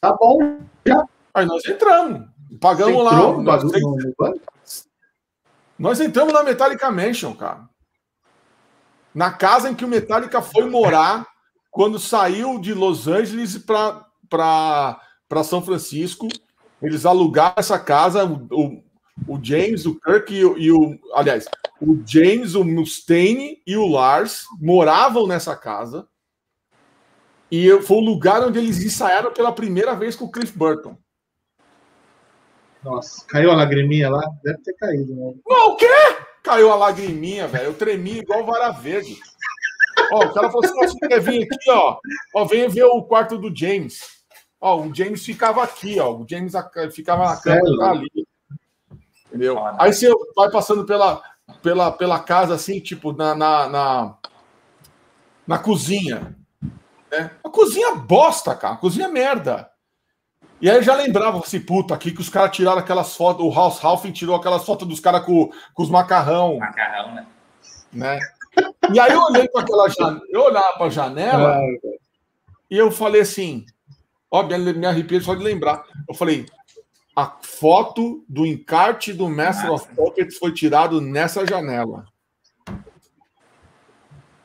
Tá 0.00 0.12
bom. 0.12 0.60
Aí 1.34 1.46
nós 1.46 1.64
entramos. 1.64 2.28
Pagamos 2.60 3.04
lá. 3.04 3.12
Nós, 3.38 3.62
nós 5.78 6.00
entramos 6.00 6.32
na 6.32 6.42
Metallica 6.42 6.90
Mansion, 6.90 7.34
cara. 7.34 7.68
Na 9.14 9.32
casa 9.32 9.70
em 9.70 9.74
que 9.74 9.84
o 9.84 9.88
Metallica 9.88 10.42
foi 10.42 10.68
morar 10.68 11.26
quando 11.70 11.98
saiu 11.98 12.58
de 12.58 12.74
Los 12.74 13.08
Angeles 13.08 13.56
para 13.58 15.44
São 15.44 15.62
Francisco. 15.62 16.28
Eles 16.82 17.06
alugaram 17.06 17.54
essa 17.56 17.78
casa. 17.78 18.24
O, 18.24 18.82
o 19.26 19.38
James, 19.42 19.86
o 19.86 19.98
Kirk 20.00 20.34
e 20.34 20.44
o, 20.44 20.58
e 20.58 20.72
o. 20.72 20.98
Aliás, 21.14 21.46
o 21.80 22.02
James, 22.06 22.54
o 22.54 22.64
Mustaine 22.64 23.62
e 23.66 23.76
o 23.76 23.86
Lars 23.86 24.44
moravam 24.60 25.26
nessa 25.26 25.56
casa. 25.56 26.06
E 27.50 27.68
foi 27.82 27.96
o 27.96 28.00
lugar 28.04 28.42
onde 28.42 28.58
eles 28.58 28.82
ensaiaram 28.82 29.32
pela 29.32 29.52
primeira 29.52 29.94
vez 29.94 30.14
com 30.14 30.26
o 30.26 30.30
Cliff 30.30 30.56
Burton. 30.56 30.96
Nossa, 32.82 33.24
caiu 33.26 33.50
a 33.50 33.56
lagriminha 33.56 34.08
lá? 34.08 34.22
Deve 34.42 34.58
ter 34.58 34.72
caído, 34.74 35.14
né? 35.14 35.34
Não, 35.46 35.70
o 35.72 35.76
quê? 35.76 35.86
Caiu 36.42 36.70
a 36.70 36.76
lagriminha, 36.76 37.46
velho. 37.46 37.66
Eu 37.66 37.74
tremi 37.74 38.18
igual 38.18 38.46
vara 38.46 38.70
verde. 38.70 39.18
Ó, 40.12 40.24
o 40.24 40.32
cara 40.32 40.50
falou 40.50 40.64
assim: 40.64 40.74
você 40.74 41.08
quer 41.08 41.20
vir 41.20 41.42
aqui, 41.42 41.70
ó. 41.70 41.98
Ó, 42.34 42.44
vem 42.46 42.68
ver 42.68 42.84
o 42.84 43.02
quarto 43.02 43.36
do 43.36 43.54
James. 43.54 44.20
Ó, 44.60 44.82
o 44.82 44.94
James 44.94 45.24
ficava 45.24 45.62
aqui, 45.62 46.00
ó. 46.00 46.16
O 46.16 46.26
James 46.28 46.54
ficava 46.92 47.24
na 47.24 47.36
cama 47.36 47.90
ali. 47.90 48.10
Entendeu? 49.26 49.58
Aí 49.78 49.92
você 49.92 50.10
vai 50.34 50.50
passando 50.50 50.84
pela, 50.84 51.22
pela, 51.62 51.92
pela 51.92 52.18
casa, 52.18 52.54
assim, 52.54 52.80
tipo, 52.80 53.12
na, 53.12 53.34
na, 53.34 53.68
na, 53.68 54.18
na 55.46 55.58
cozinha. 55.58 56.36
Né? 57.10 57.30
A 57.44 57.48
cozinha 57.48 57.94
bosta, 57.94 58.54
cara. 58.54 58.74
A 58.74 58.76
cozinha 58.76 59.08
merda. 59.08 59.70
E 60.60 60.68
aí 60.68 60.76
eu 60.76 60.82
já 60.82 60.94
lembrava 60.94 61.38
assim, 61.38 61.58
puta, 61.58 61.94
aqui 61.94 62.12
que 62.12 62.20
os 62.20 62.28
caras 62.28 62.54
tiraram 62.54 62.78
aquelas 62.78 63.16
fotos, 63.16 63.44
o 63.44 63.50
House 63.50 63.82
Halfin 63.82 64.12
tirou 64.12 64.36
aquelas 64.36 64.64
fotos 64.64 64.86
dos 64.86 65.00
caras 65.00 65.24
com, 65.24 65.50
com 65.72 65.82
os 65.82 65.88
macarrão. 65.88 66.58
Macarrão, 66.58 67.14
né? 67.14 67.26
né? 67.92 68.18
E 68.92 69.00
aí 69.00 69.12
eu 69.12 69.22
olhei 69.22 69.48
para 69.48 69.62
aquela 69.62 69.88
janela, 69.88 70.20
eu 70.28 70.42
olhava 70.42 70.72
para 70.74 70.86
a 70.86 70.90
janela 70.90 71.56
é. 71.56 71.76
e 72.70 72.76
eu 72.76 72.90
falei 72.90 73.22
assim, 73.22 73.64
ó, 74.30 74.42
me 74.42 74.86
arrepiei 74.86 75.20
só 75.20 75.34
de 75.34 75.42
lembrar. 75.42 75.82
Eu 76.06 76.14
falei, 76.14 76.44
a 77.16 77.38
foto 77.42 78.24
do 78.28 78.44
encarte 78.44 79.12
do 79.12 79.30
Master 79.30 79.70
Nossa. 79.70 79.84
of 79.84 79.94
Puppets 79.94 80.36
foi 80.36 80.52
tirado 80.52 81.00
nessa 81.00 81.46
janela. 81.46 82.04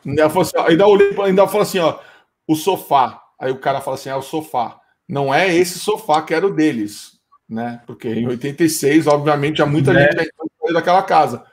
Ainda, 0.06 0.28
assim, 0.28 0.58
ainda 0.60 0.88
olhei, 0.88 1.20
ainda 1.22 1.48
falou 1.48 1.64
assim, 1.64 1.80
ó, 1.80 2.00
o 2.48 2.56
sofá. 2.56 3.22
Aí 3.40 3.52
o 3.52 3.60
cara 3.60 3.82
fala 3.82 3.96
assim: 3.96 4.10
é 4.10 4.16
o 4.16 4.22
sofá. 4.22 4.80
Não 5.08 5.34
é 5.34 5.54
esse 5.54 5.80
sofá 5.80 6.22
que 6.22 6.34
era 6.34 6.46
o 6.46 6.54
deles, 6.54 7.20
né? 7.48 7.82
Porque 7.86 8.08
em 8.08 8.28
86, 8.28 9.08
obviamente, 9.08 9.62
há 9.62 9.66
muita 9.66 9.92
é. 9.92 10.12
gente 10.12 10.32
saiu 10.62 10.74
daquela 10.74 11.04
casa. 11.04 11.46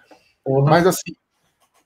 Uhum. 0.46 0.64
Mas 0.64 0.86
assim, 0.86 1.14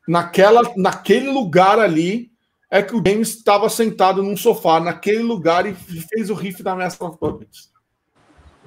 naquela, 0.07 0.63
naquele 0.77 1.29
lugar 1.29 1.79
ali 1.79 2.31
é 2.71 2.83
que 2.83 2.95
o 2.95 3.03
James 3.05 3.35
estava 3.37 3.69
sentado 3.69 4.23
num 4.23 4.37
sofá, 4.37 4.81
naquele 4.81 5.23
lugar, 5.23 5.67
e 5.67 5.75
fez 5.75 6.31
o 6.31 6.35
riff 6.35 6.63
da 6.63 6.75
Master 6.75 7.09
of 7.09 7.19
Puppets. 7.19 7.71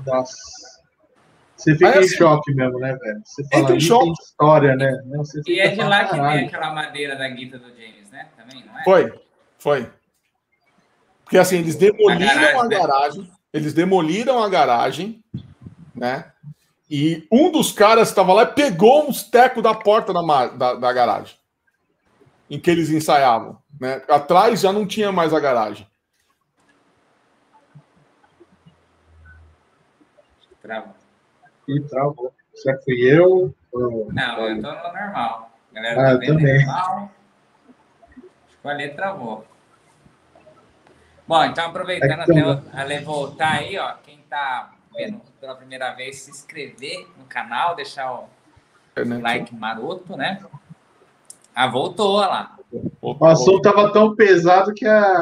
Nossa. 0.05 0.35
Você 1.55 1.73
fica 1.73 1.89
Aí, 1.89 1.95
em 1.95 1.99
assim, 1.99 2.15
choque 2.15 2.53
mesmo, 2.53 2.79
né, 2.79 2.95
velho? 2.95 3.21
Você 3.25 3.43
fala 3.49 3.75
em 3.75 3.79
choque. 3.81 4.11
história, 4.23 4.75
né? 4.77 4.97
e 5.45 5.59
é 5.59 5.67
de 5.67 5.81
lá 5.81 6.05
que 6.05 6.15
vem 6.15 6.47
aquela 6.47 6.73
madeira 6.73 7.17
da 7.17 7.27
guita 7.27 7.59
do 7.59 7.67
James, 7.75 8.09
né? 8.09 8.29
Também, 8.37 8.63
não 8.65 8.79
é? 8.79 8.83
Foi, 8.85 9.13
foi. 9.57 9.89
Porque 11.29 11.37
assim, 11.37 11.59
eles 11.59 11.75
demoliram 11.75 12.09
a 12.09 12.17
garagem, 12.17 12.59
a 12.59 12.63
né? 12.63 12.77
garagem 12.79 13.21
né? 13.21 13.29
eles 13.53 13.71
demoliram 13.71 14.41
a 14.41 14.49
garagem, 14.49 15.23
né? 15.93 16.31
E 16.89 17.27
um 17.31 17.51
dos 17.51 17.71
caras 17.71 18.07
que 18.07 18.13
estava 18.13 18.33
lá 18.33 18.47
pegou 18.47 19.07
uns 19.07 19.21
tecos 19.21 19.61
da 19.61 19.75
porta 19.75 20.11
da, 20.11 20.47
da, 20.47 20.73
da, 20.73 20.91
garagem 20.91 21.37
em 22.49 22.59
que 22.59 22.71
eles 22.71 22.89
ensaiavam. 22.89 23.61
Né? 23.79 24.01
Atrás 24.09 24.59
já 24.59 24.73
não 24.73 24.87
tinha 24.87 25.11
mais 25.11 25.31
a 25.31 25.39
garagem. 25.39 25.87
Travou. 30.63 30.95
E 31.67 31.79
travou. 31.81 32.33
Será 32.55 32.75
que 32.79 32.85
fui 32.85 33.01
eu? 33.01 33.53
Ou... 33.71 34.11
Não, 34.11 34.47
eu 34.47 34.59
tô 34.59 34.71
no 34.71 34.93
normal. 34.93 35.51
Galera, 35.71 36.01
ah, 36.01 36.17
tá 36.17 36.25
eu 36.25 36.33
também. 36.33 36.65
Normal. 36.65 37.11
Acho 38.47 38.57
que 38.61 38.67
o 38.67 38.69
Ale 38.69 38.89
travou. 38.89 39.45
Bom, 41.29 41.45
então 41.45 41.67
aproveitando 41.67 42.21
até 42.21 42.43
o 42.43 42.59
Ale 42.73 42.99
voltar 43.01 43.59
aí, 43.59 43.77
ó, 43.77 43.93
quem 44.03 44.17
está 44.17 44.71
vendo 44.91 45.21
pela 45.39 45.53
primeira 45.53 45.93
vez, 45.93 46.21
se 46.21 46.31
inscrever 46.31 47.07
no 47.19 47.25
canal, 47.25 47.75
deixar 47.75 48.11
o 48.11 48.27
like 48.97 49.53
maroto, 49.53 50.17
né? 50.17 50.43
Ah, 51.53 51.67
voltou, 51.67 52.15
olha 52.15 52.27
lá. 52.27 52.57
O 52.99 53.25
assunto 53.27 53.61
tava 53.61 53.93
tão 53.93 54.15
pesado 54.15 54.73
que 54.73 54.87
a, 54.87 55.13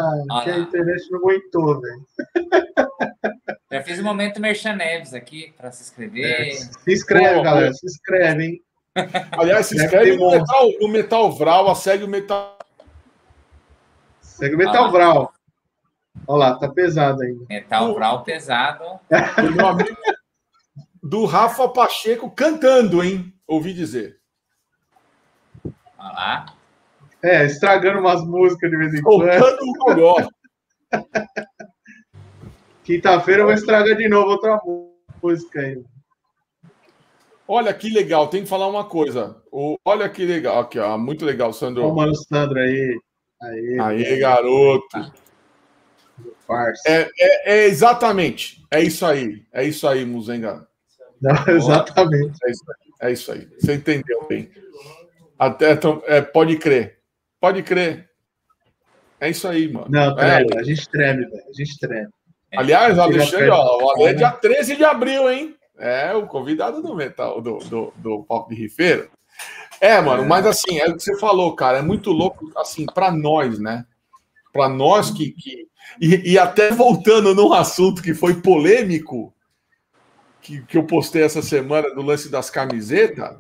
que 0.46 0.50
a 0.50 0.58
internet 0.60 1.12
não 1.12 1.20
aguentou, 1.20 1.82
velho. 1.82 2.06
Já 3.70 3.84
fiz 3.84 4.00
o 4.00 4.02
um 4.02 4.06
momento 4.06 4.40
Merchan 4.40 4.78
Neves 4.78 5.14
aqui 5.14 5.54
para 5.58 5.74
se 5.74 5.84
inscrever. 5.84 6.48
É, 6.48 6.52
se 6.52 6.94
inscreve, 6.94 7.36
Pô, 7.36 7.44
galera, 7.44 7.74
se 7.74 7.86
inscreve, 7.86 8.46
hein? 8.46 8.62
Aliás, 9.38 9.66
se 9.66 9.76
inscreve 9.76 10.16
no 10.16 10.32
Metal, 10.32 10.70
no 10.80 10.88
Metal 10.88 11.32
Vral, 11.34 11.76
segue 11.76 12.06
o 12.06 12.08
Metal. 12.08 12.58
Segue 14.22 14.56
o 14.56 14.58
Metal 14.58 14.90
Vral. 14.90 15.34
Olha 16.26 16.40
lá, 16.40 16.56
tá 16.56 16.70
pesado 16.70 17.22
ainda. 17.22 17.46
Metal 17.50 17.94
Vral 17.94 18.24
pesado. 18.24 18.84
Do 19.42 19.52
meu 19.52 19.68
amigo 19.68 19.98
do 21.08 21.26
Rafa 21.26 21.70
Pacheco 21.70 22.30
cantando, 22.30 23.04
hein? 23.04 23.34
Ouvi 23.48 23.74
dizer. 23.74 24.20
Olha 25.98 26.12
lá. 26.14 26.46
É, 27.24 27.46
estragando 27.46 28.00
umas 28.00 28.24
músicas 28.26 28.70
de 28.70 28.78
vez 28.78 28.94
em 28.94 29.02
quando. 29.02 29.28
Colocando 29.40 30.30
Quinta-feira 32.84 33.42
eu 33.42 33.48
vou 33.48 33.54
estragar 33.54 33.98
de 33.98 34.08
novo 34.08 34.32
outra 34.32 34.60
música 35.22 35.60
aí. 35.60 35.82
Olha 37.48 37.74
que 37.74 37.90
legal, 37.90 38.28
tem 38.28 38.44
que 38.44 38.50
falar 38.50 38.68
uma 38.68 38.84
coisa. 38.84 39.42
olha 39.86 40.10
que 40.10 40.26
legal, 40.26 40.60
aqui, 40.60 40.78
ó, 40.78 40.98
muito 40.98 41.24
legal, 41.26 41.54
Sandro. 41.54 41.86
Ô, 41.86 41.96
mano, 41.96 42.14
Sandro 42.16 42.60
aí. 42.60 43.00
Aí, 43.42 43.80
aí 43.80 44.20
garoto. 44.20 45.12
É, 46.86 47.02
é, 47.20 47.54
é, 47.54 47.66
exatamente. 47.66 48.66
É 48.72 48.82
isso 48.82 49.06
aí. 49.06 49.46
É 49.52 49.64
isso 49.64 49.88
aí, 49.88 50.06
Muzenga. 50.06 50.68
Não, 51.22 51.32
exatamente. 51.48 52.38
É 52.46 52.52
isso, 52.52 52.64
aí, 52.70 53.10
é 53.10 53.12
isso 53.12 53.32
aí. 53.32 53.48
Você 53.60 53.74
entendeu 53.74 54.26
bem. 54.28 54.50
Até 55.38 55.78
é, 56.06 56.22
pode 56.22 56.58
crer. 56.58 57.00
Pode 57.40 57.62
crer. 57.64 58.10
É 59.20 59.30
isso 59.30 59.48
aí, 59.48 59.72
mano. 59.72 59.88
Não, 59.90 60.16
treme, 60.16 60.48
é, 60.54 60.60
a 60.60 60.64
gente 60.64 60.90
treme, 60.90 61.26
velho. 61.26 61.44
A 61.50 61.54
gente 61.54 61.80
treme. 61.80 62.08
Aliás, 62.56 62.98
Alexandre, 62.98 63.50
ó, 63.50 63.84
o 63.84 63.92
Ale 63.92 64.04
é 64.06 64.14
dia 64.14 64.32
13 64.32 64.78
de 64.78 64.84
abril, 64.84 65.30
hein? 65.30 65.56
É 65.78 66.14
o 66.14 66.26
convidado 66.26 66.82
do 66.82 66.96
metal, 66.96 67.42
do, 67.42 67.58
do, 67.60 67.94
do 67.98 68.24
Palco 68.24 68.50
de 68.50 68.56
Rifeira. 68.56 69.10
É, 69.80 70.00
mano, 70.02 70.26
mas 70.26 70.46
assim, 70.46 70.80
é 70.80 70.88
o 70.88 70.96
que 70.96 71.04
você 71.04 71.20
falou, 71.20 71.56
cara, 71.56 71.80
é 71.80 71.82
muito 71.82 72.12
louco, 72.12 72.52
assim, 72.58 72.86
para 72.86 73.12
nós, 73.12 73.60
né? 73.60 73.86
Para 74.52 74.70
nós 74.70 75.12
que. 75.12 75.32
que 75.32 75.68
e, 76.00 76.34
e, 76.34 76.40
até 76.40 76.72
voltando 76.72 77.34
num 77.34 77.54
assunto 77.54 78.02
que 78.02 78.14
foi 78.14 78.42
polêmico, 78.42 79.34
que, 80.42 80.62
que 80.62 80.78
eu 80.78 80.84
postei 80.84 81.24
essa 81.24 81.42
semana 81.42 81.94
do 81.94 82.02
lance 82.02 82.30
das 82.30 82.50
camisetas, 82.50 83.38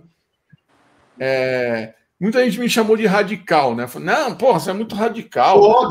é, 1.19 1.93
muita 2.19 2.43
gente 2.43 2.59
me 2.59 2.69
chamou 2.69 2.97
de 2.97 3.05
radical, 3.05 3.75
né? 3.75 3.87
Falei, 3.87 4.07
não, 4.07 4.35
porra, 4.35 4.59
você 4.59 4.69
é 4.69 4.73
muito 4.73 4.95
radical. 4.95 5.59
Qual, 5.59 5.89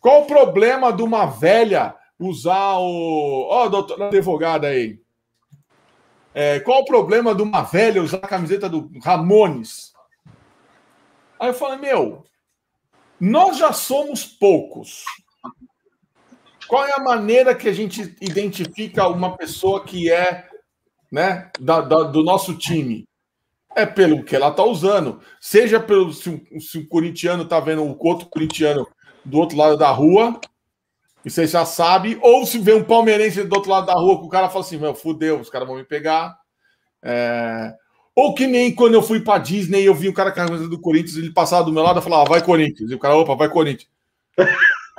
qual, 0.00 0.22
o 0.22 0.26
problema 0.26 0.92
de 0.92 1.02
uma 1.02 1.26
velha 1.26 1.94
usar 2.18 2.78
o. 2.78 3.48
Ó, 3.48 3.64
oh, 3.64 3.68
doutora 3.68 4.08
advogada 4.08 4.68
aí. 4.68 5.00
É, 6.34 6.60
qual 6.60 6.82
o 6.82 6.84
problema 6.84 7.34
de 7.34 7.42
uma 7.42 7.62
velha 7.62 8.02
usar 8.02 8.18
a 8.18 8.28
camiseta 8.28 8.68
do 8.68 8.90
Ramones? 9.02 9.92
Aí 11.40 11.48
eu 11.48 11.54
falei, 11.54 11.78
meu, 11.78 12.24
nós 13.20 13.56
já 13.56 13.72
somos 13.72 14.24
poucos. 14.24 15.04
Qual 16.68 16.86
é 16.86 16.92
a 16.92 17.02
maneira 17.02 17.54
que 17.54 17.66
a 17.66 17.72
gente 17.72 18.14
identifica 18.20 19.08
uma 19.08 19.36
pessoa 19.36 19.82
que 19.82 20.10
é 20.10 20.46
né, 21.10 21.50
da, 21.58 21.80
da, 21.80 22.02
do 22.02 22.22
nosso 22.22 22.54
time? 22.54 23.08
É 23.74 23.86
pelo 23.86 24.22
que 24.22 24.36
ela 24.36 24.48
está 24.48 24.62
usando. 24.62 25.20
Seja 25.40 25.80
pelo 25.80 26.12
se 26.12 26.28
um, 26.28 26.60
se 26.60 26.78
um 26.78 26.86
corintiano 26.86 27.44
está 27.44 27.58
vendo 27.58 27.82
o 27.82 27.96
outro 27.98 28.28
corintiano 28.28 28.86
do 29.24 29.38
outro 29.38 29.56
lado 29.56 29.78
da 29.78 29.90
rua, 29.90 30.38
e 31.24 31.30
você 31.30 31.46
já 31.46 31.64
sabe, 31.64 32.18
ou 32.20 32.44
se 32.44 32.58
vê 32.58 32.74
um 32.74 32.84
palmeirense 32.84 33.44
do 33.44 33.54
outro 33.54 33.70
lado 33.70 33.86
da 33.86 33.94
rua, 33.94 34.20
que 34.20 34.26
o 34.26 34.30
cara 34.30 34.48
fala 34.48 34.64
assim: 34.64 34.76
meu, 34.76 34.94
fudeu, 34.94 35.40
os 35.40 35.48
caras 35.48 35.66
vão 35.66 35.76
me 35.76 35.84
pegar. 35.84 36.36
É... 37.02 37.72
Ou 38.14 38.34
que 38.34 38.46
nem 38.46 38.74
quando 38.74 38.94
eu 38.94 39.02
fui 39.02 39.20
para 39.20 39.38
Disney 39.38 39.84
eu 39.84 39.94
vi 39.94 40.08
o 40.08 40.12
cara 40.12 40.32
com 40.32 40.40
a 40.40 40.46
camisa 40.46 40.68
do 40.68 40.80
Corinthians, 40.80 41.16
ele 41.16 41.32
passava 41.32 41.64
do 41.64 41.72
meu 41.72 41.82
lado 41.82 42.00
e 42.00 42.02
falava, 42.02 42.24
ah, 42.24 42.28
vai 42.28 42.44
Corinthians. 42.44 42.90
E 42.90 42.94
o 42.94 42.98
cara, 42.98 43.14
opa, 43.16 43.34
vai 43.34 43.48
Corinthians. 43.48 43.88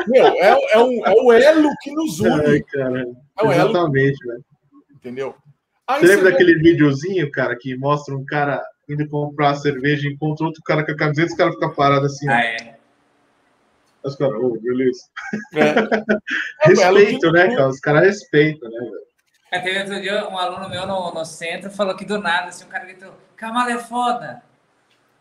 Meu, 0.07 0.25
é, 0.25 0.73
é, 0.73 0.79
um, 0.79 1.05
é 1.05 1.11
o 1.11 1.31
elo 1.33 1.69
que 1.81 1.91
nos 1.91 2.19
une. 2.19 2.57
É, 2.57 2.61
cara, 2.61 3.01
é 3.01 3.43
o 3.43 3.51
Exatamente, 3.51 4.25
velho. 4.25 4.45
Entendeu? 4.95 5.35
Aí 5.87 5.99
você 5.99 6.07
lembra 6.07 6.31
daquele 6.31 6.55
videozinho, 6.55 7.29
cara, 7.31 7.55
que 7.57 7.75
mostra 7.75 8.15
um 8.15 8.25
cara 8.25 8.61
indo 8.87 9.07
comprar 9.09 9.55
cerveja 9.55 10.07
e 10.07 10.13
encontra 10.13 10.45
outro 10.45 10.61
cara 10.63 10.85
com 10.85 10.91
a 10.91 10.97
camiseta 10.97 11.29
e 11.29 11.31
os 11.31 11.37
caras 11.37 11.53
ficam 11.55 11.73
parados 11.73 12.13
assim. 12.13 12.29
Ah, 12.29 12.43
é. 12.43 12.79
Os 14.03 14.15
caras, 14.15 14.35
oh, 14.41 14.57
beleza. 14.59 15.01
É. 15.55 15.73
Respeito, 16.69 17.31
né, 17.31 17.47
cara? 17.55 17.67
Os 17.67 17.79
caras 17.79 18.03
respeitam, 18.03 18.69
né, 18.69 18.79
velho? 18.79 19.09
É, 19.51 19.59
teve 19.59 19.79
outro 19.79 20.01
dia 20.01 20.29
um 20.29 20.37
aluno 20.37 20.69
meu 20.69 20.85
no, 20.85 21.11
no 21.11 21.25
centro 21.25 21.71
falou 21.71 21.95
que 21.95 22.05
do 22.05 22.19
nada, 22.19 22.49
assim, 22.49 22.65
um 22.65 22.69
cara 22.69 22.85
gritou, 22.85 23.13
Kamala 23.35 23.71
é 23.71 23.79
foda. 23.79 24.43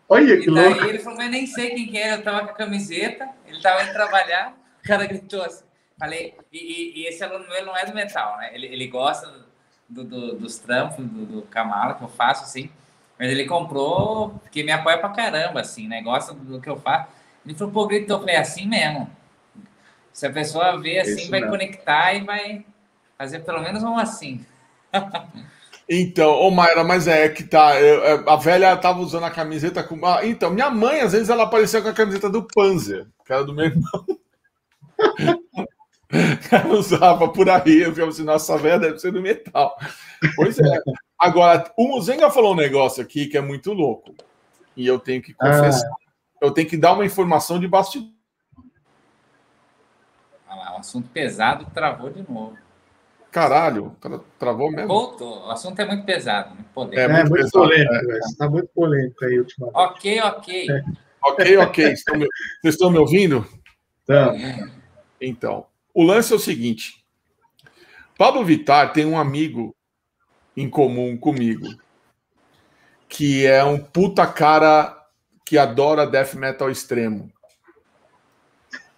Olha 0.06 0.36
que 0.38 0.50
e 0.50 0.54
daí 0.54 0.68
louco. 0.68 0.84
ele 0.84 0.98
falou, 0.98 1.18
mas 1.18 1.30
nem 1.30 1.46
sei 1.46 1.70
quem 1.70 1.88
que 1.88 1.98
era, 1.98 2.16
eu 2.16 2.22
tava 2.22 2.44
com 2.44 2.50
a 2.50 2.54
camiseta, 2.54 3.28
ele 3.46 3.60
tava 3.60 3.82
indo 3.82 3.92
trabalhar, 3.92 4.50
o 4.50 4.67
cara 4.88 5.06
gritou 5.06 5.42
assim. 5.42 5.64
Falei, 5.98 6.34
e, 6.52 7.02
e, 7.02 7.06
esse 7.06 7.22
aluno 7.22 7.46
meu 7.48 7.66
não 7.66 7.76
é 7.76 7.84
do 7.84 7.94
metal, 7.94 8.36
né? 8.38 8.50
Ele, 8.54 8.66
ele 8.66 8.86
gosta 8.86 9.46
do, 9.88 10.04
do, 10.04 10.36
dos 10.36 10.58
trampos 10.58 11.04
do, 11.04 11.26
do 11.26 11.42
Kamala 11.42 11.94
que 11.94 12.04
eu 12.04 12.08
faço, 12.08 12.44
assim. 12.44 12.70
Mas 13.18 13.30
ele 13.30 13.46
comprou, 13.46 14.30
porque 14.42 14.62
me 14.62 14.70
apoia 14.70 14.96
pra 14.98 15.08
caramba, 15.08 15.60
assim, 15.60 15.88
né? 15.88 16.00
Gosta 16.00 16.32
do 16.32 16.60
que 16.60 16.68
eu 16.68 16.78
faço. 16.78 17.08
Ele 17.44 17.54
falou, 17.54 17.72
pô, 17.72 17.86
gritou, 17.86 18.16
eu 18.16 18.20
falei, 18.20 18.36
é 18.36 18.40
assim 18.40 18.66
mesmo. 18.66 19.10
Se 20.12 20.26
a 20.26 20.32
pessoa 20.32 20.78
vê 20.80 21.00
assim, 21.00 21.16
Isso 21.16 21.30
vai 21.30 21.40
mesmo. 21.40 21.52
conectar 21.52 22.14
e 22.14 22.24
vai 22.24 22.64
fazer 23.16 23.40
pelo 23.40 23.60
menos 23.60 23.82
um 23.82 23.98
assim. 23.98 24.44
Então, 25.90 26.32
ô 26.32 26.50
Mayra, 26.50 26.84
mas 26.84 27.08
é 27.08 27.30
que 27.30 27.42
tá. 27.42 27.80
Eu, 27.80 28.04
é, 28.04 28.24
a 28.30 28.36
velha 28.36 28.76
tava 28.76 29.00
usando 29.00 29.24
a 29.24 29.30
camiseta 29.30 29.82
com. 29.82 30.04
Ah, 30.04 30.20
então, 30.22 30.50
minha 30.50 30.68
mãe, 30.68 31.00
às 31.00 31.12
vezes, 31.12 31.30
ela 31.30 31.44
aparecia 31.44 31.80
com 31.80 31.88
a 31.88 31.94
camiseta 31.94 32.28
do 32.28 32.46
Panzer, 32.46 33.06
que 33.24 33.32
era 33.32 33.42
do 33.42 33.54
meu 33.54 33.64
irmão. 33.64 34.04
Ela 36.50 36.74
usava 36.74 37.28
por 37.28 37.48
aí, 37.50 37.82
eu 37.82 37.90
ficava 37.90 38.10
assim, 38.10 38.24
nossa, 38.24 38.54
a 38.54 38.56
velha 38.56 38.78
deve 38.78 38.98
ser 38.98 39.12
do 39.12 39.20
metal. 39.20 39.76
Pois 40.36 40.58
é. 40.58 40.80
Agora, 41.18 41.70
o 41.76 42.00
Zenga 42.00 42.30
falou 42.30 42.52
um 42.52 42.56
negócio 42.56 43.02
aqui 43.02 43.26
que 43.26 43.36
é 43.36 43.40
muito 43.40 43.72
louco. 43.72 44.14
E 44.76 44.86
eu 44.86 44.98
tenho 44.98 45.20
que 45.20 45.34
confessar. 45.34 45.88
Ah. 45.90 45.96
Eu 46.40 46.52
tenho 46.52 46.68
que 46.68 46.76
dar 46.76 46.92
uma 46.92 47.04
informação 47.04 47.58
de 47.58 47.66
bastidor. 47.66 48.08
Ah 50.48 50.54
lá, 50.54 50.76
um 50.76 50.78
assunto 50.78 51.08
pesado 51.10 51.66
travou 51.74 52.10
de 52.10 52.24
novo. 52.30 52.56
Caralho, 53.30 53.94
tra 54.00 54.20
travou 54.38 54.70
mesmo? 54.70 54.88
Voltou. 54.88 55.46
O 55.46 55.50
assunto 55.50 55.78
é 55.80 55.84
muito 55.84 56.04
pesado, 56.04 56.54
muito 56.54 56.68
polêmico. 56.68 57.00
É, 57.00 57.04
é 57.04 57.08
muito, 57.08 57.30
muito 57.30 57.50
polêmico, 57.50 58.12
é. 58.12 58.18
Está 58.18 58.48
muito 58.48 58.68
polêmico 58.68 59.24
aí 59.24 59.38
ultimamente. 59.38 59.76
Ok, 59.76 60.20
ok. 60.22 60.70
É. 60.70 60.84
Ok, 61.24 61.56
ok. 61.58 61.92
Estão 61.92 62.16
me... 62.16 62.26
Vocês 62.62 62.74
estão 62.74 62.90
me 62.90 62.98
ouvindo? 62.98 63.46
Tá. 64.06 64.32
Então, 65.20 65.66
o 65.92 66.02
lance 66.02 66.32
é 66.32 66.36
o 66.36 66.40
seguinte. 66.40 67.04
Pablo 68.16 68.44
Vittar 68.44 68.92
tem 68.92 69.04
um 69.04 69.18
amigo 69.18 69.74
em 70.56 70.68
comum 70.68 71.16
comigo, 71.16 71.66
que 73.08 73.46
é 73.46 73.62
um 73.62 73.78
puta 73.78 74.26
cara 74.26 74.96
que 75.44 75.56
adora 75.56 76.06
death 76.06 76.34
metal 76.34 76.70
extremo. 76.70 77.32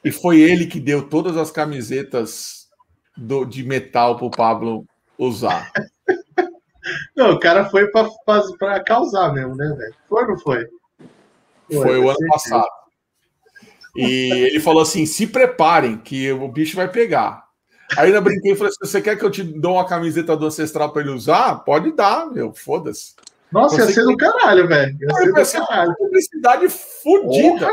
E 0.03 0.11
foi 0.11 0.41
ele 0.41 0.67
que 0.67 0.81
deu 0.81 1.09
todas 1.09 1.37
as 1.37 1.51
camisetas 1.51 2.69
do, 3.17 3.45
de 3.45 3.63
metal 3.63 4.17
para 4.17 4.27
o 4.27 4.31
Pablo 4.31 4.87
usar. 5.19 5.71
Não, 7.15 7.33
o 7.33 7.39
cara 7.39 7.69
foi 7.69 7.91
para 7.91 8.83
causar 8.83 9.33
mesmo, 9.35 9.55
né, 9.55 9.75
velho? 9.77 9.95
Foi 10.09 10.23
ou 10.23 10.29
não 10.29 10.39
foi? 10.39 10.67
Foi, 11.69 11.77
foi 11.77 11.99
o 11.99 12.09
ano 12.09 12.27
passado. 12.29 12.80
E 13.97 14.31
ele 14.47 14.61
falou 14.61 14.83
assim: 14.83 15.07
se 15.07 15.27
preparem, 15.27 15.99
que 15.99 16.31
o 16.33 16.49
bicho 16.49 16.77
vai 16.77 16.89
pegar. 16.89 17.45
Aí 17.97 18.07
ainda 18.07 18.21
brinquei 18.21 18.53
e 18.53 18.57
falei: 18.57 18.73
se 18.73 18.79
você 18.81 19.01
quer 19.01 19.17
que 19.17 19.25
eu 19.25 19.31
te 19.31 19.43
dou 19.43 19.75
uma 19.75 19.87
camiseta 19.87 20.37
do 20.37 20.47
Ancestral 20.47 20.93
para 20.93 21.03
ele 21.03 21.11
usar, 21.11 21.57
pode 21.57 21.93
dar, 21.93 22.27
meu, 22.31 22.55
foda-se. 22.55 23.15
Nossa, 23.51 23.77
você 23.77 23.83
ia 23.83 23.95
ser 23.95 24.05
do 24.05 24.17
caralho, 24.17 24.69
velho. 24.69 24.97
Ia 25.01 25.45
ser 25.45 25.61
do 25.61 25.67
caralho. 25.67 25.91
Uma 25.91 25.97
publicidade 25.97 26.69
fodida. 26.69 27.69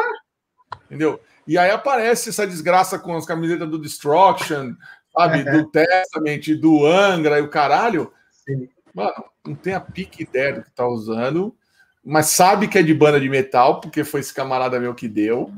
Entendeu? 0.86 1.20
E 1.48 1.58
aí 1.58 1.70
aparece 1.70 2.30
essa 2.30 2.48
desgraça 2.48 2.98
com 2.98 3.16
as 3.16 3.26
camisetas 3.26 3.70
do 3.70 3.80
Destruction, 3.80 4.74
sabe? 5.16 5.44
Do 5.44 5.70
Testament, 5.70 6.60
do 6.60 6.86
Angra 6.86 7.40
e 7.40 7.42
o 7.42 7.50
caralho. 7.50 8.12
Sim. 8.32 8.68
Mano, 8.94 9.24
não 9.46 9.56
tem 9.56 9.74
a 9.76 9.80
pique 9.80 10.24
ideia 10.24 10.54
do 10.54 10.64
que 10.64 10.72
tá 10.72 10.88
usando, 10.88 11.56
mas 12.04 12.28
sabe 12.28 12.68
que 12.68 12.80
é 12.80 12.84
de 12.84 12.94
banda 12.94 13.20
de 13.20 13.30
metal, 13.30 13.80
porque 13.80 14.04
foi 14.04 14.22
esse 14.22 14.34
camarada 14.34 14.80
meu 14.80 14.96
que 14.96 15.08
deu. 15.08 15.54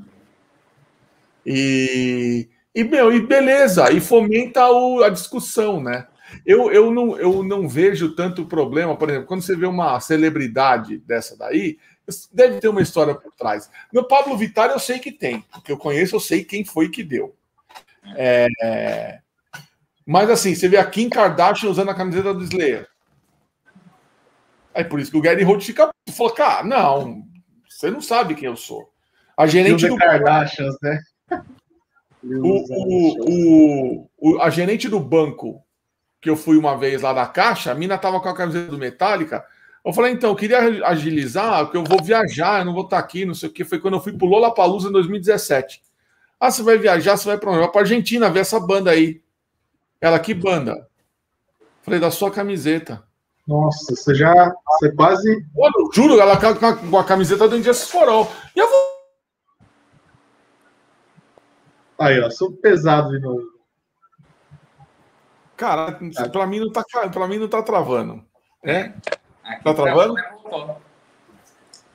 E, 1.45 2.49
e 2.73 2.83
meu, 2.83 3.11
e 3.11 3.19
beleza, 3.19 3.91
e 3.91 3.99
fomenta 3.99 4.69
o, 4.69 5.03
a 5.03 5.09
discussão, 5.09 5.81
né? 5.81 6.07
Eu, 6.45 6.71
eu, 6.71 6.91
não, 6.91 7.17
eu 7.17 7.43
não 7.43 7.67
vejo 7.67 8.15
tanto 8.15 8.45
problema, 8.45 8.95
por 8.95 9.09
exemplo, 9.09 9.27
quando 9.27 9.41
você 9.41 9.55
vê 9.55 9.65
uma 9.65 9.99
celebridade 9.99 10.97
dessa 10.99 11.35
daí, 11.35 11.77
deve 12.31 12.59
ter 12.59 12.67
uma 12.67 12.81
história 12.81 13.15
por 13.15 13.31
trás. 13.33 13.69
No 13.91 14.07
Pablo 14.07 14.37
Vittar 14.37 14.69
eu 14.69 14.79
sei 14.79 14.99
que 14.99 15.11
tem, 15.11 15.41
porque 15.51 15.71
eu 15.71 15.77
conheço, 15.77 16.15
eu 16.15 16.19
sei 16.19 16.43
quem 16.43 16.63
foi 16.63 16.89
que 16.89 17.03
deu. 17.03 17.35
É, 18.15 19.19
mas 20.05 20.29
assim, 20.29 20.55
você 20.55 20.67
vê 20.67 20.77
a 20.77 20.85
Kim 20.85 21.09
Kardashian 21.09 21.69
usando 21.69 21.89
a 21.89 21.95
camiseta 21.95 22.33
do 22.33 22.43
Slayer. 22.43 22.87
É 24.73 24.83
por 24.83 24.99
isso 24.99 25.11
que 25.11 25.17
o 25.17 25.21
Gary 25.21 25.43
Holt 25.43 25.63
fica. 25.63 25.89
Falou, 26.15 26.33
cara, 26.33 26.63
não, 26.63 27.23
você 27.67 27.91
não 27.91 28.01
sabe 28.01 28.35
quem 28.35 28.45
eu 28.45 28.55
sou. 28.55 28.91
A 29.37 29.45
gerente 29.45 29.87
do. 29.87 29.95
Kardashians, 29.95 30.75
né? 30.81 30.99
O, 32.29 34.05
o, 34.07 34.09
o, 34.17 34.41
a 34.41 34.49
gerente 34.49 34.87
do 34.87 34.99
banco 34.99 35.63
que 36.21 36.29
eu 36.29 36.35
fui 36.35 36.57
uma 36.57 36.77
vez 36.77 37.01
lá 37.01 37.13
da 37.13 37.25
caixa, 37.25 37.71
a 37.71 37.75
mina 37.75 37.97
tava 37.97 38.19
com 38.19 38.29
a 38.29 38.35
camiseta 38.35 38.71
do 38.71 38.77
Metallica. 38.77 39.43
Eu 39.85 39.93
falei, 39.93 40.11
então, 40.11 40.29
eu 40.29 40.35
queria 40.35 40.85
agilizar, 40.85 41.63
porque 41.63 41.77
eu 41.77 41.83
vou 41.83 42.03
viajar, 42.03 42.59
eu 42.59 42.65
não 42.65 42.73
vou 42.73 42.83
estar 42.83 42.99
aqui, 42.99 43.25
não 43.25 43.33
sei 43.33 43.49
o 43.49 43.51
que. 43.51 43.63
Foi 43.63 43.79
quando 43.79 43.93
eu 43.95 44.01
fui 44.01 44.13
pro 44.13 44.27
Lollapalooza 44.27 44.89
em 44.89 44.91
2017. 44.91 45.81
Ah, 46.39 46.51
você 46.51 46.61
vai 46.61 46.77
viajar, 46.77 47.17
você 47.17 47.25
vai 47.25 47.37
para 47.37 47.67
pra 47.69 47.81
Argentina 47.81 48.29
ver 48.29 48.41
essa 48.41 48.59
banda 48.59 48.91
aí. 48.91 49.21
Ela, 50.01 50.19
que 50.19 50.33
banda? 50.33 50.87
Falei, 51.81 51.99
da 51.99 52.11
sua 52.11 52.29
camiseta. 52.29 53.03
Nossa, 53.47 53.95
você 53.95 54.13
já. 54.13 54.53
Você 54.67 54.91
quase. 54.91 55.45
Mano, 55.55 55.89
juro, 55.91 56.19
ela 56.19 56.37
com 56.37 56.97
a 56.97 57.03
camiseta 57.03 57.47
do 57.47 57.57
Injustice 57.57 57.91
for 57.91 58.07
All. 58.07 58.31
E 58.55 58.59
eu 58.59 58.69
vou. 58.69 58.88
Aí, 61.99 62.19
ó, 62.21 62.29
sou 62.29 62.51
pesado 62.53 63.11
de 63.11 63.19
novo. 63.19 63.43
Cara, 65.57 65.99
pra 66.31 66.47
mim 66.47 66.59
não 66.59 66.71
tá, 66.71 66.83
pra 67.11 67.27
mim 67.27 67.37
não 67.37 67.47
tá 67.49 67.61
travando. 67.61 68.23
É? 68.63 68.93
Aqui 69.43 69.63
Tá 69.63 69.73
travando? 69.73 70.15
voltou. 70.43 70.81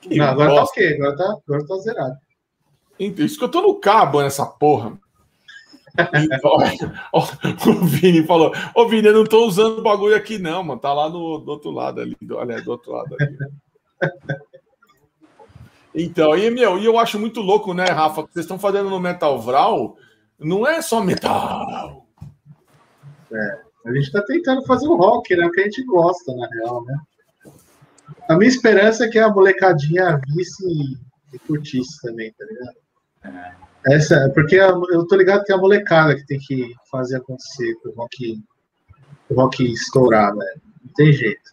Que 0.02 0.16
Não, 0.18 0.26
agora 0.26 0.50
tá 0.54 0.60
bosta. 0.60 0.80
ok, 0.80 0.94
agora 0.96 1.16
tá, 1.16 1.36
agora 1.48 1.66
tá 1.66 1.76
zerado. 1.78 2.16
Então, 2.98 3.24
Isso 3.24 3.38
que 3.38 3.44
eu 3.44 3.50
tô 3.50 3.62
no 3.62 3.80
cabo 3.80 4.20
nessa 4.22 4.44
porra. 4.46 4.98
Então, 5.96 6.50
ó, 7.12 7.20
o 7.20 7.84
Vini 7.86 8.26
falou: 8.26 8.52
Ô 8.74 8.88
Vini, 8.88 9.06
eu 9.06 9.12
não 9.14 9.24
tô 9.24 9.46
usando 9.46 9.78
o 9.78 9.82
bagulho 9.82 10.16
aqui, 10.16 10.38
não, 10.38 10.64
mano. 10.64 10.80
Tá 10.80 10.92
lá 10.92 11.08
no, 11.08 11.38
do 11.38 11.52
outro 11.52 11.70
lado 11.70 12.00
ali. 12.00 12.16
do- 12.20 12.36
Olha, 12.36 12.60
do 12.60 12.68
outro 12.72 12.90
lado 12.90 13.16
ali. 13.18 13.38
Então, 15.94 16.36
e, 16.36 16.50
meu, 16.50 16.78
e 16.78 16.84
eu 16.84 16.98
acho 16.98 17.18
muito 17.20 17.40
louco, 17.40 17.72
né, 17.72 17.84
Rafa? 17.84 18.26
que 18.26 18.32
Vocês 18.32 18.44
estão 18.44 18.58
fazendo 18.58 18.90
no 18.90 18.98
Metal 18.98 19.40
Vral, 19.40 19.96
não 20.38 20.66
é 20.66 20.82
só 20.82 21.00
metal. 21.02 22.04
A 23.86 23.92
gente 23.92 24.10
tá 24.10 24.22
tentando 24.22 24.64
fazer 24.64 24.88
o 24.88 24.96
rock, 24.96 25.36
né? 25.36 25.46
O 25.46 25.50
que 25.50 25.60
a 25.60 25.64
gente 25.64 25.84
gosta, 25.84 26.34
na 26.34 26.48
real, 26.48 26.84
né? 26.84 26.96
A 28.28 28.36
minha 28.36 28.48
esperança 28.48 29.04
é 29.04 29.08
que 29.08 29.18
a 29.18 29.28
molecadinha 29.28 30.20
visse 30.34 30.64
e, 31.32 31.38
curtisse 31.40 32.00
também, 32.02 32.32
tá 32.32 32.44
ligado? 32.44 32.76
Essa, 33.86 34.30
porque 34.34 34.58
a- 34.58 34.72
eu 34.90 35.06
tô 35.06 35.14
ligado 35.16 35.44
que 35.44 35.52
é 35.52 35.54
a 35.54 35.58
molecada 35.58 36.16
que 36.16 36.26
tem 36.26 36.38
que 36.38 36.72
fazer 36.90 37.16
acontecer 37.16 37.74
pro 37.82 37.92
rock, 37.94 38.42
pro 39.28 39.36
rock 39.36 39.64
estourar, 39.72 40.34
né? 40.34 40.46
Não 40.82 40.92
tem 40.94 41.12
jeito. 41.12 41.50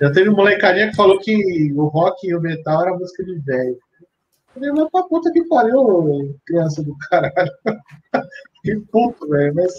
Já 0.00 0.12
teve 0.12 0.28
uma 0.28 0.36
molecadinha 0.36 0.90
que 0.90 0.96
falou 0.96 1.18
que 1.18 1.72
o 1.74 1.86
rock 1.86 2.26
e 2.26 2.34
o 2.34 2.40
metal 2.40 2.82
era 2.82 2.96
música 2.96 3.24
de 3.24 3.38
velho. 3.40 3.78
Eu 4.00 4.54
falei, 4.54 4.72
mas 4.72 4.90
pra 4.90 5.02
puta 5.04 5.32
que 5.32 5.44
pariu, 5.44 6.38
criança 6.46 6.82
do 6.82 6.96
caralho. 7.08 7.52
que 8.62 8.76
puto, 8.92 9.28
velho. 9.28 9.54
Mas, 9.54 9.72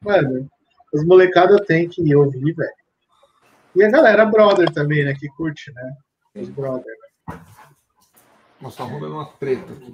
mano, 0.00 0.48
as 0.94 1.04
molecadas 1.04 1.60
têm 1.66 1.88
que 1.88 2.14
ouvir, 2.14 2.54
velho. 2.54 2.70
E 3.74 3.82
a 3.82 3.90
galera 3.90 4.24
brother 4.24 4.70
também, 4.72 5.04
né? 5.04 5.14
Que 5.14 5.28
curte, 5.28 5.72
né? 5.72 5.92
Os 6.36 6.48
brother. 6.48 6.94
Nossa, 8.60 8.78
tá 8.78 8.84
rolando 8.84 9.14
uma 9.14 9.26
treta 9.26 9.72
aqui. 9.72 9.92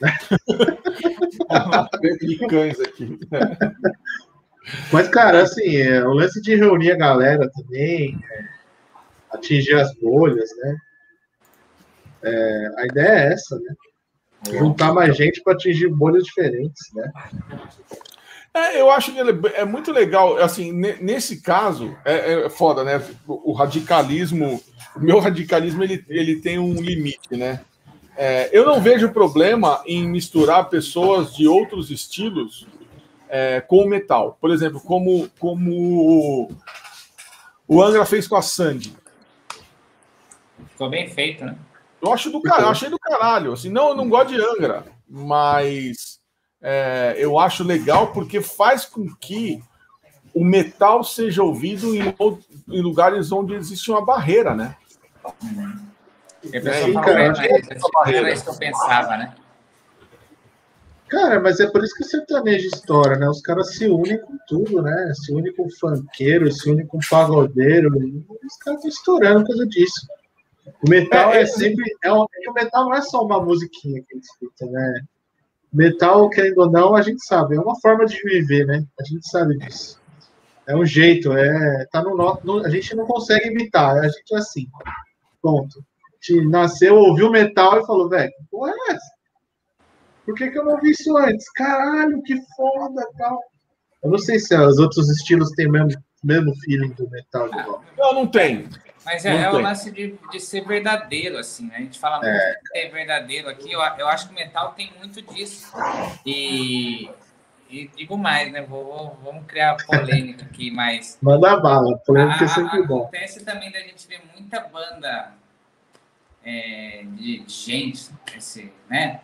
uma 1.50 1.88
treta 1.88 2.26
de 2.26 2.38
cães 2.46 2.80
aqui. 2.80 3.18
Mas, 4.92 5.08
cara, 5.08 5.42
assim, 5.42 5.76
é, 5.76 6.04
o 6.04 6.12
lance 6.12 6.40
de 6.40 6.54
reunir 6.54 6.92
a 6.92 6.96
galera 6.96 7.50
também, 7.50 8.18
é, 8.30 8.57
atingir 9.30 9.74
as 9.74 9.94
bolhas, 9.94 10.50
né? 10.58 10.76
É, 12.22 12.68
a 12.78 12.86
ideia 12.86 13.08
é 13.08 13.32
essa, 13.32 13.58
né? 13.58 13.74
Juntar 14.50 14.92
mais 14.92 15.16
gente 15.16 15.42
para 15.42 15.52
atingir 15.52 15.88
bolhas 15.88 16.24
diferentes, 16.24 16.92
né? 16.94 17.12
É, 18.54 18.80
eu 18.80 18.90
acho 18.90 19.12
que 19.12 19.18
é 19.54 19.64
muito 19.64 19.92
legal. 19.92 20.36
Assim, 20.38 20.72
ne- 20.72 20.96
nesse 21.00 21.40
caso, 21.42 21.96
é, 22.04 22.46
é 22.46 22.50
foda, 22.50 22.82
né? 22.82 23.02
O 23.26 23.52
radicalismo, 23.52 24.62
o 24.96 25.00
meu 25.00 25.18
radicalismo, 25.18 25.82
ele, 25.82 26.04
ele 26.08 26.40
tem 26.40 26.58
um 26.58 26.74
limite, 26.74 27.36
né? 27.36 27.60
É, 28.16 28.48
eu 28.52 28.66
não 28.66 28.80
vejo 28.80 29.12
problema 29.12 29.80
em 29.86 30.08
misturar 30.08 30.68
pessoas 30.68 31.36
de 31.36 31.46
outros 31.46 31.88
estilos 31.90 32.66
é, 33.28 33.60
com 33.60 33.84
o 33.84 33.88
metal. 33.88 34.36
Por 34.40 34.50
exemplo, 34.50 34.80
como, 34.80 35.28
como 35.38 36.50
o 37.68 37.82
Angra 37.82 38.04
fez 38.04 38.26
com 38.26 38.34
a 38.34 38.42
Sandy. 38.42 38.96
Ficou 40.78 40.90
bem 40.90 41.08
feito, 41.08 41.44
né? 41.44 41.56
Eu 42.00 42.12
acho 42.12 42.30
do 42.30 42.40
caralho, 42.40 42.66
eu 42.66 42.70
achei 42.70 42.88
do 42.88 42.98
caralho. 43.00 43.52
Assim, 43.52 43.68
não, 43.68 43.88
eu 43.88 43.96
não 43.96 44.08
gosto 44.08 44.28
de 44.28 44.40
Angra, 44.40 44.84
mas 45.08 46.20
é, 46.62 47.16
eu 47.18 47.36
acho 47.36 47.64
legal 47.64 48.12
porque 48.12 48.40
faz 48.40 48.84
com 48.84 49.12
que 49.16 49.60
o 50.32 50.44
metal 50.44 51.02
seja 51.02 51.42
ouvido 51.42 51.96
em, 51.96 52.14
em 52.68 52.80
lugares 52.80 53.32
onde 53.32 53.54
existe 53.54 53.90
uma 53.90 54.06
barreira, 54.06 54.54
né? 54.54 54.76
É, 56.52 56.60
pessoa 56.60 56.92
fala, 56.92 57.06
cara, 57.06 57.18
"Ué, 57.18 57.28
acho 57.28 57.40
mas 57.40 57.48
que 57.48 57.52
é 57.52 57.58
isso 57.58 57.72
essa 57.72 57.80
não 57.80 57.90
barreira." 57.90 58.26
era 58.28 58.32
isso 58.32 58.44
que 58.44 58.50
eu 58.50 58.58
pensava, 58.58 59.16
né? 59.16 59.34
Cara, 61.08 61.40
mas 61.40 61.58
é 61.58 61.66
por 61.66 61.82
isso 61.82 61.96
que 61.96 62.04
o 62.04 62.06
sertanejo 62.06 62.68
estoura, 62.68 63.16
né? 63.16 63.28
Os 63.28 63.40
caras 63.40 63.74
se 63.74 63.88
unem 63.88 64.20
com 64.20 64.36
tudo, 64.46 64.80
né? 64.80 65.12
Se 65.16 65.34
unem 65.34 65.52
com 65.56 65.68
funkeiro, 65.70 66.52
se 66.52 66.70
unem 66.70 66.86
com 66.86 67.00
pagodeiro. 67.10 67.88
Os 67.88 68.56
caras 68.58 68.78
estão 68.78 68.88
estourando 68.88 69.40
por 69.40 69.48
causa 69.48 69.66
disso. 69.66 70.06
O 70.82 70.88
metal 70.88 71.32
É, 71.32 71.38
é, 71.38 71.42
é- 71.42 71.46
sempre. 71.46 71.84
É 72.04 72.12
um, 72.12 72.22
é 72.24 72.50
o 72.50 72.52
metal 72.52 72.84
não 72.84 72.94
é 72.94 73.02
só 73.02 73.22
uma 73.24 73.42
musiquinha 73.42 74.02
que 74.02 74.12
a 74.12 74.16
gente 74.16 74.24
escuta, 74.24 74.66
né? 74.66 75.00
Metal, 75.72 76.28
querendo 76.30 76.58
ou 76.58 76.70
não, 76.70 76.94
a 76.96 77.02
gente 77.02 77.24
sabe, 77.26 77.56
é 77.56 77.60
uma 77.60 77.78
forma 77.80 78.06
de 78.06 78.16
viver, 78.22 78.66
né? 78.66 78.84
A 78.98 79.04
gente 79.04 79.28
sabe 79.28 79.56
disso. 79.58 80.00
É 80.66 80.74
um 80.74 80.84
jeito, 80.84 81.32
é. 81.32 81.86
Tá 81.92 82.02
no, 82.02 82.14
no- 82.44 82.64
a 82.64 82.68
gente 82.70 82.94
não 82.96 83.06
consegue 83.06 83.48
imitar, 83.48 83.96
a 83.98 84.08
gente 84.08 84.34
é 84.34 84.38
assim. 84.38 84.66
Ponto. 85.42 85.78
A 85.78 86.32
gente 86.32 86.46
nasceu, 86.48 86.96
ouviu 86.96 87.30
metal 87.30 87.78
e 87.80 87.86
falou, 87.86 88.08
velho, 88.08 88.30
que 88.30 88.44
porra 88.50 88.72
é 88.72 88.92
essa? 88.92 89.12
Por 90.24 90.34
que, 90.34 90.50
que 90.50 90.58
eu 90.58 90.64
não 90.64 90.78
vi 90.80 90.90
isso 90.90 91.16
antes? 91.16 91.50
Caralho, 91.52 92.22
que 92.22 92.36
foda 92.56 93.06
tal. 93.16 93.40
Eu 94.02 94.10
não 94.10 94.18
sei 94.18 94.38
se 94.38 94.54
os 94.56 94.78
outros 94.78 95.08
estilos 95.10 95.50
têm 95.52 95.68
o 95.68 95.72
mesmo, 95.72 96.02
mesmo 96.22 96.54
feeling 96.60 96.90
do 96.92 97.08
metal 97.10 97.48
de 97.50 97.58
rock. 97.60 97.84
Não, 97.96 98.12
não 98.14 98.26
tem. 98.26 98.68
Mas 99.10 99.24
é, 99.24 99.42
é 99.42 99.50
o 99.50 99.58
lance 99.58 99.90
de, 99.90 100.18
de 100.30 100.38
ser 100.38 100.66
verdadeiro, 100.66 101.38
assim, 101.38 101.66
né? 101.66 101.76
A 101.76 101.80
gente 101.80 101.98
fala 101.98 102.16
muito 102.18 102.28
É. 102.28 102.58
de 102.60 102.68
ser 102.68 102.88
verdadeiro 102.90 103.48
aqui, 103.48 103.72
eu, 103.72 103.80
eu 103.80 104.06
acho 104.06 104.26
que 104.28 104.32
o 104.32 104.36
metal 104.36 104.72
tem 104.74 104.92
muito 104.98 105.22
disso. 105.22 105.72
E, 106.26 107.08
e 107.70 107.88
digo 107.96 108.18
mais, 108.18 108.52
né? 108.52 108.60
Vou, 108.60 108.84
vou- 108.84 109.18
vamos 109.24 109.46
criar 109.46 109.78
polêmica 109.86 110.44
aqui, 110.44 110.70
mas 110.70 111.18
Manda 111.22 111.56
bala, 111.56 111.96
polêmica 112.00 112.42
é 112.42 112.44
a- 112.44 112.48
sempre 112.48 112.80
a- 112.80 112.82
bom. 112.82 112.98
acontece 113.04 113.42
também 113.46 113.72
da 113.72 113.80
gente 113.80 114.06
ver 114.06 114.20
muita 114.34 114.60
banda 114.60 115.32
é, 116.44 117.02
de 117.14 117.44
gente, 117.48 118.10
esse, 118.36 118.70
né? 118.90 119.22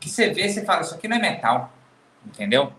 Que 0.00 0.08
você 0.08 0.30
vê, 0.30 0.48
você 0.48 0.64
fala, 0.64 0.80
isso 0.80 0.94
aqui 0.94 1.06
não 1.06 1.18
é 1.18 1.20
metal, 1.20 1.70
entendeu? 2.26 2.72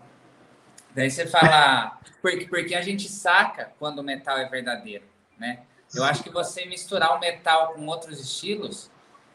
Daí 0.94 1.08
você 1.10 1.26
fala, 1.28 1.96
porque, 2.20 2.46
porque 2.46 2.74
a 2.74 2.82
gente 2.82 3.08
saca 3.08 3.72
quando 3.78 4.00
o 4.00 4.02
metal 4.02 4.36
é 4.36 4.48
verdadeiro, 4.48 5.04
né? 5.38 5.60
Eu 5.94 6.04
acho 6.04 6.22
que 6.22 6.30
você 6.30 6.64
misturar 6.66 7.16
o 7.16 7.20
metal 7.20 7.74
com 7.74 7.86
outros 7.86 8.20
estilos 8.20 8.90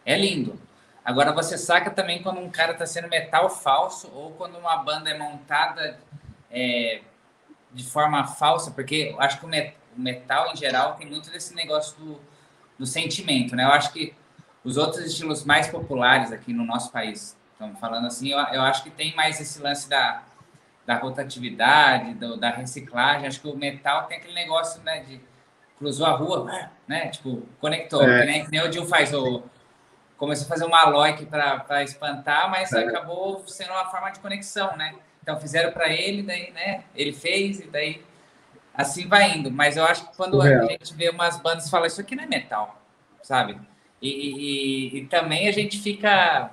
é 0.05 0.17
lindo. 0.17 0.59
Agora 1.03 1.31
você 1.31 1.57
saca 1.57 1.89
também 1.89 2.21
quando 2.21 2.39
um 2.39 2.49
cara 2.49 2.73
tá 2.73 2.85
sendo 2.85 3.07
metal 3.07 3.49
falso 3.49 4.09
ou 4.13 4.31
quando 4.31 4.57
uma 4.57 4.77
banda 4.77 5.09
é 5.09 5.17
montada 5.17 5.99
é, 6.51 7.01
de 7.71 7.83
forma 7.83 8.25
falsa, 8.27 8.71
porque 8.71 9.11
eu 9.13 9.21
acho 9.21 9.39
que 9.39 9.45
o 9.45 9.49
metal 9.95 10.51
em 10.51 10.55
geral 10.55 10.95
tem 10.95 11.07
muito 11.07 11.29
desse 11.31 11.55
negócio 11.55 11.97
do, 11.97 12.19
do 12.77 12.85
sentimento, 12.85 13.55
né? 13.55 13.63
Eu 13.63 13.71
acho 13.71 13.91
que 13.93 14.13
os 14.63 14.75
outros 14.77 15.03
estilos 15.05 15.45
mais 15.45 15.67
populares 15.67 16.31
aqui 16.31 16.51
no 16.53 16.65
nosso 16.65 16.91
país, 16.91 17.35
estamos 17.53 17.79
falando 17.79 18.07
assim, 18.07 18.29
eu, 18.31 18.37
eu 18.37 18.61
acho 18.61 18.83
que 18.83 18.89
tem 18.89 19.15
mais 19.15 19.39
esse 19.39 19.59
lance 19.61 19.89
da, 19.89 20.23
da 20.85 20.95
rotatividade, 20.95 22.13
do- 22.15 22.35
da 22.37 22.49
reciclagem. 22.49 23.25
Acho 23.27 23.39
que 23.41 23.47
o 23.47 23.55
metal 23.55 24.03
tem 24.07 24.17
aquele 24.17 24.33
negócio, 24.33 24.81
né, 24.81 24.99
de 25.01 25.21
cruzou 25.79 26.05
a 26.05 26.11
rua, 26.11 26.69
né? 26.87 27.07
Tipo, 27.07 27.41
conectou. 27.59 28.03
É. 28.03 28.25
Nem, 28.25 28.45
que 28.45 28.51
nem 28.51 28.61
o 28.61 28.71
Gil 28.71 28.85
faz 28.85 29.11
o. 29.13 29.41
Começou 30.17 30.45
a 30.45 30.49
fazer 30.49 30.65
uma 30.65 30.83
loic 30.89 31.25
para 31.25 31.81
espantar, 31.83 32.49
mas 32.51 32.71
É. 32.73 32.83
acabou 32.83 33.41
sendo 33.47 33.71
uma 33.71 33.85
forma 33.85 34.11
de 34.11 34.19
conexão, 34.19 34.75
né? 34.77 34.93
Então 35.23 35.39
fizeram 35.39 35.71
para 35.71 35.87
ele, 35.89 36.21
daí, 36.21 36.51
né? 36.51 36.83
Ele 36.93 37.13
fez, 37.13 37.61
e 37.61 37.67
daí 37.67 38.03
assim 38.73 39.07
vai 39.07 39.31
indo. 39.31 39.49
Mas 39.49 39.77
eu 39.77 39.85
acho 39.85 40.09
que 40.09 40.15
quando 40.17 40.39
a 40.41 40.43
Surreal. 40.45 40.67
gente 40.69 40.93
vê 40.93 41.09
umas 41.09 41.37
bandas 41.37 41.67
e 41.67 41.71
fala, 41.71 41.87
isso 41.87 42.01
aqui 42.01 42.15
não 42.15 42.23
é 42.25 42.27
metal, 42.27 42.81
sabe? 43.23 43.57
E, 44.01 44.09
e- 44.09 44.97
e 44.99 45.05
também 45.07 45.47
a 45.47 45.51
gente 45.51 45.79
fica 45.81 46.51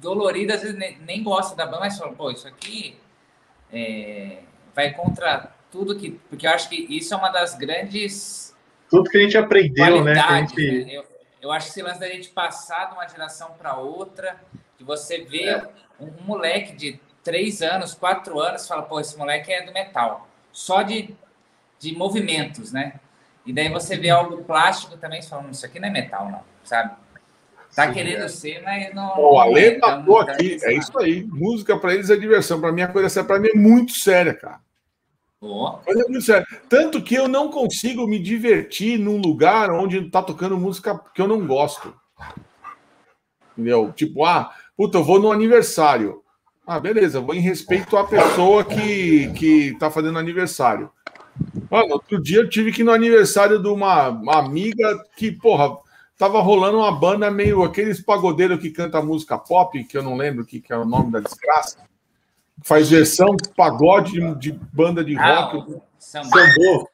dolorido, 0.00 0.52
às 0.52 0.60
vezes 0.62 0.76
nem, 0.76 0.98
nem 0.98 1.22
gosta 1.22 1.54
da 1.56 1.64
banda, 1.66 1.80
mas 1.80 1.98
fala, 1.98 2.12
pô, 2.12 2.30
isso 2.30 2.46
aqui 2.48 2.98
é, 3.72 4.42
vai 4.74 4.92
contra 4.92 5.50
tudo 5.70 5.96
que. 5.96 6.12
Porque 6.28 6.46
eu 6.46 6.50
acho 6.50 6.68
que 6.68 6.76
isso 6.88 7.12
é 7.14 7.16
uma 7.16 7.28
das 7.30 7.54
grandes 7.54 8.54
Tudo 8.88 9.08
que 9.10 9.18
a 9.18 9.20
gente 9.22 9.36
aprendeu, 9.38 10.02
né? 10.04 10.14
que 10.14 10.18
a 10.18 10.36
gente- 10.40 10.84
né? 10.86 10.96
Eu, 10.96 11.04
eu 11.42 11.52
acho 11.52 11.66
que 11.66 11.72
esse 11.72 11.82
lance 11.82 12.00
da 12.00 12.08
gente 12.08 12.28
passar 12.30 12.86
de 12.86 12.94
uma 12.94 13.06
geração 13.08 13.52
para 13.58 13.76
outra, 13.76 14.36
de 14.78 14.84
você 14.84 15.22
ver 15.24 15.68
um, 15.98 16.06
um 16.06 16.24
moleque 16.24 16.74
de 16.74 17.00
três 17.22 17.62
anos, 17.62 17.94
quatro 17.94 18.40
anos, 18.40 18.66
fala, 18.66 18.82
pô, 18.82 18.98
esse 19.00 19.16
moleque 19.16 19.52
é 19.52 19.62
do 19.64 19.72
metal. 19.72 20.28
Só 20.52 20.82
de, 20.82 21.14
de 21.78 21.94
movimentos, 21.96 22.72
né? 22.72 22.94
E 23.46 23.52
daí 23.52 23.68
você 23.70 23.96
vê 23.96 24.10
algo 24.10 24.42
plástico 24.44 24.96
também, 24.96 25.22
você 25.22 25.28
fala, 25.28 25.42
"Hum, 25.44 25.50
isso 25.50 25.64
aqui 25.64 25.78
não 25.80 25.88
é 25.88 25.90
metal, 25.90 26.30
não, 26.30 26.42
sabe? 26.64 26.94
Tá 27.74 27.86
Sim, 27.86 27.94
querendo 27.94 28.24
é. 28.24 28.28
ser, 28.28 28.62
mas 28.64 28.92
não. 28.92 29.16
O 29.16 29.32
não 29.34 29.38
Ale 29.40 29.60
é, 29.60 29.78
matou 29.78 30.18
não 30.18 30.26
tá 30.26 30.32
aqui. 30.32 30.58
É 30.62 30.72
isso 30.72 30.98
aí. 30.98 31.22
Música 31.24 31.78
pra 31.78 31.94
eles 31.94 32.10
é 32.10 32.16
diversão. 32.16 32.60
Pra 32.60 32.72
mim, 32.72 32.82
a 32.82 32.88
coisa 32.88 33.08
séria, 33.08 33.26
pra 33.28 33.38
mim 33.38 33.48
é 33.48 33.54
muito 33.56 33.92
séria, 33.92 34.34
cara. 34.34 34.60
Coisa 35.84 36.04
muito 36.08 36.22
séria. 36.22 36.46
Tanto 36.68 37.02
que 37.02 37.14
eu 37.14 37.26
não 37.26 37.50
consigo 37.50 38.06
me 38.06 38.18
divertir 38.18 38.98
num 38.98 39.16
lugar 39.16 39.70
onde 39.70 40.10
tá 40.10 40.22
tocando 40.22 40.58
música 40.58 40.98
que 41.14 41.22
eu 41.22 41.26
não 41.26 41.46
gosto. 41.46 41.94
Entendeu? 43.52 43.90
Tipo, 43.92 44.24
ah, 44.24 44.52
puta, 44.76 44.98
eu 44.98 45.04
vou 45.04 45.18
no 45.18 45.32
aniversário. 45.32 46.22
Ah, 46.66 46.78
beleza, 46.78 47.20
vou 47.20 47.34
em 47.34 47.40
respeito 47.40 47.96
à 47.96 48.06
pessoa 48.06 48.64
que, 48.64 49.32
que 49.32 49.76
tá 49.78 49.90
fazendo 49.90 50.18
aniversário. 50.18 50.90
Mano, 51.70 51.94
outro 51.94 52.22
dia 52.22 52.40
eu 52.40 52.48
tive 52.48 52.70
que 52.70 52.82
ir 52.82 52.84
no 52.84 52.92
aniversário 52.92 53.60
de 53.62 53.68
uma, 53.68 54.08
uma 54.08 54.38
amiga 54.38 55.02
que, 55.16 55.32
porra, 55.32 55.76
tava 56.18 56.40
rolando 56.40 56.78
uma 56.78 56.92
banda 56.92 57.30
meio 57.30 57.64
aqueles 57.64 58.00
pagodeiros 58.00 58.60
que 58.60 58.70
canta 58.70 59.00
música 59.00 59.38
pop, 59.38 59.82
que 59.84 59.96
eu 59.96 60.02
não 60.02 60.16
lembro 60.16 60.42
o 60.42 60.46
que, 60.46 60.60
que 60.60 60.72
é 60.72 60.76
o 60.76 60.84
nome 60.84 61.10
da 61.10 61.20
desgraça. 61.20 61.89
Faz 62.64 62.90
versão 62.90 63.36
pagode 63.56 64.12
de, 64.12 64.34
de 64.36 64.52
banda 64.72 65.02
de 65.04 65.16
Ah, 65.18 65.40
rock. 65.50 65.80
Sambô. 65.98 66.28
Sambô. 66.30 66.88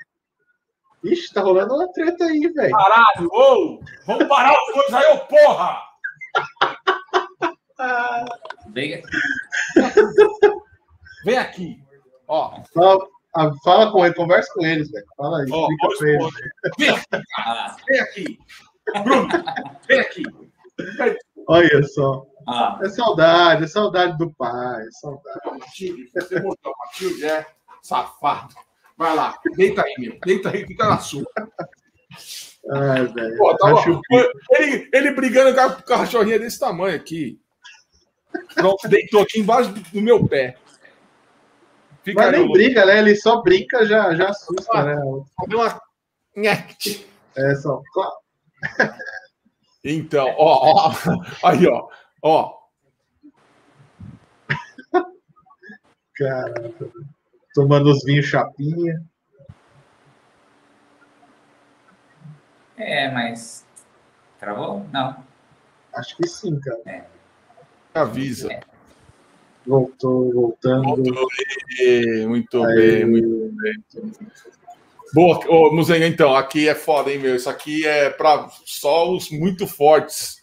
Ixi, 1.04 1.32
tá 1.32 1.40
rolando 1.42 1.74
uma 1.74 1.92
treta 1.92 2.24
aí, 2.24 2.40
velho. 2.52 2.70
Caralho, 2.76 3.28
ô! 3.32 3.80
Vamos 4.06 4.26
parar 4.28 4.52
os 4.52 4.72
coisas 4.72 4.94
aí, 4.94 5.12
ô 5.12 5.18
porra! 5.26 5.82
Briga- 8.68 9.02
Vem 11.24 11.38
aqui. 11.38 11.78
Ó, 12.28 12.60
Fala, 12.74 13.06
ah, 13.36 13.50
fala 13.64 13.92
com 13.92 14.04
ele, 14.04 14.14
conversa 14.14 14.52
com 14.54 14.64
eles, 14.64 14.90
velho. 14.90 15.04
Fala 15.16 15.42
aí, 15.42 15.50
ó, 15.52 15.68
eles. 16.00 16.38
vem 16.78 16.88
aqui, 16.90 17.26
Ah, 17.36 17.76
vem 17.86 18.00
aqui. 18.00 18.38
Bruno, 19.04 19.28
vem 19.86 20.00
aqui. 20.00 20.22
Olha 21.48 21.82
só. 21.84 22.26
Ah, 22.46 22.78
É 22.82 22.88
saudade, 22.88 23.64
é 23.64 23.66
saudade 23.66 24.18
do 24.18 24.30
pai, 24.32 24.82
é 24.82 24.90
saudade. 24.92 25.58
Matilde, 25.58 26.10
você 26.12 26.40
mostrou 26.40 26.74
a 26.74 26.86
Matilde, 26.86 27.24
é 27.24 27.46
safado. 27.82 28.54
Vai 28.96 29.14
lá, 29.14 29.38
deita 29.56 29.82
aí, 29.82 29.94
meu. 29.98 30.18
Deita 30.24 30.50
aí, 30.50 30.66
fica 30.66 30.88
na 30.88 30.98
sua. 30.98 31.26
Ai, 32.70 33.06
velho. 33.06 33.36
Pô, 33.36 33.56
tá 33.56 33.74
ele, 34.52 34.88
ele 34.92 35.10
brigando 35.12 35.54
com 35.54 35.60
a 35.60 35.98
cachorrinha 35.98 36.38
desse 36.38 36.58
tamanho 36.58 36.96
aqui. 36.96 37.40
Pronto, 38.54 38.88
deitou 38.88 39.22
aqui 39.22 39.40
embaixo 39.40 39.72
do 39.72 40.02
meu 40.02 40.26
pé. 40.26 40.56
Fica 42.02 42.22
Mas 42.22 42.32
nem 42.32 42.42
aí, 42.42 42.52
briga, 42.52 42.86
né? 42.86 42.98
Ele 42.98 43.16
só 43.16 43.42
brinca, 43.42 43.84
já, 43.84 44.14
já 44.14 44.28
assusta, 44.28 44.82
né? 44.84 44.96
Deu 45.48 45.58
uma... 45.58 45.80
É 47.36 47.54
só. 47.56 47.82
Então, 49.84 50.34
ó, 50.36 50.88
ó, 50.88 50.94
aí, 51.44 51.66
ó, 51.66 51.88
ó, 52.26 52.56
Caraca. 56.16 56.90
Tomando 57.54 57.90
os 57.90 58.02
vinhos 58.02 58.26
chapinha. 58.26 59.02
é, 62.76 63.10
mas. 63.10 63.64
Travou? 64.38 64.86
Não. 64.92 65.24
Acho 65.94 66.16
que 66.16 66.26
sim, 66.26 66.58
cara. 66.60 67.06
avisa. 67.94 68.48
Voltou, 69.66 70.32
voltando. 70.32 71.02
E, 71.80 72.26
muito 72.26 72.62
Aí. 72.62 72.74
bem, 72.76 73.06
muito 73.06 73.52
bem. 73.56 74.28
Boa, 75.12 75.40
ô, 75.48 75.72
Muzenga, 75.72 76.06
então, 76.06 76.34
aqui 76.36 76.68
é 76.68 76.74
foda, 76.74 77.10
hein, 77.10 77.18
meu? 77.18 77.34
Isso 77.34 77.48
aqui 77.48 77.86
é 77.86 78.10
para 78.10 78.48
só 78.64 79.10
os 79.10 79.30
muito 79.30 79.66
fortes. 79.66 80.40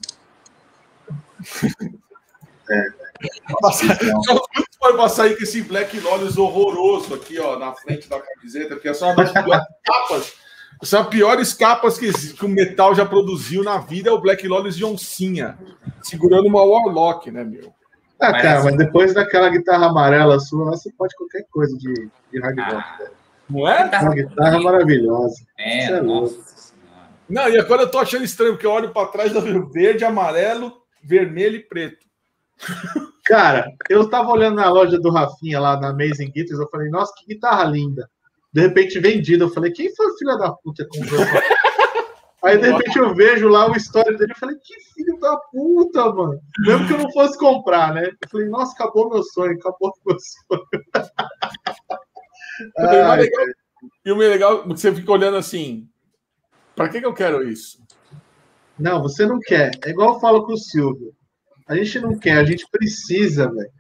Passar- 3.62 3.88
muito 4.04 4.26
fortes 4.26 4.78
pra 4.96 5.10
sair 5.10 5.38
com 5.38 5.44
esse 5.44 5.62
Black 5.62 6.00
Lotus 6.00 6.38
horroroso 6.38 7.14
aqui, 7.14 7.40
ó, 7.40 7.58
na 7.58 7.74
frente 7.74 8.10
da 8.10 8.20
camiseta, 8.20 8.76
que 8.78 8.88
é 8.88 8.94
só 8.94 9.08
uma 9.08 9.16
das 9.16 9.32
piores 9.32 9.66
capas. 9.86 10.34
São 10.82 11.02
as 11.02 11.08
piores 11.08 11.54
capas 11.54 11.98
que, 11.98 12.12
que 12.34 12.46
o 12.46 12.50
metal 12.50 12.94
já 12.96 13.06
produziu 13.06 13.64
na 13.64 13.78
vida, 13.78 14.10
é 14.10 14.12
o 14.12 14.20
Black 14.20 14.46
Lotus 14.48 14.76
de 14.76 14.84
oncinha, 14.84 15.58
segurando 16.02 16.48
uma 16.48 16.64
Warlock, 16.64 17.32
né, 17.32 17.44
meu? 17.44 17.74
Ah, 18.20 18.32
cara, 18.34 18.64
mas 18.64 18.78
depois 18.78 19.14
daquela 19.14 19.50
guitarra 19.50 19.88
amarela 19.88 20.40
sua, 20.40 20.66
você 20.72 20.92
pode 20.92 21.16
qualquer 21.16 21.46
coisa 21.52 21.78
de, 21.78 22.10
de 22.32 22.40
hard 22.40 22.58
rock. 22.60 22.74
Ah, 22.74 22.96
velho. 22.98 23.12
Não 23.50 23.68
é? 23.68 23.90
Uma 24.02 24.16
guitarra 24.16 24.60
maravilhosa. 24.62 25.36
é, 25.58 25.84
é 25.86 26.02
nossa 26.02 26.34
senhora. 26.34 27.10
Não, 27.30 27.50
e 27.50 27.58
agora 27.60 27.84
eu 27.84 27.92
tô 27.92 28.00
achando 28.00 28.24
estranho, 28.24 28.54
porque 28.54 28.66
eu 28.66 28.72
olho 28.72 28.92
para 28.92 29.08
trás, 29.08 29.34
eu 29.34 29.42
vejo 29.42 29.68
verde, 29.68 30.04
amarelo, 30.06 30.82
vermelho 31.04 31.58
e 31.58 31.68
preto. 31.68 32.06
Cara, 33.26 33.72
eu 33.90 34.10
tava 34.10 34.32
olhando 34.32 34.56
na 34.56 34.70
loja 34.70 35.00
do 35.00 35.10
Rafinha 35.10 35.60
lá 35.60 35.80
na 35.80 35.90
Amazing 35.90 36.32
Guitars, 36.32 36.60
eu 36.60 36.70
falei, 36.70 36.90
nossa, 36.90 37.14
que 37.18 37.34
guitarra 37.34 37.64
linda. 37.66 38.10
De 38.52 38.62
repente 38.62 39.00
vendida, 39.00 39.46
eu 39.46 39.50
falei, 39.50 39.72
quem 39.72 39.94
foi 39.96 40.08
o 40.08 40.18
filho 40.18 40.38
da 40.38 40.52
puta 40.52 40.88
que 40.90 41.00
comprou? 41.00 41.22
essa? 41.22 41.42
Aí 42.44 42.58
de 42.58 42.70
repente 42.70 43.00
eu 43.00 43.16
vejo 43.16 43.48
lá 43.48 43.72
o 43.72 43.76
história 43.76 44.18
dele, 44.18 44.34
eu 44.34 44.38
falei, 44.38 44.58
que 44.58 44.74
filho 44.94 45.18
da 45.18 45.38
puta, 45.38 46.12
mano. 46.14 46.42
Mesmo 46.60 46.88
que 46.88 46.94
eu 46.94 46.98
não 46.98 47.12
fosse 47.12 47.38
comprar, 47.38 47.94
né? 47.94 48.06
Eu 48.06 48.30
falei, 48.30 48.50
nossa, 48.50 48.74
acabou 48.74 49.10
meu 49.10 49.24
sonho, 49.24 49.58
acabou 49.58 49.94
meu 50.06 50.18
sonho. 50.20 50.68
Ai, 52.78 53.30
E 54.06 54.12
o 54.12 54.18
meio 54.18 54.30
legal 54.30 54.68
você 54.68 54.94
fica 54.94 55.10
olhando 55.10 55.38
assim, 55.38 55.88
para 56.76 56.90
que, 56.90 57.00
que 57.00 57.06
eu 57.06 57.14
quero 57.14 57.48
isso? 57.48 57.82
Não, 58.78 59.02
você 59.02 59.26
não 59.26 59.40
quer. 59.40 59.72
É 59.84 59.90
igual 59.90 60.16
eu 60.16 60.20
falo 60.20 60.46
com 60.46 60.54
o 60.54 60.58
Silvio. 60.58 61.14
A 61.68 61.76
gente 61.76 62.00
não 62.00 62.18
quer, 62.18 62.38
a 62.38 62.44
gente 62.46 62.68
precisa, 62.70 63.50
velho. 63.52 63.72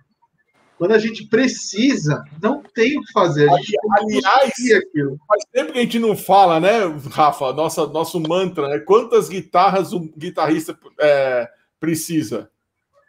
Quando 0.77 0.93
a 0.93 0.99
gente 0.99 1.27
precisa, 1.27 2.23
não 2.41 2.61
tem 2.61 2.97
o 2.97 3.01
que 3.01 3.11
fazer. 3.11 3.49
A 3.49 3.57
gente 3.57 3.77
Aliás, 3.91 4.53
aquilo. 4.77 5.17
faz 5.27 5.43
tempo 5.51 5.71
que 5.71 5.79
a 5.79 5.81
gente 5.81 5.99
não 5.99 6.15
fala, 6.15 6.59
né, 6.59 6.79
Rafa? 7.11 7.53
Nossa, 7.53 7.87
nosso 7.87 8.19
mantra, 8.19 8.67
né? 8.67 8.79
Quantas 8.79 9.29
guitarras 9.29 9.93
um 9.93 10.07
guitarrista 10.17 10.77
é, 10.99 11.47
precisa? 11.79 12.49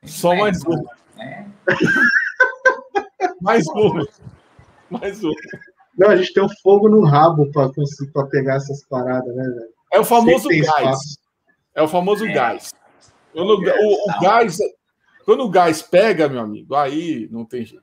Só 0.04 0.34
mais 0.36 0.62
uma. 0.62 0.82
É, 1.18 1.46
Mais 3.40 3.66
uma. 3.68 4.06
Mais 4.90 5.22
uma. 5.22 5.34
Não, 5.98 6.10
a 6.10 6.16
gente 6.16 6.32
tem 6.32 6.42
um 6.42 6.48
fogo 6.62 6.88
no 6.88 7.04
rabo 7.04 7.50
para 7.52 7.72
conseguir 7.72 8.10
para 8.12 8.26
pegar 8.26 8.54
essas 8.56 8.84
paradas, 8.86 9.34
né, 9.34 9.44
velho? 9.44 9.74
É 9.92 10.00
o 10.00 10.04
famoso 10.04 10.48
gás. 10.48 10.60
espaço. 10.60 11.18
É 11.74 11.82
o 11.82 11.88
famoso 11.88 12.24
É. 12.26 12.32
gás. 12.32 12.72
Quando 13.32 13.50
o, 13.50 13.58
o- 13.58 14.10
o 14.10 14.20
gás. 14.20 14.58
Quando 15.24 15.42
o 15.44 15.48
gás 15.48 15.80
pega, 15.82 16.28
meu 16.28 16.40
amigo, 16.40 16.74
aí 16.74 17.28
não 17.32 17.44
tem 17.44 17.64
jeito. 17.64 17.82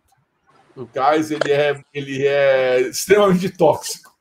O 0.75 0.85
gás 0.85 1.31
ele 1.31 1.51
é, 1.51 1.81
ele 1.93 2.25
é 2.25 2.81
extremamente 2.81 3.49
tóxico. 3.49 4.11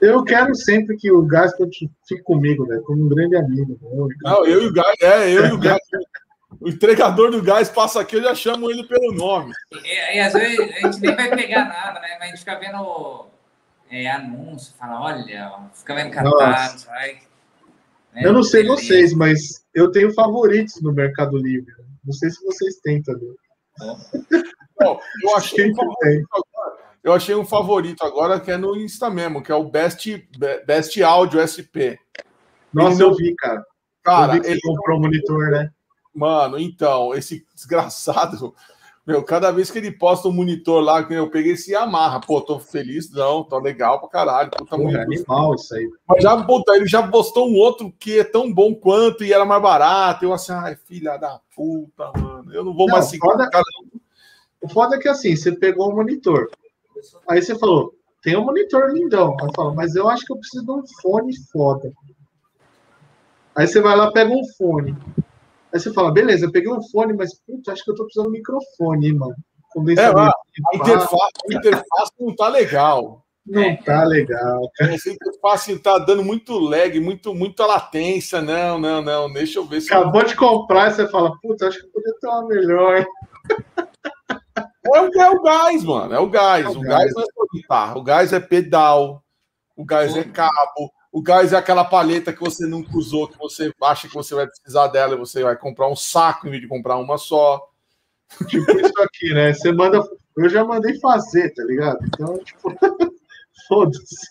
Eu 0.00 0.22
quero 0.24 0.54
sempre 0.54 0.96
que 0.96 1.10
o 1.10 1.22
Gaspar 1.22 1.66
fique 2.06 2.22
comigo, 2.22 2.66
velho, 2.66 2.82
como 2.82 3.04
um 3.04 3.08
grande 3.08 3.36
amigo. 3.36 3.78
né? 3.82 4.14
Não, 4.22 4.46
eu 4.46 4.62
e 4.62 4.66
o 4.68 4.72
gás, 4.72 4.94
é, 5.00 5.30
eu 5.32 5.46
e 5.46 5.52
o 5.52 5.58
gás. 5.58 5.80
O 6.60 6.68
entregador 6.68 7.30
do 7.30 7.42
gás 7.42 7.68
passa 7.68 8.00
aqui, 8.00 8.16
eu 8.16 8.22
já 8.22 8.34
chamo 8.34 8.70
ele 8.70 8.84
pelo 8.86 9.12
nome. 9.12 9.52
E, 9.72 10.16
e 10.16 10.20
às 10.20 10.32
vezes 10.32 10.58
a 10.60 10.86
gente 10.90 11.00
nem 11.00 11.16
vai 11.16 11.28
pegar 11.34 11.64
nada, 11.66 12.00
né? 12.00 12.08
Mas 12.18 12.22
a 12.22 12.26
gente 12.26 12.38
fica 12.38 12.58
vendo 12.58 13.26
é, 13.90 14.08
anúncio, 14.10 14.72
fala, 14.78 15.00
olha, 15.00 15.68
fica 15.74 15.94
vendo 15.94 16.10
cartaz, 16.12 16.84
vai. 16.84 17.18
Né? 18.14 18.22
Eu 18.24 18.32
não 18.32 18.42
sei 18.42 18.64
vocês, 18.64 19.12
mas 19.12 19.64
eu 19.74 19.90
tenho 19.90 20.12
favoritos 20.14 20.80
no 20.80 20.92
Mercado 20.92 21.36
Livre. 21.36 21.72
Não 22.04 22.12
sei 22.12 22.30
se 22.30 22.42
vocês 22.44 22.76
têm 22.76 23.02
também. 23.02 23.34
Bom, 24.80 25.00
eu 25.22 25.34
achei 25.36 25.70
um 25.70 25.74
favorito 25.74 26.28
agora. 26.32 26.84
Eu 27.02 27.12
achei 27.12 27.34
um 27.34 27.44
favorito 27.44 28.04
agora 28.04 28.40
que 28.40 28.50
é 28.50 28.56
no 28.56 28.76
Insta 28.76 29.10
mesmo, 29.10 29.42
que 29.42 29.52
é 29.52 29.54
o 29.54 29.68
Best, 29.68 30.26
Best 30.66 31.02
Audio 31.02 31.40
SP. 31.44 31.98
Nossa, 32.72 33.02
eu 33.02 33.14
vi, 33.14 33.34
cara. 33.34 33.62
Cara, 34.02 34.32
vi 34.34 34.48
ele 34.48 34.60
comprou 34.60 34.98
um 34.98 35.02
monitor, 35.02 35.50
né? 35.50 35.70
Mano, 36.14 36.58
então, 36.58 37.14
esse 37.14 37.44
desgraçado, 37.54 38.54
meu, 39.06 39.22
cada 39.22 39.50
vez 39.50 39.70
que 39.70 39.78
ele 39.78 39.90
posta 39.90 40.28
um 40.28 40.32
monitor 40.32 40.82
lá, 40.82 41.04
que 41.04 41.12
eu 41.12 41.28
peguei 41.30 41.52
esse 41.52 41.72
Yamaha, 41.72 42.20
pô, 42.20 42.40
tô 42.40 42.58
feliz, 42.58 43.10
não, 43.10 43.44
tô 43.44 43.58
legal 43.58 44.00
pra 44.00 44.08
caralho, 44.08 44.50
puta 44.50 44.76
Porra, 44.76 44.92
é 44.92 45.04
muito. 45.06 45.18
animal 45.18 45.54
isso 45.54 45.74
aí. 45.74 45.90
Mas 46.08 46.22
já, 46.22 46.42
puta, 46.42 46.74
ele 46.74 46.86
já 46.86 47.06
postou 47.06 47.48
um 47.50 47.54
outro 47.56 47.92
que 47.98 48.18
é 48.18 48.24
tão 48.24 48.52
bom 48.52 48.74
quanto 48.74 49.22
e 49.22 49.32
era 49.32 49.44
mais 49.44 49.60
barato. 49.62 50.24
Eu 50.24 50.32
assim, 50.32 50.52
ai, 50.52 50.74
filha 50.76 51.16
da 51.18 51.38
puta, 51.54 52.12
mano, 52.18 52.52
eu 52.54 52.64
não 52.64 52.74
vou 52.74 52.86
Não, 52.86 52.94
mais 52.94 53.06
seguir 53.06 53.20
foda- 53.20 53.44
o 53.44 53.50
cara. 53.50 53.64
O 54.62 54.68
foda 54.68 54.96
é 54.96 54.98
que 54.98 55.08
assim, 55.08 55.36
você 55.36 55.52
pegou 55.52 55.90
o 55.90 55.96
monitor. 55.96 56.50
Aí 57.28 57.42
você 57.42 57.58
falou, 57.58 57.94
tem 58.22 58.34
um 58.36 58.44
monitor 58.44 58.90
lindão. 58.90 59.36
Aí 59.42 59.48
fala, 59.54 59.74
mas 59.74 59.94
eu 59.94 60.08
acho 60.08 60.24
que 60.24 60.32
eu 60.32 60.38
preciso 60.38 60.64
de 60.64 60.72
um 60.72 60.82
fone 61.02 61.34
foda. 61.52 61.92
Aí 63.54 63.66
você 63.66 63.80
vai 63.82 63.94
lá, 63.94 64.10
pega 64.10 64.32
um 64.32 64.42
fone. 64.56 64.96
Aí 65.74 65.80
você 65.80 65.92
fala, 65.92 66.12
beleza, 66.12 66.46
eu 66.46 66.52
peguei 66.52 66.70
um 66.70 66.80
fone, 66.80 67.12
mas 67.12 67.34
putz, 67.44 67.68
acho 67.68 67.84
que 67.84 67.90
eu 67.90 67.96
tô 67.96 68.04
precisando 68.04 68.26
de 68.26 68.30
um 68.30 68.38
microfone, 68.38 69.08
hein, 69.08 69.14
mano. 69.14 69.34
É, 69.98 70.06
A 70.06 70.32
interface, 70.76 71.32
a 71.50 71.54
interface 71.54 72.12
não 72.20 72.36
tá 72.36 72.48
legal. 72.48 73.24
Não 73.44 73.76
tá 73.78 74.04
legal, 74.04 74.70
cara. 74.76 74.94
Essa 74.94 75.10
interface 75.10 75.76
tá 75.80 75.98
dando 75.98 76.22
muito 76.22 76.56
lag, 76.60 76.98
muito, 77.00 77.34
muita 77.34 77.66
latência. 77.66 78.40
Não, 78.40 78.78
não, 78.78 79.02
não. 79.02 79.32
Deixa 79.32 79.58
eu 79.58 79.64
ver 79.64 79.80
se. 79.80 79.92
Acabou 79.92 80.24
de 80.24 80.36
comprar 80.36 80.90
e 80.90 80.94
você 80.94 81.08
fala, 81.08 81.36
putz, 81.42 81.60
acho 81.62 81.80
que 81.80 81.88
podia 81.88 82.14
ter 82.20 82.26
uma 82.28 82.46
melhor. 82.46 83.04
É 84.86 85.00
o, 85.00 85.20
é 85.20 85.30
o 85.30 85.42
gás, 85.42 85.84
mano. 85.84 86.14
É 86.14 86.20
o 86.20 86.30
gás. 86.30 86.66
É 86.66 86.68
o 86.68 86.78
o 86.78 86.80
gás, 86.80 87.04
gás. 87.04 87.14
não 87.14 87.22
é 87.22 87.26
só 87.26 87.46
guitarra. 87.52 87.98
O 87.98 88.02
gás 88.02 88.32
é 88.32 88.38
pedal. 88.38 89.24
O 89.76 89.84
gás 89.84 90.16
é 90.16 90.22
cabo. 90.22 90.92
O 91.14 91.22
gás 91.22 91.52
é 91.52 91.56
aquela 91.56 91.84
palheta 91.84 92.32
que 92.32 92.40
você 92.40 92.66
nunca 92.66 92.90
usou, 92.98 93.28
que 93.28 93.38
você 93.38 93.72
acha 93.84 94.08
que 94.08 94.14
você 94.14 94.34
vai 94.34 94.48
precisar 94.48 94.88
dela 94.88 95.14
e 95.14 95.16
você 95.16 95.44
vai 95.44 95.56
comprar 95.56 95.86
um 95.86 95.94
saco 95.94 96.48
em 96.48 96.50
vez 96.50 96.60
de 96.60 96.66
comprar 96.66 96.96
uma 96.96 97.16
só. 97.16 97.68
Tipo 98.48 98.68
isso 98.72 99.00
aqui, 99.00 99.32
né? 99.32 99.54
Você 99.54 99.70
manda. 99.70 100.02
Eu 100.36 100.48
já 100.48 100.64
mandei 100.64 100.98
fazer, 100.98 101.54
tá 101.54 101.62
ligado? 101.62 102.04
Então, 102.04 102.36
tipo, 102.38 102.68
foda-se. 103.68 104.26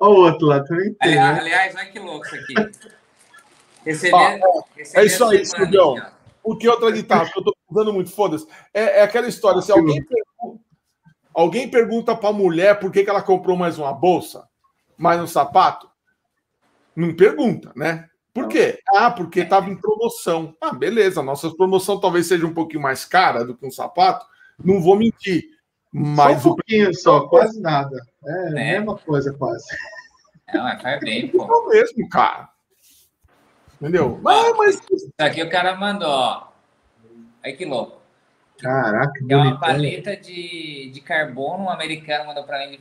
Olha 0.00 0.14
o 0.14 0.22
outro 0.22 0.46
lá 0.46 0.64
também. 0.64 0.94
Tem, 0.94 1.12
aliás, 1.12 1.36
né? 1.36 1.40
aliás, 1.42 1.74
olha 1.74 1.86
que 1.90 1.98
louco 1.98 2.24
isso 2.24 2.36
aqui. 2.36 2.54
Esse 3.84 4.14
Ó, 4.14 4.18
é, 4.18 4.40
esse 4.78 4.98
é 4.98 5.04
isso 5.04 5.24
aí, 5.26 5.44
Silvião. 5.44 5.96
O 6.42 6.56
que 6.56 6.70
outra 6.70 6.90
guitarra? 6.90 7.30
Que 7.30 7.38
eu 7.38 7.44
tô 7.44 7.54
usando 7.70 7.92
muito, 7.92 8.10
foda-se. 8.10 8.46
É, 8.72 9.00
é 9.00 9.02
aquela 9.02 9.28
história, 9.28 9.60
se 9.60 9.70
alguém 9.70 10.02
pergunta, 10.02 10.64
alguém 11.34 11.70
pergunta 11.70 12.16
pra 12.16 12.32
mulher 12.32 12.80
por 12.80 12.90
que, 12.90 13.04
que 13.04 13.10
ela 13.10 13.20
comprou 13.20 13.58
mais 13.58 13.78
uma 13.78 13.92
bolsa, 13.92 14.48
mais 15.02 15.20
um 15.20 15.26
sapato, 15.26 15.90
não 16.94 17.12
pergunta, 17.14 17.72
né? 17.74 18.08
Por 18.32 18.46
quê? 18.46 18.78
Ah, 18.94 19.10
porque 19.10 19.44
tava 19.44 19.68
em 19.68 19.76
promoção. 19.76 20.56
Ah, 20.60 20.72
beleza, 20.72 21.22
nossa 21.22 21.50
promoção 21.54 21.98
talvez 22.00 22.26
seja 22.28 22.46
um 22.46 22.54
pouquinho 22.54 22.80
mais 22.80 23.04
cara 23.04 23.44
do 23.44 23.56
que 23.56 23.66
um 23.66 23.70
sapato, 23.70 24.24
não 24.64 24.80
vou 24.80 24.96
mentir. 24.96 25.44
Mas 25.92 26.40
só 26.42 26.48
um 26.48 26.52
o 26.52 26.56
pouquinho 26.56 26.94
só, 26.94 27.28
quase 27.28 27.60
nada. 27.60 27.94
É, 28.24 28.32
a 28.32 28.46
É. 28.46 28.50
mesma 28.78 28.96
coisa, 28.96 29.32
quase. 29.34 29.66
Não, 30.54 30.62
mas 30.62 30.80
faz 30.80 31.00
bem, 31.00 31.28
preço 31.28 31.44
é 31.44 31.46
pô. 31.46 31.52
o 31.58 31.68
mesmo, 31.68 32.08
cara. 32.08 32.48
Entendeu? 33.80 34.18
Mas, 34.22 34.56
mas 34.56 34.82
Isso 34.92 35.12
aqui 35.18 35.42
o 35.42 35.50
cara 35.50 35.74
mandou, 35.74 36.08
ó. 36.08 36.46
Olha 37.44 37.56
que 37.56 37.64
louco. 37.64 38.00
Caraca, 38.60 39.12
que 39.12 39.32
É 39.32 39.36
uma 39.36 39.44
bonitão. 39.46 39.60
paleta 39.60 40.16
de, 40.16 40.90
de 40.94 41.00
carbono, 41.00 41.64
um 41.64 41.70
americano 41.70 42.26
mandou 42.26 42.44
pra 42.44 42.66
mim 42.68 42.78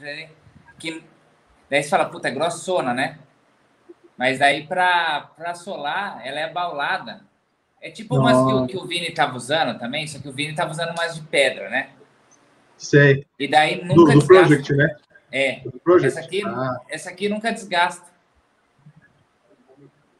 que 0.78 1.04
daí 1.72 1.82
você 1.82 1.90
fala, 1.90 2.06
puta, 2.06 2.28
é 2.28 2.32
grossona, 2.32 2.94
né? 2.94 3.18
Mas 4.18 4.38
daí 4.38 4.68
pra, 4.68 5.32
pra 5.36 5.56
solar, 5.56 6.22
ela 6.24 6.40
é 6.40 6.52
baulada. 6.52 7.22
É 7.82 7.90
tipo 7.90 8.16
umas 8.16 8.38
que, 8.38 8.44
o- 8.44 8.46
Nossa. 8.52 8.68
que 8.68 8.78
o 8.78 8.86
Vini 8.86 9.10
tava 9.12 9.36
usando 9.36 9.80
também, 9.80 10.06
só 10.06 10.20
que 10.20 10.30
o 10.30 10.32
Vini 10.34 10.54
tava 10.54 10.70
usando 10.70 10.92
umas 10.92 11.16
de 11.16 11.22
pedra, 11.22 11.68
né? 11.70 11.90
Sei. 12.78 13.26
E 13.40 13.48
daí 13.48 13.80
Do, 13.80 13.86
nunca 13.96 14.14
do 14.14 14.20
desgasta. 14.20 14.48
Project, 14.48 14.74
né? 14.76 14.96
É, 15.32 15.60
Do 15.62 15.80
Project. 15.80 16.08
essa 16.18 16.20
aqui, 16.28 16.44
Ah, 16.46 16.80
essa 16.90 17.10
aqui 17.10 17.30
nunca 17.30 17.52
desgasta. 17.52 18.06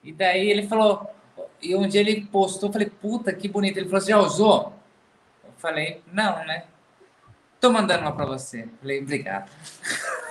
E 0.04 0.12
daí 0.12 0.50
ele 0.50 0.68
falou, 0.68 1.06
e 1.62 1.76
um 1.76 1.88
dia 1.88 2.02
ele 2.02 2.26
postou, 2.26 2.70
eu 2.70 2.74
falei, 2.74 2.90
puta, 2.90 3.32
que 3.34 3.48
bonito. 3.48 3.78
Ele 3.78 3.86
falou, 3.88 4.02
você 4.02 4.10
já 4.12 4.18
usou? 4.20 4.74
Eu 5.44 5.52
falei, 5.58 6.02
não, 6.12 6.44
né? 6.46 6.64
Tô 7.62 7.72
mandando 7.72 8.02
uma 8.02 8.16
pra 8.16 8.26
você. 8.26 8.68
Falei, 8.82 9.02
obrigado. 9.02 9.50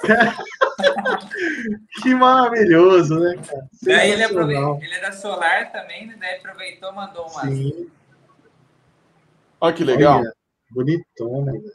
que 2.02 2.12
maravilhoso, 2.14 3.18
né, 3.20 3.36
cara? 3.36 3.68
Daí 3.82 4.10
ele, 4.10 4.26
Sensacional. 4.26 4.62
aprove- 4.72 4.84
ele 4.84 4.94
é 4.96 5.00
da 5.00 5.12
Solar 5.12 5.70
também, 5.70 6.06
né? 6.08 6.16
Daí 6.18 6.36
aproveitou, 6.38 6.92
mandou 6.92 7.28
uma. 7.28 7.42
Sim. 7.42 7.88
olha 9.60 9.72
que 9.74 9.84
legal. 9.84 10.18
Olha, 10.18 10.32
bonitona, 10.72 11.52
velho. 11.52 11.72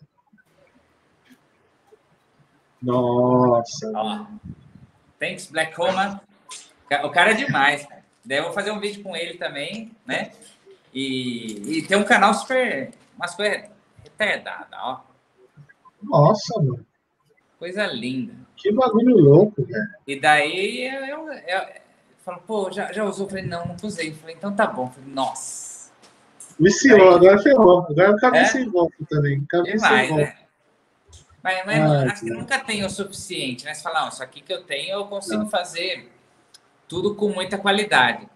Nossa. 2.82 3.92
Ó. 3.96 4.26
Thanks, 5.20 5.48
Black 5.48 5.74
Coma. 5.74 6.22
O 7.04 7.10
cara 7.10 7.32
é 7.32 7.34
demais, 7.34 7.86
cara. 7.86 8.04
Daí 8.26 8.40
eu 8.40 8.44
vou 8.44 8.54
fazer 8.54 8.72
um 8.72 8.80
vídeo 8.80 9.02
com 9.02 9.16
ele 9.16 9.38
também, 9.38 9.96
né? 10.06 10.32
E, 10.94 11.78
e 11.78 11.82
tem 11.88 11.98
um 11.98 12.04
canal 12.04 12.34
super. 12.34 12.92
Umas 13.16 13.34
coisas 13.36 13.64
retardadas, 14.04 14.68
ó. 14.82 15.06
Nossa, 16.10 16.60
mano. 16.62 16.86
Coisa 17.60 17.86
linda. 17.88 18.34
Que 18.56 18.72
bagulho 18.72 19.18
louco, 19.18 19.64
velho. 19.64 19.88
E 20.08 20.20
daí 20.20 20.88
eu, 20.88 21.06
eu, 21.06 21.34
eu, 21.34 21.62
falo, 22.20 22.42
pô, 22.46 22.72
já, 22.72 22.92
já 22.92 23.04
usou? 23.04 23.26
Eu 23.26 23.30
falei, 23.30 23.46
não, 23.46 23.66
não 23.66 23.76
usei. 23.84 24.10
Eu 24.10 24.16
falei, 24.16 24.36
então 24.36 24.54
tá 24.56 24.68
bom. 24.68 24.86
Eu 24.86 24.92
falei, 24.92 25.14
nossa. 25.14 25.92
Viciou, 26.60 27.16
agora 27.16 27.38
ferrou. 27.40 27.86
Agora 27.90 28.10
eu 28.10 28.16
acabei 28.16 28.42
É? 28.42 28.46
sem 28.46 28.70
volta 28.70 28.96
também. 29.10 29.44
Acabei 29.44 29.78
sem 29.78 30.08
volta. 30.08 30.16
né? 30.24 30.38
Mas, 31.44 31.66
mas 31.66 31.80
Ai, 31.80 32.08
acho 32.08 32.24
que 32.24 32.32
nunca 32.32 32.60
tem 32.60 32.84
o 32.84 32.90
suficiente, 32.90 33.66
né? 33.66 33.74
Você 33.74 33.84
fala, 33.84 34.02
não, 34.02 34.10
isso 34.10 34.24
aqui 34.24 34.42
que 34.42 34.52
eu 34.52 34.64
tenho, 34.64 34.94
eu 34.94 35.06
consigo 35.06 35.46
fazer 35.46 36.12
tudo 36.88 37.14
com 37.14 37.30
muita 37.30 37.58
qualidade. 37.58 38.28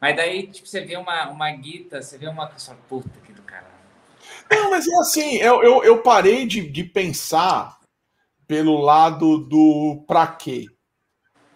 Mas 0.00 0.16
daí, 0.16 0.46
tipo, 0.46 0.66
você 0.66 0.80
vê 0.80 0.96
uma, 0.96 1.28
uma 1.28 1.50
guita, 1.50 2.00
você 2.00 2.16
vê 2.16 2.26
uma 2.26 2.46
puta 2.88 3.10
que 3.23 3.23
do 3.23 3.23
caralho. 3.23 3.23
Não, 4.50 4.70
mas 4.70 4.86
é 4.86 4.94
assim, 4.98 5.34
eu, 5.36 5.62
eu, 5.62 5.84
eu 5.84 6.02
parei 6.02 6.46
de, 6.46 6.68
de 6.68 6.84
pensar 6.84 7.78
pelo 8.46 8.80
lado 8.80 9.38
do 9.38 10.04
pra 10.06 10.26
quê. 10.26 10.66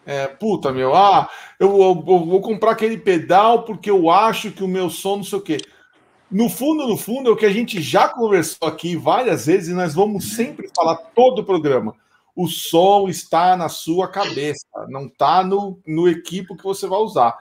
É, 0.07 0.27
puta, 0.27 0.73
meu, 0.73 0.95
ah, 0.95 1.29
eu, 1.61 1.69
eu- 1.71 2.05
eu 2.07 2.25
vou 2.25 2.41
comprar 2.41 2.71
aquele 2.73 2.97
pedal 2.97 3.65
porque 3.65 3.91
eu 3.91 4.09
acho 4.11 4.51
que 4.51 4.65
o 4.65 4.69
meu 4.69 4.89
som 4.89 5.19
não 5.19 5.25
sei 5.25 5.39
o 5.39 5.43
quê. 5.43 5.59
No 6.31 6.49
fundo, 6.49 6.87
no 6.87 6.97
fundo, 6.97 7.29
é 7.31 7.33
o 7.33 7.37
que 7.37 7.47
a 7.47 7.53
gente 7.53 7.81
já 7.81 8.09
conversou 8.09 8.69
aqui 8.69 8.97
várias 8.97 9.47
vezes 9.47 9.69
e 9.69 9.75
nós 9.75 9.95
vamos 9.95 10.35
sempre 10.35 10.71
falar 10.75 10.97
todo 11.15 11.41
o 11.41 11.45
programa. 11.45 11.95
O 12.35 12.47
som 12.47 13.09
está 13.09 13.57
na 13.57 13.69
sua 13.69 14.09
cabeça, 14.09 14.65
não 14.89 15.07
está 15.07 15.43
no, 15.43 15.79
no 15.87 16.09
equipo 16.09 16.57
que 16.57 16.65
você 16.65 16.87
vai 16.87 16.99
usar. 17.01 17.37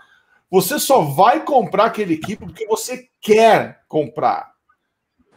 Você 0.50 0.80
só 0.80 1.02
vai 1.02 1.44
comprar 1.44 1.86
aquele 1.86 2.16
equipo 2.16 2.46
porque 2.48 2.66
você 2.66 3.08
quer 3.22 3.82
comprar. 3.88 4.54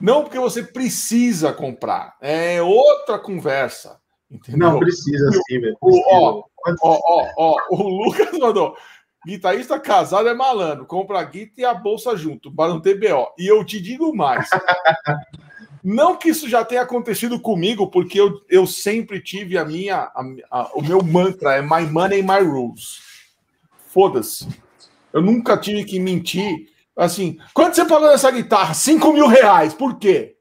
Não 0.01 0.23
porque 0.23 0.39
você 0.39 0.63
precisa 0.63 1.53
comprar. 1.53 2.17
É 2.21 2.63
outra 2.63 3.19
conversa. 3.19 4.01
Entendeu? 4.31 4.71
Não, 4.73 4.79
precisa 4.79 5.31
sim, 5.49 5.61
velho. 5.61 5.77
Ó, 5.83 6.45
ó, 6.83 7.27
ó, 7.37 7.57
o 7.71 7.89
Lucas 8.05 8.31
mandou. 8.39 8.77
Guitarrista 9.27 9.79
casado 9.79 10.29
é 10.29 10.35
malandro, 10.35 10.87
compra 10.87 11.19
a 11.21 11.25
guita 11.25 11.61
e 11.61 11.65
a 11.65 11.75
bolsa 11.75 12.17
junto, 12.17 12.51
para 12.51 12.71
não 12.73 12.81
ter 12.81 12.95
BO. 12.99 13.27
E 13.39 13.47
eu 13.47 13.63
te 13.65 13.79
digo 13.81 14.15
mais. 14.17 14.49
Não 15.83 16.15
que 16.15 16.29
isso 16.29 16.47
já 16.47 16.63
tenha 16.63 16.83
acontecido 16.83 17.41
comigo, 17.41 17.87
porque 17.91 18.21
eu, 18.21 18.39
eu 18.51 18.67
sempre 18.67 19.19
tive 19.19 19.57
a 19.57 19.65
minha. 19.65 20.11
a- 20.15 20.23
a- 20.51 20.71
o 20.75 20.83
meu 20.83 21.03
mantra 21.03 21.55
é 21.55 21.63
My 21.63 21.91
Money, 21.91 22.23
My 22.23 22.41
Rules. 22.45 22.99
Foda-se. 23.89 24.47
Eu 25.11 25.23
nunca 25.23 25.57
tive 25.57 25.85
que 25.85 25.99
mentir. 25.99 26.69
Assim, 27.01 27.39
quanto 27.55 27.77
você 27.77 27.85
pagou 27.87 28.11
nessa 28.11 28.31
guitarra? 28.31 28.75
5 28.75 29.11
mil 29.15 29.27
reais. 29.27 29.73
Por 29.73 29.99
quê? 29.99 30.37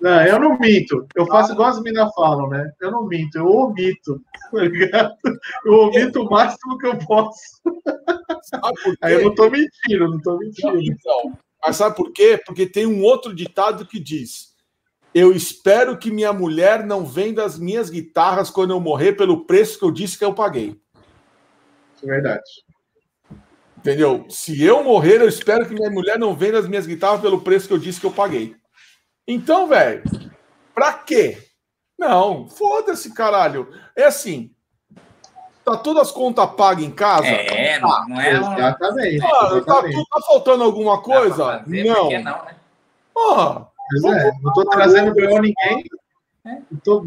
Não, 0.00 0.24
eu 0.24 0.38
não 0.38 0.56
minto. 0.56 1.04
Eu 1.16 1.26
faço 1.26 1.52
igual 1.52 1.70
as 1.70 1.82
meninas 1.82 2.14
falam, 2.14 2.48
né? 2.48 2.70
Eu 2.80 2.92
não 2.92 3.08
minto, 3.08 3.38
eu 3.38 3.46
omito. 3.46 4.22
Tá 4.52 4.62
ligado? 4.62 5.16
Eu 5.64 5.72
omito 5.72 6.22
o 6.22 6.30
máximo 6.30 6.78
que 6.78 6.86
eu 6.86 6.96
posso. 6.98 7.40
Sabe 8.44 8.82
por 8.84 8.92
quê? 8.92 8.98
Aí 9.00 9.14
eu 9.14 9.24
não 9.24 9.34
tô 9.34 9.50
mentindo, 9.50 10.08
não 10.10 10.20
tô 10.20 10.38
mentindo. 10.38 10.80
Então, 10.80 11.36
mas 11.64 11.74
sabe 11.74 11.96
por 11.96 12.12
quê? 12.12 12.40
Porque 12.46 12.64
tem 12.64 12.86
um 12.86 13.02
outro 13.02 13.34
ditado 13.34 13.84
que 13.84 13.98
diz: 13.98 14.54
Eu 15.12 15.32
espero 15.32 15.98
que 15.98 16.10
minha 16.10 16.32
mulher 16.32 16.86
não 16.86 17.04
venda 17.04 17.44
as 17.44 17.58
minhas 17.58 17.90
guitarras 17.90 18.48
quando 18.48 18.70
eu 18.70 18.78
morrer 18.78 19.14
pelo 19.14 19.44
preço 19.44 19.76
que 19.76 19.84
eu 19.84 19.90
disse 19.90 20.16
que 20.16 20.24
eu 20.24 20.34
paguei. 20.34 20.80
É 22.00 22.06
verdade. 22.06 22.42
Entendeu? 23.82 24.24
Se 24.28 24.62
eu 24.62 24.84
morrer, 24.84 25.20
eu 25.20 25.28
espero 25.28 25.66
que 25.66 25.74
minha 25.74 25.90
mulher 25.90 26.16
não 26.16 26.36
venda 26.36 26.58
as 26.58 26.68
minhas 26.68 26.86
guitarras 26.86 27.20
pelo 27.20 27.40
preço 27.40 27.66
que 27.66 27.74
eu 27.74 27.78
disse 27.78 28.00
que 28.00 28.06
eu 28.06 28.12
paguei. 28.12 28.54
Então, 29.26 29.66
velho, 29.66 30.02
pra 30.72 30.92
quê? 30.92 31.38
Não, 31.98 32.48
foda-se, 32.48 33.12
caralho. 33.12 33.68
É 33.96 34.04
assim. 34.04 34.50
Tá 35.64 35.76
todas 35.76 36.02
as 36.08 36.10
contas 36.12 36.48
pagas 36.52 36.84
em 36.84 36.90
casa? 36.92 37.26
É, 37.26 37.78
não, 37.80 38.08
não 38.08 38.20
é. 38.20 38.32
Exatamente. 38.32 39.24
Ah, 39.24 39.28
tá, 39.28 39.56
exatamente. 39.56 39.94
tu- 39.96 40.04
tá 40.10 40.20
faltando 40.26 40.64
alguma 40.64 40.94
pra 41.02 41.04
coisa? 41.04 41.44
fazer, 41.58 41.84
Não. 41.84 41.94
por 41.94 42.08
que 42.08 42.18
não, 42.18 42.44
né? 42.44 42.56
Porra, 43.14 43.68
Mas 43.92 44.04
é, 44.04 44.32
não 44.42 44.52
tô 44.52 44.64
trazendo 44.70 45.12
BO 45.14 45.36
a 45.36 45.40
ninguém. 45.40 45.84
Não 46.44 46.80
tô, 46.84 47.04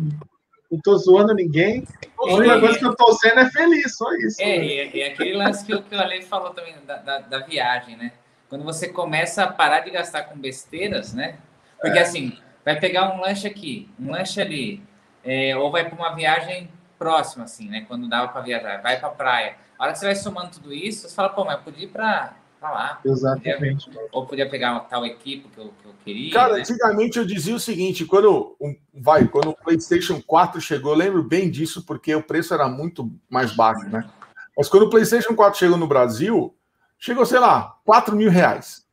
não 0.71 0.79
tô 0.81 0.97
zoando 0.97 1.33
ninguém. 1.33 1.87
A 2.19 2.33
única 2.33 2.55
E- 2.55 2.59
coisa 2.59 2.79
que 2.79 2.85
eu 2.85 2.95
tô 2.95 3.11
sendo 3.13 3.39
é 3.39 3.49
feliz, 3.51 3.95
só 3.95 4.11
isso. 4.13 4.41
É, 4.41 4.57
né? 4.59 5.03
aquele 5.05 5.33
lance 5.33 5.65
que, 5.65 5.73
o- 5.75 5.81
que 5.83 5.95
o 5.95 5.99
Ale 5.99 6.21
falou 6.23 6.51
também 6.51 6.75
da, 6.85 6.97
da, 6.97 7.19
da 7.19 7.39
viagem, 7.39 7.95
né? 7.95 8.11
Quando 8.49 8.63
você 8.63 8.87
começa 8.87 9.43
a 9.43 9.51
parar 9.51 9.81
de 9.81 9.91
gastar 9.91 10.23
com 10.23 10.37
besteiras, 10.37 11.13
né? 11.13 11.37
Porque 11.81 11.99
assim, 11.99 12.37
vai 12.63 12.79
pegar 12.79 13.13
um 13.13 13.21
lanche 13.21 13.47
aqui, 13.47 13.89
um 13.99 14.11
lanche 14.11 14.41
ali, 14.41 14.81
é, 15.23 15.55
ou 15.57 15.71
vai 15.71 15.87
para 15.89 15.95
uma 15.97 16.15
viagem 16.15 16.69
próxima, 16.97 17.43
assim, 17.45 17.69
né? 17.69 17.85
Quando 17.87 18.07
dava 18.07 18.29
para 18.29 18.41
viajar, 18.41 18.81
vai 18.81 18.99
para 18.99 19.09
praia. 19.09 19.55
A 19.77 19.83
hora 19.83 19.93
que 19.93 19.99
você 19.99 20.05
vai 20.05 20.15
somando 20.15 20.51
tudo 20.51 20.73
isso, 20.73 21.07
você 21.07 21.13
fala, 21.15 21.29
pô, 21.29 21.43
mas 21.43 21.57
eu 21.57 21.63
podia 21.63 21.83
ir 21.85 21.89
para 21.89 22.33
lá, 22.71 22.99
Exatamente. 23.05 23.89
ou 24.11 24.25
podia 24.25 24.49
pegar 24.49 24.71
uma 24.73 24.81
tal 24.81 25.05
equipe 25.05 25.47
que 25.49 25.57
eu, 25.57 25.73
que 25.81 25.87
eu 25.87 25.93
queria. 26.03 26.33
Cara, 26.33 26.53
né? 26.53 26.59
antigamente 26.59 27.17
eu 27.17 27.25
dizia 27.25 27.55
o 27.55 27.59
seguinte, 27.59 28.05
quando 28.05 28.55
um- 28.59 28.75
vai, 28.93 29.27
quando 29.27 29.49
o 29.49 29.55
PlayStation 29.55 30.21
4 30.21 30.59
chegou, 30.61 30.91
eu 30.93 30.97
lembro 30.97 31.23
bem 31.23 31.49
disso 31.49 31.83
porque 31.85 32.13
o 32.15 32.23
preço 32.23 32.53
era 32.53 32.67
muito 32.67 33.11
mais 33.29 33.51
baixo, 33.55 33.87
né? 33.89 34.09
Mas 34.57 34.69
quando 34.69 34.83
o 34.83 34.89
PlayStation 34.89 35.35
4 35.35 35.59
chegou 35.59 35.77
no 35.77 35.87
Brasil, 35.87 36.55
chegou, 36.97 37.25
sei 37.25 37.39
lá, 37.39 37.77
4 37.83 38.15
mil 38.15 38.29
reais. 38.29 38.85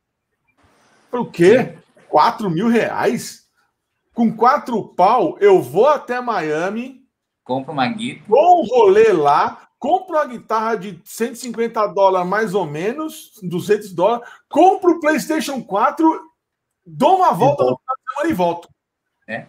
O 1.11 1.25
quê? 1.25 1.77
4 2.09 2.49
mil 2.49 2.67
reais? 2.67 3.47
Com 4.13 4.35
quatro 4.35 4.83
pau, 4.89 5.37
eu 5.39 5.61
vou 5.61 5.87
até 5.87 6.21
Miami, 6.21 7.01
Compra 7.43 7.71
uma 7.71 7.87
guita. 7.87 8.23
um 8.29 8.65
rolê 8.67 9.11
lá, 9.11 9.62
compro 9.83 10.15
uma 10.15 10.25
guitarra 10.25 10.77
de 10.77 10.97
150 11.03 11.87
dólares 11.87 12.25
mais 12.25 12.55
ou 12.55 12.65
menos, 12.65 13.37
200 13.43 13.91
dólares, 13.91 14.25
compro 14.47 14.91
o 14.91 14.99
PlayStation 15.01 15.61
4, 15.61 16.21
dou 16.85 17.17
uma 17.17 17.33
volta 17.33 17.65
no 17.65 17.77
final 17.77 17.95
de 17.97 18.13
semana 18.13 18.29
e 18.29 18.33
volto. 18.33 18.69
É. 19.27 19.45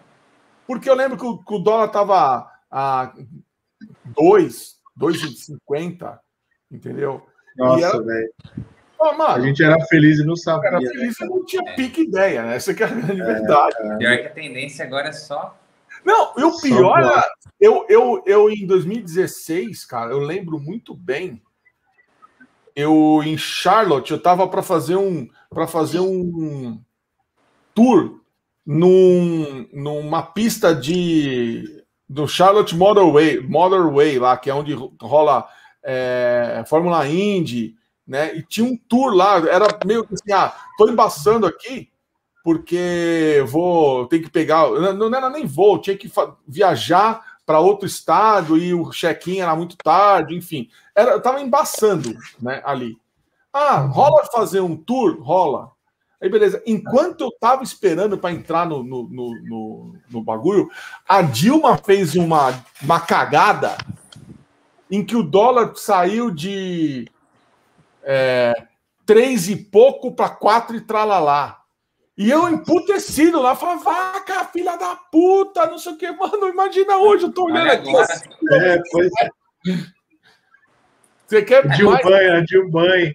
Porque 0.66 0.91
eu 0.91 0.95
lembro 0.97 1.16
que 1.16 1.24
o, 1.24 1.39
que 1.39 1.55
o 1.55 1.61
dólar 1.61 1.87
tava 1.87 2.51
a 2.68 3.14
2, 4.07 4.74
2,50, 5.01 6.18
entendeu? 6.68 7.24
Nossa, 7.57 8.03
velho. 8.03 8.32
a 9.28 9.41
gente 9.41 9.62
era 9.62 9.78
feliz 9.87 10.18
e 10.18 10.24
não 10.24 10.35
sabia. 10.35 10.66
Era 10.66 10.80
feliz 10.80 11.20
e 11.20 11.26
não 11.26 11.45
tinha 11.45 11.62
é. 11.64 11.76
pique 11.76 12.03
ideia, 12.03 12.43
né? 12.43 12.57
Essa 12.57 12.74
que 12.74 12.82
é 12.82 12.87
a 12.87 12.89
grande 12.89 13.20
é, 13.20 13.24
verdade. 13.24 13.76
É. 13.78 13.97
Pior 13.99 14.16
que 14.16 14.26
a 14.26 14.30
tendência 14.30 14.85
agora 14.85 15.11
é 15.11 15.12
só. 15.12 15.57
Não, 16.05 16.33
e 16.37 16.45
o 16.45 16.61
pior 16.61 16.99
era. 16.99 17.25
Eu, 17.61 17.87
eu, 17.89 18.23
eu, 18.27 18.51
em 18.51 18.67
2016, 18.67 19.85
cara, 19.87 20.11
eu 20.11 20.19
lembro 20.19 20.59
muito 20.59 20.95
bem. 20.95 21.43
Eu, 22.77 23.23
em 23.25 23.39
Charlotte, 23.39 24.11
eu 24.11 24.21
tava 24.21 24.47
para 24.49 24.63
fazer 24.63 24.97
um 24.97 25.29
para 25.49 25.67
fazer 25.67 26.01
um 26.01 26.81
tour 27.73 28.21
num, 28.67 29.69
numa 29.73 30.23
pista 30.23 30.75
de 30.75 31.85
do 32.09 32.27
Charlotte 32.27 32.77
Motorway, 32.77 33.41
Motorway 33.41 34.19
lá, 34.19 34.37
que 34.37 34.51
é 34.51 34.55
onde 34.55 34.75
rola 35.01 35.49
é, 35.83 36.65
Fórmula 36.67 37.07
Indy, 37.07 37.77
né? 38.07 38.37
E 38.37 38.43
tinha 38.43 38.67
um 38.67 38.77
tour 38.77 39.15
lá, 39.15 39.37
era 39.49 39.67
meio 39.87 40.05
que 40.05 40.15
assim, 40.15 40.33
ah, 40.33 40.55
tô 40.77 40.89
embaçando 40.89 41.47
aqui 41.47 41.94
porque 42.45 43.43
vou, 43.49 44.07
tem 44.07 44.21
que 44.21 44.29
pegar, 44.29 44.69
não, 44.69 45.09
não 45.09 45.19
era 45.19 45.31
nem 45.31 45.47
voo, 45.47 45.81
tinha 45.81 45.97
que 45.97 46.13
viajar 46.47 47.25
para 47.47 47.59
outro 47.59 47.87
estado 47.87 48.59
e 48.59 48.75
o 48.75 48.91
check-in 48.91 49.41
era 49.41 49.57
muito 49.57 49.79
tarde, 49.79 50.37
enfim, 50.37 50.69
era, 50.95 51.13
eu 51.13 51.23
tava 51.23 51.41
embaçando, 51.41 52.15
né, 52.41 52.61
ali. 52.63 52.99
Ah, 53.51 53.79
rola 53.79 54.27
fazer 54.31 54.61
um 54.61 54.77
tour? 54.77 55.23
Rola. 55.23 55.71
Aí, 56.21 56.29
beleza. 56.29 56.63
Enquanto 56.67 57.21
eu 57.23 57.31
tava 57.39 57.63
esperando 57.63 58.19
para 58.19 58.33
entrar 58.33 58.67
no, 58.67 58.83
no, 58.83 59.09
no, 59.09 59.43
no, 59.43 59.95
no 60.11 60.23
bagulho, 60.23 60.69
a 61.09 61.23
Dilma 61.23 61.79
fez 61.79 62.15
uma, 62.15 62.65
uma 62.83 63.01
cagada 63.01 63.77
em 64.91 65.05
que 65.05 65.15
o 65.15 65.23
dólar 65.23 65.73
saiu 65.77 66.31
de 66.31 67.07
é, 68.03 68.55
três 69.07 69.49
e 69.49 69.57
pouco 69.57 70.13
para 70.13 70.29
quatro 70.29 70.77
e 70.77 70.81
tralalá. 70.81 71.64
E 72.17 72.31
eu 72.31 72.49
emputecido 72.49 73.41
lá, 73.41 73.57
falava, 73.57 73.83
vaca, 73.83 74.45
filha 74.47 74.77
da 74.77 74.95
puta, 74.95 75.67
não 75.67 75.79
sei 75.79 75.93
o 75.93 75.97
que, 75.97 76.11
mano, 76.12 76.49
imagina 76.49 76.97
hoje, 76.97 77.25
eu 77.25 77.33
tô 77.33 77.47
olhando 77.47 77.71
aqui. 77.71 77.97
Assim, 77.97 78.29
é, 78.53 78.81
pois 78.93 79.11
é. 79.21 79.29
Você 81.27 81.43
quer 81.43 81.67
mais? 81.67 81.77
Dilbanha, 81.77 83.12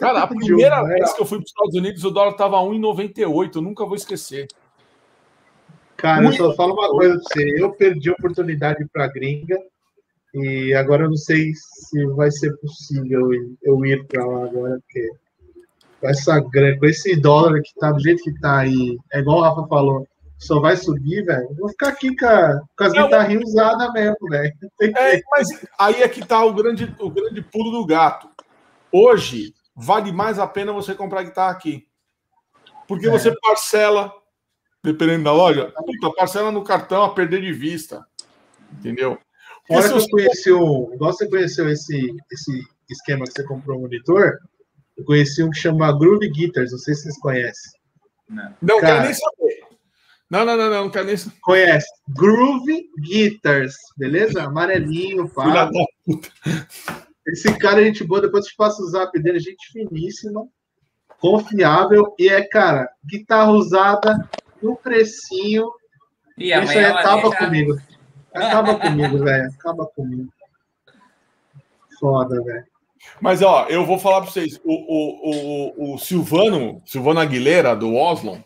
Cara, 0.00 0.22
a 0.22 0.26
primeira 0.26 0.82
vez 0.82 1.12
que 1.12 1.20
eu 1.20 1.26
fui 1.26 1.38
para 1.38 1.44
os 1.44 1.50
Estados 1.50 1.74
Unidos, 1.74 2.04
o 2.04 2.10
dólar 2.10 2.32
estava 2.32 2.56
1,98, 2.56 3.56
eu 3.56 3.62
nunca 3.62 3.84
vou 3.84 3.94
esquecer. 3.94 4.48
Cara, 5.96 6.22
Muito 6.22 6.42
eu 6.42 6.50
só 6.50 6.56
falo 6.56 6.72
uma 6.72 6.88
coisa 6.88 7.20
para 7.20 7.22
você, 7.22 7.62
eu 7.62 7.72
perdi 7.72 8.08
a 8.08 8.14
oportunidade 8.14 8.84
para 8.90 9.06
gringa 9.08 9.58
e 10.32 10.72
agora 10.74 11.04
eu 11.04 11.10
não 11.10 11.16
sei 11.16 11.52
se 11.54 12.06
vai 12.14 12.30
ser 12.30 12.56
possível 12.56 13.30
eu 13.62 13.84
ir 13.84 14.06
para 14.06 14.24
lá 14.24 14.44
agora, 14.46 14.80
porque 14.80 15.10
com, 16.00 16.08
essa, 16.08 16.42
com 16.42 16.86
esse 16.86 17.16
dólar 17.16 17.60
que 17.62 17.74
tá 17.78 17.92
do 17.92 18.00
jeito 18.00 18.22
que 18.22 18.38
tá 18.40 18.60
aí, 18.60 18.98
é 19.12 19.20
igual 19.20 19.38
o 19.38 19.42
Rafa 19.42 19.68
falou, 19.68 20.06
só 20.38 20.58
vai 20.58 20.76
subir, 20.76 21.22
velho. 21.24 21.54
Vou 21.58 21.68
ficar 21.68 21.88
aqui 21.88 22.16
com, 22.16 22.26
a, 22.26 22.60
com 22.76 22.84
as 22.84 22.92
guitarrinhas 22.92 23.50
usadas 23.50 23.92
mesmo, 23.92 24.28
velho. 24.30 24.54
É, 24.80 25.20
mas 25.30 25.48
aí 25.78 26.02
é 26.02 26.08
que 26.08 26.26
tá 26.26 26.42
o 26.42 26.54
grande, 26.54 26.94
o 26.98 27.10
grande 27.10 27.42
pulo 27.42 27.70
do 27.70 27.86
gato. 27.86 28.28
Hoje 28.90 29.54
vale 29.76 30.10
mais 30.10 30.38
a 30.38 30.46
pena 30.46 30.72
você 30.72 30.94
comprar 30.94 31.24
guitarra 31.24 31.52
aqui. 31.52 31.86
Porque 32.88 33.06
é. 33.06 33.10
você 33.10 33.32
parcela, 33.38 34.10
dependendo 34.82 35.24
da 35.24 35.32
loja, 35.32 35.72
puta, 35.76 36.16
parcela 36.16 36.50
no 36.50 36.64
cartão 36.64 37.04
a 37.04 37.14
perder 37.14 37.42
de 37.42 37.52
vista. 37.52 38.04
Entendeu? 38.72 39.18
Olha 39.68 39.88
que 39.88 39.94
eu 39.94 40.08
conheci 40.08 40.52
um. 40.52 40.92
Igual 40.94 41.12
você 41.12 41.28
conheceu 41.28 41.68
esse, 41.68 42.16
esse 42.32 42.62
esquema 42.88 43.26
que 43.26 43.32
você 43.32 43.44
comprou 43.44 43.78
um 43.78 43.82
monitor, 43.82 44.38
eu 45.00 45.04
conheci 45.04 45.42
um 45.42 45.50
que 45.50 45.58
chama 45.58 45.96
Groove 45.98 46.28
Guitars, 46.28 46.72
não 46.72 46.78
sei 46.78 46.94
se 46.94 47.02
vocês 47.02 47.18
conhecem. 47.18 47.72
Não, 48.28 48.54
não 48.60 48.80
Cara, 48.80 48.92
quero 48.92 49.04
nem 49.04 49.14
saber. 49.14 49.60
Não, 50.30 50.44
não, 50.44 50.56
não, 50.56 50.70
não, 50.70 50.84
não 50.84 50.90
quero 50.90 51.06
nem 51.06 51.16
saber. 51.16 51.36
Conhece? 51.40 51.88
Groove 52.08 52.90
Guitars, 53.00 53.74
beleza? 53.96 54.42
Amarelinho, 54.42 55.28
pá. 55.28 55.70
Esse 57.26 57.56
cara, 57.58 57.80
é 57.80 57.84
gente 57.86 58.04
boa, 58.04 58.20
depois 58.20 58.44
eu 58.44 58.50
te 58.50 58.56
passo 58.56 58.82
o 58.82 58.88
zap 58.88 59.18
dele, 59.20 59.40
gente 59.40 59.72
finíssima, 59.72 60.46
confiável, 61.18 62.14
e 62.18 62.28
é, 62.28 62.42
cara, 62.46 62.90
guitarra 63.04 63.52
usada 63.52 64.28
no 64.62 64.76
precinho. 64.76 65.70
E 66.36 66.52
Isso 66.52 66.72
aí 66.72 66.84
acaba 66.84 67.28
deixa... 67.30 67.44
comigo. 67.44 67.80
Acaba 68.34 68.78
comigo, 68.78 69.18
velho. 69.18 69.50
Acaba 69.50 69.86
comigo. 69.86 70.32
Foda, 71.98 72.42
velho. 72.42 72.64
Mas, 73.20 73.42
ó, 73.42 73.66
eu 73.68 73.84
vou 73.84 73.98
falar 73.98 74.22
para 74.22 74.30
vocês. 74.30 74.60
O, 74.64 74.72
o, 74.72 75.90
o, 75.90 75.94
o, 75.94 75.98
Silvano, 75.98 76.82
Silvano 76.86 77.20
Aguilera, 77.20 77.74
do 77.74 77.94
Oslo, 77.94 78.42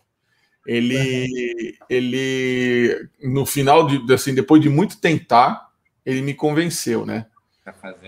ele, 0.66 1.76
ele, 1.88 3.08
no 3.22 3.44
final, 3.44 3.86
de, 3.86 4.12
assim, 4.12 4.34
depois 4.34 4.62
de 4.62 4.68
muito 4.68 5.00
tentar, 5.00 5.68
ele 6.04 6.22
me 6.22 6.34
convenceu, 6.34 7.04
né? 7.04 7.26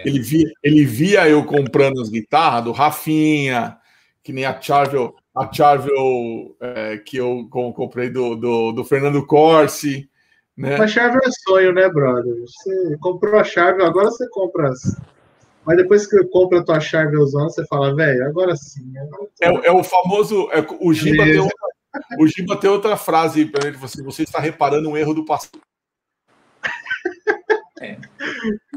Ele 0.04 0.20
via, 0.20 0.46
ele 0.62 0.84
via 0.84 1.28
eu 1.28 1.44
comprando 1.44 2.00
as 2.00 2.10
guitarras 2.10 2.64
do 2.64 2.72
Rafinha, 2.72 3.78
que 4.22 4.32
nem 4.32 4.44
a 4.44 4.60
Charvel, 4.60 5.14
a 5.34 5.50
Charvel 5.50 6.56
é, 6.60 6.98
que 6.98 7.16
eu 7.16 7.48
comprei 7.50 8.10
do, 8.10 8.36
do, 8.36 8.72
do 8.72 8.84
Fernando 8.84 9.24
Corsi. 9.24 10.10
Né? 10.56 10.76
A 10.76 10.86
Charvel 10.86 11.20
é 11.24 11.30
sonho, 11.30 11.72
né, 11.72 11.88
brother? 11.88 12.34
Você 12.40 12.98
comprou 13.00 13.38
a 13.38 13.44
Charvel, 13.44 13.86
agora 13.86 14.10
você 14.10 14.28
compra 14.28 14.68
as. 14.70 14.96
Mas 15.66 15.76
depois 15.78 16.06
que 16.06 16.22
compra 16.26 16.60
a 16.60 16.64
tua 16.64 16.78
Charvelzona, 16.78 17.48
você 17.48 17.66
fala, 17.66 17.92
velho, 17.92 18.24
agora 18.24 18.54
sim. 18.54 18.96
Agora 18.96 19.28
é, 19.40 19.66
é, 19.66 19.72
o 19.72 19.82
famoso. 19.82 20.48
É, 20.52 20.64
o, 20.80 20.92
Giba 20.94 21.24
tem 21.24 21.38
outra, 21.40 21.56
o 22.20 22.26
Giba 22.28 22.56
tem 22.56 22.70
outra 22.70 22.96
frase 22.96 23.44
para 23.46 23.66
ele: 23.66 23.76
você, 23.76 24.00
você 24.00 24.22
está 24.22 24.38
reparando 24.38 24.88
um 24.88 24.96
erro 24.96 25.12
do 25.12 25.24
passado. 25.24 25.60
É. 27.78 27.98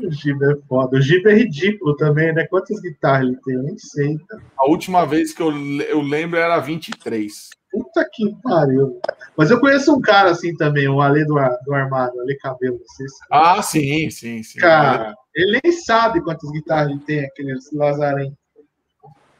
O 0.05 0.11
Giba 0.11 0.51
é 0.51 0.67
foda. 0.67 0.97
O 0.97 1.01
Giba 1.01 1.31
é 1.31 1.35
ridículo 1.35 1.95
também, 1.95 2.33
né? 2.33 2.45
Quantas 2.47 2.81
guitarras 2.81 3.29
ele 3.29 3.37
tem? 3.45 3.55
Eu 3.55 3.63
nem 3.63 3.77
sei. 3.77 4.17
Tá? 4.27 4.37
A 4.57 4.67
última 4.67 5.05
vez 5.05 5.31
que 5.31 5.41
eu, 5.41 5.53
eu 5.83 6.01
lembro 6.01 6.37
era 6.37 6.59
23. 6.59 7.49
Puta 7.72 8.07
que 8.11 8.36
pariu. 8.41 8.99
Mas 9.38 9.51
eu 9.51 9.59
conheço 9.59 9.95
um 9.95 10.01
cara 10.01 10.32
assim 10.32 10.55
também, 10.55 10.88
o 10.88 11.01
Ale 11.01 11.26
do, 11.26 11.36
do 11.65 11.74
Armado, 11.74 12.20
Ale 12.20 12.38
Cabelo. 12.38 12.80
Se 12.86 13.05
ah, 13.32 13.61
sim, 13.61 14.09
sim, 14.09 14.41
sim. 14.41 14.59
Cara, 14.59 15.15
ele 15.36 15.59
nem 15.63 15.72
sabe 15.72 16.22
quantas 16.22 16.49
guitarras 16.51 16.91
ele 16.91 16.99
tem, 17.01 17.26
aquele 17.26 17.53
Lazarem. 17.74 18.36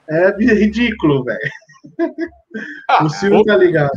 É 0.08 0.32
ridículo, 0.38 1.24
velho. 1.24 1.40
Ah, 2.88 3.04
o 3.06 3.10
Silvio 3.10 3.44
tá 3.44 3.56
ligado. 3.56 3.92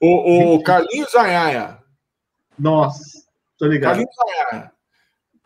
O, 0.00 0.54
o 0.54 0.62
Carlinhos 0.62 1.12
Zanhaia. 1.12 1.78
Nossa, 2.58 3.22
tô 3.58 3.66
ligado. 3.66 3.90
Carlinhos 3.90 4.14
Zanhaia 4.14 4.76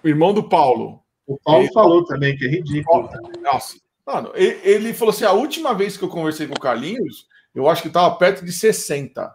o 0.02 0.08
irmão 0.08 0.32
do 0.32 0.48
Paulo. 0.48 1.02
O 1.26 1.38
Paulo 1.38 1.64
ele, 1.64 1.72
falou 1.72 2.04
também 2.04 2.36
que 2.36 2.44
é 2.44 2.48
ridículo. 2.48 3.08
Nossa, 3.42 3.76
mano, 4.04 4.32
ele, 4.34 4.92
falou 4.92 5.12
assim: 5.12 5.24
a 5.24 5.32
última 5.32 5.74
vez 5.74 5.96
que 5.96 6.04
eu 6.04 6.08
conversei 6.08 6.46
com 6.46 6.54
o 6.54 6.60
Carlinhos, 6.60 7.26
eu 7.54 7.68
acho 7.68 7.82
que 7.82 7.88
estava 7.88 8.14
perto 8.16 8.44
de 8.44 8.52
60. 8.52 9.34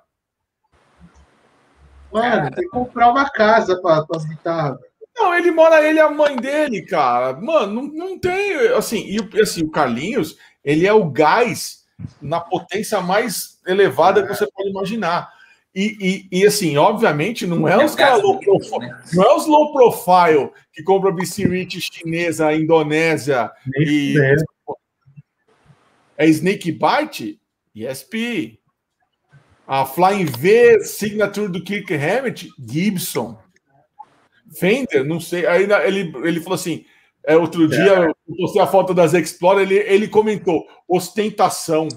Mano, 2.11 2.51
tem 2.51 2.63
que 2.63 2.69
comprar 2.69 3.11
uma 3.11 3.29
casa 3.29 3.81
para 3.81 4.05
as 4.15 4.25
guitarras. 4.25 4.79
Não, 5.15 5.33
ele 5.33 5.51
mora, 5.51 5.85
ele 5.85 5.99
é 5.99 6.01
a 6.01 6.09
mãe 6.09 6.35
dele, 6.35 6.81
cara. 6.81 7.33
Mano, 7.33 7.73
não, 7.73 7.83
não 7.83 8.19
tem. 8.19 8.55
Assim, 8.73 9.05
e 9.05 9.41
assim, 9.41 9.63
o 9.63 9.71
Carlinhos, 9.71 10.37
ele 10.63 10.85
é 10.85 10.93
o 10.93 11.09
gás 11.09 11.85
na 12.21 12.39
potência 12.39 12.99
mais 13.01 13.59
elevada 13.65 14.23
que 14.23 14.33
você 14.33 14.49
pode 14.51 14.69
imaginar. 14.69 15.33
E, 15.73 16.27
e, 16.31 16.39
e, 16.39 16.47
assim, 16.47 16.77
obviamente, 16.77 17.45
não 17.45 17.67
é, 17.67 17.73
é 17.73 17.85
os 17.85 17.95
caras 17.95 18.21
low 18.21 18.39
profile, 18.39 18.79
né? 18.79 19.03
não 19.13 19.23
é 19.23 19.35
os 19.35 19.45
low 19.45 19.73
profile 19.73 20.49
que 20.71 20.81
compram 20.81 21.13
BC 21.13 21.45
Rich 21.47 21.81
chinesa, 21.81 22.53
Indonésia 22.53 23.51
e. 23.77 24.15
É. 26.17 26.25
é 26.25 26.27
Snake 26.29 26.71
Bite? 26.71 27.41
ESP. 27.75 28.59
A 29.67 29.85
Flying 29.85 30.25
V 30.25 30.79
Signature 30.83 31.47
do 31.49 31.63
Kirk 31.63 31.93
Hammett, 31.93 32.49
Gibson. 32.59 33.37
Fender, 34.57 35.03
não 35.03 35.19
sei. 35.19 35.45
Aí 35.45 35.63
ele, 35.63 36.13
ele 36.23 36.39
falou 36.39 36.55
assim: 36.55 36.85
é, 37.25 37.35
outro 37.35 37.67
dia 37.67 38.05
é. 38.05 38.07
eu 38.07 38.35
postei 38.37 38.61
a 38.61 38.67
foto 38.67 38.93
das 38.93 39.13
Explorer, 39.13 39.63
ele, 39.63 39.75
ele 39.75 40.07
comentou 40.07 40.65
ostentação. 40.87 41.87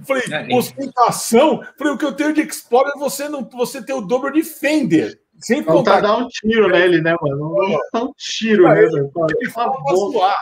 Falei, 0.00 0.22
é, 0.30 0.54
ostentação? 0.54 1.62
Falei, 1.76 1.94
o 1.94 1.98
que 1.98 2.04
eu 2.04 2.12
tenho 2.12 2.32
de 2.32 2.42
Explorer, 2.42 2.92
você 2.98 3.28
não 3.28 3.48
você 3.48 3.82
tem 3.84 3.94
o 3.94 4.00
dobro 4.00 4.32
de 4.32 4.44
Fender. 4.44 5.20
Sem 5.38 5.60
não 5.60 5.74
contar. 5.74 6.00
dar 6.00 6.16
um 6.16 6.28
tiro 6.28 6.68
nele, 6.68 7.00
né, 7.00 7.14
mano? 7.20 7.56
Não 7.56 7.80
dá 7.92 8.04
um 8.04 8.12
tiro, 8.16 8.68
velho? 8.68 8.88
Ele 8.88 9.50
zoar. 9.96 10.38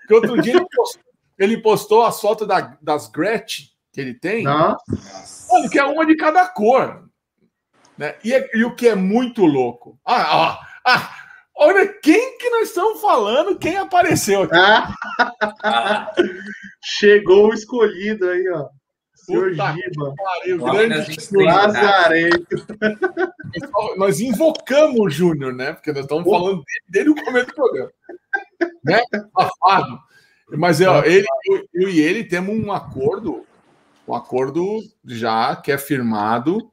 Porque 0.00 0.14
outro 0.14 0.42
dia 0.42 0.56
ele 0.56 0.66
postou, 0.66 1.02
ele 1.38 1.56
postou 1.58 2.02
a 2.02 2.12
foto 2.12 2.46
da, 2.46 2.76
das 2.82 3.08
Gretchen 3.08 3.73
que 3.94 4.00
ele 4.00 4.14
tem. 4.14 4.42
Nossa. 4.42 5.46
Olha, 5.50 5.70
que 5.70 5.78
é 5.78 5.84
uma 5.84 6.04
de 6.04 6.16
cada 6.16 6.46
cor. 6.48 7.08
Né? 7.96 8.16
E, 8.24 8.32
e, 8.54 8.64
o 8.64 8.74
que 8.74 8.88
é 8.88 8.94
muito 8.94 9.46
louco. 9.46 9.98
Ah, 10.04 10.50
ah, 10.50 10.60
ah, 10.84 11.16
olha, 11.56 11.86
quem 12.02 12.36
que 12.38 12.50
falando 13.00 13.58
quem 13.58 13.76
apareceu 13.76 14.42
aqui. 14.42 14.56
Ah, 14.56 16.12
chegou 16.82 17.50
o 17.50 17.54
escolhido 17.54 18.28
aí, 18.28 18.48
ó. 18.48 18.68
Senhor 19.14 19.50
Puta 19.50 19.72
Giba. 19.72 20.14
Pariu, 20.16 20.56
Logo 20.58 20.72
grande. 20.72 21.16
Lazarento. 21.32 22.66
Nós 23.96 24.20
invocamos 24.20 25.00
o 25.00 25.08
Júnior, 25.08 25.54
né? 25.54 25.72
Porque 25.72 25.92
nós 25.92 26.02
estamos 26.02 26.24
falando 26.24 26.62
dele 26.62 26.84
desde 26.88 27.10
o 27.10 27.24
começo 27.24 27.46
do 27.46 27.54
programa. 27.54 27.90
Né? 28.84 29.02
Safado. 29.38 29.98
Mas 30.50 30.80
ó, 30.82 31.02
ele, 31.04 31.26
eu, 31.46 31.68
eu 31.72 31.88
e 31.88 32.00
ele 32.00 32.24
temos 32.24 32.54
um 32.54 32.70
acordo, 32.70 33.46
um 34.06 34.14
acordo 34.14 34.80
já 35.04 35.56
que 35.56 35.72
é 35.72 35.78
firmado 35.78 36.70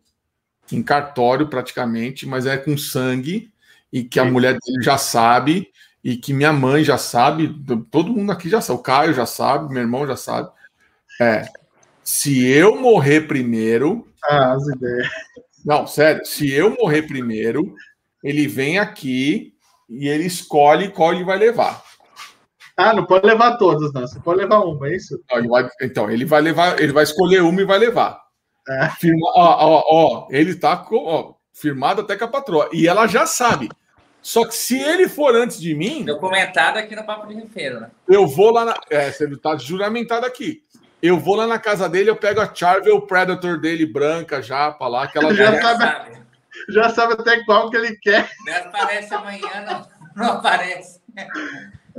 em 0.72 0.82
cartório 0.82 1.48
praticamente, 1.48 2.26
mas 2.26 2.46
é 2.46 2.58
com 2.58 2.78
sangue 2.78 3.52
e 3.92 4.04
que 4.04 4.20
a 4.20 4.24
Sim. 4.26 4.32
mulher 4.32 4.54
dele 4.54 4.84
já 4.84 4.98
sabe 4.98 5.70
e 6.04 6.16
que 6.18 6.34
minha 6.34 6.52
mãe 6.54 6.84
já 6.84 6.98
sabe, 6.98 7.54
todo 7.92 8.12
mundo 8.12 8.32
aqui 8.32 8.50
já 8.50 8.62
sabe, 8.62 8.80
o 8.80 8.84
Caio 8.84 9.14
já 9.14 9.26
sabe, 9.26 9.72
meu 9.72 9.82
irmão 9.82 10.08
já 10.08 10.16
sabe. 10.16 10.50
É, 11.20 11.48
se 12.04 12.46
eu 12.48 12.76
morrer 12.80 13.28
primeiro, 13.28 14.08
Ah, 14.30 14.54
as 14.54 14.68
ideias. 14.68 15.08
não, 15.64 15.86
sério, 15.86 16.26
se 16.26 16.52
eu 16.52 16.76
morrer 16.80 17.04
primeiro, 17.04 17.76
ele 18.24 18.48
vem 18.48 18.80
aqui 18.80 19.54
e 19.90 20.08
ele 20.08 20.26
escolhe 20.26 20.90
qual 20.90 21.14
ele 21.14 21.24
vai 21.24 21.38
levar. 21.38 21.84
Ah, 22.78 22.94
não 22.94 23.06
pode 23.06 23.26
levar 23.28 23.58
todas, 23.58 23.92
não. 23.94 24.02
Você 24.02 24.20
pode 24.20 24.40
levar 24.40 24.60
uma, 24.60 24.88
é 24.88 24.96
isso? 24.96 25.20
Então, 25.26 25.38
ele 25.40 25.48
vai, 25.48 25.70
então, 25.82 26.12
ele 26.12 26.26
vai 26.26 26.42
levar, 26.42 26.80
ele 26.80 26.92
vai 26.94 27.04
escolher 27.04 27.42
uma 27.42 27.62
e 27.62 27.66
vai 27.66 27.78
levar. 27.80 28.20
É. 28.68 28.90
Firma- 29.00 29.32
ó, 29.36 29.58
ó, 29.68 29.84
ó, 29.88 30.28
ele 30.30 30.56
tá 30.56 30.78
com, 30.78 30.96
ó, 30.98 31.34
firmado 31.54 32.02
até 32.02 32.16
com 32.16 32.26
a 32.26 32.30
patroa. 32.30 32.70
E 32.72 32.88
ela 32.88 33.08
já 33.08 33.26
sabe. 33.26 33.70
Só 34.22 34.46
que 34.46 34.54
se 34.56 34.80
ele 34.80 35.10
for 35.10 35.36
antes 35.36 35.60
de 35.60 35.74
mim, 35.74 36.06
Documentado 36.06 36.78
aqui 36.78 36.96
no 36.96 37.04
Papo 37.04 37.28
de 37.28 37.34
Rifeiro, 37.34 37.80
né? 37.80 37.90
eu 38.08 38.28
vou 38.28 38.52
lá 38.52 38.66
na. 38.66 38.76
É, 38.90 39.12
você 39.12 39.28
tá 39.38 39.58
juramentado 39.58 40.26
aqui. 40.28 40.62
Eu 41.02 41.18
vou 41.18 41.36
lá 41.36 41.48
na 41.48 41.58
casa 41.58 41.90
dele, 41.90 42.12
eu 42.12 42.16
pego 42.16 42.40
a 42.40 42.54
Charvel 42.54 43.02
Predator 43.02 43.60
dele, 43.60 43.88
branca, 43.88 44.40
japa 44.40 44.88
lá, 44.88 45.08
que 45.08 45.18
ela 45.18 45.34
Já 45.34 45.52
já. 45.56 45.62
sabe. 45.62 45.84
sabe. 45.84 46.22
Já 46.70 46.90
sabe 46.92 47.14
até 47.14 47.44
qual 47.46 47.72
que 47.72 47.78
ele 47.78 47.96
quer. 47.96 48.30
Não 48.46 48.54
aparece 48.54 49.12
amanhã, 49.12 49.66
não, 49.66 49.88
não 50.16 50.34
aparece. 50.34 51.02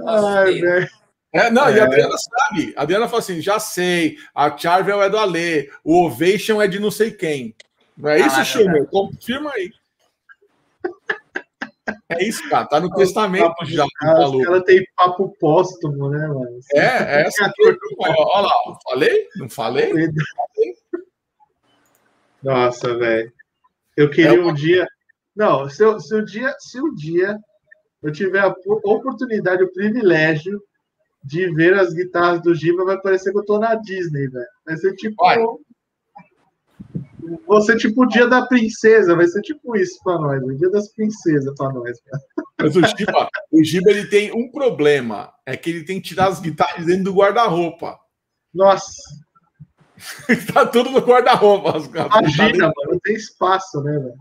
Ai, 0.07 0.55
velho. 0.61 0.89
É, 1.35 1.51
não, 1.51 1.71
e 1.71 1.79
É. 1.79 1.81
a 1.81 1.85
Adriana 1.85 2.15
sabe. 2.19 2.75
A 2.77 2.83
Adriana 2.83 3.09
fala 3.09 3.21
assim: 3.21 3.41
já 3.41 3.59
sei, 3.59 4.17
a 4.35 4.57
Charvel 4.57 5.03
é 5.03 5.09
do 5.09 5.17
Alê, 5.17 5.71
o 5.83 6.05
Ovation 6.05 6.61
é 6.61 6.69
de 6.69 6.79
não 6.79 6.91
sei 6.91 7.11
quem. 7.11 7.55
Não 7.97 8.11
é 8.11 8.23
Ah, 8.23 8.27
isso, 8.27 8.45
Schumer? 8.45 8.87
Confirma 8.87 9.51
aí. 9.55 9.71
É 12.09 12.23
isso, 12.25 12.47
cara. 12.49 12.67
Tá 12.67 12.79
no 12.81 12.91
testamento 12.91 13.55
já. 13.65 13.85
Os 13.85 14.45
caras 14.45 14.63
têm 14.65 14.87
papo 14.97 15.35
póstumo, 15.41 16.11
né, 16.11 16.27
mano? 16.29 16.59
É, 16.75 16.79
é 16.81 17.23
essa 17.27 17.47
aqui. 17.47 17.77
Olha 17.99 18.43
lá, 18.47 18.53
falei? 18.85 19.27
Não 19.37 19.49
falei? 19.49 19.93
Nossa, 22.43 22.97
velho. 22.97 23.33
Eu 23.97 24.11
queria 24.11 24.31
É 24.37 24.41
uma- 24.41 24.51
um 24.51 24.55
dia. 24.55 24.87
Não, 25.35 25.69
se, 25.69 25.77
se, 26.01 26.15
o 26.15 26.25
dia, 26.25 26.55
se 26.59 26.81
um 26.81 26.95
dia 26.95 27.39
eu 28.03 28.13
tiver 28.13 28.41
a 28.41 28.51
po- 28.51 28.81
oportunidade, 28.85 29.63
o 29.63 29.73
privilégio 29.73 30.61
de 31.25 31.53
ver 31.55 31.75
as 31.75 31.93
guitarras 31.93 32.43
do 32.43 32.55
Giba, 32.55 32.85
vai 32.85 33.01
parecer 33.01 33.31
que 33.33 33.39
eu 33.39 33.45
tô 33.45 33.59
na 33.59 33.75
Disney, 33.77 34.29
velho. 34.29 34.47
Vai 34.67 34.77
ser 34.77 34.93
tipo. 34.95 35.15
Vai. 35.23 35.39
Vai 37.47 37.63
ser 37.63 37.77
tipo 37.77 38.03
o 38.03 38.09
dia 38.09 38.27
da 38.27 38.45
princesa, 38.47 39.15
vai 39.15 39.27
ser 39.29 39.41
tipo 39.43 39.77
isso 39.77 39.99
pra 40.03 40.19
nós, 40.19 40.43
o 40.43 40.57
dia 40.57 40.69
das 40.71 40.93
princesas 40.93 41.55
pra 41.57 41.71
nós. 41.73 42.01
cara. 42.03 42.23
Mas 42.61 42.77
o 42.77 42.81
Giba, 42.85 43.29
o 43.53 43.65
Giba 43.65 43.91
ele 43.91 44.07
tem 44.07 44.33
um 44.33 44.51
problema: 44.51 45.33
é 45.47 45.57
que 45.57 45.71
ele 45.71 45.85
tem 45.85 46.01
que 46.01 46.09
tirar 46.09 46.27
as 46.27 46.41
guitarras 46.41 46.85
dentro 46.87 47.05
do 47.05 47.15
guarda-roupa. 47.15 47.97
Nossa, 48.53 48.93
tá 50.53 50.67
tudo 50.67 50.91
no 50.91 51.01
guarda-roupa. 51.01 51.79
imagina, 52.19 52.65
mano, 52.67 52.93
não 52.93 52.99
tem 53.01 53.15
espaço, 53.15 53.81
né, 53.83 53.93
velho? 53.93 54.15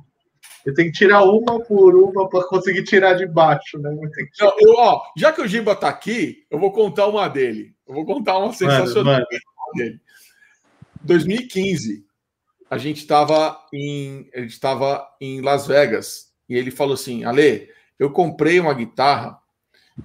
Eu 0.66 0.74
tenho 0.74 0.92
que 0.92 0.98
tirar 0.98 1.24
uma 1.24 1.60
por 1.60 1.96
uma 1.96 2.30
para 2.30 2.44
conseguir 2.48 2.84
tirar 2.84 3.14
de 3.14 3.26
baixo, 3.26 3.80
né? 3.80 3.92
Eu 3.92 4.12
tenho 4.12 4.30
que 4.30 4.44
Não, 4.44 4.54
eu, 4.60 4.74
ó, 4.78 5.02
já 5.18 5.32
que 5.32 5.42
o 5.42 5.48
Giba 5.48 5.76
tá 5.76 5.90
aqui, 5.90 6.46
eu 6.50 6.60
vou 6.60 6.72
contar 6.72 7.08
uma 7.08 7.28
dele. 7.28 7.74
Eu 7.88 7.96
vou 7.96 8.06
contar 8.06 8.38
uma 8.38 8.54
sensacional 8.54 9.14
mano. 9.14 9.26
dele. 9.76 10.00
2015, 11.04 12.06
a 12.70 12.78
gente 12.78 12.98
estava 12.98 13.60
em, 13.74 14.30
a 14.34 14.42
gente 14.42 14.60
tava 14.60 15.08
em 15.20 15.42
Las 15.42 15.66
Vegas 15.68 16.32
e 16.48 16.56
ele 16.56 16.72
falou 16.72 16.94
assim: 16.94 17.24
Ale, 17.24 17.70
eu 17.98 18.12
comprei 18.12 18.60
uma 18.60 18.74
guitarra 18.74 19.40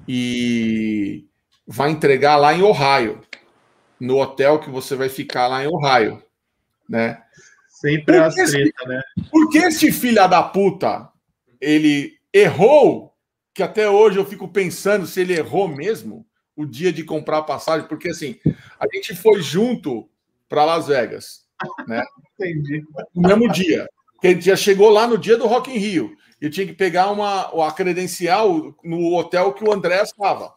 e 0.08 1.26
vai 1.66 1.90
entregar 1.90 2.36
lá 2.36 2.54
em 2.54 2.62
Ohio, 2.62 3.20
no 4.00 4.18
hotel 4.18 4.58
que 4.58 4.70
você 4.70 4.94
vai 4.96 5.08
ficar 5.08 5.46
lá 5.48 5.64
em 5.64 5.68
Ohio, 5.68 6.22
né? 6.88 7.22
Sempre 7.80 8.16
as 8.18 8.34
Porque 8.34 8.40
esse- 8.42 8.52
treta, 8.72 8.88
né? 8.88 9.02
Porque 9.30 9.58
este 9.58 9.92
filho 9.92 10.28
da 10.28 10.42
puta, 10.42 11.10
ele 11.60 12.14
errou, 12.32 13.12
que 13.54 13.62
até 13.62 13.88
hoje 13.88 14.18
eu 14.18 14.24
fico 14.24 14.48
pensando 14.48 15.06
se 15.06 15.20
ele 15.20 15.34
errou 15.34 15.68
mesmo 15.68 16.26
o 16.56 16.64
dia 16.64 16.90
de 16.92 17.04
comprar 17.04 17.38
a 17.38 17.42
passagem, 17.42 17.86
porque 17.86 18.08
assim, 18.08 18.38
a 18.80 18.86
gente 18.94 19.14
foi 19.14 19.42
junto 19.42 20.08
para 20.48 20.64
Las 20.64 20.86
Vegas, 20.86 21.46
Entendi. 22.40 22.82
no 23.14 23.28
mesmo 23.28 23.50
dia. 23.52 23.86
Que 24.20 24.28
a 24.28 24.30
gente 24.30 24.46
já 24.46 24.56
chegou 24.56 24.88
lá 24.88 25.06
no 25.06 25.18
dia 25.18 25.36
do 25.36 25.46
Rock 25.46 25.70
in 25.70 25.76
Rio. 25.78 26.16
E 26.40 26.48
tinha 26.48 26.66
que 26.66 26.72
pegar 26.72 27.10
uma 27.10 27.66
a 27.66 27.72
credencial 27.72 28.74
no 28.82 29.14
hotel 29.14 29.52
que 29.52 29.62
o 29.64 29.72
André 29.72 30.02
estava. 30.02 30.52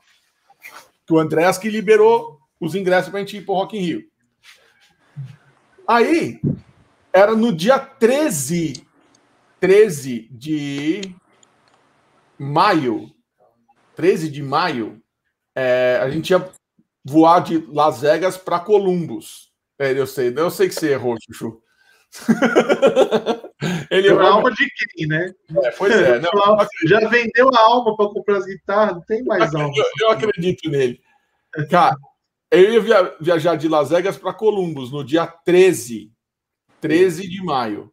Que 1.06 1.14
o 1.14 1.20
Andrés 1.20 1.58
que 1.58 1.70
liberou 1.70 2.40
os 2.60 2.76
ingressos 2.76 3.10
para 3.10 3.20
a 3.20 3.22
gente 3.24 3.38
ir 3.38 3.42
para 3.46 3.54
o 3.54 3.58
Rock 3.58 3.78
in 3.78 3.82
Rio. 3.82 4.04
Aí, 5.88 6.40
era 7.14 7.36
no 7.36 7.52
dia 7.54 7.80
13, 7.80 8.86
13 9.60 10.28
de 10.32 11.16
maio, 12.38 13.10
13 13.96 14.30
de 14.30 14.42
maio, 14.44 15.02
é, 15.56 16.00
a 16.02 16.10
gente 16.10 16.30
ia 16.30 16.50
voar 17.04 17.42
de 17.42 17.58
Las 17.68 18.02
Vegas 18.02 18.38
para 18.38 18.60
Columbus. 18.60 19.50
É, 19.78 19.92
eu 19.98 20.06
sei, 20.08 20.34
eu 20.36 20.52
sei 20.52 20.68
que 20.68 20.76
você 20.76 20.92
errou, 20.92 21.16
Chuchu. 21.26 21.62
Ele 23.92 24.08
A 24.10 24.12
errou. 24.12 24.26
alma 24.26 24.52
de 24.52 24.68
quem, 24.96 25.08
né? 25.08 25.34
É, 25.64 25.72
pois 25.72 25.94
é, 25.94 26.20
não, 26.22 26.58
Já 26.88 27.00
vendeu 27.10 27.50
a 27.54 27.60
alma 27.60 27.96
para 27.96 28.08
comprar 28.10 28.38
as 28.38 28.46
guitarras, 28.46 28.96
não 28.96 29.02
tem 29.04 29.24
mais 29.24 29.54
alma. 29.54 29.74
eu, 29.76 29.86
eu 30.02 30.12
acredito 30.12 30.70
nele. 30.70 31.02
Cara, 31.70 31.96
eu 32.52 32.74
ia 32.74 32.80
via- 32.82 33.16
viajar 33.20 33.56
de 33.56 33.68
Las 33.68 33.90
Vegas 33.90 34.18
para 34.18 34.34
Columbus 34.34 34.92
no 34.92 35.04
dia 35.04 35.28
13. 35.28 36.12
13 36.80 37.28
de 37.28 37.44
maio. 37.44 37.90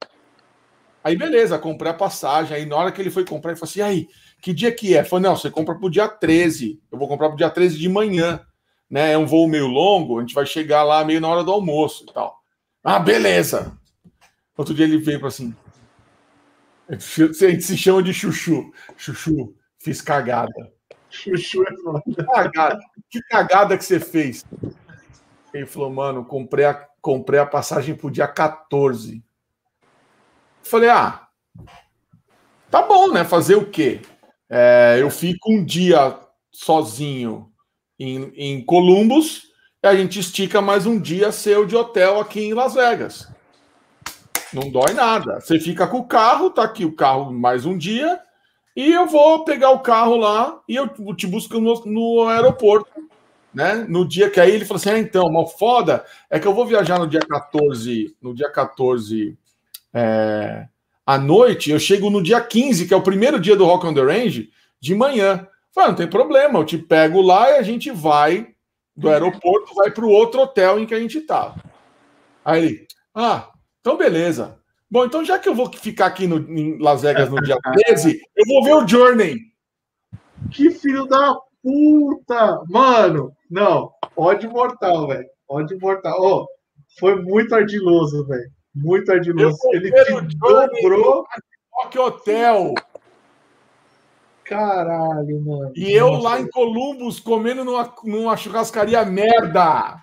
Aí, 1.03 1.17
beleza, 1.17 1.59
comprei 1.59 1.91
a 1.91 1.95
passagem. 1.95 2.57
Aí, 2.57 2.67
na 2.67 2.77
hora 2.77 2.91
que 2.91 3.01
ele 3.01 3.11
foi 3.11 3.25
comprar, 3.25 3.53
ele 3.53 3.61
falou 3.61 3.71
assim: 3.71 3.81
aí, 3.81 4.09
que 4.41 4.53
dia 4.53 4.73
que 4.73 4.97
é? 4.97 5.05
Falei, 5.05 5.25
não, 5.25 5.37
você 5.37 5.51
compra 5.51 5.75
pro 5.75 5.91
dia 5.91 6.09
13. 6.09 6.81
Eu 6.91 6.99
vou 6.99 7.09
comprar 7.09 7.29
pro 7.29 7.37
dia 7.37 7.51
13 7.51 7.79
de 7.79 7.89
manhã. 7.89 8.41
Né? 8.91 9.13
É 9.13 9.19
um 9.19 9.27
voo 9.27 9.49
meio 9.49 9.67
longo, 9.67 10.19
a 10.19 10.21
gente 10.21 10.35
vai 10.35 10.47
chegar 10.47 10.85
lá 10.85 11.05
meio 11.05 11.21
na 11.21 11.29
hora 11.29 11.45
do 11.45 11.53
almoço 11.53 12.05
e 12.09 12.13
tal. 12.13 12.41
Ah, 12.83 12.99
beleza. 12.99 13.77
Outro 14.57 14.73
dia 14.73 14.85
ele 14.85 14.99
veio 14.99 15.19
para 15.19 15.29
assim. 15.29 15.55
A 16.89 16.95
gente 16.95 17.63
se 17.63 17.77
chama 17.77 18.03
de 18.03 18.15
chuchu. 18.15 18.73
Chuchu, 18.97 19.55
fiz 19.79 20.01
cagada. 20.01 20.73
Chuchu 21.11 21.65
é 21.65 21.77
foda. 21.83 22.03
Cagada. 22.33 22.79
Que 23.11 23.21
cagada 23.23 23.77
que 23.77 23.85
você 23.85 23.99
fez? 23.99 24.45
Ele 25.53 25.67
falou, 25.67 25.91
mano, 25.91 26.25
comprei 26.25 26.65
a, 26.65 26.87
comprei 27.07 27.39
a 27.39 27.47
passagem 27.47 27.95
pro 27.95 28.11
dia 28.11 28.27
14. 28.27 29.23
Falei, 30.61 30.91
ah, 30.91 31.29
tá 32.69 32.83
bom, 32.83 33.13
né? 33.13 33.25
Fazer 33.25 33.55
o 33.55 33.71
quê? 33.71 34.01
É, 34.51 34.97
eu 34.99 35.09
fico 35.09 35.53
um 35.53 35.65
dia 35.65 36.19
sozinho 36.51 37.49
em, 37.97 38.33
em 38.35 38.65
Columbus 38.65 39.45
e 39.85 39.87
a 39.87 39.95
gente 39.95 40.19
estica 40.19 40.61
mais 40.61 40.85
um 40.85 40.99
dia 40.99 41.31
seu 41.31 41.65
de 41.65 41.77
hotel 41.77 42.19
aqui 42.19 42.41
em 42.41 42.55
Las 42.55 42.75
Vegas. 42.75 43.29
Não 44.53 44.69
dói 44.69 44.93
nada. 44.93 45.39
Você 45.39 45.61
fica 45.61 45.87
com 45.87 45.99
o 45.99 46.09
carro, 46.09 46.51
tá 46.51 46.65
aqui 46.65 46.85
o 46.85 46.97
carro 46.97 47.33
mais 47.33 47.65
um 47.65 47.79
dia, 47.79 48.21
e 48.75 48.93
eu 48.93 49.07
vou 49.07 49.45
pegar 49.45 49.71
o 49.71 49.79
carro 49.79 50.17
lá 50.17 50.61
e 50.69 50.75
eu 50.75 50.89
te 51.15 51.29
busco 51.29 51.61
no, 51.61 51.85
no 51.87 52.27
aeroporto, 52.27 52.91
né? 53.57 53.87
No 53.89 54.07
dia 54.07 54.29
que 54.29 54.39
aí 54.39 54.51
ele 54.51 54.67
falou 54.67 54.77
assim: 54.77 54.91
ah, 54.91 54.99
então, 54.99 55.33
mas 55.33 55.45
o 55.45 55.57
foda 55.57 56.05
é 56.29 56.39
que 56.39 56.47
eu 56.47 56.53
vou 56.53 56.67
viajar 56.67 56.99
no 56.99 57.09
dia 57.09 57.23
14, 57.27 58.15
no 58.21 58.35
dia 58.35 58.51
14 58.51 59.35
é, 59.95 60.69
à 61.07 61.17
noite, 61.17 61.71
eu 61.71 61.81
chego 61.81 62.11
no 62.11 62.23
dia 62.23 62.39
15, 62.39 62.87
que 62.87 62.93
é 62.93 62.97
o 62.97 63.03
primeiro 63.03 63.41
dia 63.41 63.57
do 63.57 63.65
Rock 63.65 63.87
on 63.87 63.95
the 63.95 64.03
Range, 64.03 64.51
de 64.79 64.95
manhã. 64.95 65.49
Falei, 65.75 65.89
não 65.89 65.97
tem 65.97 66.07
problema, 66.07 66.59
eu 66.59 66.67
te 66.67 66.77
pego 66.77 67.23
lá 67.23 67.53
e 67.53 67.55
a 67.55 67.63
gente 67.63 67.91
vai 67.91 68.49
do 68.95 69.09
aeroporto, 69.09 69.75
vai 69.75 69.91
para 69.91 70.05
o 70.05 70.11
outro 70.11 70.43
hotel 70.43 70.79
em 70.79 70.85
que 70.85 70.95
a 70.95 71.01
gente 71.01 71.23
tá. 71.23 71.55
Aí 72.45 72.63
ele, 72.63 72.87
ah, 73.15 73.49
então 73.81 73.97
beleza. 73.97 74.59
Bom, 74.91 75.07
então 75.07 75.25
já 75.25 75.39
que 75.39 75.49
eu 75.49 75.55
vou 75.55 75.73
ficar 75.73 76.07
aqui 76.07 76.27
no, 76.27 76.37
em 76.37 76.79
Las 76.79 77.01
Vegas 77.01 77.31
no 77.31 77.41
dia 77.43 77.57
13, 77.87 78.21
eu 78.37 78.45
vou 78.47 78.63
ver 78.63 78.75
o 78.75 78.87
Journey. 78.87 79.39
Que 80.51 80.71
filho 80.71 81.07
da 81.07 81.35
puta! 81.63 82.63
Mano, 82.69 83.36
não, 83.51 83.93
ódio 84.17 84.51
mortal, 84.51 85.09
velho. 85.09 85.29
Ódio 85.49 85.79
mortal. 85.81 86.17
Oh, 86.21 86.47
foi 86.99 87.21
muito 87.23 87.55
ardiloso, 87.55 88.27
velho. 88.27 88.51
Muito 88.75 89.11
ardiloso. 89.11 89.59
Ele 89.73 89.91
te 89.91 90.37
dobrou. 90.39 91.25
Que 91.91 91.99
hotel! 91.99 92.75
Caralho, 94.45 95.41
mano. 95.41 95.73
E 95.75 95.93
eu 95.93 96.13
Nossa. 96.13 96.29
lá 96.29 96.41
em 96.41 96.49
Columbus 96.49 97.19
comendo 97.19 97.65
numa, 97.65 97.93
numa 98.05 98.37
churrascaria 98.37 99.05
merda. 99.05 100.01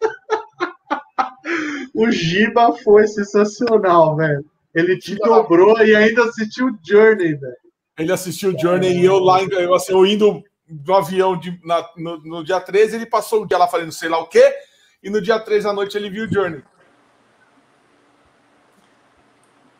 o 1.94 2.10
Giba 2.10 2.72
foi 2.78 3.06
sensacional, 3.06 4.16
velho. 4.16 4.44
Ele 4.74 4.98
te 4.98 5.12
Giba 5.12 5.26
dobrou 5.26 5.74
lá. 5.74 5.84
e 5.84 5.94
ainda 5.94 6.24
assistiu 6.24 6.70
Journey, 6.82 7.34
velho. 7.34 7.56
Ele 7.98 8.12
assistiu 8.12 8.58
Journey 8.58 8.88
é. 8.88 8.96
e 9.00 9.04
eu 9.04 9.18
lá, 9.18 9.42
eu, 9.42 9.74
assim, 9.74 9.92
eu 9.92 10.06
indo 10.06 10.42
do 10.70 10.94
avião 10.94 11.38
de, 11.38 11.58
na, 11.64 11.88
no, 11.96 12.18
no, 12.22 12.44
dia 12.44 12.60
13, 12.60 12.96
ele 12.96 13.06
passou 13.06 13.42
o 13.42 13.46
dia 13.46 13.58
lá 13.58 13.66
falando 13.66 13.92
sei 13.92 14.08
lá 14.08 14.18
o 14.18 14.26
quê, 14.26 14.54
e 15.02 15.10
no 15.10 15.20
dia 15.20 15.38
3 15.38 15.66
à 15.66 15.72
noite 15.72 15.96
ele 15.96 16.10
viu 16.10 16.30
Journey. 16.30 16.62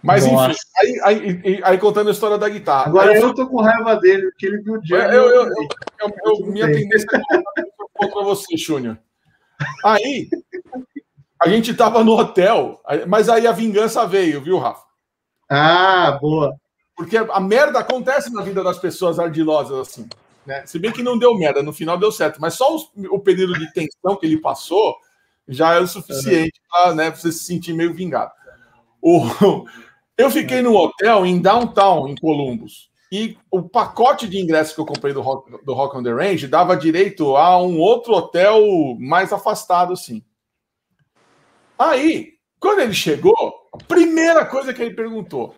Mas 0.02 0.26
Nossa. 0.26 0.50
enfim, 0.50 0.60
aí, 0.76 1.00
aí, 1.44 1.60
aí, 1.62 1.78
contando 1.78 2.08
a 2.08 2.12
história 2.12 2.38
da 2.38 2.48
guitarra. 2.48 2.86
Agora 2.86 3.14
eu, 3.14 3.28
eu 3.28 3.34
tô 3.34 3.46
com 3.46 3.60
raiva 3.60 3.96
dele, 3.96 4.30
porque 4.30 4.46
ele 4.46 4.62
viu 4.62 4.74
o 4.74 4.84
Journey. 4.84 5.14
Eu, 5.14 5.28
eu, 5.28 5.46
eu, 5.46 6.10
eu 6.24 6.46
minha 6.46 6.66
tendência 6.66 7.06
é 7.12 7.64
contra 7.92 8.22
você, 8.22 8.56
Júnior. 8.56 8.98
Aí, 9.84 10.28
a 11.42 11.48
gente 11.48 11.74
tava 11.74 12.02
no 12.02 12.18
hotel, 12.18 12.80
mas 13.06 13.28
aí 13.28 13.46
a 13.46 13.52
vingança 13.52 14.06
veio, 14.06 14.40
viu, 14.40 14.58
Rafa? 14.58 14.84
Ah, 15.50 16.12
boa. 16.20 16.54
Porque 16.96 17.16
a 17.16 17.40
merda 17.40 17.78
acontece 17.78 18.32
na 18.32 18.42
vida 18.42 18.62
das 18.62 18.78
pessoas 18.78 19.18
ardilosas, 19.18 19.78
assim. 19.78 20.08
Né? 20.46 20.64
Se 20.66 20.78
bem 20.78 20.92
que 20.92 21.02
não 21.02 21.18
deu 21.18 21.34
merda, 21.36 21.62
no 21.62 21.72
final 21.72 21.98
deu 21.98 22.10
certo. 22.10 22.40
Mas 22.40 22.54
só 22.54 22.74
os, 22.74 22.90
o 23.10 23.18
período 23.18 23.54
de 23.58 23.72
tensão 23.72 24.16
que 24.16 24.26
ele 24.26 24.40
passou 24.40 24.96
já 25.48 25.74
é 25.74 25.80
o 25.80 25.86
suficiente 25.86 26.60
para 26.70 26.94
né, 26.94 27.10
você 27.10 27.32
se 27.32 27.44
sentir 27.44 27.72
meio 27.72 27.92
vingado. 27.94 28.32
O, 29.02 29.22
eu 30.16 30.30
fiquei 30.30 30.62
no 30.62 30.74
hotel 30.74 31.26
em 31.26 31.40
downtown, 31.40 32.08
em 32.08 32.14
Columbus. 32.16 32.90
E 33.12 33.36
o 33.50 33.62
pacote 33.68 34.28
de 34.28 34.38
ingressos 34.38 34.72
que 34.72 34.80
eu 34.80 34.86
comprei 34.86 35.12
do 35.12 35.20
Rock, 35.20 35.64
do 35.64 35.74
Rock 35.74 35.96
on 35.96 36.02
the 36.02 36.12
Range 36.12 36.46
dava 36.46 36.76
direito 36.76 37.36
a 37.36 37.60
um 37.60 37.78
outro 37.78 38.12
hotel 38.12 38.60
mais 39.00 39.32
afastado, 39.32 39.92
assim. 39.92 40.22
Aí, 41.76 42.34
quando 42.60 42.80
ele 42.80 42.94
chegou, 42.94 43.68
a 43.72 43.78
primeira 43.78 44.46
coisa 44.46 44.72
que 44.72 44.80
ele 44.80 44.94
perguntou: 44.94 45.56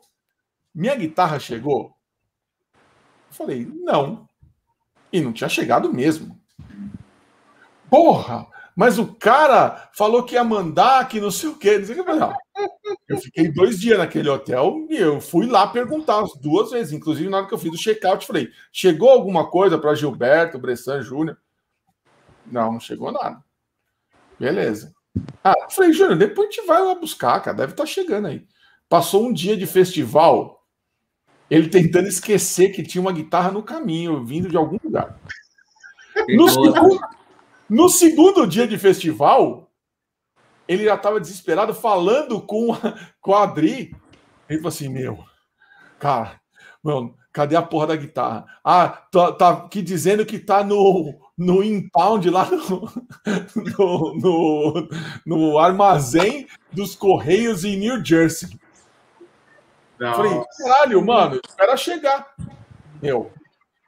minha 0.75 0.95
guitarra 0.95 1.39
chegou? 1.39 1.95
Eu 2.75 3.35
falei, 3.37 3.67
não. 3.67 4.27
E 5.13 5.21
não 5.21 5.33
tinha 5.33 5.49
chegado 5.49 5.93
mesmo. 5.93 6.41
Porra! 7.91 8.47
Mas 8.75 8.99
o 8.99 9.07
cara 9.15 9.91
falou 9.93 10.23
que 10.23 10.35
ia 10.35 10.43
mandar, 10.43 11.07
que 11.07 11.21
não 11.21 11.31
sei 11.31 11.51
o 11.51 11.59
quê. 11.59 11.79
Não. 11.79 12.35
Eu 13.07 13.19
fiquei 13.19 13.53
dois 13.53 13.79
dias 13.79 13.99
naquele 13.99 14.31
hotel 14.31 14.87
e 14.89 14.97
eu 14.97 15.21
fui 15.21 15.47
lá 15.47 15.67
perguntar 15.67 16.23
as 16.23 16.33
duas 16.37 16.71
vezes. 16.71 16.93
Inclusive, 16.93 17.29
na 17.29 17.39
hora 17.39 17.47
que 17.47 17.53
eu 17.53 17.59
fiz 17.59 17.73
o 17.73 17.77
check-out, 17.77 18.27
falei: 18.27 18.51
chegou 18.73 19.11
alguma 19.11 19.51
coisa 19.51 19.77
para 19.79 19.95
Gilberto, 19.95 20.59
Bressan 20.59 21.03
Júnior? 21.03 21.37
Não, 22.47 22.73
não 22.73 22.81
chegou 22.81 23.13
nada. 23.13 23.43
Beleza. 24.39 24.95
Ah, 25.45 25.69
falei, 25.71 25.93
Júnior, 25.93 26.17
depois 26.17 26.49
a 26.49 26.51
gente 26.51 26.67
vai 26.67 26.83
lá 26.83 26.95
buscar, 26.95 27.41
cara. 27.41 27.57
Deve 27.57 27.73
estar 27.73 27.85
tá 27.85 27.89
chegando 27.89 28.29
aí. 28.29 28.47
Passou 28.89 29.27
um 29.27 29.33
dia 29.33 29.57
de 29.57 29.67
festival 29.67 30.62
ele 31.53 31.69
tentando 31.69 32.09
esquecer 32.09 32.71
que 32.71 32.83
tinha 32.83 33.03
uma 33.03 33.13
guitarra 33.13 33.51
no 33.51 33.63
caminho, 33.63 34.25
vindo 34.25 34.49
de 34.49 34.57
algum 34.57 34.79
lugar. 34.83 35.21
No 36.31 36.49
segundo, 36.49 37.01
no 37.69 37.89
segundo 37.91 38.47
dia 38.47 38.67
de 38.67 38.79
festival, 38.79 39.71
ele 40.67 40.85
já 40.85 40.95
estava 40.95 41.21
desesperado 41.21 41.75
falando 41.75 42.41
com 42.41 42.73
a, 42.73 42.99
com 43.21 43.35
a 43.35 43.43
Adri. 43.43 43.95
Ele 44.49 44.61
falou 44.61 44.69
assim: 44.69 44.89
Meu, 44.89 45.23
cara, 45.99 46.41
mano, 46.83 47.15
cadê 47.31 47.55
a 47.55 47.61
porra 47.61 47.89
da 47.89 47.97
guitarra? 47.97 48.47
Ah, 48.65 48.89
tá, 48.89 49.33
tá 49.33 49.51
aqui 49.51 49.83
dizendo 49.83 50.25
que 50.25 50.39
tá 50.39 50.65
no, 50.65 51.21
no 51.37 51.63
impound 51.63 52.31
lá 52.31 52.49
no, 52.51 52.91
no, 53.77 54.15
no, 54.17 54.89
no 55.27 55.59
armazém 55.59 56.47
dos 56.73 56.95
Correios 56.95 57.63
em 57.63 57.77
New 57.77 58.03
Jersey. 58.03 58.59
Não. 60.03 60.15
Falei, 60.15 60.43
caralho, 60.59 61.07
mano, 61.07 61.41
espera 61.49 61.77
chegar. 61.77 62.35
Meu, 63.01 63.31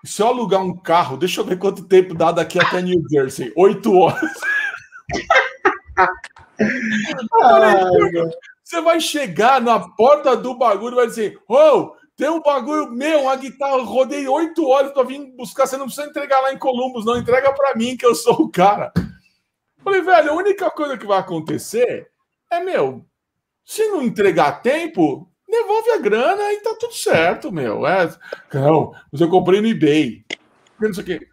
se 0.04 0.22
eu 0.22 0.28
alugar 0.28 0.62
um 0.62 0.76
carro, 0.76 1.16
deixa 1.16 1.40
eu 1.40 1.44
ver 1.44 1.58
quanto 1.58 1.88
tempo 1.88 2.14
dá 2.14 2.30
daqui 2.30 2.56
até 2.56 2.80
New 2.80 3.02
Jersey. 3.10 3.52
Oito 3.56 3.92
horas. 3.92 4.30
você 8.62 8.80
vai 8.80 9.00
chegar 9.00 9.60
na 9.60 9.80
porta 9.80 10.36
do 10.36 10.56
bagulho 10.56 10.94
e 10.94 10.98
vai 10.98 11.08
dizer: 11.08 11.36
oh, 11.48 11.96
tem 12.16 12.28
um 12.28 12.40
bagulho 12.40 12.92
meu, 12.92 13.22
uma 13.22 13.34
guitarra, 13.34 13.82
rodei 13.82 14.28
oito 14.28 14.68
horas 14.68 14.92
pra 14.92 15.02
vir 15.02 15.34
buscar. 15.36 15.66
Você 15.66 15.76
não 15.76 15.86
precisa 15.86 16.06
entregar 16.06 16.40
lá 16.42 16.52
em 16.52 16.58
Columbus, 16.58 17.04
não. 17.04 17.18
Entrega 17.18 17.52
para 17.52 17.74
mim, 17.74 17.96
que 17.96 18.06
eu 18.06 18.14
sou 18.14 18.34
o 18.34 18.48
cara. 18.48 18.92
Falei, 19.82 20.00
velho, 20.00 20.30
a 20.30 20.34
única 20.34 20.70
coisa 20.70 20.96
que 20.96 21.06
vai 21.06 21.18
acontecer 21.18 22.08
é, 22.52 22.60
meu, 22.60 23.04
se 23.64 23.84
não 23.88 24.00
entregar 24.00 24.62
tempo, 24.62 25.28
devolve 25.62 25.90
a 25.90 25.98
grana 25.98 26.52
e 26.52 26.60
tá 26.60 26.74
tudo 26.78 26.94
certo, 26.94 27.52
meu. 27.52 27.86
É, 27.86 28.10
não, 28.52 28.92
mas 29.10 29.20
eu 29.20 29.28
comprei 29.28 29.60
no 29.60 29.68
eBay. 29.68 30.24
Não 30.80 30.92
sei 30.92 31.02
o 31.02 31.06
quê. 31.06 31.28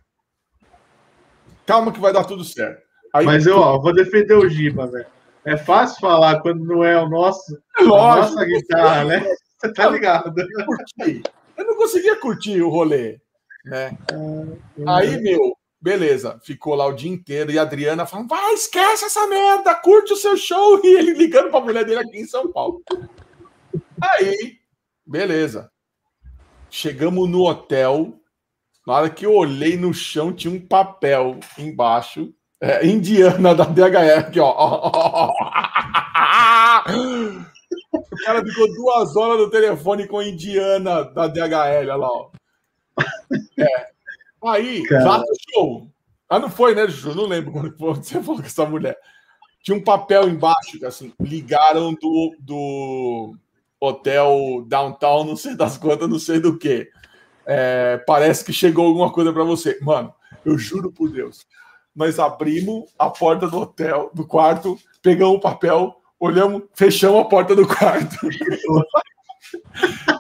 Calma 1.66 1.92
que 1.92 2.00
vai 2.00 2.14
dar 2.14 2.24
tudo 2.24 2.44
certo. 2.44 2.82
Aí, 3.14 3.26
mas 3.26 3.46
eu 3.46 3.58
ó, 3.58 3.80
vou 3.80 3.94
defender 3.94 4.36
o 4.36 4.48
Giba, 4.48 4.88
velho. 4.88 5.06
É 5.44 5.58
fácil 5.58 6.00
falar 6.00 6.40
quando 6.42 6.64
não 6.64 6.84
é 6.84 7.02
o 7.02 7.10
nosso, 7.10 7.58
é 7.80 7.84
lógico, 7.84 8.00
a 8.00 8.16
nossa 8.16 8.46
guitarra, 8.46 9.06
né? 9.06 9.26
Você 9.58 9.74
tá 9.74 9.90
ligado? 9.90 10.34
Eu, 10.38 11.22
eu 11.58 11.66
não 11.66 11.76
conseguia 11.76 12.16
curtir 12.16 12.62
o 12.62 12.70
rolê, 12.70 13.20
né? 13.66 13.98
Ah, 14.86 14.98
Aí, 14.98 15.20
meu, 15.20 15.56
beleza, 15.82 16.40
ficou 16.44 16.76
lá 16.76 16.86
o 16.86 16.94
dia 16.94 17.12
inteiro 17.12 17.52
e 17.52 17.58
a 17.58 17.64
Adriana 17.64 18.06
falando: 18.06 18.30
vai, 18.30 18.54
esquece 18.54 19.06
essa 19.06 19.26
merda, 19.28 19.74
curte 19.76 20.14
o 20.14 20.18
seu 20.18 20.38
show. 20.38 20.80
E 20.86 20.96
ele 20.96 21.14
ligando 21.14 21.50
pra 21.50 21.60
mulher 21.60 21.86
dele 21.86 22.02
aqui 22.02 22.20
em 22.20 22.28
São 22.28 22.52
Paulo. 22.52 22.82
Aí, 24.02 24.58
beleza. 25.06 25.72
Chegamos 26.70 27.30
no 27.30 27.48
hotel. 27.48 28.20
Na 28.86 28.94
hora 28.94 29.10
que 29.10 29.26
eu 29.26 29.34
olhei 29.34 29.78
no 29.78 29.94
chão, 29.94 30.34
tinha 30.34 30.54
um 30.54 30.60
papel 30.60 31.40
embaixo. 31.58 32.34
É, 32.60 32.86
indiana 32.86 33.56
da 33.56 33.66
DHL, 33.66 34.20
aqui, 34.20 34.40
ó. 34.40 35.32
O 37.92 38.24
cara 38.24 38.46
ficou 38.46 38.74
duas 38.74 39.16
horas 39.16 39.40
no 39.40 39.50
telefone 39.50 40.08
com 40.08 40.20
a 40.20 40.28
indiana 40.28 41.04
da 41.04 41.28
DHL, 41.28 41.80
olha 41.80 41.96
lá, 41.96 42.08
ó. 42.08 42.30
É. 43.58 43.88
Aí, 44.44 44.84
lá 44.90 45.20
no 45.20 45.26
show. 45.50 45.88
Ah, 46.30 46.40
não 46.40 46.50
foi, 46.50 46.76
né, 46.76 46.88
Ju? 46.88 47.16
Não 47.16 47.26
lembro 47.26 47.52
quando 47.52 48.04
você 48.04 48.22
falou 48.22 48.42
com 48.42 48.48
essa 48.48 48.66
mulher. 48.66 48.98
Tinha 49.64 49.78
um 49.78 49.84
papel 49.84 50.30
embaixo, 50.30 50.84
assim, 50.86 51.14
ligaram 51.20 51.94
do, 51.94 52.36
do 52.40 53.36
hotel 53.82 54.64
downtown, 54.68 55.26
não 55.26 55.36
sei 55.36 55.56
das 55.56 55.78
quantas, 55.78 56.08
não 56.08 56.20
sei 56.20 56.40
do 56.40 56.58
que. 56.58 56.88
É, 57.46 57.98
parece 58.06 58.46
que 58.46 58.54
chegou 58.54 58.86
alguma 58.86 59.12
coisa 59.12 59.34
para 59.34 59.44
você. 59.44 59.80
Mano, 59.82 60.14
eu 60.46 60.58
juro 60.58 60.92
por 60.92 61.10
Deus. 61.10 61.46
Nós 61.94 62.20
abrimos 62.20 62.94
a 62.98 63.10
porta 63.10 63.48
do 63.48 63.60
hotel, 63.60 64.12
do 64.14 64.26
quarto, 64.26 64.78
pegamos 65.02 65.38
o 65.38 65.42
papel, 65.42 65.96
olhamos, 66.20 66.64
fechamos 66.74 67.20
a 67.20 67.26
porta 67.26 67.56
do 67.56 67.68
quarto. 67.68 68.16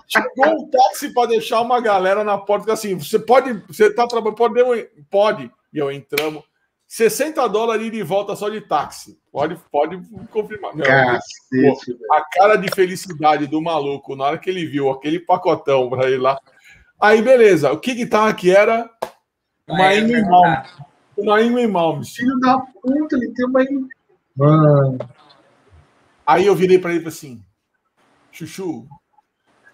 Chegou 0.08 0.46
um 0.46 0.70
táxi 0.70 1.14
para 1.14 1.30
deixar 1.30 1.62
uma 1.62 1.80
galera 1.80 2.22
na 2.22 2.38
porta, 2.38 2.74
assim, 2.74 2.96
você 2.96 3.18
pode, 3.18 3.54
você 3.66 3.90
tá 3.94 4.06
trabalhando, 4.06 4.36
pode, 4.36 4.90
pode. 5.10 5.52
E 5.72 5.78
eu 5.78 5.90
entramos, 5.90 6.44
60 6.92 7.48
dólares 7.48 7.90
de 7.90 8.04
volta 8.04 8.36
só 8.36 8.50
de 8.50 8.60
táxi. 8.60 9.18
Pode, 9.32 9.56
pode 9.72 9.98
confirmar. 10.30 10.76
Meu, 10.76 10.86
Cacete, 10.86 11.94
pô, 11.94 12.14
a 12.14 12.22
cara 12.34 12.58
de 12.58 12.70
felicidade 12.76 13.48
do 13.48 13.62
maluco 13.62 14.14
na 14.14 14.26
hora 14.26 14.38
que 14.38 14.50
ele 14.50 14.66
viu 14.66 14.90
aquele 14.90 15.18
pacotão 15.18 15.90
para 15.90 16.10
ir 16.10 16.18
lá. 16.18 16.38
Aí, 17.00 17.22
beleza. 17.22 17.72
O 17.72 17.80
que 17.80 17.94
guitarra 17.94 18.34
que 18.34 18.54
era? 18.54 18.90
Uma 19.70 19.96
Ingrid 19.96 20.28
Malmes. 20.28 20.70
Uma 21.18 21.42
Ingrid 21.42 21.72
Malmes. 21.72 22.14
Filho 22.14 22.38
da 22.42 22.60
puta, 22.60 23.16
ele 23.16 23.32
tem 23.32 23.46
uma 23.46 23.62
Mano. 24.36 24.98
Aí 26.28 26.46
eu 26.46 26.56
virei 26.56 26.78
para 26.78 26.90
ele 26.90 27.00
e 27.00 27.04
falei 27.04 27.18
assim: 27.18 27.42
Chuchu, 28.34 28.80
o 28.80 28.88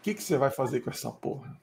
que, 0.03 0.13
que 0.13 0.21
você 0.21 0.37
vai 0.37 0.51
fazer 0.51 0.81
com 0.81 0.91
essa 0.91 1.09
porra? 1.09 1.59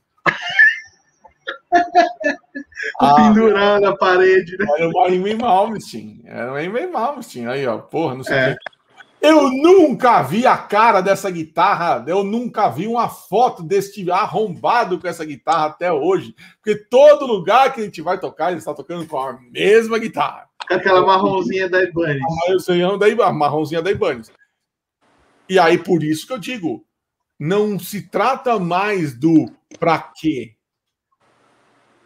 ah, 3.01 3.15
pendurando 3.15 3.83
na 3.83 3.97
parede. 3.97 4.57
Né? 4.57 4.67
Era 4.79 4.89
o 4.89 5.05
Amy 5.05 5.35
Malmsteen. 5.35 6.23
Era 6.25 6.53
o 6.53 6.57
Amy 6.57 6.87
Malmsteen. 6.87 7.47
Aí, 7.47 7.67
ó, 7.67 7.79
porra, 7.79 8.15
não 8.15 8.25
sei 8.25 8.37
é. 8.37 8.57
Eu 9.25 9.51
nunca 9.51 10.21
vi 10.21 10.47
a 10.47 10.55
cara 10.55 11.01
dessa 11.01 11.31
guitarra, 11.31 12.05
eu 12.07 12.23
nunca 12.23 12.69
vi 12.69 12.87
uma 12.87 13.09
foto 13.09 13.63
deste 13.63 14.11
arrombado 14.11 15.01
com 15.01 15.09
essa 15.09 15.25
guitarra 15.25 15.69
até 15.69 15.91
hoje. 15.91 16.35
Porque 16.57 16.77
todo 16.77 17.27
lugar 17.27 17.73
que 17.73 17.81
a 17.81 17.85
gente 17.85 18.03
vai 18.03 18.21
tocar, 18.21 18.51
ele 18.51 18.59
está 18.59 18.75
tocando 18.75 19.07
com 19.07 19.19
a 19.19 19.33
mesma 19.51 19.99
guitarra. 19.99 20.47
Aquela 20.71 21.01
marronzinha 21.07 22.99
da 22.99 23.09
Ibanez. 23.09 23.31
A 23.31 23.33
marronzinha 23.33 23.81
da 23.81 23.91
Ibanez. 23.91 24.31
E 25.49 25.59
aí, 25.59 25.79
por 25.79 26.05
isso 26.05 26.27
que 26.27 26.33
eu 26.35 26.39
digo, 26.39 26.85
não 27.41 27.79
se 27.79 28.03
trata 28.11 28.59
mais 28.59 29.19
do 29.19 29.51
pra 29.79 29.99
quê. 29.99 30.55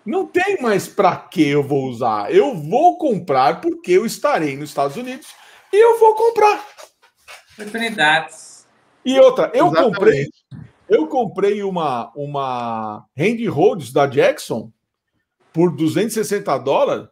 Não 0.08 0.26
tem 0.26 0.58
mais 0.62 0.88
para 0.88 1.14
que 1.16 1.46
eu 1.46 1.62
vou 1.62 1.86
usar. 1.86 2.34
Eu 2.34 2.54
vou 2.54 2.96
comprar 2.96 3.60
porque 3.60 3.92
eu 3.92 4.06
estarei 4.06 4.56
nos 4.56 4.70
Estados 4.70 4.96
Unidos 4.96 5.26
e 5.70 5.76
eu 5.76 5.98
vou 5.98 6.14
comprar. 6.14 6.66
Oportunidades. 7.52 8.66
E 9.04 9.20
outra, 9.20 9.52
eu 9.52 9.66
Exatamente. 9.66 9.94
comprei, 9.94 10.28
eu 10.88 11.06
comprei 11.08 11.62
uma 11.62 12.10
uma 12.16 13.04
Hand 13.18 13.46
Rhodes 13.50 13.92
da 13.92 14.06
Jackson 14.06 14.72
por 15.52 15.76
260 15.76 16.56
dólares, 16.56 17.06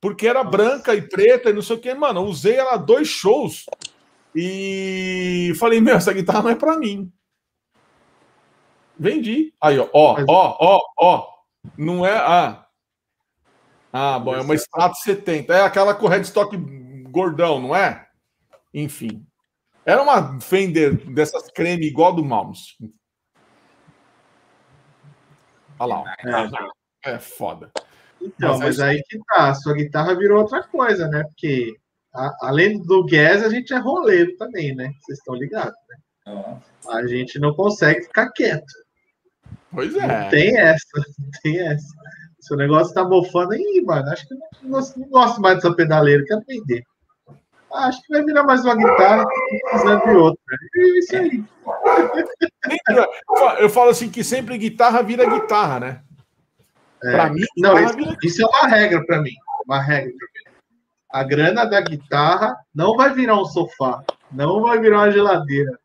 porque 0.00 0.26
era 0.26 0.42
Nossa. 0.42 0.56
branca 0.56 0.92
e 0.92 1.02
preta 1.02 1.50
e 1.50 1.52
não 1.52 1.62
sei 1.62 1.76
o 1.76 1.80
que, 1.80 1.94
mano. 1.94 2.24
usei 2.24 2.56
ela 2.56 2.76
dois 2.76 3.06
shows 3.06 3.64
e 4.34 5.52
falei, 5.56 5.80
meu, 5.80 5.94
essa 5.94 6.12
guitarra 6.12 6.42
não 6.42 6.50
é 6.50 6.56
para 6.56 6.76
mim. 6.76 7.12
Vendi. 8.98 9.54
Aí, 9.60 9.78
ó, 9.78 9.88
ó, 9.92 10.24
ó, 10.26 10.56
ó, 10.58 10.80
ó. 10.98 11.39
Não 11.76 12.04
é. 12.04 12.16
Ah, 12.16 12.66
ah 13.92 14.18
bom, 14.18 14.34
é 14.34 14.40
uma 14.40 14.54
Strato 14.54 14.96
70. 14.96 15.52
É 15.54 15.62
aquela 15.62 15.94
com 15.94 16.08
headstock 16.08 16.56
gordão, 17.10 17.60
não 17.60 17.74
é? 17.74 18.06
Enfim. 18.72 19.26
Era 19.84 20.02
uma 20.02 20.40
Fender 20.40 20.96
dessas 21.12 21.50
creme 21.50 21.86
igual 21.86 22.14
do 22.14 22.24
Malms. 22.24 22.76
Olha 25.78 25.94
lá. 25.94 26.14
É, 27.04 27.14
é 27.14 27.18
foda. 27.18 27.72
Então, 28.20 28.58
mas, 28.58 28.76
mas 28.76 28.80
aí 28.80 29.02
que 29.08 29.18
tá. 29.18 29.50
A 29.50 29.54
sua 29.54 29.74
guitarra 29.74 30.14
virou 30.14 30.42
outra 30.42 30.62
coisa, 30.62 31.08
né? 31.08 31.24
Porque 31.24 31.74
a, 32.14 32.48
além 32.48 32.82
do 32.82 33.04
gas, 33.06 33.42
a 33.42 33.48
gente 33.48 33.72
é 33.72 33.78
roleiro 33.78 34.36
também, 34.36 34.74
né? 34.74 34.92
Vocês 35.00 35.18
estão 35.18 35.34
ligados, 35.34 35.74
né? 35.88 35.96
A 36.88 37.06
gente 37.06 37.38
não 37.38 37.54
consegue 37.54 38.02
ficar 38.02 38.30
quieto. 38.32 38.72
Pois 39.72 39.94
é. 39.94 40.06
Não 40.06 40.28
tem 40.28 40.58
essa, 40.58 41.02
tem 41.42 41.58
essa. 41.60 41.94
Se 42.40 42.54
o 42.54 42.56
negócio 42.56 42.94
tá 42.94 43.04
mofando 43.04 43.52
aí, 43.52 43.82
mano, 43.84 44.08
acho 44.10 44.26
que 44.26 44.34
não, 44.34 44.48
não, 44.62 44.80
não 44.96 45.08
gosto 45.08 45.40
mais 45.40 45.56
dessa 45.56 45.74
pedaleira, 45.74 46.24
quero 46.26 46.42
vender. 46.48 46.84
Acho 47.72 48.02
que 48.02 48.12
vai 48.12 48.24
virar 48.24 48.42
mais 48.42 48.64
uma 48.64 48.74
guitarra 48.74 49.24
precisando 49.70 50.04
de 50.04 50.16
outra. 50.16 50.42
É 50.76 50.98
isso 50.98 51.16
aí. 51.16 51.44
Eu 53.60 53.70
falo 53.70 53.90
assim 53.90 54.10
que 54.10 54.24
sempre 54.24 54.58
guitarra 54.58 55.02
vira 55.02 55.24
guitarra, 55.24 55.78
né? 55.78 56.02
É, 57.04 57.12
para 57.12 57.30
mim, 57.32 57.44
não, 57.56 57.78
isso, 57.78 57.96
vira... 57.96 58.16
isso, 58.22 58.42
é 58.42 58.46
uma 58.46 58.66
regra 58.66 59.04
para 59.06 59.22
mim. 59.22 59.32
Uma 59.64 59.80
regra 59.80 60.12
para 60.12 60.50
mim. 60.50 60.56
A 61.12 61.24
grana 61.24 61.64
da 61.64 61.80
guitarra 61.80 62.56
não 62.74 62.96
vai 62.96 63.12
virar 63.14 63.40
um 63.40 63.44
sofá, 63.44 64.02
não 64.30 64.60
vai 64.60 64.78
virar 64.78 64.98
uma 64.98 65.10
geladeira, 65.10 65.78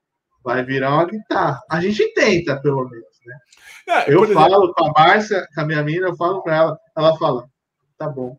vai 0.43 0.63
virar 0.63 0.93
uma 0.93 1.05
guitarra. 1.05 1.61
A 1.69 1.80
gente 1.80 2.13
tenta, 2.13 2.59
pelo 2.61 2.88
menos. 2.89 3.14
Né? 3.26 3.39
É, 3.88 4.14
eu 4.14 4.27
falo 4.34 4.73
com 4.73 4.85
a 4.85 4.91
Márcia, 4.91 5.47
com 5.53 5.61
a 5.61 5.65
minha 5.65 5.84
mina, 5.84 6.07
eu 6.07 6.15
falo 6.15 6.41
para 6.41 6.56
ela, 6.56 6.80
ela 6.95 7.18
fala, 7.18 7.49
tá 7.97 8.07
bom. 8.07 8.38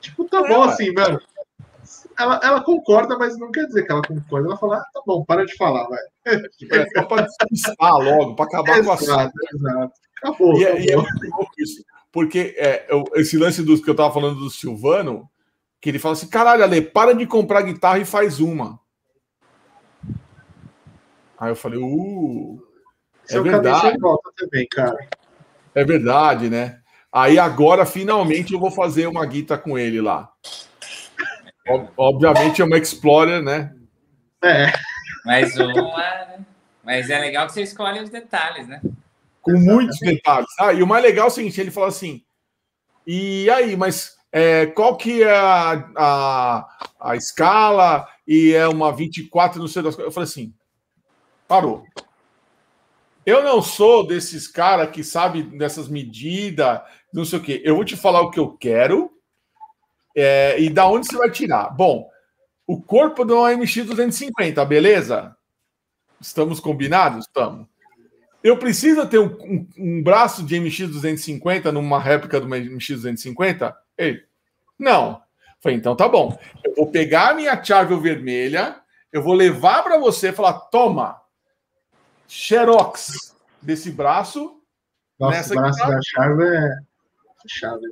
Tipo, 0.00 0.24
tá 0.24 0.38
é, 0.38 0.48
bom 0.48 0.62
assim, 0.62 0.92
mano. 0.92 1.20
Ela, 2.18 2.40
ela 2.42 2.64
concorda, 2.64 3.16
mas 3.18 3.38
não 3.38 3.50
quer 3.50 3.66
dizer 3.66 3.84
que 3.84 3.92
ela 3.92 4.02
concorda. 4.02 4.48
Ela 4.48 4.56
fala, 4.56 4.78
ah, 4.78 4.84
tá 4.92 5.02
bom, 5.06 5.24
para 5.24 5.44
de 5.44 5.56
falar, 5.56 5.86
vai. 5.88 6.00
É 6.72 6.86
só 6.90 7.04
para 7.04 7.22
despistar 7.22 7.92
logo, 7.94 8.34
para 8.34 8.46
acabar 8.46 8.82
com 8.82 8.90
a 8.90 8.94
Exato, 8.94 9.32
exato. 9.54 9.92
Acabou. 10.18 10.58
E, 10.58 10.64
acabou. 10.64 10.80
e 10.80 10.90
é 10.90 10.96
muito 10.96 11.52
isso. 11.58 11.84
Porque 12.10 12.54
é, 12.56 12.86
esse 13.16 13.36
lance 13.36 13.62
do 13.62 13.80
que 13.80 13.90
eu 13.90 13.94
tava 13.94 14.12
falando 14.12 14.40
do 14.40 14.50
Silvano, 14.50 15.28
que 15.80 15.90
ele 15.90 15.98
fala 15.98 16.14
assim: 16.14 16.28
caralho, 16.28 16.64
Ale, 16.64 16.80
para 16.80 17.14
de 17.14 17.26
comprar 17.26 17.62
guitarra 17.62 17.98
e 17.98 18.04
faz 18.04 18.40
uma. 18.40 18.80
Aí 21.38 21.50
eu 21.50 21.56
falei, 21.56 21.78
uh, 21.78 22.62
seu 23.26 23.40
é 23.40 23.50
verdade. 23.50 23.98
volta 23.98 24.30
também, 24.36 24.66
cara. 24.68 24.96
É 25.74 25.84
verdade, 25.84 26.48
né? 26.48 26.80
Aí 27.12 27.38
agora, 27.38 27.86
finalmente, 27.86 28.52
eu 28.52 28.60
vou 28.60 28.70
fazer 28.70 29.06
uma 29.06 29.24
guita 29.24 29.56
com 29.56 29.78
ele 29.78 30.00
lá. 30.00 30.30
Obviamente 31.96 32.62
é 32.62 32.64
uma 32.64 32.78
Explorer, 32.78 33.42
né? 33.42 33.74
É. 34.42 34.72
Mais 35.24 35.56
uma. 35.56 35.72
Né? 35.72 36.38
Mas 36.84 37.10
é 37.10 37.18
legal 37.18 37.46
que 37.46 37.52
você 37.52 37.62
escolhe 37.62 38.00
os 38.00 38.10
detalhes, 38.10 38.68
né? 38.68 38.80
Com 39.42 39.52
Exatamente. 39.52 39.74
muitos 39.74 39.98
detalhes. 39.98 40.48
Ah, 40.60 40.72
e 40.72 40.82
o 40.82 40.86
mais 40.86 41.02
legal 41.02 41.26
é 41.26 41.28
o 41.28 41.32
seguinte: 41.32 41.60
ele 41.60 41.70
falou 41.70 41.88
assim. 41.88 42.22
E 43.06 43.48
aí, 43.50 43.76
mas 43.76 44.16
é, 44.30 44.66
qual 44.66 44.96
que 44.96 45.22
é 45.22 45.36
a, 45.36 45.88
a, 45.96 46.66
a 47.00 47.16
escala? 47.16 48.06
E 48.26 48.52
é 48.52 48.68
uma 48.68 48.94
24, 48.94 49.60
não 49.60 49.68
sei 49.68 49.82
das 49.82 49.94
coisas. 49.94 50.10
Eu 50.10 50.14
falei 50.14 50.28
assim: 50.28 50.54
parou. 51.48 51.84
Eu 53.26 53.42
não 53.42 53.60
sou 53.60 54.06
desses 54.06 54.46
caras 54.46 54.90
que 54.90 55.02
sabe 55.02 55.42
dessas 55.42 55.88
medidas, 55.88 56.80
não 57.12 57.24
sei 57.24 57.38
o 57.40 57.42
quê. 57.42 57.60
Eu 57.64 57.74
vou 57.74 57.84
te 57.84 57.96
falar 57.96 58.20
o 58.20 58.30
que 58.30 58.38
eu 58.38 58.52
quero 58.52 59.10
é, 60.16 60.60
e 60.60 60.70
da 60.70 60.88
onde 60.88 61.08
você 61.08 61.16
vai 61.16 61.28
tirar. 61.28 61.70
Bom, 61.70 62.08
o 62.64 62.80
corpo 62.80 63.24
do 63.24 63.44
MX 63.44 63.86
250, 63.86 64.64
beleza? 64.64 65.36
Estamos 66.20 66.60
combinados? 66.60 67.26
Estamos. 67.26 67.66
Eu 68.44 68.58
preciso 68.58 69.04
ter 69.06 69.18
um, 69.18 69.26
um, 69.26 69.68
um, 69.76 70.02
braço 70.04 70.44
de 70.44 70.60
MX 70.60 70.88
250 70.88 71.72
numa 71.72 71.98
réplica 71.98 72.40
do 72.40 72.46
MX 72.46 72.88
250? 72.90 73.76
Ei, 73.98 74.22
não. 74.78 75.20
Falei, 75.60 75.76
então 75.76 75.96
tá 75.96 76.08
bom. 76.08 76.38
Eu 76.62 76.76
vou 76.76 76.92
pegar 76.92 77.30
a 77.30 77.34
minha 77.34 77.60
chave 77.60 77.96
vermelha, 77.96 78.76
eu 79.12 79.20
vou 79.20 79.34
levar 79.34 79.82
para 79.82 79.98
você 79.98 80.28
e 80.28 80.32
falar: 80.32 80.52
toma, 80.70 81.20
xerox 82.28 83.34
desse 83.60 83.90
braço. 83.90 84.60
Nossa, 85.18 85.36
nessa 85.36 85.54
o 85.54 85.56
braço 85.56 85.78
da 85.78 86.00
chave 86.02 86.44
é 86.44 86.76
chave. 87.48 87.86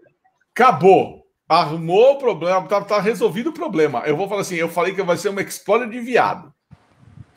Acabou. 0.52 1.24
Arrumou 1.46 2.12
o 2.12 2.18
problema, 2.18 2.66
tá, 2.66 2.80
tá, 2.80 3.00
resolvido 3.00 3.50
o 3.50 3.52
problema. 3.52 4.00
Eu 4.06 4.16
vou 4.16 4.28
falar 4.28 4.40
assim: 4.40 4.56
eu 4.56 4.68
falei 4.68 4.94
que 4.94 5.02
vai 5.02 5.16
ser 5.16 5.28
uma 5.28 5.42
Explorer 5.42 5.88
de 5.88 6.00
viado. 6.00 6.52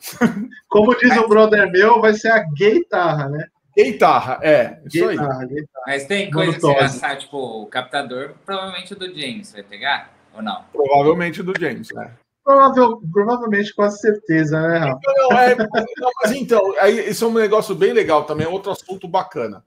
Como 0.68 0.96
diz 0.96 1.16
um 1.16 1.28
brother 1.28 1.70
meu, 1.70 2.00
vai 2.00 2.14
ser 2.14 2.32
a 2.32 2.42
guitarra, 2.42 3.28
né? 3.28 3.46
Guitarra, 3.76 4.40
é. 4.42 4.80
Isso 4.86 5.08
guitarra, 5.08 5.40
aí. 5.40 5.46
Guitarra. 5.46 5.84
Mas 5.86 6.06
tem 6.06 6.30
coisa 6.30 6.52
que 6.54 6.60
você 6.60 6.74
vai 6.74 6.84
assar, 6.84 7.18
tipo, 7.18 7.36
o 7.36 7.66
captador, 7.66 8.34
provavelmente 8.44 8.92
o 8.92 8.96
do 8.96 9.06
James, 9.06 9.52
vai 9.52 9.62
pegar? 9.62 10.10
Ou 10.34 10.42
não? 10.42 10.64
Provavelmente 10.72 11.40
o 11.40 11.44
do 11.44 11.58
James, 11.58 11.92
né? 11.92 12.12
Provável, 12.48 13.02
provavelmente, 13.12 13.74
quase 13.74 14.00
certeza, 14.00 14.58
né, 14.58 14.78
Rafa? 14.78 15.00
Não, 15.04 15.38
é, 15.38 15.54
não, 15.54 16.10
mas 16.22 16.32
então, 16.32 16.62
aí, 16.80 17.10
isso 17.10 17.22
é 17.26 17.28
um 17.28 17.34
negócio 17.34 17.74
bem 17.74 17.92
legal 17.92 18.24
também, 18.24 18.46
é 18.46 18.48
outro 18.48 18.72
assunto 18.72 19.06
bacana. 19.06 19.62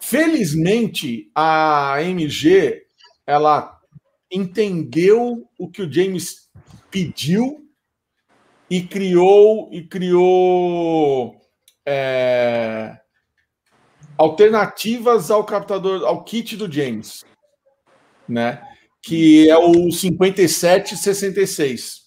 Felizmente, 0.00 1.30
a 1.34 1.96
MG, 2.00 2.86
ela 3.26 3.78
entendeu 4.30 5.46
o 5.58 5.68
que 5.68 5.82
o 5.82 5.92
James 5.92 6.48
pediu 6.90 7.68
e 8.70 8.82
criou 8.82 9.68
e 9.70 9.82
criou 9.82 11.38
é, 11.84 12.98
alternativas 14.16 15.30
ao 15.30 15.44
captador, 15.44 16.02
ao 16.06 16.24
kit 16.24 16.56
do 16.56 16.72
James, 16.72 17.26
né? 18.26 18.71
Que 19.02 19.50
é 19.50 19.58
o 19.58 19.90
5766, 19.90 22.02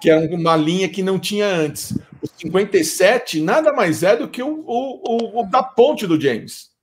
que 0.00 0.10
é 0.10 0.18
uma 0.18 0.56
linha 0.56 0.88
que 0.88 1.02
não 1.02 1.18
tinha 1.18 1.46
antes. 1.46 1.98
O 2.22 2.28
57 2.36 3.40
nada 3.40 3.72
mais 3.72 4.02
é 4.02 4.14
do 4.14 4.28
que 4.28 4.42
o, 4.42 4.62
o, 4.66 5.40
o, 5.40 5.44
da 5.44 5.62
ponte 5.62 6.06
do 6.06 6.20
James. 6.20 6.74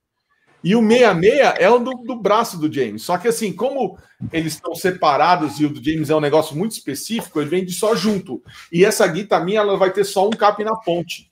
E 0.64 0.76
o 0.76 0.80
66 0.80 1.54
é 1.58 1.70
o 1.70 1.78
do, 1.78 1.92
do, 1.92 2.16
braço 2.16 2.58
do 2.58 2.72
James. 2.72 3.02
Só 3.02 3.18
que 3.18 3.28
assim, 3.28 3.52
como 3.52 3.98
eles 4.32 4.54
estão 4.54 4.74
separados 4.74 5.60
e 5.60 5.66
o 5.66 5.70
do 5.70 5.82
James 5.82 6.10
é 6.10 6.16
um 6.16 6.20
negócio 6.20 6.56
muito 6.56 6.72
específico, 6.72 7.40
ele 7.40 7.50
vende 7.50 7.72
só 7.72 7.94
junto. 7.94 8.42
E 8.72 8.84
essa 8.84 9.06
guita 9.06 9.40
minha 9.40 9.60
ela 9.60 9.76
vai 9.76 9.92
ter 9.92 10.04
só 10.04 10.26
um 10.26 10.30
cap 10.30 10.62
na 10.62 10.76
ponte. 10.76 11.30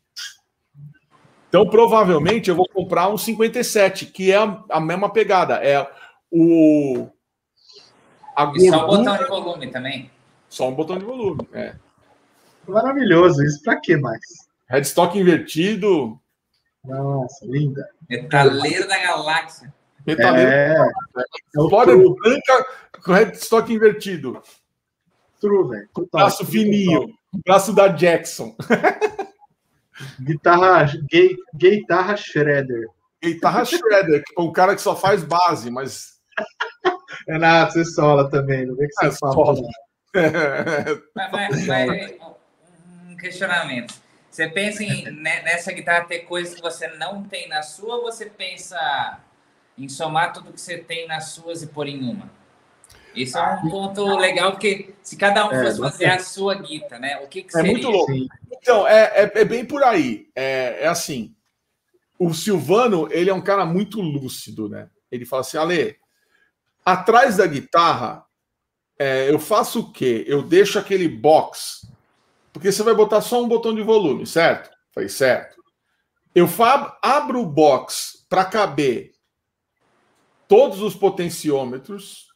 Então, 1.48 1.68
provavelmente, 1.68 2.48
eu 2.48 2.55
vou 2.55 2.68
comprar 2.68 3.09
um 3.09 3.18
57, 3.18 4.06
que 4.06 4.31
é 4.31 4.36
a, 4.36 4.62
a 4.70 4.81
mesma 4.81 5.12
pegada. 5.12 5.56
É 5.56 5.85
o, 6.31 7.09
a 8.43 8.45
gordura... 8.47 8.67
E 8.67 8.71
só 8.71 8.85
um 8.85 8.87
botão 8.87 9.17
de 9.17 9.25
volume 9.25 9.67
também. 9.69 10.11
Só 10.49 10.69
um 10.69 10.75
botão 10.75 10.99
de 10.99 11.05
volume, 11.05 11.49
é. 11.53 11.75
Maravilhoso, 12.67 13.43
isso 13.45 13.62
para 13.62 13.81
quê 13.81 13.97
mais? 13.97 14.21
Headstock 14.69 15.19
invertido. 15.19 16.19
Nossa, 16.85 17.45
linda. 17.45 17.89
Metaleiro 18.09 18.87
da 18.89 18.99
galáxia. 18.99 19.73
Metaleiro. 20.07 20.51
É, 20.51 20.75
é 20.75 21.97
branca 22.15 22.67
com 23.05 23.12
headstock 23.12 23.73
invertido. 23.73 24.43
true, 25.41 25.69
velho. 25.69 25.89
Braço 26.12 26.45
fininho. 26.47 27.12
Braço 27.45 27.73
da 27.73 27.89
Jackson. 27.89 28.57
Guitarra, 30.21 30.91
gay, 31.11 31.37
guitarra 31.55 32.17
shredder. 32.17 32.89
Guitarra 33.23 33.65
shredder, 33.65 34.23
que 34.25 34.35
é 34.37 34.41
um 34.41 34.51
cara 34.51 34.75
que 34.75 34.81
só 34.81 34.97
faz 34.97 35.23
base, 35.23 35.71
mas. 35.71 36.19
É 37.28 37.38
nada, 37.38 37.70
você 37.70 37.84
sola 37.84 38.28
também, 38.30 38.66
não 38.66 38.74
vê 38.76 38.86
que 38.88 38.94
você 38.94 39.06
É, 39.06 39.10
fala. 39.12 39.32
sola. 39.32 39.68
Mas, 41.14 41.32
mas- 41.32 41.66
mas, 41.66 42.12
um 43.09 43.16
questionamento. 43.16 43.94
Você 44.30 44.48
pensa 44.48 44.82
em, 44.82 45.05
ne- 45.10 45.42
nessa 45.42 45.72
guitarra 45.72 46.05
ter 46.05 46.20
coisas 46.20 46.55
que 46.55 46.62
você 46.62 46.88
não 46.88 47.22
tem 47.24 47.48
na 47.48 47.62
sua 47.62 47.97
ou 47.97 48.02
você 48.02 48.26
pensa 48.26 49.20
em 49.76 49.88
somar 49.88 50.32
tudo 50.32 50.52
que 50.52 50.60
você 50.60 50.78
tem 50.78 51.06
nas 51.06 51.26
suas 51.30 51.62
e 51.62 51.66
pôr 51.66 51.86
em 51.88 52.02
uma? 52.02 52.30
Isso 53.14 53.36
é 53.36 53.55
um 53.55 53.68
ponto 53.68 54.16
legal, 54.16 54.52
porque 54.52 54.94
se 55.02 55.16
cada 55.16 55.47
um 55.48 55.52
É, 55.52 55.64
fosse 55.64 55.80
fazer 55.80 56.06
a 56.06 56.18
sua 56.20 56.55
guita, 56.55 56.98
né? 56.98 57.18
O 57.18 57.28
que, 57.28 57.42
que 57.42 57.51
É 57.56 57.60
seria? 57.60 57.72
muito 57.72 57.88
louco. 57.90 58.12
Então, 58.52 58.86
é, 58.86 59.24
é, 59.24 59.32
é 59.40 59.44
bem 59.44 59.64
por 59.64 59.82
aí. 59.82 60.28
É, 60.34 60.84
é 60.84 60.86
assim. 60.86 61.34
O 62.18 62.32
Silvano, 62.32 63.09
ele 63.10 63.28
é 63.30 63.34
um 63.34 63.40
cara 63.40 63.64
muito 63.64 64.01
lúcido, 64.01 64.68
né? 64.68 64.88
Ele 65.10 65.26
fala 65.26 65.40
assim, 65.40 65.56
Ale, 65.59 65.97
atrás 66.93 67.37
da 67.37 67.47
guitarra, 67.47 68.25
é, 68.99 69.31
eu 69.31 69.39
faço 69.39 69.81
o 69.81 69.93
quê? 69.93 70.25
Eu 70.27 70.43
deixo 70.43 70.79
aquele 70.79 71.09
box, 71.09 71.91
porque 72.53 72.71
você 72.71 72.83
vai 72.83 72.95
botar 72.95 73.21
só 73.21 73.43
um 73.43 73.49
botão 73.49 73.75
de 73.75 73.83
volume, 73.83 74.27
certo? 74.27 74.71
Falei, 74.93 75.09
certo. 75.09 75.57
Eu 76.35 76.49
abro 77.03 77.41
o 77.41 77.47
box 77.47 78.27
para 78.29 78.45
caber 78.45 79.12
todos 80.47 80.83
os 80.83 80.95
potenciômetros 80.95 82.29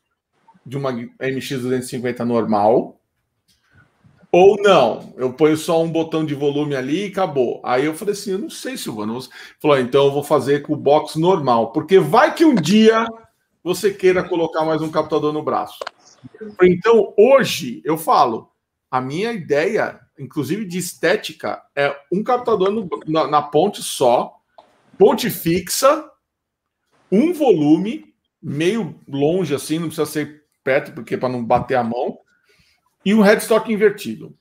de 0.64 0.76
uma 0.76 0.92
MX250 0.92 2.20
normal, 2.20 2.98
ou 4.32 4.60
não, 4.60 5.14
eu 5.16 5.32
ponho 5.32 5.56
só 5.56 5.80
um 5.80 5.88
botão 5.88 6.24
de 6.26 6.34
volume 6.34 6.74
ali 6.74 7.04
e 7.04 7.08
acabou. 7.08 7.60
Aí 7.64 7.84
eu 7.84 7.94
falei 7.94 8.14
assim: 8.14 8.32
eu 8.32 8.38
não 8.38 8.50
sei, 8.50 8.76
Silvano. 8.76 9.20
Falou, 9.60 9.76
"Ah, 9.76 9.80
então 9.80 10.06
eu 10.06 10.12
vou 10.12 10.24
fazer 10.24 10.62
com 10.62 10.72
o 10.72 10.76
box 10.76 11.16
normal, 11.16 11.70
porque 11.70 12.00
vai 12.00 12.34
que 12.34 12.44
um 12.44 12.54
dia 12.54 13.06
você 13.64 13.90
queira 13.90 14.22
colocar 14.22 14.62
mais 14.62 14.82
um 14.82 14.90
captador 14.90 15.32
no 15.32 15.42
braço. 15.42 15.78
Então, 16.62 17.14
hoje, 17.16 17.80
eu 17.82 17.96
falo, 17.96 18.50
a 18.90 19.00
minha 19.00 19.32
ideia, 19.32 19.98
inclusive 20.18 20.66
de 20.66 20.76
estética, 20.76 21.62
é 21.74 21.96
um 22.12 22.22
captador 22.22 22.70
no- 22.70 22.88
na, 23.06 23.26
na 23.26 23.42
ponte 23.42 23.82
só, 23.82 24.34
ponte 24.98 25.30
fixa, 25.30 26.10
um 27.10 27.32
volume, 27.32 28.14
meio 28.42 29.00
longe 29.08 29.54
assim, 29.54 29.78
não 29.78 29.86
precisa 29.86 30.06
ser 30.06 30.44
perto, 30.62 30.92
porque 30.92 31.16
para 31.16 31.30
não 31.30 31.42
bater 31.42 31.76
a 31.76 31.82
mão, 31.82 32.18
e 33.02 33.14
um 33.14 33.22
headstock 33.22 33.72
invertido. 33.72 34.36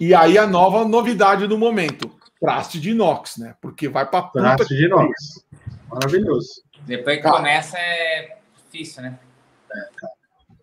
E 0.00 0.12
aí 0.12 0.36
a 0.36 0.48
nova 0.48 0.84
novidade 0.84 1.46
do 1.46 1.56
momento, 1.56 2.10
traste 2.40 2.80
de 2.80 2.90
inox, 2.90 3.36
né? 3.36 3.54
Porque 3.60 3.88
vai 3.88 4.08
para 4.08 4.22
Traço 4.22 4.66
de 4.68 4.86
inox. 4.86 5.46
Maravilhoso. 5.88 6.62
Depois 6.80 7.16
que 7.16 7.22
Cara. 7.22 7.36
começa 7.36 7.78
é 7.78 8.38
difícil, 8.74 9.02
né? 9.02 9.18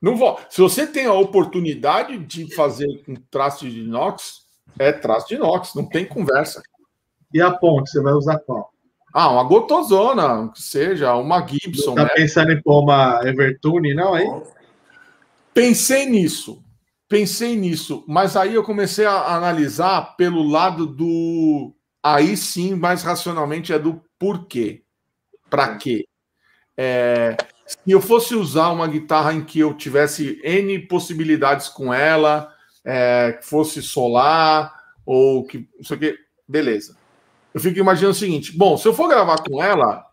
Não 0.01 0.15
vou. 0.15 0.39
Se 0.49 0.59
você 0.59 0.85
tem 0.85 1.05
a 1.05 1.13
oportunidade 1.13 2.17
de 2.17 2.53
fazer 2.53 2.87
com 3.05 3.15
traste 3.15 3.69
de 3.69 3.81
inox, 3.81 4.41
é 4.77 4.91
traste 4.91 5.29
de 5.29 5.35
inox, 5.35 5.73
não 5.73 5.87
tem 5.87 6.05
conversa. 6.05 6.61
E 7.33 7.41
a 7.41 7.51
ponte, 7.51 7.89
você 7.89 8.01
vai 8.01 8.13
usar 8.13 8.39
qual? 8.39 8.71
Ah, 9.13 9.29
uma 9.31 9.43
gotosona, 9.43 10.49
que 10.53 10.61
seja, 10.61 11.15
uma 11.15 11.45
Gibson, 11.45 11.95
tá 11.95 12.03
né? 12.05 12.09
pensando 12.15 12.51
em 12.51 12.61
pôr 12.61 12.81
uma 12.81 13.19
Evertune, 13.23 13.93
não, 13.93 14.13
aí? 14.13 14.25
Pensei 15.53 16.05
nisso, 16.05 16.63
pensei 17.09 17.55
nisso, 17.57 18.05
mas 18.07 18.37
aí 18.37 18.55
eu 18.55 18.63
comecei 18.63 19.05
a 19.05 19.35
analisar 19.35 20.15
pelo 20.15 20.43
lado 20.43 20.85
do. 20.85 21.75
Aí 22.01 22.35
sim, 22.35 22.73
mais 22.73 23.03
racionalmente, 23.03 23.73
é 23.73 23.77
do 23.77 24.01
porquê. 24.17 24.83
Para 25.49 25.75
quê? 25.75 26.05
É, 26.77 27.35
se 27.83 27.91
eu 27.91 28.01
fosse 28.01 28.35
usar 28.35 28.69
uma 28.69 28.87
guitarra 28.87 29.33
em 29.33 29.43
que 29.43 29.59
eu 29.59 29.73
tivesse 29.73 30.39
N 30.43 30.79
possibilidades 30.87 31.69
com 31.69 31.93
ela, 31.93 32.53
é, 32.83 33.33
que 33.33 33.45
fosse 33.45 33.81
solar, 33.81 34.73
ou 35.05 35.45
que. 35.45 35.67
Não 35.77 35.83
sei 35.83 35.97
o 35.97 35.99
quê, 35.99 36.17
beleza. 36.47 36.97
Eu 37.53 37.59
fico 37.59 37.79
imaginando 37.79 38.11
o 38.11 38.19
seguinte: 38.19 38.55
bom, 38.55 38.77
se 38.77 38.87
eu 38.87 38.93
for 38.93 39.07
gravar 39.07 39.37
com 39.37 39.63
ela, 39.63 40.05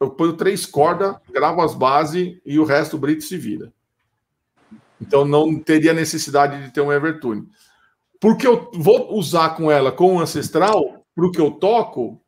eu 0.00 0.10
ponho 0.10 0.34
três 0.34 0.66
cordas, 0.66 1.16
gravo 1.30 1.62
as 1.62 1.74
bases 1.74 2.38
e 2.44 2.58
o 2.58 2.64
resto 2.64 2.96
o 2.96 2.98
Brito 2.98 3.24
se 3.24 3.36
vira. 3.36 3.72
Então 5.00 5.24
não 5.24 5.58
teria 5.58 5.92
necessidade 5.92 6.64
de 6.64 6.70
ter 6.70 6.80
um 6.80 6.92
Evertune. 6.92 7.48
Porque 8.20 8.46
eu 8.46 8.70
vou 8.74 9.14
usar 9.14 9.50
com 9.50 9.70
ela 9.70 9.92
com 9.92 10.16
o 10.16 10.20
ancestral, 10.20 11.04
para 11.14 11.26
o 11.26 11.30
que 11.30 11.40
eu 11.40 11.50
toco, 11.50 12.20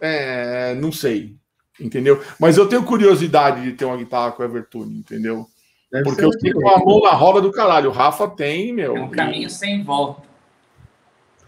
é, 0.00 0.74
não 0.74 0.92
sei, 0.92 1.36
entendeu? 1.84 2.22
Mas 2.38 2.56
eu 2.56 2.68
tenho 2.68 2.84
curiosidade 2.84 3.62
de 3.62 3.72
ter 3.72 3.84
uma 3.84 3.96
guitarra 3.96 4.32
com 4.32 4.42
Evertune, 4.42 4.98
entendeu? 4.98 5.46
Deve 5.90 6.04
Porque 6.04 6.24
eu 6.24 6.32
fico 6.40 6.60
com 6.60 6.68
bom. 6.68 6.74
a 6.74 6.78
mão 6.78 7.00
na 7.00 7.10
roda 7.12 7.40
do 7.40 7.52
caralho. 7.52 7.90
O 7.90 7.92
Rafa 7.92 8.26
tem, 8.28 8.72
meu. 8.72 8.96
É 8.96 9.00
um 9.00 9.10
caminho 9.10 9.50
sem 9.50 9.82
volta. 9.82 10.22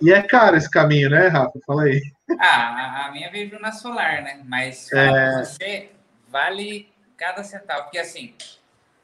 E 0.02 0.12
é 0.12 0.20
caro 0.20 0.56
esse 0.56 0.70
caminho, 0.70 1.08
né, 1.08 1.28
Rafa? 1.28 1.58
Fala 1.66 1.84
aí. 1.84 2.02
Ah, 2.38 3.06
a, 3.06 3.12
minha 3.12 3.30
veio 3.30 3.58
na 3.58 3.72
Solar, 3.72 4.22
né? 4.22 4.42
Mas 4.44 4.92
É. 4.92 5.44
você 5.44 5.90
vale 6.28 6.88
cada 7.16 7.42
centavo. 7.42 7.84
Porque 7.84 7.98
assim, 7.98 8.34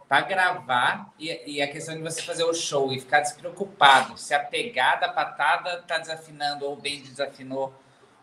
para 0.09 0.23
gravar 0.23 1.11
e, 1.19 1.57
e 1.59 1.63
a 1.63 1.69
questão 1.69 1.95
de 1.95 2.03
você 2.03 2.21
fazer 2.21 2.45
o 2.45 2.53
show 2.53 2.93
e 2.93 3.01
ficar 3.01 3.21
despreocupado 3.21 4.19
se 4.19 4.35
a 4.35 4.41
pegada, 4.41 5.07
a 5.07 5.13
patada 5.13 5.83
tá 5.87 5.99
desafinando 5.99 6.67
ou 6.67 6.77
bem 6.77 7.01
desafinou, 7.01 7.73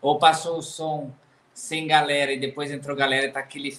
ou 0.00 0.18
passou 0.18 0.58
o 0.58 0.62
som 0.62 1.10
sem 1.58 1.88
galera 1.88 2.32
e 2.32 2.38
depois 2.38 2.70
entrou 2.70 2.96
galera 2.96 3.26
e 3.26 3.32
tá 3.32 3.40
aquele. 3.40 3.76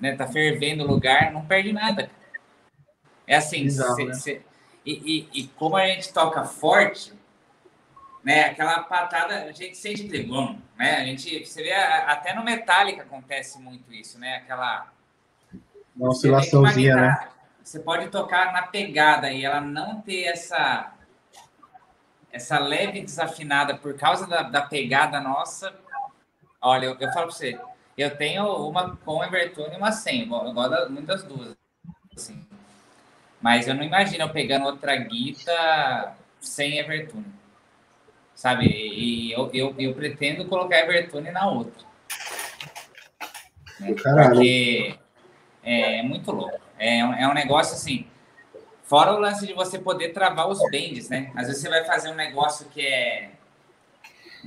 Né, 0.00 0.14
tá 0.14 0.28
fervendo 0.28 0.84
o 0.84 0.86
lugar, 0.86 1.32
não 1.32 1.44
perde 1.44 1.72
nada. 1.72 2.08
É 3.26 3.34
assim, 3.34 3.64
Bizarro, 3.64 3.96
cê- 3.96 4.04
né? 4.04 4.14
cê- 4.14 4.42
e, 4.86 5.28
e, 5.34 5.40
e 5.40 5.48
como 5.48 5.76
a 5.76 5.86
gente 5.88 6.12
toca 6.12 6.44
forte, 6.44 7.12
né? 8.22 8.44
Aquela 8.44 8.84
patada, 8.84 9.42
a 9.44 9.52
gente 9.52 9.76
sente 9.76 10.22
bom, 10.22 10.56
né? 10.76 10.98
A 10.98 11.04
gente, 11.04 11.44
você 11.44 11.64
vê, 11.64 11.72
até 11.72 12.32
no 12.32 12.44
Metallica 12.44 13.02
acontece 13.02 13.58
muito 13.58 13.92
isso, 13.92 14.18
né? 14.20 14.36
Aquela 14.36 14.92
Uma 15.96 16.10
oscilaçãozinha, 16.10 16.94
né? 16.94 17.28
Você 17.62 17.80
pode 17.80 18.08
tocar 18.08 18.52
na 18.52 18.62
pegada 18.62 19.32
e 19.32 19.44
ela 19.44 19.60
não 19.60 20.00
ter 20.00 20.24
essa 20.26 20.94
essa 22.30 22.58
leve 22.58 23.00
desafinada 23.00 23.76
por 23.76 23.94
causa 23.94 24.26
da, 24.28 24.42
da 24.42 24.62
pegada 24.62 25.20
nossa. 25.20 25.74
Olha, 26.60 26.86
eu, 26.86 26.96
eu 26.98 27.12
falo 27.12 27.26
pra 27.26 27.34
você, 27.36 27.58
eu 27.96 28.16
tenho 28.16 28.44
uma 28.68 28.96
com 29.04 29.22
Evertune 29.24 29.74
e 29.74 29.76
uma 29.76 29.92
sem, 29.92 30.28
da- 30.68 30.88
muito 30.88 31.06
das 31.06 31.22
duas. 31.22 31.56
Assim. 32.16 32.44
Mas 33.40 33.68
eu 33.68 33.74
não 33.74 33.82
imagino 33.84 34.24
eu 34.24 34.30
pegando 34.30 34.66
outra 34.66 34.96
guita 34.96 36.16
sem 36.40 36.78
Evertune. 36.78 37.26
Sabe? 38.34 38.66
E 38.66 39.32
eu, 39.32 39.50
eu, 39.52 39.74
eu 39.78 39.94
pretendo 39.94 40.44
colocar 40.46 40.78
Evertune 40.80 41.30
na 41.30 41.48
outra. 41.48 41.86
Né? 43.80 43.94
Porque 44.28 44.98
é 45.62 46.02
muito 46.02 46.30
louco. 46.32 46.58
É, 46.78 47.04
um- 47.04 47.14
é 47.14 47.28
um 47.28 47.34
negócio 47.34 47.74
assim. 47.74 48.06
Fora 48.84 49.12
o 49.12 49.18
lance 49.20 49.46
de 49.46 49.52
você 49.52 49.78
poder 49.78 50.10
travar 50.12 50.48
os 50.48 50.58
bends, 50.70 51.08
né? 51.08 51.30
Às 51.36 51.46
vezes 51.48 51.62
você 51.62 51.68
vai 51.68 51.84
fazer 51.84 52.10
um 52.10 52.14
negócio 52.14 52.66
que 52.70 52.84
é 52.84 53.30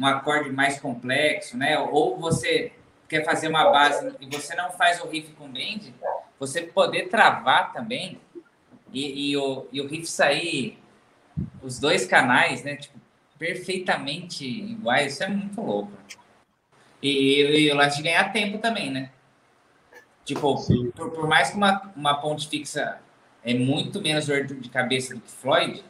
um 0.02 0.06
acorde 0.08 0.52
mais 0.52 0.80
complexo, 0.80 1.56
né? 1.56 1.78
Ou 1.78 2.18
você 2.18 2.72
quer 3.08 3.24
fazer 3.24 3.50
uma 3.50 3.70
base 3.70 4.16
e 4.20 4.26
você 4.26 4.56
não 4.56 4.72
faz 4.72 5.00
o 5.00 5.08
riff 5.08 5.32
com 5.34 5.48
bend, 5.48 5.94
você 6.40 6.64
poder 6.64 7.08
travar 7.08 7.72
também 7.72 8.20
e, 8.92 9.32
e 9.32 9.38
o, 9.38 9.68
e 9.72 9.80
o 9.80 9.88
riff 9.88 10.08
sair 10.08 10.80
os 11.62 11.78
dois 11.78 12.08
canais, 12.08 12.64
né? 12.64 12.78
Tipo, 12.78 13.00
perfeitamente 13.38 14.44
iguais, 14.44 15.14
isso 15.14 15.24
é 15.24 15.28
muito 15.28 15.62
louco. 15.62 15.92
E, 17.02 17.68
e 17.68 17.72
o 17.72 17.76
lance 17.76 17.98
de 17.98 18.04
ganhar 18.04 18.32
tempo 18.34 18.58
também, 18.58 18.90
né? 18.90 19.12
Tipo, 20.26 20.56
por, 20.96 21.12
por 21.12 21.28
mais 21.28 21.52
que 21.52 21.58
uma, 21.58 21.92
uma 21.96 22.16
ponte 22.16 22.48
fixa 22.48 23.00
é 23.44 23.54
muito 23.54 24.02
menos 24.02 24.26
dor 24.26 24.46
de 24.46 24.70
cabeça 24.70 25.14
do 25.14 25.22
que 25.22 25.30
Floyd, 25.30 25.84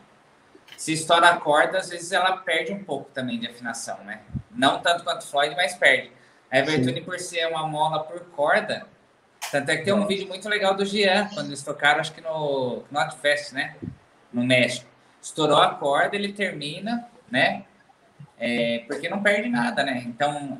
se 0.82 0.94
estoura 0.94 1.30
a 1.30 1.38
corda, 1.38 1.78
às 1.78 1.90
vezes 1.90 2.12
ela 2.12 2.38
perde 2.38 2.74
um 2.74 2.84
pouco 2.84 3.08
também 3.12 3.40
de 3.40 3.46
afinação, 3.46 4.04
né? 4.04 4.22
Não 4.50 4.80
tanto 4.80 5.04
quanto 5.04 5.24
Floyd, 5.28 5.56
mas 5.56 5.76
perde. 5.76 6.12
A 6.50 6.58
Evertune, 6.58 7.02
por 7.02 7.20
ser 7.20 7.46
uma 7.50 7.68
mola 7.68 8.04
por 8.04 8.20
corda, 8.32 8.88
tanto 9.52 9.70
é 9.70 9.78
que 9.78 9.84
tem 9.84 9.94
um 9.94 10.08
vídeo 10.08 10.28
muito 10.28 10.50
legal 10.50 10.74
do 10.74 10.84
Jean, 10.84 11.30
quando 11.36 11.50
eles 11.50 11.62
tocaram, 11.62 12.00
acho 12.00 12.12
que 12.12 12.22
no 12.22 12.84
Not 12.90 13.16
Fest, 13.18 13.54
né? 13.54 13.76
No 14.34 14.44
México. 14.44 14.90
Estourou 15.22 15.62
a 15.62 15.76
corda, 15.76 16.16
ele 16.16 16.34
termina, 16.34 17.08
né? 17.30 17.64
É, 18.40 18.84
porque 18.88 19.08
não 19.08 19.22
perde 19.22 19.50
nada, 19.50 19.84
né? 19.84 20.02
Então, 20.08 20.60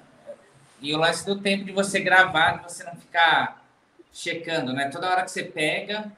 e 0.80 0.94
o 0.94 1.00
lance 1.00 1.26
do 1.26 1.40
tempo 1.40 1.64
de 1.64 1.72
você 1.72 2.00
gravar, 2.00 2.58
de 2.58 2.64
você 2.72 2.84
não 2.84 2.96
ficar 2.96 3.66
checando, 4.14 4.72
né? 4.72 4.88
Toda 4.90 5.10
hora 5.10 5.24
que 5.24 5.32
você 5.32 5.44
pega, 5.44 6.12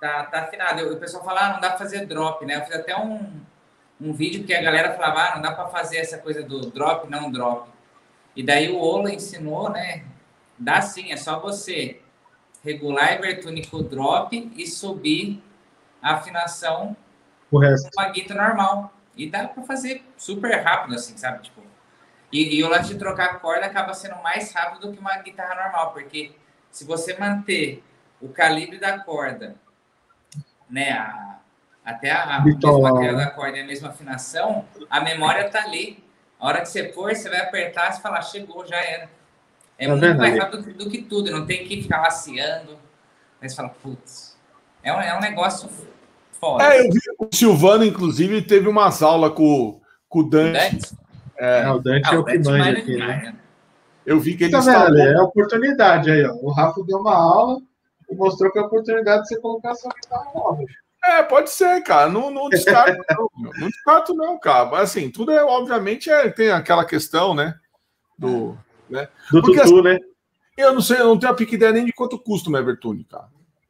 tá, 0.00 0.24
tá 0.24 0.42
afinado. 0.42 0.92
O 0.92 0.96
pessoal 0.96 1.24
fala, 1.24 1.40
ah, 1.40 1.52
não 1.52 1.60
dá 1.60 1.68
para 1.68 1.78
fazer 1.78 2.06
drop, 2.06 2.44
né? 2.44 2.56
Eu 2.56 2.62
fiz 2.62 2.74
até 2.74 2.96
um, 2.96 3.40
um 4.00 4.12
vídeo 4.12 4.44
que 4.44 4.54
a 4.54 4.62
galera 4.62 4.94
falava, 4.94 5.20
ah, 5.20 5.34
não 5.36 5.42
dá 5.42 5.52
para 5.52 5.68
fazer 5.68 5.98
essa 5.98 6.18
coisa 6.18 6.42
do 6.42 6.70
drop, 6.70 7.08
não 7.08 7.30
drop. 7.30 7.68
E 8.34 8.42
daí 8.42 8.70
o 8.70 8.78
Ola 8.78 9.12
ensinou, 9.12 9.70
né? 9.70 10.04
Dá 10.58 10.80
sim, 10.80 11.12
é 11.12 11.16
só 11.16 11.38
você 11.38 12.00
regular 12.64 13.18
com 13.70 13.82
drop 13.82 14.52
e 14.56 14.66
subir 14.66 15.42
a 16.02 16.14
afinação 16.14 16.96
o 17.50 17.58
resto. 17.58 17.90
com 17.90 18.00
uma 18.00 18.10
guitarra 18.10 18.48
normal. 18.48 18.92
E 19.16 19.28
dá 19.28 19.48
para 19.48 19.62
fazer 19.64 20.02
super 20.16 20.62
rápido, 20.62 20.94
assim, 20.94 21.16
sabe? 21.16 21.42
Tipo, 21.42 21.60
e, 22.32 22.56
e 22.56 22.64
o 22.64 22.68
lance 22.68 22.92
de 22.92 22.98
trocar 22.98 23.30
a 23.30 23.34
corda 23.34 23.66
acaba 23.66 23.92
sendo 23.92 24.22
mais 24.22 24.52
rápido 24.52 24.86
do 24.86 24.92
que 24.92 25.00
uma 25.00 25.16
guitarra 25.18 25.64
normal, 25.64 25.92
porque 25.92 26.32
se 26.70 26.84
você 26.84 27.18
manter 27.18 27.82
o 28.20 28.28
calibre 28.28 28.78
da 28.78 29.00
corda, 29.00 29.56
né, 30.70 30.92
a, 30.92 31.38
até 31.84 32.10
a, 32.10 32.36
a 32.36 32.40
mesma 32.40 33.00
né? 33.00 33.14
da 33.14 33.30
corda 33.30 33.58
e 33.58 33.60
a 33.60 33.66
mesma 33.66 33.88
afinação, 33.88 34.64
a 34.88 35.00
memória 35.00 35.48
tá 35.48 35.62
ali. 35.62 36.02
A 36.38 36.46
hora 36.46 36.60
que 36.60 36.68
você 36.68 36.84
pôr, 36.84 37.14
você 37.14 37.28
vai 37.28 37.40
apertar 37.40 37.90
e 37.90 38.00
falar, 38.00 38.18
ah, 38.18 38.22
chegou, 38.22 38.66
já 38.66 38.76
era. 38.76 39.10
É 39.76 39.86
tá 39.86 39.96
muito 39.96 40.16
mais 40.16 40.38
rápido 40.38 40.62
do, 40.62 40.72
do, 40.72 40.90
que 40.90 41.02
tudo, 41.02 41.30
não 41.30 41.46
tem 41.46 41.64
que 41.64 41.82
ficar 41.82 42.00
laceando. 42.00 42.78
Aí 43.40 43.48
você 43.48 43.56
fala, 43.56 43.70
putz, 43.82 44.38
é 44.82 44.92
um, 44.92 45.00
é 45.00 45.16
um 45.16 45.20
negócio 45.20 45.68
foda. 46.38 46.64
É, 46.64 46.80
eu 46.80 46.90
vi 46.90 47.00
o 47.18 47.28
Silvano, 47.34 47.84
inclusive, 47.84 48.42
teve 48.42 48.68
umas 48.68 49.02
aulas 49.02 49.32
com, 49.32 49.80
com 50.08 50.20
o 50.20 50.22
Dante. 50.22 50.52
Dante? 50.52 50.92
É, 51.38 51.62
ah, 51.64 51.74
o 51.74 51.78
Dante 51.78 52.08
ah, 52.10 52.14
é 52.14 52.18
o 52.18 52.24
que 52.24 52.38
manja 52.38 52.70
aqui, 52.70 52.96
né? 52.96 53.34
Eu 54.04 54.18
vi 54.18 54.36
que 54.36 54.44
ele 54.44 54.52
tá 54.52 54.60
vendo, 54.60 54.76
ali, 54.76 55.00
É 55.00 55.20
oportunidade 55.20 56.10
aí, 56.10 56.24
ó. 56.24 56.34
O 56.34 56.50
Rafa 56.50 56.82
deu 56.86 56.98
uma 56.98 57.14
aula 57.14 57.60
mostrou 58.14 58.50
que 58.50 58.58
é 58.58 58.62
a 58.62 58.66
oportunidade 58.66 59.22
de 59.22 59.28
você 59.28 59.40
colocar 59.40 59.74
sua 59.74 59.92
guitarra 59.92 60.30
nova. 60.34 60.62
É, 61.02 61.22
pode 61.22 61.50
ser, 61.50 61.82
cara. 61.82 62.08
Não, 62.10 62.30
não 62.30 62.48
descarto, 62.48 63.02
não. 63.10 63.52
Não 63.58 63.68
descarto, 63.68 64.14
não, 64.14 64.38
cara. 64.38 64.66
Mas 64.66 64.90
assim, 64.90 65.10
tudo 65.10 65.32
é, 65.32 65.42
obviamente, 65.42 66.10
é, 66.10 66.28
tem 66.30 66.50
aquela 66.50 66.84
questão, 66.84 67.34
né? 67.34 67.54
Do, 68.18 68.56
né? 68.88 69.08
do 69.30 69.40
Porque, 69.40 69.60
tutu, 69.60 69.78
assim, 69.78 69.82
né? 69.82 69.98
Eu 70.56 70.74
não 70.74 70.82
sei, 70.82 71.00
eu 71.00 71.06
não 71.06 71.18
tenho 71.18 71.32
a 71.32 71.34
pique 71.34 71.54
ideia 71.54 71.72
nem 71.72 71.86
de 71.86 71.92
quanto 71.92 72.18
custa 72.18 72.50
o 72.50 72.56
Evertune, 72.56 73.04
cara. 73.04 73.28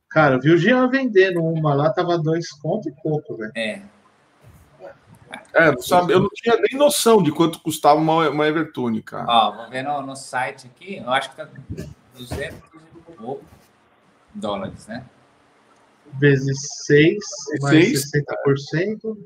Cara, 0.08 0.34
eu 0.34 0.40
vi 0.40 0.50
o 0.50 0.58
Jean 0.58 0.88
vendendo 0.88 1.40
uma 1.40 1.72
lá, 1.72 1.92
tava 1.92 2.18
dois 2.18 2.50
conto 2.50 2.88
e 2.88 2.92
pouco, 3.00 3.36
velho. 3.36 3.52
É. 3.54 3.82
É, 5.54 5.76
sabe, 5.78 6.12
eu 6.12 6.20
não 6.20 6.28
tinha 6.34 6.56
nem 6.56 6.78
noção 6.78 7.22
de 7.22 7.30
quanto 7.30 7.60
custava 7.60 8.00
uma, 8.00 8.28
uma 8.28 8.48
Evertune, 8.48 9.00
cara. 9.02 9.26
Ó, 9.28 9.52
vou 9.52 9.70
ver 9.70 9.84
no, 9.84 10.02
no 10.02 10.16
site 10.16 10.66
aqui, 10.66 10.96
eu 10.96 11.10
acho 11.10 11.30
que 11.30 11.36
tá 11.36 11.48
200 12.16 12.56
e 12.56 13.12
pouco 13.12 13.44
dólares, 14.35 14.86
né? 14.86 15.05
Vezes 16.19 16.59
6, 16.86 17.19
mais 17.61 18.11
60%. 18.11 19.16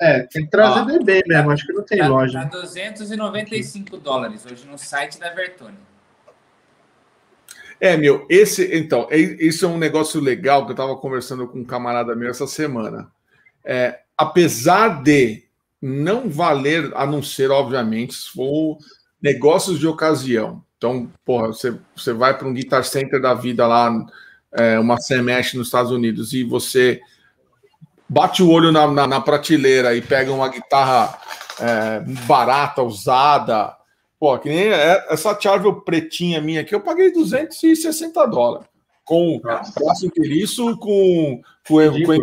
É, 0.00 0.22
tem 0.22 0.44
que 0.44 0.50
trazer 0.50 1.00
Ó, 1.00 1.04
bem 1.04 1.22
mesmo, 1.26 1.50
acho 1.50 1.66
que 1.66 1.72
não 1.72 1.84
tem 1.84 1.98
tá, 1.98 2.08
loja. 2.08 2.40
Tá 2.48 2.60
295 2.60 3.96
dólares 3.98 4.46
hoje 4.46 4.66
no 4.66 4.78
site 4.78 5.18
da 5.18 5.30
Vertune. 5.30 5.76
É, 7.78 7.96
meu, 7.96 8.26
esse, 8.30 8.74
então, 8.74 9.06
é, 9.10 9.18
isso 9.18 9.66
é 9.66 9.68
um 9.68 9.76
negócio 9.76 10.20
legal 10.20 10.64
que 10.64 10.70
eu 10.70 10.74
estava 10.74 10.96
conversando 10.96 11.46
com 11.46 11.58
um 11.58 11.64
camarada 11.64 12.16
meu 12.16 12.30
essa 12.30 12.46
semana. 12.46 13.10
É, 13.62 14.00
apesar 14.16 15.02
de 15.02 15.44
não 15.80 16.30
valer, 16.30 16.90
a 16.94 17.06
não 17.06 17.22
ser, 17.22 17.50
obviamente, 17.50 18.14
se 18.14 18.30
for 18.30 18.78
negócios 19.20 19.78
de 19.78 19.86
ocasião. 19.86 20.64
Então, 20.84 21.10
porra, 21.24 21.46
você, 21.46 21.74
você 21.96 22.12
vai 22.12 22.36
para 22.36 22.46
um 22.46 22.52
Guitar 22.52 22.84
Center 22.84 23.18
da 23.18 23.32
vida 23.32 23.66
lá, 23.66 23.90
é, 24.52 24.78
uma 24.78 24.98
CMS 24.98 25.54
nos 25.54 25.68
Estados 25.68 25.90
Unidos, 25.90 26.34
e 26.34 26.44
você 26.44 27.00
bate 28.06 28.42
o 28.42 28.50
olho 28.50 28.70
na, 28.70 28.86
na, 28.86 29.06
na 29.06 29.18
prateleira 29.18 29.96
e 29.96 30.02
pega 30.02 30.30
uma 30.30 30.46
guitarra 30.46 31.18
é, 31.58 32.00
barata, 32.26 32.82
usada. 32.82 33.74
Pô, 34.20 34.38
que 34.38 34.50
nem 34.50 34.68
é, 34.68 35.06
essa 35.08 35.40
Charvel 35.40 35.80
pretinha 35.80 36.38
minha 36.42 36.60
aqui, 36.60 36.74
eu 36.74 36.82
paguei 36.82 37.10
260 37.10 38.26
dólares. 38.26 38.68
Com 39.06 39.40
braço 39.40 40.04
inteiriço, 40.04 40.76
com, 40.76 41.40
com, 41.66 42.04
com, 42.04 42.14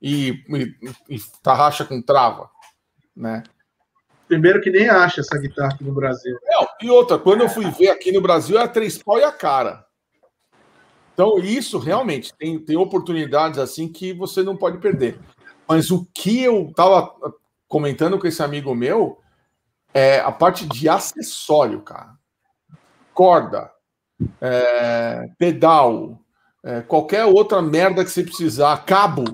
e, 0.00 0.42
e, 0.48 0.84
e 1.10 1.20
tarraxa 1.42 1.84
com 1.84 2.00
trava, 2.00 2.48
né? 3.14 3.42
Primeiro 4.28 4.60
que 4.60 4.70
nem 4.70 4.88
acha 4.88 5.20
essa 5.20 5.38
guitarra 5.38 5.72
aqui 5.72 5.82
no 5.82 5.92
Brasil. 5.92 6.38
Não, 6.44 6.66
e 6.80 6.90
outra, 6.90 7.18
quando 7.18 7.40
eu 7.40 7.48
fui 7.48 7.68
ver 7.70 7.88
aqui 7.88 8.12
no 8.12 8.20
Brasil, 8.20 8.58
é 8.58 8.68
três 8.68 8.98
pau 8.98 9.18
e 9.18 9.24
a 9.24 9.32
cara. 9.32 9.84
Então, 11.14 11.38
isso 11.38 11.78
realmente 11.78 12.32
tem, 12.36 12.58
tem 12.58 12.76
oportunidades 12.76 13.58
assim 13.58 13.88
que 13.88 14.12
você 14.12 14.42
não 14.42 14.56
pode 14.56 14.78
perder. 14.78 15.18
Mas 15.66 15.90
o 15.90 16.06
que 16.14 16.42
eu 16.42 16.68
estava 16.68 17.12
comentando 17.66 18.18
com 18.18 18.26
esse 18.26 18.42
amigo 18.42 18.74
meu 18.74 19.18
é 19.92 20.20
a 20.20 20.30
parte 20.30 20.66
de 20.66 20.88
acessório, 20.88 21.80
cara. 21.80 22.12
Corda, 23.12 23.70
é, 24.40 25.28
pedal, 25.36 26.20
é, 26.62 26.82
qualquer 26.82 27.24
outra 27.24 27.60
merda 27.60 28.04
que 28.04 28.10
você 28.10 28.22
precisar, 28.22 28.84
cabo 28.84 29.24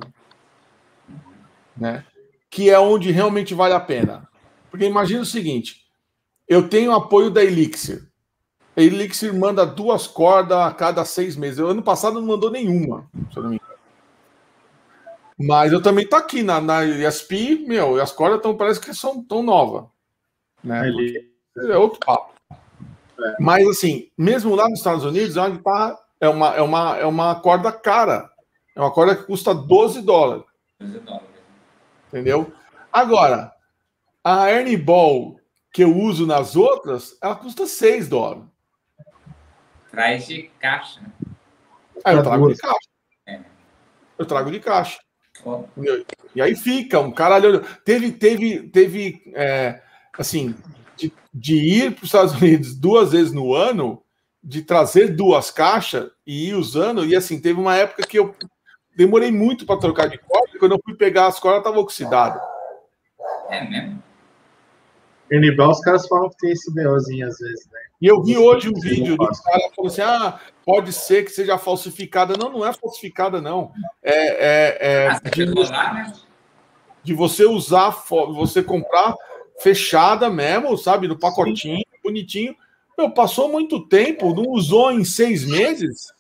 né? 1.77 2.05
Que 2.51 2.71
é 2.71 2.79
onde 2.79 3.11
realmente 3.11 3.55
vale 3.55 3.75
a 3.75 3.81
pena. 3.81 4.29
Porque 4.74 4.86
imagina 4.86 5.22
o 5.22 5.24
seguinte: 5.24 5.86
eu 6.48 6.68
tenho 6.68 6.90
apoio 6.90 7.30
da 7.30 7.44
Elixir. 7.44 8.10
A 8.76 8.82
Elixir 8.82 9.32
manda 9.32 9.64
duas 9.64 10.09
cordas 10.09 10.59
a 10.59 10.74
cada 10.74 11.05
seis 11.05 11.36
meses. 11.36 11.60
O 11.60 11.68
ano 11.68 11.80
passado 11.80 12.20
não 12.20 12.26
mandou 12.26 12.51
nenhuma, 12.51 13.09
se 13.30 13.36
eu 13.36 13.44
não 13.44 13.51
me 13.51 13.56
engano. 13.56 13.78
Mas 15.38 15.72
eu 15.72 15.80
também 15.80 16.05
tô 16.05 16.16
aqui 16.16 16.42
na, 16.42 16.60
na 16.60 16.84
ESP, 16.84 17.64
meu, 17.68 17.98
e 17.98 18.01
as 18.01 18.10
cordas 18.10 18.42
tão, 18.42 18.56
parece 18.56 18.80
que 18.80 18.92
são 18.92 19.22
tão 19.22 19.44
novas. 19.44 19.84
Né? 20.64 20.90
É 21.70 21.78
outro 21.78 22.01
papo. 22.05 22.34
É. 22.51 23.36
Mas 23.38 23.64
assim, 23.68 24.10
mesmo 24.18 24.56
lá 24.56 24.68
nos 24.68 24.80
Estados 24.80 25.05
Unidos, 25.05 25.36
é 25.36 25.40
uma 25.40 25.51
guitarra, 25.51 25.98
é 26.20 26.28
uma, 26.28 26.48
é 26.56 26.62
uma, 26.62 26.96
é 26.96 27.06
uma 27.06 27.34
corda 27.36 27.70
cara. 27.70 28.28
É 28.74 28.80
uma 28.80 28.90
corda 28.90 29.14
que 29.14 29.22
custa 29.22 29.55
12 29.55 30.02
dólares. 30.02 30.44
12 30.80 30.98
dólares. 30.98 31.28
Entendeu? 32.09 32.52
Agora, 32.92 33.53
a 34.24 34.51
Ernie 34.51 34.78
Ball 34.78 35.38
que 35.74 35.82
eu 35.82 35.94
uso 35.94 36.24
nas 36.24 36.55
outras, 36.55 37.18
ela 37.20 37.34
custa 37.34 37.66
6 37.66 38.09
dólares. 38.09 38.44
Traz 39.90 40.26
de 40.28 40.44
caixa. 40.60 41.01
Ah, 42.05 42.14
eu 42.14 42.22
trago 42.22 42.52
de 42.52 42.56
caixa. 42.56 42.88
É. 43.26 43.40
Eu 44.16 44.24
trago 44.24 44.51
de 44.52 44.60
caixa. 44.60 45.01
Oh. 45.44 45.64
E 46.34 46.40
aí 46.40 46.55
fica 46.55 47.01
um 47.01 47.10
caralho. 47.10 47.60
Teve, 47.84 48.12
teve, 48.12 48.68
teve 48.68 49.32
é, 49.34 49.82
assim, 50.16 50.55
de, 50.96 51.12
de 51.32 51.56
ir 51.56 51.92
para 51.92 52.05
os 52.05 52.09
Estados 52.09 52.34
Unidos 52.40 52.76
duas 52.76 53.10
vezes 53.10 53.32
no 53.32 53.52
ano, 53.52 54.01
de 54.40 54.62
trazer 54.62 55.09
duas 55.09 55.51
caixas 55.51 56.09
e 56.24 56.51
ir 56.51 56.55
usando. 56.55 57.05
E 57.05 57.16
assim, 57.16 57.40
teve 57.40 57.59
uma 57.59 57.74
época 57.74 58.06
que 58.06 58.18
eu 58.18 58.32
demorei 58.96 59.32
muito 59.32 59.66
para 59.66 59.80
trocar 59.80 60.09
de 60.09 60.18
corda. 60.18 60.56
Quando 60.56 60.72
eu 60.72 60.80
fui 60.84 60.94
pegar 60.94 61.26
as 61.26 61.40
cordas, 61.40 61.62
estava 61.62 61.80
oxidada. 61.80 62.40
É 63.51 63.68
mesmo? 63.68 64.03
Unibel, 65.36 65.70
os 65.70 65.81
caras 65.81 66.06
falam 66.06 66.28
que 66.31 66.36
tem 66.39 66.52
esse 66.52 66.73
BOzinho 66.73 67.27
às 67.27 67.39
vezes, 67.39 67.66
né? 67.70 67.78
E 68.01 68.06
eu 68.06 68.23
vi 68.23 68.36
hoje 68.36 68.69
um 68.69 68.78
vídeo 68.78 69.16
do 69.16 69.27
cara 69.27 69.70
falando 69.74 69.90
assim: 69.90 70.02
ah, 70.02 70.39
pode 70.65 70.93
ser 70.93 71.24
que 71.24 71.31
seja 71.31 71.56
falsificada. 71.56 72.35
Não, 72.36 72.51
não 72.51 72.66
é 72.66 72.73
falsificada, 72.73 73.40
não. 73.40 73.73
É, 74.02 74.12
é, 74.12 74.78
é 74.81 75.09
ah, 75.09 75.20
de, 75.31 75.47
né? 75.47 76.12
de, 77.02 77.15
você 77.15 77.47
usar, 77.47 77.90
você 78.35 78.62
comprar 78.62 79.15
fechada 79.59 80.28
mesmo, 80.28 80.77
sabe? 80.77 81.09
No 81.09 81.19
pacotinho, 81.19 81.78
Sim. 81.78 81.85
bonitinho. 82.02 82.55
Meu, 82.98 83.11
passou 83.11 83.51
muito 83.51 83.86
tempo, 83.89 84.35
não 84.35 84.51
usou 84.51 84.93
em 84.93 85.05
seis 85.05 85.44
meses 85.44 86.12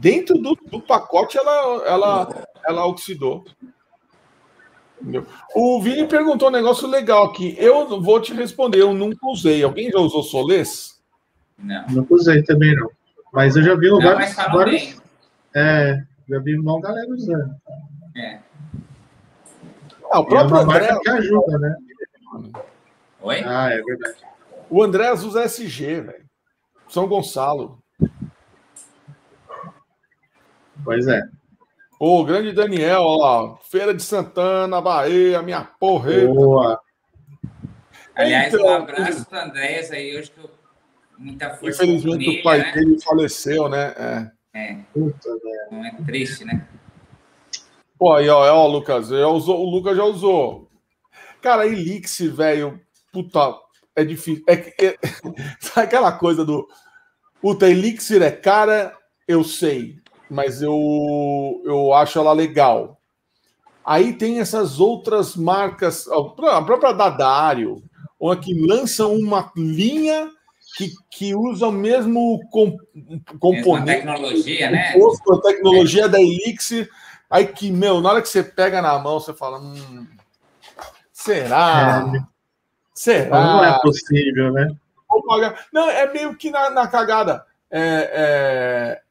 dentro 0.00 0.38
do, 0.38 0.54
do 0.54 0.80
pacote 0.80 1.36
ela, 1.36 1.84
ela, 1.86 2.46
ela 2.66 2.86
oxidou. 2.86 3.44
Entendeu? 5.00 5.26
O 5.54 5.80
Vini 5.80 6.06
perguntou 6.06 6.48
um 6.48 6.52
negócio 6.52 6.86
legal 6.86 7.24
aqui. 7.24 7.54
Eu 7.58 8.00
vou 8.00 8.20
te 8.20 8.34
responder, 8.34 8.80
eu 8.80 8.92
nunca 8.92 9.26
usei. 9.26 9.62
Alguém 9.62 9.90
já 9.90 9.98
usou 9.98 10.22
Solês? 10.22 11.00
Não. 11.58 11.86
Nunca 11.88 12.14
usei 12.14 12.42
também, 12.42 12.74
não. 12.76 12.90
Mas 13.32 13.56
eu 13.56 13.62
já 13.62 13.74
vi 13.74 13.88
não, 13.88 14.00
vários. 14.00 14.34
vários 14.34 15.00
é, 15.54 16.02
já 16.28 16.38
vi 16.38 16.58
uma 16.58 16.80
galera 16.80 17.08
usando. 17.08 17.54
É. 18.16 18.38
Ah, 20.12 20.20
o 20.20 20.26
próprio 20.26 20.56
é 20.56 20.62
André. 20.62 20.98
que 21.00 21.10
ajuda, 21.10 21.58
né? 21.58 21.76
Oi? 23.22 23.42
Ah, 23.44 23.70
é 23.70 23.82
verdade. 23.82 24.16
O 24.68 24.82
André 24.82 25.12
usa 25.12 25.44
SG, 25.44 26.00
velho. 26.00 26.24
São 26.88 27.06
Gonçalo. 27.06 27.78
Pois 30.84 31.06
é. 31.06 31.22
Ô, 32.02 32.24
grande 32.24 32.52
Daniel, 32.52 33.02
ó 33.02 33.56
Feira 33.56 33.92
de 33.92 34.02
Santana, 34.02 34.80
Bahia, 34.80 35.42
minha 35.42 35.62
porra. 35.62 36.26
Boa. 36.28 36.80
Aliás, 38.14 38.54
então, 38.54 38.66
um 38.66 38.70
abraço 38.70 39.26
para 39.26 39.44
Andréas 39.44 39.90
aí, 39.90 40.16
hoje 40.16 40.30
que 40.30 40.40
eu, 40.40 40.50
muita 41.18 41.50
força. 41.50 41.84
Infelizmente 41.84 42.24
família, 42.24 42.40
o 42.40 42.42
pai 42.42 42.58
né? 42.60 42.72
dele 42.72 43.00
faleceu, 43.02 43.68
né? 43.68 43.94
É. 43.98 44.30
É. 44.54 44.74
Puta, 44.94 45.28
Não 45.70 45.84
é 45.84 45.90
triste, 46.06 46.42
né? 46.42 46.66
Pô, 47.98 48.14
aí, 48.14 48.30
ó, 48.30 48.50
ó, 48.50 48.66
Lucas, 48.66 49.08
já 49.08 49.28
usou, 49.28 49.60
o 49.60 49.68
Lucas 49.68 49.94
já 49.94 50.04
usou. 50.04 50.70
Cara, 51.42 51.66
Elixir, 51.66 52.34
velho, 52.34 52.80
puta, 53.12 53.54
é 53.94 54.06
difícil. 54.06 54.42
É, 54.48 54.54
é, 54.86 54.96
sabe 55.60 55.86
aquela 55.86 56.12
coisa 56.12 56.46
do. 56.46 56.66
Puta, 57.42 57.68
Elixir 57.68 58.22
é 58.22 58.30
cara, 58.30 58.96
eu 59.28 59.44
sei, 59.44 59.99
mas 60.30 60.62
eu, 60.62 61.60
eu 61.64 61.92
acho 61.92 62.18
ela 62.18 62.32
legal. 62.32 62.98
Aí 63.84 64.12
tem 64.12 64.38
essas 64.38 64.78
outras 64.78 65.34
marcas, 65.34 66.06
a 66.08 66.62
própria 66.62 66.92
Dadário, 66.92 67.82
que 68.42 68.54
lançam 68.66 69.14
uma 69.14 69.50
linha 69.56 70.30
que, 70.76 70.92
que 71.10 71.34
usa 71.34 71.66
o 71.66 71.72
mesmo 71.72 72.40
com, 72.50 72.76
componente. 73.38 73.86
Mesma 73.86 74.14
tecnologia, 74.14 74.70
né? 74.70 74.94
A 74.94 75.40
tecnologia 75.40 76.08
da 76.08 76.20
Elixir. 76.20 76.88
Aí 77.28 77.46
que, 77.46 77.70
meu, 77.70 78.00
na 78.00 78.10
hora 78.10 78.22
que 78.22 78.28
você 78.28 78.42
pega 78.42 78.80
na 78.80 78.98
mão, 78.98 79.18
você 79.18 79.34
fala. 79.34 79.58
Hum, 79.58 80.06
será? 81.12 82.10
É. 82.14 82.20
Será? 82.94 83.40
Não 83.40 83.64
é 83.64 83.78
possível, 83.80 84.52
né? 84.52 84.70
Não, 85.72 85.90
é 85.90 86.12
meio 86.12 86.36
que 86.36 86.50
na, 86.50 86.70
na 86.70 86.86
cagada. 86.86 87.44
É, 87.70 88.10
é... 88.12 89.02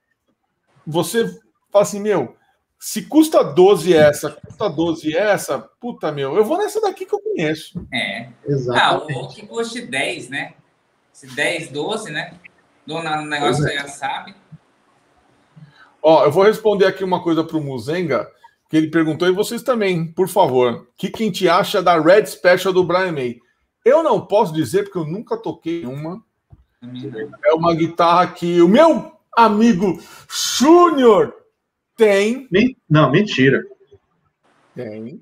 Você 0.90 1.26
fala 1.72 1.84
assim, 1.84 2.00
meu, 2.00 2.36
se 2.80 3.04
custa 3.04 3.44
12 3.44 3.94
essa, 3.94 4.32
custa 4.32 4.70
12 4.70 5.16
essa, 5.16 5.60
puta, 5.80 6.12
meu, 6.12 6.36
eu 6.36 6.44
vou 6.44 6.58
nessa 6.58 6.82
daqui 6.82 7.06
que 7.06 7.14
eu 7.14 7.20
conheço. 7.20 7.86
É. 7.94 8.30
Exatamente. 8.46 9.14
Ah, 9.14 9.20
ou 9.20 9.28
que 9.28 9.46
custe 9.46 9.82
10, 9.82 10.30
né? 10.30 10.54
Se 11.14 11.28
10, 11.28 11.70
12, 11.70 12.12
né? 12.12 12.34
No 12.88 13.04
negócio 13.04 13.64
é. 13.66 13.70
você 13.70 13.76
já 13.76 13.88
sabe. 13.88 14.36
Ó, 16.02 16.26
eu 16.26 16.32
vou 16.32 16.44
responder 16.44 16.86
aqui 16.86 17.04
uma 17.04 17.22
coisa 17.22 17.44
para 17.44 17.58
o 17.58 17.62
Muzenga, 17.62 18.28
que 18.68 18.76
ele 18.76 18.90
perguntou, 18.90 19.28
e 19.28 19.32
vocês 19.32 19.62
também, 19.62 20.12
por 20.12 20.28
favor. 20.28 20.74
O 20.74 20.88
que, 20.98 21.10
que 21.10 21.22
a 21.22 21.26
gente 21.26 21.48
acha 21.48 21.84
da 21.84 22.00
Red 22.00 22.26
Special 22.26 22.74
do 22.74 22.84
Brian 22.84 23.12
May? 23.12 23.40
Eu 23.86 24.02
não 24.02 24.26
posso 24.26 24.54
dizer, 24.54 24.84
porque 24.84 24.98
eu 24.98 25.06
nunca 25.06 25.38
toquei 25.38 25.86
uma. 25.86 26.24
É 27.46 27.54
uma 27.54 27.76
guitarra 27.76 28.28
que 28.28 28.62
o 28.62 28.68
meu 28.68 29.19
amigo 29.36 30.02
Júnior 30.30 31.34
tem. 31.96 32.48
Não, 32.90 33.12
mentira. 33.12 33.64
Tem. 34.76 35.22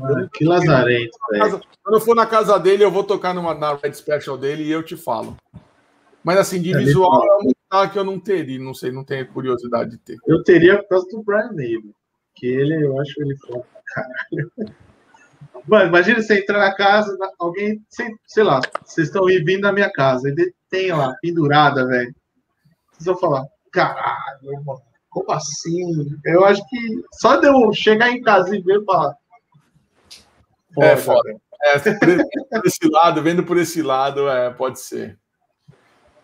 Ah, 0.00 0.28
que 0.32 0.44
lazarento, 0.44 1.18
velho. 1.30 1.60
Quando 1.82 1.94
eu 1.96 2.00
for 2.00 2.14
na 2.14 2.24
casa 2.24 2.58
dele, 2.58 2.84
eu 2.84 2.90
vou 2.90 3.04
tocar 3.04 3.34
numa, 3.34 3.54
na 3.54 3.74
Red 3.74 3.92
Special 3.92 4.38
dele 4.38 4.62
e 4.62 4.70
eu 4.70 4.82
te 4.82 4.96
falo. 4.96 5.36
Mas 6.24 6.38
assim, 6.38 6.62
de 6.62 6.72
é 6.72 6.78
visual 6.78 7.24
é 7.24 7.36
uma 7.36 7.52
guitarra 7.52 7.90
que 7.90 7.98
eu 7.98 8.04
não 8.04 8.18
teria, 8.18 8.58
não 8.58 8.72
sei, 8.72 8.92
não 8.92 9.04
tenho 9.04 9.26
curiosidade 9.32 9.90
de 9.90 9.98
ter. 9.98 10.16
Eu 10.26 10.42
teria 10.44 10.78
por 10.78 10.88
causa 10.88 11.06
do 11.10 11.22
Brian 11.22 11.50
May, 11.52 11.82
que 12.34 12.46
ele, 12.46 12.86
eu 12.86 13.00
acho 13.00 13.20
ele 13.20 13.36
foda, 13.38 13.66
caralho. 13.92 14.52
Mano, 15.66 15.88
imagina 15.88 16.22
você 16.22 16.38
entrar 16.38 16.58
na 16.58 16.74
casa, 16.74 17.16
alguém, 17.38 17.84
sei, 17.88 18.06
sei 18.26 18.44
lá, 18.44 18.60
vocês 18.84 19.08
estão 19.08 19.24
vindo 19.26 19.60
na 19.60 19.72
minha 19.72 19.90
casa, 19.90 20.28
e 20.28 20.54
tem 20.70 20.92
lá, 20.92 21.14
pendurada, 21.20 21.86
velho. 21.86 22.14
Vocês 23.02 23.06
vão 23.06 23.16
falar, 23.16 23.46
caralho, 23.72 24.64
mano, 24.64 24.80
como 25.10 25.30
assim? 25.32 26.16
Eu 26.24 26.44
acho 26.44 26.64
que 26.68 27.02
só 27.14 27.36
de 27.36 27.48
eu 27.48 27.72
chegar 27.72 28.10
em 28.10 28.22
casa 28.22 28.54
e 28.54 28.62
ver, 28.62 28.84
falar. 28.84 29.16
É 30.80 30.96
foda. 30.96 31.36
É, 31.64 31.78
por 31.78 32.66
esse 32.66 32.88
lado, 32.88 33.22
vendo 33.22 33.44
por 33.44 33.58
esse 33.58 33.82
lado, 33.82 34.28
é, 34.28 34.50
pode 34.50 34.80
ser. 34.80 35.18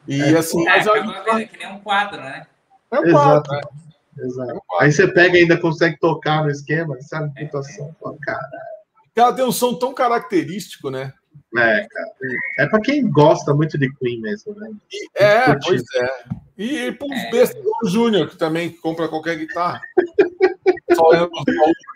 E 0.06 0.22
é, 0.22 0.38
assim. 0.38 0.66
É, 0.68 0.78
é, 0.78 1.44
que 1.46 1.58
nem 1.58 1.72
um 1.72 1.80
quadro, 1.80 2.20
né? 2.20 2.46
É 2.90 2.98
um 2.98 3.12
quadro. 3.12 3.52
Exato. 3.52 3.52
Né? 3.52 3.60
Exato. 4.24 4.62
Aí 4.80 4.90
você 4.90 5.06
pega 5.06 5.36
e 5.36 5.42
ainda 5.42 5.60
consegue 5.60 5.98
tocar 5.98 6.42
no 6.42 6.50
esquema, 6.50 6.96
sabe? 7.02 7.32
Mutação. 7.42 7.94
É. 8.00 8.24
Caralho. 8.24 8.68
Ela 9.14 9.32
tem 9.32 9.44
um 9.44 9.52
som 9.52 9.74
tão 9.74 9.92
característico, 9.92 10.90
né? 10.90 11.12
É, 11.56 11.86
cara. 11.86 12.12
É 12.58 12.66
pra 12.66 12.80
quem 12.80 13.10
gosta 13.10 13.54
muito 13.54 13.78
de 13.78 13.92
Queen 13.96 14.20
mesmo, 14.20 14.54
né? 14.54 14.70
É, 15.14 15.54
pois 15.58 15.82
é. 15.94 16.24
E, 16.56 16.86
e 16.86 16.92
para 16.92 17.06
os 17.06 17.12
é. 17.12 17.30
bestas 17.30 17.64
o 17.82 17.88
Júnior, 17.88 18.28
que 18.28 18.36
também 18.36 18.70
compra 18.70 19.08
qualquer 19.08 19.36
guitarra. 19.36 19.80
Só 20.94 21.12
é 21.12 21.22
o 21.22 21.30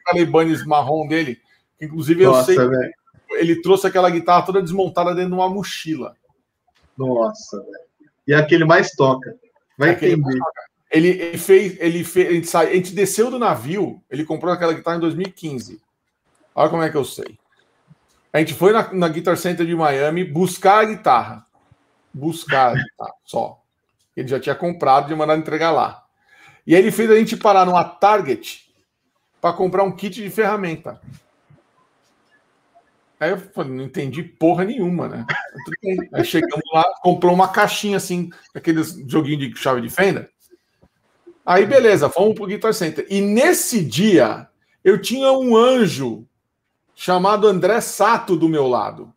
Calibanes 0.06 0.64
marrom 0.66 1.06
dele. 1.06 1.40
Inclusive, 1.80 2.22
eu 2.22 2.32
Nossa, 2.32 2.44
sei 2.44 2.56
véio. 2.56 2.92
ele 3.32 3.60
trouxe 3.60 3.86
aquela 3.86 4.08
guitarra 4.10 4.46
toda 4.46 4.62
desmontada 4.62 5.14
dentro 5.14 5.30
de 5.30 5.36
uma 5.36 5.48
mochila. 5.48 6.14
Nossa, 6.96 7.58
velho. 7.58 7.82
E 8.26 8.32
é 8.32 8.36
aquele 8.36 8.64
mais 8.64 8.92
toca. 8.92 9.36
Vai 9.76 9.90
é 9.90 9.92
entender. 9.92 10.38
Ele, 10.90 11.08
ele, 11.08 11.38
fez, 11.38 11.76
ele 11.80 12.04
fez, 12.04 12.28
a 12.28 12.32
gente, 12.32 12.46
sa... 12.46 12.60
a 12.60 12.74
gente 12.74 12.94
desceu 12.94 13.30
do 13.30 13.38
navio, 13.38 14.02
ele 14.10 14.24
comprou 14.24 14.52
aquela 14.52 14.74
guitarra 14.74 14.98
em 14.98 15.00
2015. 15.00 15.80
Olha 16.54 16.70
como 16.70 16.82
é 16.82 16.90
que 16.90 16.96
eu 16.96 17.04
sei. 17.04 17.38
A 18.32 18.38
gente 18.38 18.54
foi 18.54 18.72
na, 18.72 18.92
na 18.92 19.08
Guitar 19.08 19.36
Center 19.36 19.66
de 19.66 19.74
Miami 19.74 20.24
buscar 20.24 20.80
a 20.80 20.84
guitarra. 20.84 21.46
Buscar 22.12 22.72
a 22.72 22.74
guitarra, 22.80 23.14
só. 23.24 23.62
Ele 24.16 24.28
já 24.28 24.40
tinha 24.40 24.54
comprado 24.54 25.12
e 25.12 25.16
mandado 25.16 25.40
entregar 25.40 25.70
lá. 25.70 26.04
E 26.66 26.74
aí 26.74 26.80
ele 26.80 26.90
fez 26.90 27.10
a 27.10 27.16
gente 27.16 27.36
parar 27.36 27.66
numa 27.66 27.84
Target 27.84 28.72
para 29.40 29.52
comprar 29.52 29.82
um 29.82 29.92
kit 29.92 30.22
de 30.22 30.30
ferramenta. 30.30 31.00
Aí 33.18 33.30
eu 33.30 33.38
falei, 33.38 33.72
não 33.72 33.84
entendi 33.84 34.22
porra 34.22 34.64
nenhuma, 34.64 35.08
né? 35.08 35.26
Aí 36.12 36.24
chegamos 36.24 36.64
lá, 36.72 36.84
comprou 37.02 37.32
uma 37.32 37.48
caixinha 37.48 37.96
assim, 37.96 38.30
aqueles 38.54 38.94
joguinhos 39.06 39.48
de 39.48 39.56
chave 39.56 39.80
de 39.80 39.88
fenda. 39.88 40.28
Aí 41.44 41.66
beleza, 41.66 42.08
fomos 42.08 42.34
pro 42.34 42.46
Guitar 42.46 42.74
Center. 42.74 43.06
E 43.08 43.20
nesse 43.20 43.84
dia 43.84 44.48
eu 44.82 45.00
tinha 45.00 45.32
um 45.32 45.56
anjo 45.56 46.26
chamado 46.94 47.46
André 47.46 47.80
Sato 47.80 48.36
do 48.36 48.48
meu 48.48 48.66
lado. 48.66 49.12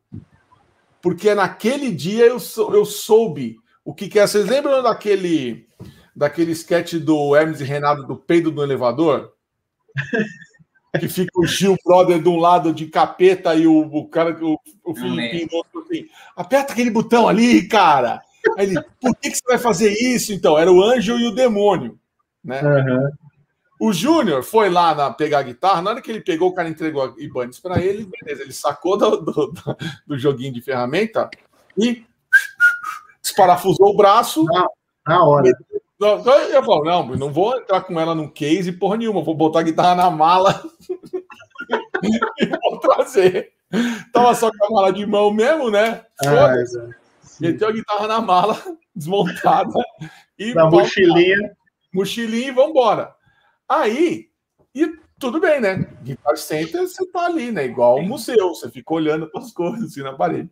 Porque 1.01 1.33
naquele 1.35 1.91
dia 1.91 2.25
eu, 2.25 2.39
sou, 2.39 2.73
eu 2.73 2.83
soube 2.83 3.57
o 3.83 3.93
que, 3.93 4.07
que 4.07 4.17
é. 4.17 4.25
Vocês 4.25 4.47
lembram 4.47 4.81
daquele, 4.81 5.67
daquele 6.15 6.51
sketch 6.53 6.95
do 6.95 7.35
Hermes 7.35 7.61
e 7.61 7.63
Renato 7.63 8.03
do 8.03 8.15
peido 8.15 8.49
do 8.49 8.63
elevador? 8.63 9.33
que 10.99 11.07
fica 11.07 11.39
o 11.39 11.45
Gil 11.45 11.75
Brother 11.85 12.21
de 12.21 12.29
um 12.29 12.37
lado 12.37 12.73
de 12.73 12.87
capeta 12.87 13.53
e 13.55 13.67
o, 13.67 13.81
o 13.81 14.07
cara, 14.07 14.35
o, 14.43 14.59
o 14.83 14.95
Filipinho 14.95 15.47
do 15.47 15.55
outro 15.57 15.81
assim. 15.81 16.07
Aperta 16.35 16.73
aquele 16.73 16.89
botão 16.89 17.27
ali, 17.27 17.67
cara. 17.67 18.21
Aí 18.57 18.67
ele, 18.67 18.81
por 19.01 19.15
que, 19.15 19.29
que 19.29 19.37
você 19.37 19.45
vai 19.47 19.57
fazer 19.57 19.91
isso 19.91 20.31
então? 20.33 20.57
Era 20.57 20.71
o 20.71 20.83
anjo 20.83 21.17
e 21.17 21.27
o 21.27 21.35
demônio. 21.35 21.99
Né? 22.43 22.61
Uhum. 22.61 23.11
O 23.85 23.93
Júnior 23.93 24.41
foi 24.41 24.67
lá 24.67 24.95
na, 24.95 25.11
pegar 25.11 25.37
a 25.37 25.43
guitarra, 25.43 25.79
na 25.79 25.91
hora 25.91 26.01
que 26.01 26.09
ele 26.09 26.19
pegou, 26.19 26.49
o 26.49 26.53
cara 26.55 26.67
entregou 26.67 27.03
a 27.03 27.13
Ibanez 27.19 27.59
para 27.59 27.79
ele, 27.79 28.09
beleza, 28.19 28.41
ele 28.41 28.51
sacou 28.51 28.97
do, 28.97 29.17
do, 29.17 29.53
do, 30.07 30.17
joguinho 30.17 30.51
de 30.51 30.59
ferramenta 30.59 31.29
e 31.77 32.03
desparafusou 33.21 33.89
o 33.89 33.95
braço. 33.95 34.43
Na, 34.45 34.67
na 35.07 35.23
hora. 35.23 35.51
Eu 36.01 36.63
falo, 36.63 36.83
não, 36.83 37.15
não 37.15 37.31
vou 37.31 37.55
entrar 37.55 37.81
com 37.81 37.99
ela 37.99 38.15
no 38.15 38.31
case 38.31 38.71
porra 38.71 38.97
nenhuma, 38.97 39.23
vou 39.23 39.35
botar 39.35 39.59
a 39.59 39.63
guitarra 39.63 39.93
na 39.93 40.09
mala 40.09 40.63
e 42.41 42.47
vou 42.47 42.79
trazer. 42.79 43.51
Tava 44.11 44.33
só 44.33 44.49
com 44.49 44.65
a 44.65 44.69
mala 44.71 44.91
de 44.91 45.05
mão 45.05 45.31
mesmo, 45.31 45.69
né? 45.69 46.03
Ah, 46.25 46.55
Meteu 47.39 47.67
a 47.67 47.71
guitarra 47.71 48.07
na 48.07 48.19
mala, 48.19 48.59
desmontada. 48.95 49.79
E 50.39 50.55
na 50.55 50.67
mochilinha. 50.71 51.55
Mochilinha 51.93 52.47
e 52.47 52.51
vambora. 52.51 53.13
Aí, 53.67 54.29
e 54.73 54.99
tudo 55.17 55.39
bem, 55.39 55.59
né? 55.61 55.87
Guitar 56.03 56.37
Center, 56.37 56.81
você 56.81 57.05
tá 57.07 57.25
ali, 57.25 57.51
né? 57.51 57.65
Igual 57.65 57.97
o 57.97 58.03
museu, 58.03 58.49
você 58.49 58.69
fica 58.69 58.93
olhando 58.93 59.29
para 59.29 59.41
as 59.41 59.51
coisas 59.53 59.91
assim 59.91 60.01
na 60.01 60.13
parede. 60.13 60.49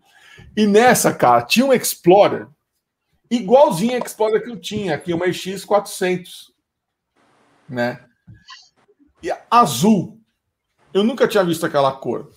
E 0.56 0.65
nessa, 0.65 1.14
cara, 1.14 1.41
tinha 1.44 1.65
um 1.65 1.73
Explorer, 1.73 2.48
igualzinho 3.30 3.95
a 3.95 4.06
Explorer 4.06 4.44
que 4.44 4.49
eu 4.49 4.60
tinha 4.60 4.95
aqui, 4.95 5.14
uma 5.14 5.27
X400, 5.27 6.52
né? 7.69 8.06
E 9.22 9.31
azul. 9.49 10.19
Eu 10.94 11.03
nunca 11.03 11.27
tinha 11.27 11.44
visto 11.44 11.65
aquela 11.65 11.91
cor. 11.91 12.31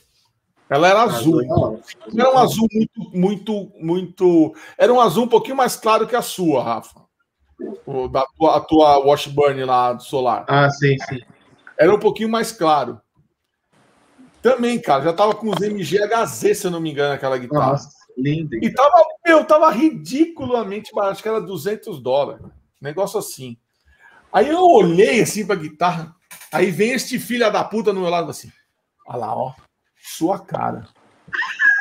Ela 0.69 0.89
era 0.89 1.03
azul. 1.03 1.41
Era 1.43 2.35
um 2.35 2.39
azul 2.39 2.67
muito, 2.73 3.11
muito, 3.13 3.73
muito. 3.81 4.55
Era 4.77 4.93
um 4.93 5.01
azul 5.01 5.25
um 5.25 5.29
pouquinho 5.29 5.57
mais 5.57 5.77
claro 5.77 6.07
que 6.07 6.17
a 6.17 6.23
sua, 6.23 6.63
Rafa. 6.63 7.06
O, 7.87 8.09
da 8.09 8.25
tua, 8.37 8.57
a 8.57 8.61
tua 8.61 8.99
Washburn 8.99 9.65
lá 9.65 9.93
do 9.95 10.03
solar. 10.03 10.45
Ah, 10.49 10.69
sim, 10.71 10.97
sim. 11.09 11.21
Era 11.79 11.95
um 11.95 11.99
pouquinho 11.99 12.29
mais 12.29 12.53
claro. 12.53 13.01
Também, 14.43 14.81
cara, 14.81 15.05
já 15.05 15.13
tava 15.13 15.35
com 15.35 15.51
os 15.51 15.59
MGHZ, 15.59 16.59
se 16.59 16.67
eu 16.67 16.71
não 16.71 16.81
me 16.81 16.91
engano, 16.91 17.15
aquela 17.15 17.37
guitarra. 17.37 17.73
Nossa, 17.73 17.91
linda. 18.17 18.57
E 18.63 18.73
tava, 18.73 19.05
meu, 19.27 19.45
tava 19.45 19.71
ridiculamente 19.71 20.93
barato, 20.95 21.13
acho 21.13 21.23
que 21.23 21.29
era 21.29 21.41
200 21.41 22.01
dólares. 22.01 22.47
Negócio 22.81 23.19
assim. 23.19 23.57
Aí 24.33 24.49
eu 24.49 24.61
olhei 24.61 25.21
assim 25.21 25.47
pra 25.47 25.57
guitarra, 25.57 26.15
aí 26.53 26.71
vem 26.71 26.93
este 26.93 27.19
filho 27.19 27.51
da 27.51 27.65
puta 27.65 27.93
no 27.93 28.01
meu 28.01 28.11
lado 28.11 28.31
assim. 28.31 28.53
Olha 29.09 29.19
lá, 29.19 29.37
ó, 29.37 29.55
sua 29.97 30.39
cara. 30.39 30.87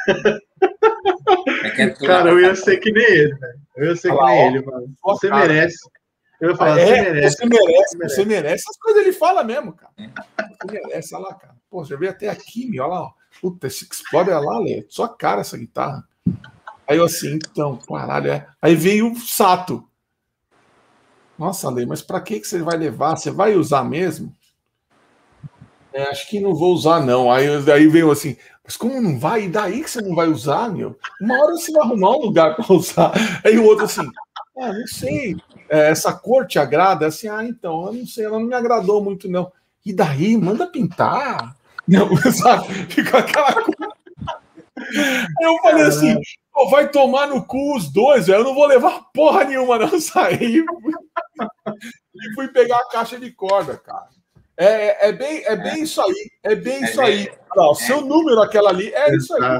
É 1.75 1.89
Cara, 1.89 2.29
eu 2.29 2.39
ia 2.39 2.55
ser 2.55 2.77
que 2.77 2.91
nem 2.91 3.03
ele, 3.03 3.35
velho. 3.35 3.59
Eu 3.75 3.85
ia 3.87 3.95
ser 3.95 4.11
que 4.11 4.23
nem 4.23 4.47
ele, 4.47 4.65
mano. 4.65 4.93
Você 5.03 5.29
cara. 5.29 5.47
merece. 5.47 5.77
Eu 6.39 6.49
ia 6.49 6.55
falar, 6.55 6.79
é, 6.79 6.85
você 6.85 7.01
merece. 7.01 7.37
Você 7.37 7.45
merece, 7.45 7.97
você 7.97 8.25
merece. 8.25 8.53
Essas 8.55 8.77
coisas 8.77 9.01
ele 9.01 9.13
fala 9.13 9.43
mesmo, 9.43 9.73
cara. 9.73 9.93
Você 9.97 10.71
merece, 10.71 11.15
olha 11.15 11.27
lá, 11.27 11.33
cara. 11.35 11.55
Pô, 11.69 11.83
já 11.83 11.95
veio 11.95 12.11
até 12.11 12.29
aqui, 12.29 12.69
meu, 12.69 12.83
olha 12.83 12.99
lá. 12.99 13.11
Puta, 13.41 13.67
esse 13.67 13.85
explode, 13.85 14.29
olha 14.29 14.39
lá, 14.39 14.59
Lê. 14.59 14.85
Sua 14.89 15.09
cara 15.09 15.41
essa 15.41 15.57
guitarra. 15.57 16.03
Aí 16.87 16.97
eu 16.97 17.05
assim, 17.05 17.35
então, 17.35 17.77
caralho, 17.77 18.31
é. 18.31 18.47
Aí 18.61 18.75
veio 18.75 19.11
o 19.11 19.15
Sato. 19.15 19.87
Nossa, 21.37 21.69
Lê, 21.69 21.85
mas 21.85 22.01
para 22.01 22.21
que, 22.21 22.39
que 22.39 22.47
você 22.47 22.61
vai 22.61 22.77
levar? 22.77 23.15
Você 23.15 23.31
vai 23.31 23.55
usar 23.55 23.83
mesmo? 23.83 24.33
É, 25.95 26.09
acho 26.09 26.27
que 26.27 26.41
não 26.41 26.53
vou 26.53 26.73
usar, 26.73 26.99
não. 26.99 27.31
Aí, 27.31 27.47
aí 27.47 27.87
veio 27.87 28.11
assim, 28.11 28.35
mas 28.61 28.75
como 28.75 29.01
não 29.01 29.17
vai? 29.17 29.45
E 29.45 29.49
daí 29.49 29.81
que 29.81 29.89
você 29.89 30.01
não 30.01 30.13
vai 30.13 30.27
usar, 30.27 30.69
meu? 30.69 30.99
Uma 31.21 31.41
hora 31.41 31.53
você 31.53 31.71
vai 31.71 31.83
arrumar 31.83 32.17
um 32.17 32.21
lugar 32.21 32.53
para 32.57 32.75
usar. 32.75 33.13
Aí 33.45 33.57
o 33.57 33.63
outro 33.63 33.85
assim, 33.85 34.05
ah, 34.57 34.73
não 34.73 34.87
sei. 34.87 35.37
É, 35.69 35.89
essa 35.89 36.11
cor 36.11 36.45
te 36.45 36.59
agrada? 36.59 37.07
Assim, 37.07 37.29
ah, 37.29 37.45
então, 37.45 37.85
eu 37.85 37.93
não 37.93 38.05
sei, 38.05 38.25
ela 38.25 38.37
não 38.37 38.45
me 38.45 38.53
agradou 38.53 39.01
muito, 39.01 39.29
não. 39.29 39.49
E 39.85 39.93
daí, 39.93 40.35
manda 40.35 40.67
pintar. 40.67 41.55
Não, 41.87 42.09
sabe? 42.33 42.73
Fica 42.89 43.19
aquela 43.19 43.53
coisa. 43.53 43.93
Eu 45.39 45.55
falei 45.61 45.83
assim, 45.83 46.19
vai 46.71 46.89
tomar 46.89 47.27
no 47.27 47.45
cu 47.45 47.77
os 47.77 47.93
dois, 47.93 48.25
velho. 48.25 48.39
Eu 48.39 48.43
não 48.43 48.55
vou 48.55 48.65
levar 48.65 49.03
porra 49.13 49.43
nenhuma, 49.43 49.77
não. 49.77 49.99
Saí 50.01 50.65
e 52.15 52.33
fui 52.33 52.47
pegar 52.47 52.79
a 52.79 52.89
caixa 52.89 53.19
de 53.19 53.29
corda, 53.29 53.77
cara. 53.77 54.14
É, 54.57 55.09
é, 55.09 55.11
bem, 55.11 55.43
é 55.45 55.55
bem 55.55 55.79
é. 55.79 55.79
isso 55.79 56.01
aí. 56.01 56.31
É 56.43 56.55
bem 56.55 56.83
é 56.83 56.85
isso 56.85 57.01
aí. 57.01 57.31
Não, 57.55 57.71
o 57.71 57.75
seu 57.75 58.01
número, 58.01 58.41
aquela 58.41 58.69
ali, 58.69 58.93
é 58.93 59.15
isso 59.15 59.33
aí. 59.41 59.59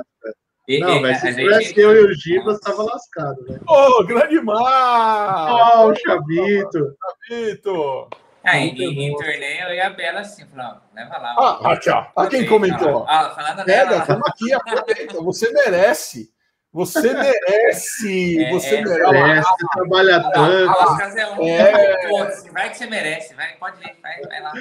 E, 0.67 0.79
não, 0.79 0.99
mas 0.99 1.19
se 1.19 1.33
tivesse 1.33 1.65
gente... 1.65 1.79
eu 1.79 1.93
e 1.93 2.05
o 2.05 2.13
Gibas, 2.13 2.59
tava 2.59 2.83
lascado, 2.83 3.39
né? 3.47 3.59
Ô, 3.67 3.99
oh, 3.99 4.03
grande 4.03 4.41
mar! 4.41 5.47
Ó, 5.51 5.85
oh, 5.85 5.91
o 5.91 5.95
Chavito! 5.95 6.95
Chavito! 7.27 8.09
Ah, 8.43 8.57
em, 8.57 8.75
em 8.79 9.15
torneio 9.15 9.69
eu 9.69 9.75
e 9.75 9.81
a 9.81 9.89
Bela 9.89 10.21
assim, 10.21 10.45
falou, 10.47 10.77
leva 10.93 11.17
lá. 11.17 11.35
Ah, 11.37 11.73
aqui, 11.73 11.89
ó. 11.89 12.05
Olha 12.15 12.29
quem 12.29 12.45
comentou. 12.45 13.05
Ah, 13.07 13.31
falando. 13.35 13.65
Pega, 13.65 13.97
aqui, 13.97 14.53
aproveita. 14.53 15.21
Você 15.21 15.51
merece. 15.51 16.31
Você 16.71 17.01
merece! 17.13 18.43
É, 18.43 18.51
você 18.51 18.75
é, 18.75 18.83
merece! 18.83 19.49
Você 19.49 19.67
trabalha 19.73 20.31
tanto. 20.31 21.41
É. 21.41 22.51
Vai 22.51 22.69
que 22.69 22.77
você 22.77 22.85
merece, 22.85 23.33
vai, 23.33 23.55
pode 23.55 23.81
ir, 23.81 23.95
vai, 24.01 24.21
vai 24.21 24.41
lá. 24.41 24.53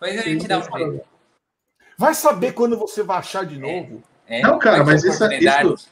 Depois 0.00 0.18
a 0.18 0.22
gente 0.22 0.46
dá 0.46 0.58
um 0.58 0.78
jeito. 0.78 1.06
Vai 1.96 2.14
saber 2.14 2.52
quando 2.52 2.78
você 2.78 3.02
vai 3.02 3.18
achar 3.18 3.44
de 3.44 3.56
é, 3.56 3.58
novo. 3.58 4.02
É, 4.26 4.40
não, 4.42 4.58
cara, 4.58 4.84
mas 4.84 5.02
isso, 5.02 5.24
isso. 5.32 5.90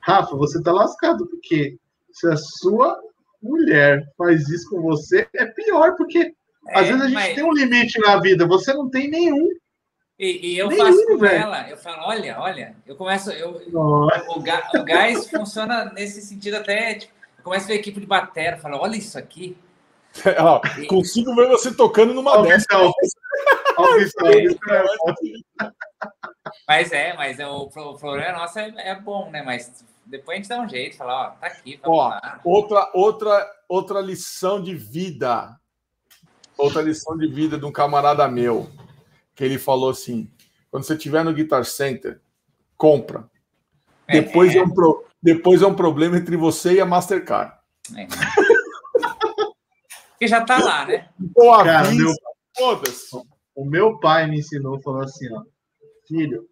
Rafa, 0.00 0.36
você 0.36 0.62
tá 0.62 0.72
lascado, 0.72 1.26
porque 1.26 1.76
se 2.12 2.28
a 2.28 2.36
sua 2.36 2.96
mulher 3.42 4.06
faz 4.16 4.48
isso 4.48 4.70
com 4.70 4.80
você, 4.80 5.26
é 5.34 5.46
pior, 5.46 5.96
porque 5.96 6.34
às 6.68 6.86
vezes 6.86 7.02
a 7.02 7.06
gente 7.06 7.14
mas... 7.14 7.34
tem 7.34 7.44
um 7.44 7.52
limite 7.52 7.98
na 8.00 8.20
vida, 8.20 8.46
você 8.46 8.72
não 8.72 8.88
tem 8.88 9.08
nenhum. 9.08 9.48
E, 10.18 10.54
e 10.54 10.58
eu 10.58 10.68
Nem 10.68 10.78
faço 10.78 11.06
com 11.06 11.24
ela, 11.24 11.70
eu 11.70 11.76
falo, 11.76 12.02
olha, 12.06 12.40
olha, 12.40 12.76
eu 12.86 12.96
começo, 12.96 13.30
eu, 13.30 13.62
o, 13.72 14.08
o, 14.36 14.84
gás 14.84 15.30
funciona 15.30 15.92
nesse 15.94 16.20
sentido 16.22 16.56
até, 16.56 16.94
tipo, 16.94 17.12
eu 17.38 17.44
começo 17.44 17.66
a 17.66 17.68
ver 17.68 17.74
a 17.74 17.76
equipe 17.76 18.00
de 18.00 18.06
bateria, 18.06 18.58
falo, 18.58 18.78
olha 18.78 18.96
isso 18.96 19.18
aqui. 19.18 19.56
É. 20.24 20.86
Consigo 20.86 21.34
ver 21.36 21.46
você 21.46 21.72
tocando 21.72 22.12
numa 22.12 22.42
dessas. 22.42 22.66
Mas 26.66 26.92
é, 26.92 27.14
mas 27.14 27.38
é, 27.38 27.46
o, 27.46 27.62
o 27.62 27.98
problema 27.98 28.38
nosso 28.38 28.58
é, 28.58 28.72
é, 28.76 28.94
bom, 28.94 29.30
né? 29.30 29.42
Mas 29.42 29.84
depois 30.04 30.34
a 30.34 30.40
gente 30.40 30.48
dá 30.48 30.60
um 30.60 30.68
jeito, 30.68 30.96
fala, 30.96 31.28
ó, 31.28 31.30
tá 31.30 31.46
aqui. 31.46 31.80
Ó, 31.84 32.08
lá. 32.08 32.40
outra, 32.44 32.90
outra, 32.94 33.50
outra 33.68 34.00
lição 34.00 34.62
de 34.62 34.74
vida. 34.74 35.56
Outra 36.56 36.82
lição 36.82 37.16
de 37.16 37.28
vida 37.28 37.56
de 37.56 37.64
um 37.64 37.70
camarada 37.70 38.26
meu 38.26 38.68
que 39.34 39.44
ele 39.44 39.58
falou 39.58 39.90
assim: 39.90 40.28
quando 40.70 40.84
você 40.84 40.94
estiver 40.94 41.24
no 41.24 41.32
Guitar 41.32 41.64
Center, 41.64 42.20
compra. 42.76 43.28
É, 44.08 44.20
depois 44.20 44.54
é, 44.54 44.58
é 44.58 44.62
um, 44.62 44.70
pro, 44.70 45.04
depois 45.22 45.62
é 45.62 45.66
um 45.66 45.74
problema 45.74 46.16
entre 46.16 46.36
você 46.36 46.74
e 46.74 46.80
a 46.80 46.86
Mastercard. 46.86 47.52
É. 47.96 48.06
que 50.18 50.26
já 50.26 50.44
tá 50.44 50.58
lá, 50.58 50.84
né? 50.84 51.08
Ou 51.36 51.62
Cara, 51.62 51.92
meu, 51.92 52.12
o 53.58 53.64
meu 53.64 53.98
pai 53.98 54.30
me 54.30 54.38
ensinou, 54.38 54.80
falou 54.80 55.02
assim, 55.02 55.26
ó, 55.34 55.42
filho, 56.06 56.46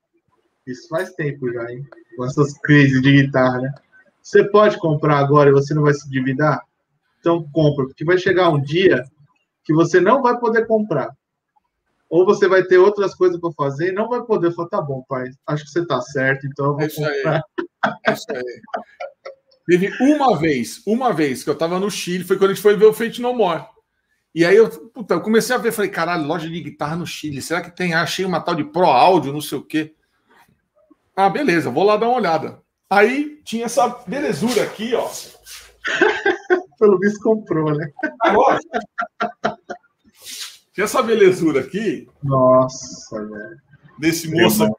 isso 0.66 0.88
faz 0.88 1.12
tempo 1.12 1.52
já, 1.52 1.70
hein? 1.70 1.86
Com 2.16 2.24
essas 2.24 2.58
crises 2.58 3.00
de 3.00 3.22
guitarra, 3.22 3.60
né? 3.60 3.72
Você 4.20 4.42
pode 4.42 4.76
comprar 4.80 5.18
agora 5.18 5.50
e 5.50 5.52
você 5.52 5.72
não 5.72 5.82
vai 5.84 5.94
se 5.94 6.04
endividar? 6.08 6.60
Então 7.20 7.48
compra, 7.52 7.86
porque 7.86 8.04
vai 8.04 8.18
chegar 8.18 8.48
um 8.48 8.60
dia 8.60 9.04
que 9.62 9.72
você 9.72 10.00
não 10.00 10.20
vai 10.20 10.36
poder 10.40 10.66
comprar 10.66 11.08
ou 12.10 12.26
você 12.26 12.48
vai 12.48 12.64
ter 12.64 12.78
outras 12.78 13.14
coisas 13.14 13.40
para 13.40 13.52
fazer 13.52 13.90
e 13.90 13.94
não 13.94 14.08
vai 14.08 14.22
poder 14.24 14.52
falar, 14.52 14.68
tá 14.68 14.82
bom, 14.82 15.04
pai, 15.08 15.30
acho 15.46 15.62
que 15.62 15.70
você 15.70 15.82
está 15.82 16.00
certo, 16.00 16.44
então 16.48 16.66
eu 16.66 16.72
vou 16.72 16.82
é 16.82 16.86
isso 16.86 16.96
comprar. 16.96 17.36
Aí. 17.84 17.92
É 18.04 18.12
isso 18.12 18.26
aí. 18.30 18.60
Teve 19.64 19.92
uma 20.00 20.36
vez, 20.36 20.82
uma 20.84 21.12
vez 21.12 21.44
que 21.44 21.50
eu 21.50 21.54
estava 21.54 21.78
no 21.78 21.88
Chile, 21.88 22.24
foi 22.24 22.36
quando 22.36 22.50
a 22.50 22.54
gente 22.54 22.62
foi 22.62 22.76
ver 22.76 22.86
o 22.86 22.92
Fate 22.92 23.22
No 23.22 23.32
More. 23.32 23.64
E 24.36 24.44
aí 24.44 24.54
eu, 24.54 24.68
puta, 24.68 25.14
eu 25.14 25.22
comecei 25.22 25.56
a 25.56 25.58
ver, 25.58 25.72
falei, 25.72 25.90
caralho, 25.90 26.26
loja 26.26 26.46
de 26.46 26.60
guitarra 26.60 26.94
no 26.94 27.06
Chile, 27.06 27.40
será 27.40 27.62
que 27.62 27.74
tem? 27.74 27.94
Ah, 27.94 28.02
achei 28.02 28.22
uma 28.22 28.38
tal 28.38 28.54
de 28.54 28.64
Pro 28.64 28.84
Áudio, 28.84 29.32
não 29.32 29.40
sei 29.40 29.56
o 29.56 29.62
quê. 29.62 29.94
Ah, 31.16 31.30
beleza, 31.30 31.70
vou 31.70 31.82
lá 31.82 31.96
dar 31.96 32.06
uma 32.06 32.18
olhada. 32.18 32.60
Aí 32.90 33.40
tinha 33.46 33.64
essa 33.64 33.88
belezura 34.06 34.62
aqui, 34.62 34.94
ó. 34.94 35.08
Pelo 36.78 36.98
visto 36.98 37.18
comprou, 37.20 37.74
né? 37.74 37.90
Agora, 38.20 38.58
tinha 40.74 40.84
essa 40.84 41.02
belezura 41.02 41.60
aqui. 41.60 42.06
Nossa, 42.22 43.18
velho. 43.18 43.56
Desse 43.98 44.30
moço 44.30 44.64
aqui, 44.64 44.74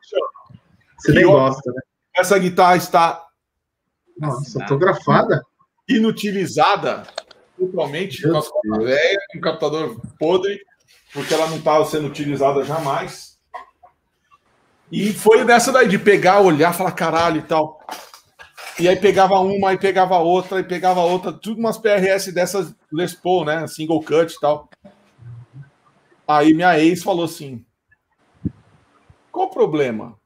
Você 0.99 1.13
nem 1.13 1.25
gosta, 1.25 1.71
né? 1.71 1.81
Essa 2.15 2.37
guitarra 2.37 2.75
está. 2.75 3.25
Nossa, 4.19 4.61
autografada? 4.61 5.41
Inutilizada 5.89 7.07
totalmente, 7.57 8.21
com 8.21 8.37
as 8.37 8.49
velha, 8.77 9.19
um 9.35 9.41
captador 9.41 9.99
podre, 10.19 10.59
porque 11.13 11.33
ela 11.33 11.47
não 11.47 11.57
estava 11.57 11.83
sendo 11.85 12.07
utilizada 12.07 12.63
jamais. 12.63 13.37
E 14.91 15.11
foi 15.11 15.43
dessa 15.43 15.71
daí, 15.71 15.87
de 15.87 15.99
pegar, 15.99 16.39
olhar, 16.41 16.73
falar 16.73 16.91
caralho 16.91 17.39
e 17.39 17.43
tal. 17.43 17.79
E 18.79 18.87
aí 18.87 18.95
pegava 18.95 19.39
uma, 19.39 19.71
aí 19.71 19.77
pegava 19.77 20.17
outra, 20.17 20.59
e 20.59 20.63
pegava 20.63 21.01
outra, 21.01 21.33
tudo 21.33 21.59
umas 21.59 21.77
PRS 21.77 22.31
dessas 22.31 22.73
Les 22.91 23.13
Paul, 23.13 23.43
né? 23.43 23.65
Single 23.67 24.03
cut 24.03 24.31
e 24.31 24.39
tal. 24.39 24.69
Aí 26.27 26.53
minha 26.53 26.79
ex 26.79 27.01
falou 27.01 27.25
assim: 27.25 27.65
qual 29.31 29.47
o 29.47 29.51
problema? 29.51 30.17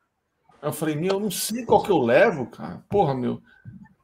Eu 0.61 0.71
falei, 0.71 0.95
meu, 0.95 1.13
eu 1.13 1.19
não 1.19 1.31
sei 1.31 1.65
qual 1.65 1.81
que 1.81 1.91
eu 1.91 1.97
levo, 1.97 2.45
cara. 2.45 2.83
Porra, 2.87 3.15
meu. 3.15 3.41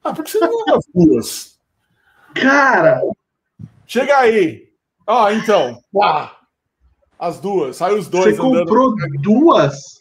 Ah, 0.03 0.13
por 0.13 0.23
que 0.23 0.31
você 0.31 0.39
não 0.39 0.65
leva 0.65 0.77
as 0.77 0.85
duas? 0.93 1.56
Cara! 2.41 3.01
Chega 3.85 4.17
aí. 4.17 4.67
Ó, 5.05 5.25
ah, 5.25 5.33
então. 5.33 5.81
Ah, 6.01 6.35
as 7.17 7.39
duas. 7.39 7.77
Saiu 7.77 7.97
os 7.97 8.07
dois. 8.07 8.35
Você 8.35 8.41
comprou 8.41 8.91
andando. 8.91 9.21
duas? 9.21 9.97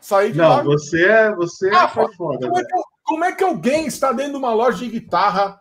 Saí 0.00 0.32
de 0.32 0.38
Não, 0.38 0.48
lá. 0.48 0.62
você 0.62 1.04
é, 1.04 1.34
você 1.34 1.68
é 1.68 1.76
ah, 1.76 1.88
foda. 1.88 2.48
Como 2.48 2.58
é, 2.58 2.64
que, 2.64 2.82
como 3.04 3.24
é 3.24 3.32
que 3.32 3.44
alguém 3.44 3.86
está 3.86 4.12
dentro 4.12 4.32
de 4.32 4.38
uma 4.38 4.52
loja 4.52 4.78
de 4.78 4.88
guitarra 4.88 5.60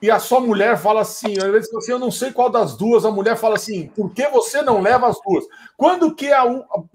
e 0.00 0.10
a 0.10 0.18
sua 0.18 0.40
mulher 0.40 0.76
fala 0.78 1.00
assim, 1.00 1.38
às 1.38 1.50
vezes 1.50 1.74
assim, 1.74 1.92
eu 1.92 1.98
não 1.98 2.10
sei 2.10 2.30
qual 2.30 2.50
das 2.50 2.76
duas, 2.76 3.04
a 3.04 3.10
mulher 3.10 3.36
fala 3.36 3.56
assim, 3.56 3.88
por 3.88 4.12
que 4.12 4.28
você 4.28 4.60
não 4.62 4.80
leva 4.80 5.08
as 5.08 5.16
duas? 5.26 5.44
Quando 5.76 6.14
que 6.14 6.30
a, 6.32 6.44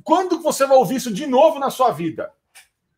quando 0.04 0.40
você 0.40 0.66
vai 0.66 0.78
ouvir 0.78 0.98
isso 0.98 1.12
de 1.12 1.26
novo 1.26 1.60
na 1.60 1.70
sua 1.70 1.92
vida? 1.92 2.32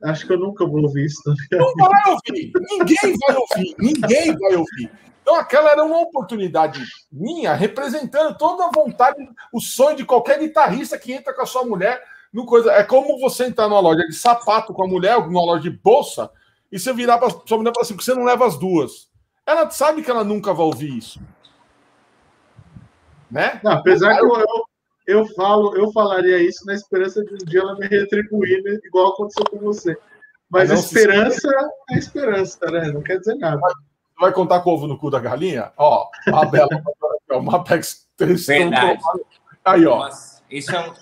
Acho 0.03 0.27
que 0.27 0.33
eu 0.33 0.39
nunca 0.39 0.65
vou 0.65 0.81
ouvir 0.81 1.05
isso. 1.05 1.21
Não 1.51 1.73
vai 1.75 2.01
ouvir, 2.07 2.51
ninguém 2.69 3.17
vai 3.17 3.35
ouvir, 3.35 3.75
ninguém 3.79 4.37
vai 4.37 4.55
ouvir. 4.55 4.91
Então 5.21 5.35
aquela 5.35 5.71
era 5.71 5.83
uma 5.83 6.01
oportunidade 6.01 6.83
minha, 7.09 7.53
representando 7.53 8.37
toda 8.37 8.65
a 8.65 8.69
vontade, 8.69 9.25
o 9.53 9.61
sonho 9.61 9.95
de 9.95 10.03
qualquer 10.05 10.39
guitarrista 10.39 10.97
que 10.97 11.13
entra 11.13 11.33
com 11.33 11.41
a 11.41 11.45
sua 11.45 11.63
mulher 11.63 12.03
no 12.33 12.45
coisa. 12.45 12.73
É 12.73 12.83
como 12.83 13.17
você 13.19 13.45
entrar 13.45 13.69
numa 13.69 13.79
loja 13.79 14.05
de 14.05 14.13
sapato 14.13 14.73
com 14.73 14.83
a 14.83 14.87
mulher, 14.87 15.17
numa 15.25 15.45
loja 15.45 15.63
de 15.63 15.69
bolsa, 15.69 16.29
e 16.69 16.77
você 16.77 16.91
virar 16.91 17.17
para 17.17 17.29
sua 17.29 17.57
mulher 17.57 17.71
e 17.71 17.73
falar 17.73 17.85
assim, 17.85 17.95
você 17.95 18.13
não 18.13 18.25
leva 18.25 18.45
as 18.45 18.57
duas. 18.57 19.09
Ela 19.45 19.69
sabe 19.69 20.03
que 20.03 20.11
ela 20.11 20.23
nunca 20.23 20.53
vai 20.53 20.65
ouvir 20.65 20.97
isso. 20.97 21.21
Né? 23.31 23.61
Não, 23.63 23.71
apesar 23.71 24.17
que 24.17 24.25
eu, 24.25 24.35
eu, 24.35 24.65
eu, 25.07 25.25
falo, 25.33 25.75
eu 25.75 25.91
falaria 25.91 26.41
isso 26.41 26.65
na 26.65 26.73
esperança 26.73 27.23
de 27.23 27.33
um 27.33 27.37
dia 27.37 27.61
ela 27.61 27.75
me 27.77 27.87
retribuir, 27.87 28.63
né? 28.63 28.79
igual 28.83 29.13
aconteceu 29.13 29.45
com 29.45 29.59
você. 29.59 29.97
Mas 30.49 30.69
a 30.69 30.75
esperança 30.75 31.49
é 31.91 31.97
esperança, 31.97 32.59
né? 32.71 32.91
Não 32.91 33.01
quer 33.01 33.17
dizer 33.17 33.35
nada. 33.35 33.59
Vai, 33.59 33.73
vai 34.19 34.31
contar 34.33 34.61
com 34.61 34.71
ovo 34.71 34.87
no 34.87 34.97
cu 34.97 35.09
da 35.09 35.19
galinha? 35.19 35.71
Ó, 35.77 36.07
a 36.27 36.45
Bela, 36.45 36.69
o 37.31 37.41
Mapex 37.41 38.07
Aí, 39.65 39.85
ó. 39.85 39.99
Nossa, 39.99 40.43
isso 40.51 40.75
é 40.75 40.79
um... 40.79 40.93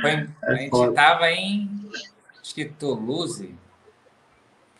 Foi, 0.00 0.10
é 0.10 0.28
a 0.42 0.54
gente 0.54 0.88
estava 0.88 1.30
em 1.30 1.90
acho 2.40 2.54
que 2.54 2.64
Toulouse 2.66 3.54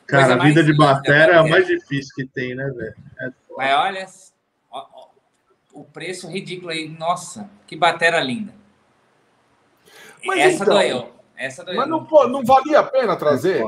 Cara, 0.08 0.34
a 0.34 0.38
vida 0.38 0.64
de 0.64 0.74
batera 0.74 1.34
é 1.34 1.36
a 1.36 1.42
mais 1.42 1.66
difícil 1.66 2.14
que 2.16 2.26
tem, 2.26 2.54
né, 2.54 2.64
velho? 2.70 2.94
É 3.20 3.30
Mas 3.54 3.74
olha, 3.74 4.06
o 5.80 5.84
preço 5.84 6.28
ridículo 6.28 6.70
aí. 6.70 6.88
Nossa, 6.88 7.48
que 7.66 7.76
batera 7.76 8.20
linda. 8.20 8.52
Mas 10.24 10.40
Essa 10.40 10.62
então- 10.64 10.74
doeu. 10.74 11.14
Essa 11.36 11.64
doeu. 11.64 11.76
Mas 11.76 11.88
não, 11.88 12.04
pô, 12.04 12.26
não 12.26 12.44
valia 12.44 12.80
a 12.80 12.82
pena 12.84 13.16
trazer? 13.16 13.62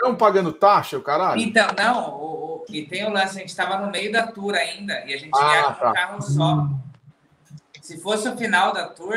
Não 0.00 0.14
pagando 0.14 0.52
taxa, 0.52 0.98
o 0.98 1.02
caralho? 1.02 1.40
Então, 1.40 1.66
não, 1.76 2.14
o, 2.16 2.56
o- 2.62 2.64
e 2.68 2.84
tem 2.84 3.04
o 3.06 3.10
lance, 3.10 3.36
a 3.36 3.40
gente 3.40 3.48
estava 3.50 3.78
no 3.78 3.90
meio 3.90 4.10
da 4.12 4.26
tour 4.26 4.54
ainda, 4.54 5.04
e 5.06 5.14
a 5.14 5.16
gente 5.16 5.30
Ah, 5.34 5.54
ia 5.56 5.62
com 5.62 5.80
tá. 5.80 5.90
um 5.90 5.92
carro 5.94 6.22
só. 6.22 6.68
Se 7.80 7.98
fosse 8.00 8.28
o 8.28 8.36
final 8.36 8.72
da 8.72 8.88
tour, 8.88 9.14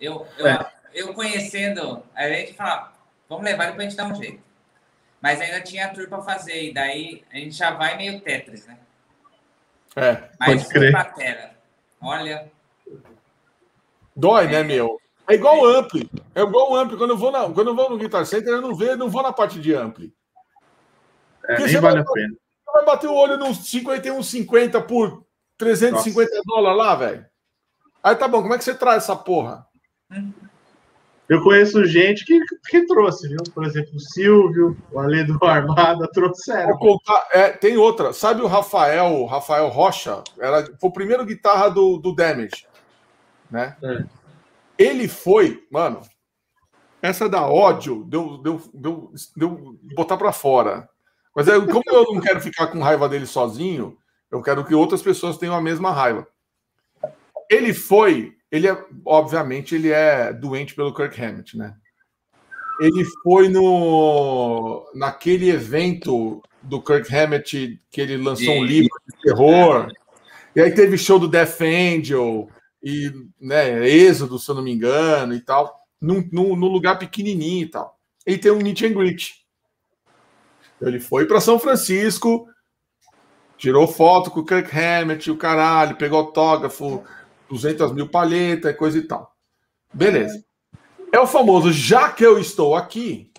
eu, 0.00 0.26
eu, 0.38 0.46
É. 0.46 0.72
eu 0.94 1.12
conhecendo, 1.14 2.02
a 2.14 2.28
gente 2.28 2.54
falava, 2.54 2.92
vamos 3.28 3.44
levar 3.44 3.64
ele 3.66 3.74
pra 3.74 3.82
gente 3.84 3.96
dar 3.96 4.06
um 4.06 4.14
jeito. 4.14 4.42
Mas 5.20 5.40
ainda 5.40 5.60
tinha 5.60 5.86
a 5.86 5.88
tour 5.90 6.08
para 6.08 6.22
fazer, 6.22 6.70
e 6.70 6.74
daí 6.74 7.22
a 7.32 7.36
gente 7.36 7.52
já 7.54 7.70
vai 7.72 7.96
meio 7.96 8.20
Tetris, 8.20 8.66
né? 8.66 8.78
É. 9.96 10.22
Mas 10.38 10.62
Pode 10.62 10.68
crer. 10.74 10.92
batera. 10.92 11.55
Olha, 12.00 12.50
Dói, 14.14 14.46
né, 14.46 14.62
meu? 14.62 14.98
É 15.28 15.34
igual 15.34 15.58
o 15.58 15.66
ampli. 15.66 16.08
É 16.34 16.40
igual 16.42 16.70
o 16.72 16.76
ampli. 16.76 16.96
Quando 16.96 17.10
eu 17.10 17.18
vou, 17.18 17.30
na, 17.30 17.50
quando 17.52 17.68
eu 17.68 17.74
vou 17.76 17.90
no 17.90 17.98
Guitar 17.98 18.24
Center, 18.24 18.54
eu 18.54 18.62
não 18.62 18.74
vejo, 18.74 18.96
não 18.96 19.10
vou 19.10 19.22
na 19.22 19.32
parte 19.32 19.60
de 19.60 19.74
ampli. 19.74 20.14
É, 21.44 21.58
nem 21.58 21.80
vale 21.80 21.80
vai- 21.80 22.02
a 22.02 22.12
pena. 22.12 22.34
Você 22.64 22.72
vai 22.72 22.84
bater 22.84 23.06
o 23.08 23.14
olho 23.14 23.36
nos 23.36 23.58
51,50 23.70 24.80
por 24.80 25.24
350 25.58 26.40
dólares 26.44 26.78
lá, 26.78 26.94
velho. 26.94 27.26
Aí 28.02 28.14
tá 28.14 28.28
bom, 28.28 28.40
como 28.42 28.54
é 28.54 28.58
que 28.58 28.64
você 28.64 28.74
traz 28.74 29.02
essa 29.02 29.16
porra? 29.16 29.66
Eu 31.28 31.42
conheço 31.42 31.84
gente 31.84 32.24
que, 32.24 32.40
que 32.68 32.86
trouxe, 32.86 33.28
viu? 33.28 33.38
Por 33.52 33.64
exemplo, 33.64 33.96
o 33.96 34.00
Silvio, 34.00 34.76
o 34.92 35.00
Ale 35.00 35.24
do 35.24 35.44
Armada, 35.44 36.08
trouxeram. 36.12 36.76
Contar, 36.78 37.26
é, 37.32 37.50
tem 37.50 37.76
outra. 37.76 38.12
Sabe 38.12 38.42
o 38.42 38.46
Rafael, 38.46 39.06
o 39.06 39.26
Rafael 39.26 39.68
Rocha? 39.68 40.22
Era, 40.38 40.64
foi 40.80 40.88
o 40.88 40.92
primeiro 40.92 41.24
guitarra 41.24 41.68
do, 41.68 41.98
do 41.98 42.14
Damage. 42.14 42.68
Né? 43.50 43.76
É. 43.82 44.04
Ele 44.78 45.08
foi, 45.08 45.66
mano. 45.70 46.02
Essa 47.02 47.28
da 47.28 47.46
ódio 47.46 48.04
deu, 48.04 48.38
deu, 48.38 48.62
deu, 48.72 49.12
deu 49.36 49.78
botar 49.94 50.16
pra 50.16 50.32
fora. 50.32 50.88
Mas 51.34 51.48
é, 51.48 51.60
como 51.60 51.82
eu 51.88 52.14
não 52.14 52.20
quero 52.20 52.40
ficar 52.40 52.68
com 52.68 52.80
raiva 52.80 53.08
dele 53.08 53.26
sozinho, 53.26 53.98
eu 54.30 54.42
quero 54.42 54.64
que 54.64 54.74
outras 54.74 55.02
pessoas 55.02 55.36
tenham 55.38 55.54
a 55.54 55.60
mesma 55.60 55.90
raiva. 55.90 56.26
Ele 57.50 57.74
foi, 57.74 58.35
ele 58.50 58.68
é, 58.68 58.84
obviamente, 59.04 59.74
ele 59.74 59.90
é 59.90 60.32
doente 60.32 60.74
pelo 60.74 60.94
Kirk 60.94 61.20
Hammett, 61.20 61.56
né? 61.56 61.74
Ele 62.80 63.04
foi 63.22 63.48
no 63.48 64.86
naquele 64.94 65.50
evento 65.50 66.42
do 66.62 66.82
Kirk 66.82 67.14
Hammett 67.14 67.80
que 67.90 68.00
ele 68.00 68.16
lançou 68.16 68.54
um 68.54 68.64
E- 68.64 68.68
livro 68.68 69.00
de 69.08 69.22
terror. 69.22 69.88
E 70.54 70.60
aí 70.60 70.72
teve 70.72 70.96
show 70.98 71.18
do 71.18 71.28
Death 71.28 71.60
Angel 71.60 72.48
e 72.82 73.12
né, 73.40 73.86
Êxodo, 73.88 74.38
se 74.38 74.50
eu 74.50 74.54
não 74.54 74.62
me 74.62 74.72
engano, 74.72 75.34
e 75.34 75.40
tal, 75.40 75.74
num, 76.00 76.26
num, 76.32 76.54
num 76.56 76.68
lugar 76.68 76.98
pequenininho 76.98 77.64
e 77.64 77.68
tal. 77.68 77.98
Ele 78.24 78.38
tem 78.38 78.52
um 78.52 78.62
meet 78.62 78.82
and 78.82 78.92
greet. 78.92 79.34
Ele 80.80 81.00
foi 81.00 81.26
para 81.26 81.40
São 81.40 81.58
Francisco, 81.58 82.48
tirou 83.56 83.86
foto 83.86 84.30
com 84.30 84.40
o 84.40 84.44
Kirk 84.44 84.70
Hammett, 84.76 85.30
o 85.30 85.36
caralho, 85.36 85.96
pegou 85.96 86.18
autógrafo, 86.18 87.02
200 87.48 87.92
mil 87.92 88.08
palhetas 88.08 88.72
e 88.72 88.74
coisa 88.74 88.98
e 88.98 89.02
tal. 89.02 89.32
Beleza. 89.92 90.44
É 91.12 91.20
o 91.20 91.26
famoso, 91.26 91.72
já 91.72 92.10
que 92.10 92.24
eu 92.24 92.38
estou 92.38 92.74
aqui, 92.74 93.30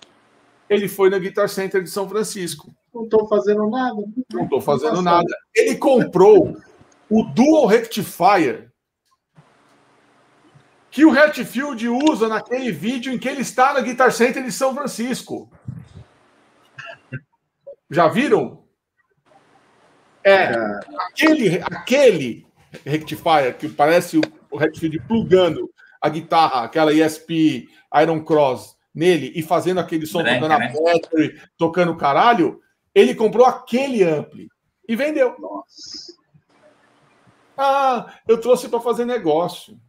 ele 0.70 0.88
foi 0.88 1.10
na 1.10 1.20
Guitar 1.20 1.50
Center 1.50 1.84
de 1.84 1.90
São 1.90 2.08
Francisco. 2.08 2.74
Não 2.94 3.04
estou 3.04 3.28
fazendo 3.28 3.70
nada. 3.70 4.02
Não 4.34 4.44
estou 4.44 4.62
fazendo 4.62 5.02
nada. 5.02 5.28
Ele 5.56 5.76
comprou 5.76 6.58
o 7.10 7.24
Dual 7.24 7.68
Rectifier 7.68 8.72
que 10.90 11.06
o 11.06 11.12
Hatfield 11.12 11.88
usa 11.88 12.28
naquele 12.28 12.72
vídeo 12.72 13.14
em 13.14 13.20
que 13.20 13.28
ele 13.28 13.42
está 13.42 13.72
na 13.72 13.82
Guitar 13.82 14.12
Center 14.12 14.44
de 14.44 14.52
São 14.52 14.74
Francisco. 14.74 15.48
Já 17.88 18.08
viram? 18.08 18.64
É, 20.24 20.52
aquele, 21.08 21.62
aquele 21.62 22.47
rectifier 22.86 23.58
que 23.58 23.68
parece 23.70 24.18
o, 24.18 24.22
o 24.52 24.60
Hatfield 24.60 25.00
plugando 25.08 25.70
a 26.02 26.10
guitarra, 26.10 26.64
aquela 26.64 26.94
ESP 26.94 27.68
Iron 28.02 28.24
Cross 28.24 28.76
nele 28.94 29.32
e 29.36 29.44
fazendo 29.44 29.80
aquele 29.80 30.06
som 30.06 30.24
Branca, 30.24 30.40
tocando 30.42 30.60
né? 30.60 30.66
a 30.66 30.74
battery, 30.74 31.42
tocando 31.58 31.96
caralho, 31.96 32.62
ele 32.94 33.14
comprou 33.14 33.46
aquele 33.46 34.04
ampli 34.04 34.48
e 34.88 34.96
vendeu. 34.96 35.36
nossa. 35.40 36.16
Ah, 37.58 38.14
eu 38.28 38.40
trouxe 38.40 38.70
para 38.70 38.80
fazer 38.80 39.06
negócio. 39.06 39.80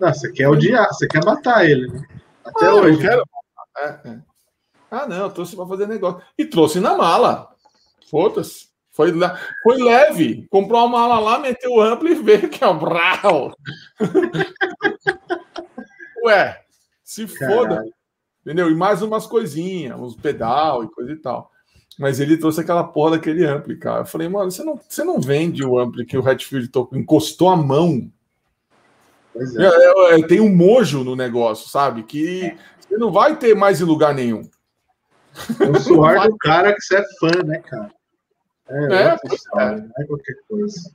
Não, 0.00 0.12
você 0.12 0.30
quer 0.32 0.48
odiar, 0.48 0.88
você 0.88 1.06
quer 1.06 1.24
matar 1.24 1.68
ele, 1.68 1.88
né? 1.90 2.06
Até 2.44 2.66
Ah, 2.66 2.68
eu 2.70 2.76
hoje. 2.76 3.00
quero. 3.00 3.22
É, 3.78 3.88
é. 4.08 4.18
Ah, 4.90 5.06
não, 5.06 5.16
eu 5.16 5.30
trouxe 5.30 5.56
para 5.56 5.66
fazer 5.66 5.86
negócio. 5.86 6.22
E 6.38 6.44
trouxe 6.46 6.80
na 6.80 6.96
mala. 6.96 7.54
Foda-se. 8.10 8.65
Foi, 8.96 9.12
foi 9.62 9.76
leve. 9.76 10.46
Comprou 10.48 10.86
uma 10.86 10.98
mala 10.98 11.20
lá, 11.20 11.38
meteu 11.38 11.72
o 11.72 11.82
amplo 11.82 12.08
e 12.08 12.14
veio 12.14 12.48
que 12.48 12.64
é 12.64 12.66
o 12.66 12.78
brau. 12.78 13.54
Ué, 16.24 16.62
se 17.04 17.28
foda. 17.28 17.76
Caralho. 17.76 17.94
Entendeu? 18.40 18.70
E 18.70 18.74
mais 18.74 19.02
umas 19.02 19.26
coisinhas, 19.26 20.00
uns 20.00 20.16
pedal 20.16 20.82
e 20.82 20.88
coisa 20.88 21.12
e 21.12 21.16
tal. 21.16 21.50
Mas 21.98 22.20
ele 22.20 22.38
trouxe 22.38 22.62
aquela 22.62 22.84
porra 22.84 23.12
daquele 23.12 23.44
ampli, 23.44 23.76
cara. 23.76 24.00
Eu 24.00 24.06
falei, 24.06 24.28
mano, 24.28 24.50
você 24.50 24.64
não, 24.64 24.80
você 24.88 25.04
não 25.04 25.20
vende 25.20 25.62
o 25.62 25.78
ampli 25.78 26.06
que 26.06 26.16
o 26.16 26.22
Redfield 26.22 26.68
tocou, 26.68 26.98
encostou 26.98 27.50
a 27.50 27.56
mão. 27.56 28.10
Pois 29.30 29.54
é. 29.56 29.62
É, 29.62 29.68
é, 29.68 30.20
é, 30.20 30.26
tem 30.26 30.40
um 30.40 30.54
mojo 30.54 31.04
no 31.04 31.14
negócio, 31.14 31.68
sabe? 31.68 32.02
Que 32.02 32.56
você 32.80 32.96
não 32.96 33.12
vai 33.12 33.36
ter 33.36 33.54
mais 33.54 33.78
em 33.78 33.84
lugar 33.84 34.14
nenhum. 34.14 34.48
O 35.68 35.78
suor 35.80 36.28
do 36.28 36.36
cara 36.38 36.72
que 36.72 36.80
você 36.80 36.96
é 36.96 37.04
fã, 37.20 37.42
né, 37.44 37.58
cara? 37.58 37.94
É, 38.68 38.94
É, 38.94 39.34
história, 39.34 39.76
não 39.78 39.90
é 39.98 40.04
qualquer 40.06 40.34
coisa. 40.48 40.90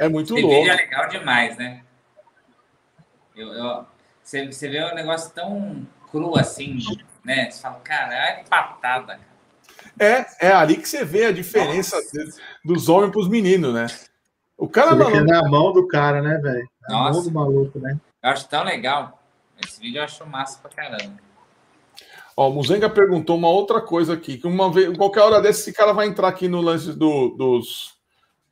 É 0.00 0.08
muito 0.08 0.32
esse 0.34 0.42
louco. 0.42 0.56
vídeo 0.58 0.72
é 0.72 0.76
legal 0.76 1.08
demais, 1.08 1.56
né? 1.56 1.82
Eu, 3.36 3.48
eu- 3.52 3.86
você, 4.22 4.46
você 4.46 4.68
vê 4.68 4.82
um 4.84 4.94
negócio 4.94 5.30
tão 5.32 5.86
cru 6.10 6.38
assim, 6.38 6.78
né? 7.24 7.50
Você 7.50 7.60
fala, 7.60 7.80
caralho, 7.80 8.44
patada. 8.48 9.18
cara." 9.18 9.34
É, 9.98 10.48
é 10.48 10.52
ali 10.52 10.76
que 10.76 10.88
você 10.88 11.04
vê 11.04 11.26
a 11.26 11.32
diferença 11.32 11.96
Nossa. 11.96 12.40
dos 12.64 12.88
homens 12.88 13.10
para 13.12 13.20
os 13.20 13.28
meninos, 13.28 13.74
né? 13.74 13.86
O 14.56 14.68
cara 14.68 14.92
é 14.92 15.20
na 15.20 15.48
mão 15.48 15.72
do 15.72 15.86
cara, 15.86 16.22
né, 16.22 16.38
velho? 16.38 16.68
Na 16.88 16.94
mão 16.96 17.04
Nossa. 17.12 17.22
do 17.22 17.30
maluco, 17.34 17.78
né? 17.78 17.98
Eu 18.22 18.30
acho 18.30 18.48
tão 18.48 18.64
legal. 18.64 19.20
Esse 19.62 19.80
vídeo 19.80 19.98
eu 19.98 20.04
acho 20.04 20.24
massa 20.26 20.58
pra 20.60 20.70
caramba. 20.70 21.12
Ó, 22.36 22.48
o 22.48 22.52
Muzenga 22.52 22.90
perguntou 22.90 23.36
uma 23.36 23.48
outra 23.48 23.80
coisa 23.80 24.14
aqui, 24.14 24.38
que 24.38 24.46
uma 24.46 24.70
vez, 24.72 24.96
qualquer 24.96 25.20
hora 25.20 25.40
dessa, 25.40 25.60
esse 25.60 25.72
cara 25.72 25.92
vai 25.92 26.06
entrar 26.06 26.28
aqui 26.28 26.48
no 26.48 26.60
lance 26.60 26.92
do, 26.92 27.28
dos, 27.30 27.94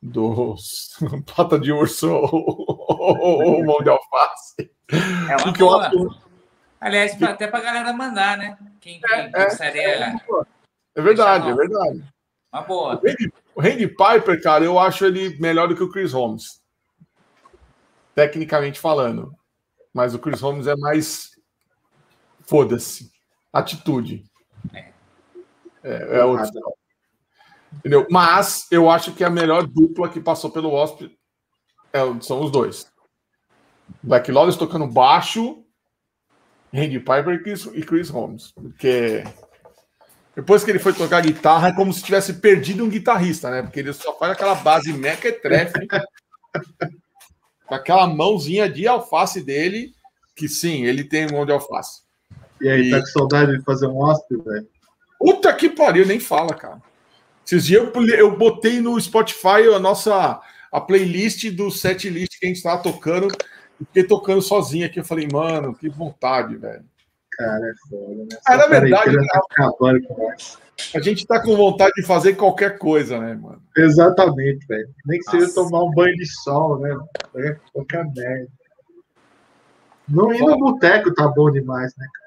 dos 0.01 0.97
pata 1.35 1.59
de 1.59 1.71
urso 1.71 2.09
ou 2.09 3.65
mão 3.65 3.77
de 3.79 3.89
alface. 3.89 4.71
É 5.29 5.35
uma 5.37 5.53
eu 5.57 5.99
boa. 5.99 6.15
Aliás, 6.79 7.21
até 7.23 7.47
pra 7.47 7.61
galera 7.61 7.93
mandar, 7.93 8.37
né? 8.37 8.57
Quem, 8.81 8.99
quem 8.99 9.17
é, 9.17 9.29
gostaria. 9.29 10.15
é 10.95 11.01
verdade, 11.01 11.49
é 11.49 11.55
verdade. 11.55 12.03
Uma 12.51 12.61
boa. 12.61 13.01
O 13.55 13.61
Randy 13.61 13.87
Piper, 13.87 14.41
cara, 14.41 14.65
eu 14.65 14.77
acho 14.77 15.05
ele 15.05 15.37
melhor 15.39 15.67
do 15.67 15.75
que 15.75 15.83
o 15.83 15.89
Chris 15.89 16.11
Holmes. 16.11 16.61
Tecnicamente 18.13 18.79
falando. 18.79 19.33
Mas 19.93 20.13
o 20.13 20.19
Chris 20.19 20.41
Holmes 20.41 20.67
é 20.67 20.75
mais. 20.75 21.31
Foda-se. 22.41 23.12
Atitude. 23.53 24.25
É, 25.83 26.17
é 26.17 26.25
outra 26.25 26.45
história. 26.45 26.75
Entendeu? 27.73 28.07
Mas 28.09 28.67
eu 28.71 28.89
acho 28.89 29.13
que 29.13 29.23
a 29.23 29.29
melhor 29.29 29.67
dupla 29.67 30.09
que 30.09 30.19
passou 30.19 30.51
pelo 30.51 30.71
Wasp 30.71 31.03
é- 31.91 32.21
são 32.21 32.41
os 32.41 32.51
dois. 32.51 32.91
Black 34.01 34.31
Lawless 34.31 34.57
tocando 34.57 34.87
baixo, 34.87 35.63
Randy 36.73 36.99
Piper 36.99 37.29
e 37.29 37.43
Chris, 37.43 37.65
e 37.65 37.83
Chris 37.83 38.09
Holmes. 38.09 38.51
Porque 38.51 39.23
depois 40.35 40.63
que 40.63 40.71
ele 40.71 40.79
foi 40.79 40.93
tocar 40.93 41.21
guitarra, 41.21 41.69
é 41.69 41.73
como 41.73 41.93
se 41.93 42.03
tivesse 42.03 42.33
perdido 42.35 42.83
um 42.83 42.89
guitarrista, 42.89 43.51
né? 43.51 43.61
Porque 43.61 43.79
ele 43.79 43.93
só 43.93 44.17
faz 44.17 44.31
aquela 44.31 44.55
base 44.55 44.91
mequetrefe 44.91 45.87
com 47.65 47.75
aquela 47.75 48.07
mãozinha 48.07 48.69
de 48.69 48.87
alface 48.87 49.43
dele, 49.43 49.93
que 50.35 50.47
sim, 50.47 50.85
ele 50.85 51.03
tem 51.03 51.31
mão 51.31 51.45
de 51.45 51.51
alface. 51.51 52.02
E 52.63 52.69
aí, 52.69 52.81
E- 52.87 52.91
tá 52.91 52.99
com 52.99 53.05
saudade 53.07 53.57
de 53.57 53.63
fazer 53.63 53.87
um 53.87 53.97
hóspede, 53.97 54.41
velho? 54.41 54.67
Puta 55.19 55.53
que 55.53 55.69
pariu, 55.69 56.05
nem 56.05 56.19
fala, 56.19 56.53
cara. 56.53 56.81
Esses 57.45 57.65
dias 57.65 57.83
eu, 57.93 58.05
eu 58.17 58.37
botei 58.37 58.79
no 58.79 58.99
Spotify 58.99 59.67
a 59.75 59.79
nossa 59.79 60.41
a 60.71 60.81
playlist 60.81 61.51
do 61.51 61.69
set 61.69 62.09
list 62.09 62.39
que 62.39 62.45
a 62.45 62.49
gente 62.49 62.63
tava 62.63 62.81
tocando, 62.81 63.27
e 63.79 63.85
fiquei 63.85 64.03
tocando 64.03 64.41
sozinho 64.41 64.85
aqui. 64.85 64.99
Eu 64.99 65.03
falei, 65.03 65.27
mano, 65.31 65.75
que 65.75 65.89
vontade, 65.89 66.55
velho. 66.55 66.83
Cara, 67.33 67.65
é 67.65 67.73
foda, 67.89 68.23
né? 68.23 68.37
Ah, 68.47 68.57
na 68.57 68.67
verdade, 68.67 69.03
quarentena 69.03 69.27
tá 69.27 69.41
acabando 69.51 70.07
nós. 70.17 70.57
A 70.95 70.99
gente 70.99 71.27
tá 71.27 71.41
com 71.41 71.55
vontade 71.55 71.91
de 71.95 72.03
fazer 72.03 72.35
qualquer 72.35 72.77
coisa, 72.77 73.19
né, 73.19 73.35
mano? 73.35 73.61
Exatamente, 73.77 74.65
velho. 74.65 74.89
Nem 75.05 75.19
que 75.19 75.29
seja 75.29 75.53
tomar 75.53 75.83
um 75.83 75.91
banho 75.91 76.15
de 76.15 76.25
sol, 76.25 76.79
né? 76.79 76.95
É 77.35 77.57
qualquer 77.71 78.05
merda. 78.15 78.47
Não 80.07 80.33
ir 80.33 80.39
no 80.41 80.57
boteco 80.57 81.13
tá 81.13 81.27
bom 81.27 81.51
demais, 81.51 81.93
né, 81.97 82.05
cara? 82.13 82.22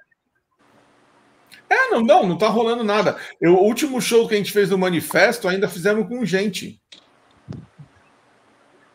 É, 1.69 1.91
não, 1.91 2.01
não, 2.01 2.27
não 2.27 2.39
tá 2.39 2.49
rolando 2.49 2.85
nada. 2.85 3.17
Eu, 3.41 3.55
o 3.55 3.65
último 3.65 4.01
show 4.01 4.29
que 4.29 4.35
a 4.35 4.39
gente 4.39 4.53
fez 4.53 4.71
no 4.71 4.79
Manifesto 4.79 5.49
ainda 5.49 5.69
fizemos 5.69 6.07
com 6.09 6.25
gente. 6.25 6.81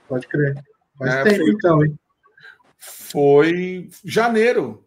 Pode 0.08 0.28
crer. 0.28 0.56
Faz 0.98 1.14
é, 1.16 1.24
tempo 1.24 1.38
foi, 1.38 1.52
então, 1.52 1.86
hein? 1.86 2.00
Foi 2.78 3.90
janeiro. 4.04 4.86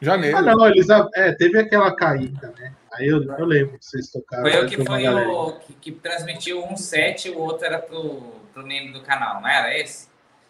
Janeiro. 0.00 0.36
Ah, 0.36 0.42
não, 0.42 0.66
eles. 0.66 0.86
É, 1.14 1.32
teve 1.32 1.58
aquela 1.58 1.94
caída, 1.94 2.52
né? 2.58 2.74
Aí 2.92 3.06
eu, 3.06 3.22
eu 3.22 3.44
lembro 3.44 3.78
que 3.78 3.84
vocês 3.84 4.10
tocaram. 4.10 4.42
Foi 4.42 4.56
eu 4.56 4.66
que 4.66 4.84
foi 4.84 5.08
o 5.08 5.52
que, 5.60 5.72
que, 5.74 5.92
transmitiu 5.92 6.64
um 6.64 6.76
set, 6.76 7.30
o 7.30 7.38
outro 7.38 7.64
era 7.64 7.78
pro, 7.78 8.20
pro 8.52 8.66
membro 8.66 8.92
do 8.92 9.02
canal, 9.02 9.40
não 9.40 9.48
era 9.48 9.76
esse? 9.78 10.08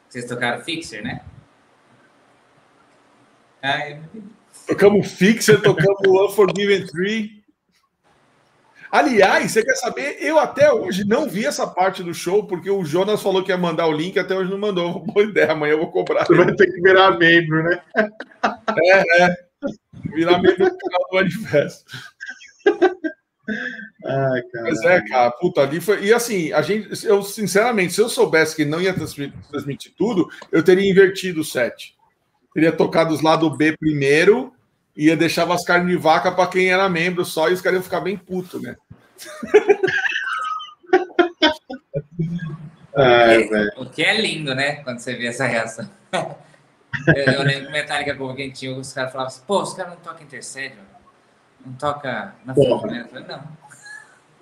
Vocês 0.09 0.25
tocaram 0.25 0.65
Fixer, 0.65 1.05
né? 1.05 1.23
Ah, 3.63 3.89
eu... 3.89 4.03
Tocamos 4.73 5.13
Fixer, 5.13 5.61
tocamos 5.61 6.31
Unforgiven 6.31 6.87
3. 6.87 7.31
Aliás, 8.91 9.53
você 9.53 9.63
quer 9.63 9.75
saber? 9.75 10.17
Eu 10.19 10.39
até 10.39 10.73
hoje 10.73 11.05
não 11.05 11.29
vi 11.29 11.45
essa 11.45 11.67
parte 11.67 12.03
do 12.03 12.15
show, 12.15 12.47
porque 12.47 12.71
o 12.71 12.83
Jonas 12.83 13.23
falou 13.23 13.45
que 13.45 13.51
ia 13.51 13.59
mandar 13.59 13.87
o 13.87 13.93
link, 13.93 14.19
até 14.19 14.35
hoje 14.35 14.51
não 14.51 14.57
mandou. 14.57 15.01
Boa 15.05 15.27
ideia, 15.27 15.53
amanhã 15.53 15.73
eu 15.73 15.79
vou 15.79 15.91
cobrar. 15.91 16.25
Você 16.25 16.35
vai 16.35 16.55
ter 16.55 16.73
que 16.73 16.81
virar 16.81 17.19
membro, 17.19 17.63
né? 17.63 17.83
É, 17.97 19.23
é. 19.25 19.37
Virar 20.15 20.41
membro 20.41 20.71
do 20.71 20.79
canal 20.79 21.07
do 21.11 21.17
Manifesto. 21.17 21.85
Ai, 24.07 24.43
Mas 24.63 24.83
é, 24.85 25.03
cara, 25.03 25.31
puta, 25.33 25.61
ali 25.61 25.83
foi. 25.83 26.05
E 26.05 26.15
assim, 26.15 26.51
a 26.53 26.63
gente, 26.63 27.07
eu 27.07 27.23
sinceramente, 27.23 27.93
se 27.93 28.01
eu 28.01 28.09
soubesse 28.09 28.57
que 28.57 28.65
não 28.65 28.81
ia 28.81 28.95
transmitir, 28.95 29.39
transmitir 29.51 29.93
tudo, 29.99 30.31
eu 30.51 30.63
teria 30.63 30.91
invertido 30.91 31.43
o 31.43 31.45
set. 31.45 31.95
Teria 32.55 32.73
tocado 32.73 33.13
os 33.13 33.21
lados 33.21 33.55
B 33.55 33.77
primeiro 33.77 34.53
ia 34.97 35.17
deixar 35.17 35.51
as 35.51 35.65
carnes 35.65 35.89
de 35.89 35.97
vaca 35.97 36.31
para 36.31 36.49
quem 36.49 36.71
era 36.71 36.89
membro 36.89 37.25
só 37.25 37.49
e 37.49 37.55
os 37.55 37.61
caras 37.61 37.77
iam 37.77 37.85
ficar 37.85 38.01
bem 38.01 38.17
puto, 38.17 38.61
né? 38.61 38.77
o 43.77 43.87
que 43.87 44.03
é 44.03 44.21
lindo, 44.21 44.55
né? 44.55 44.77
Quando 44.77 44.99
você 44.99 45.15
vê 45.15 45.27
essa 45.27 45.47
reação. 45.47 45.89
eu, 46.13 47.15
eu 47.15 47.43
lembro 47.43 47.67
que 47.67 47.73
Metallica 47.73 48.15
como 48.15 48.35
quem 48.35 48.51
tinha, 48.51 48.77
os 48.77 48.93
caras 48.93 49.13
falavam 49.13 49.33
assim, 49.33 49.43
pô, 49.47 49.63
os 49.63 49.75
caras 49.75 49.95
não 49.95 50.01
tocam 50.01 50.23
Intercede, 50.23 50.77
não 51.65 51.73
toca 51.75 52.35
na 52.45 52.55
né? 52.55 53.07
Falei, 53.11 53.27
não. 53.27 53.43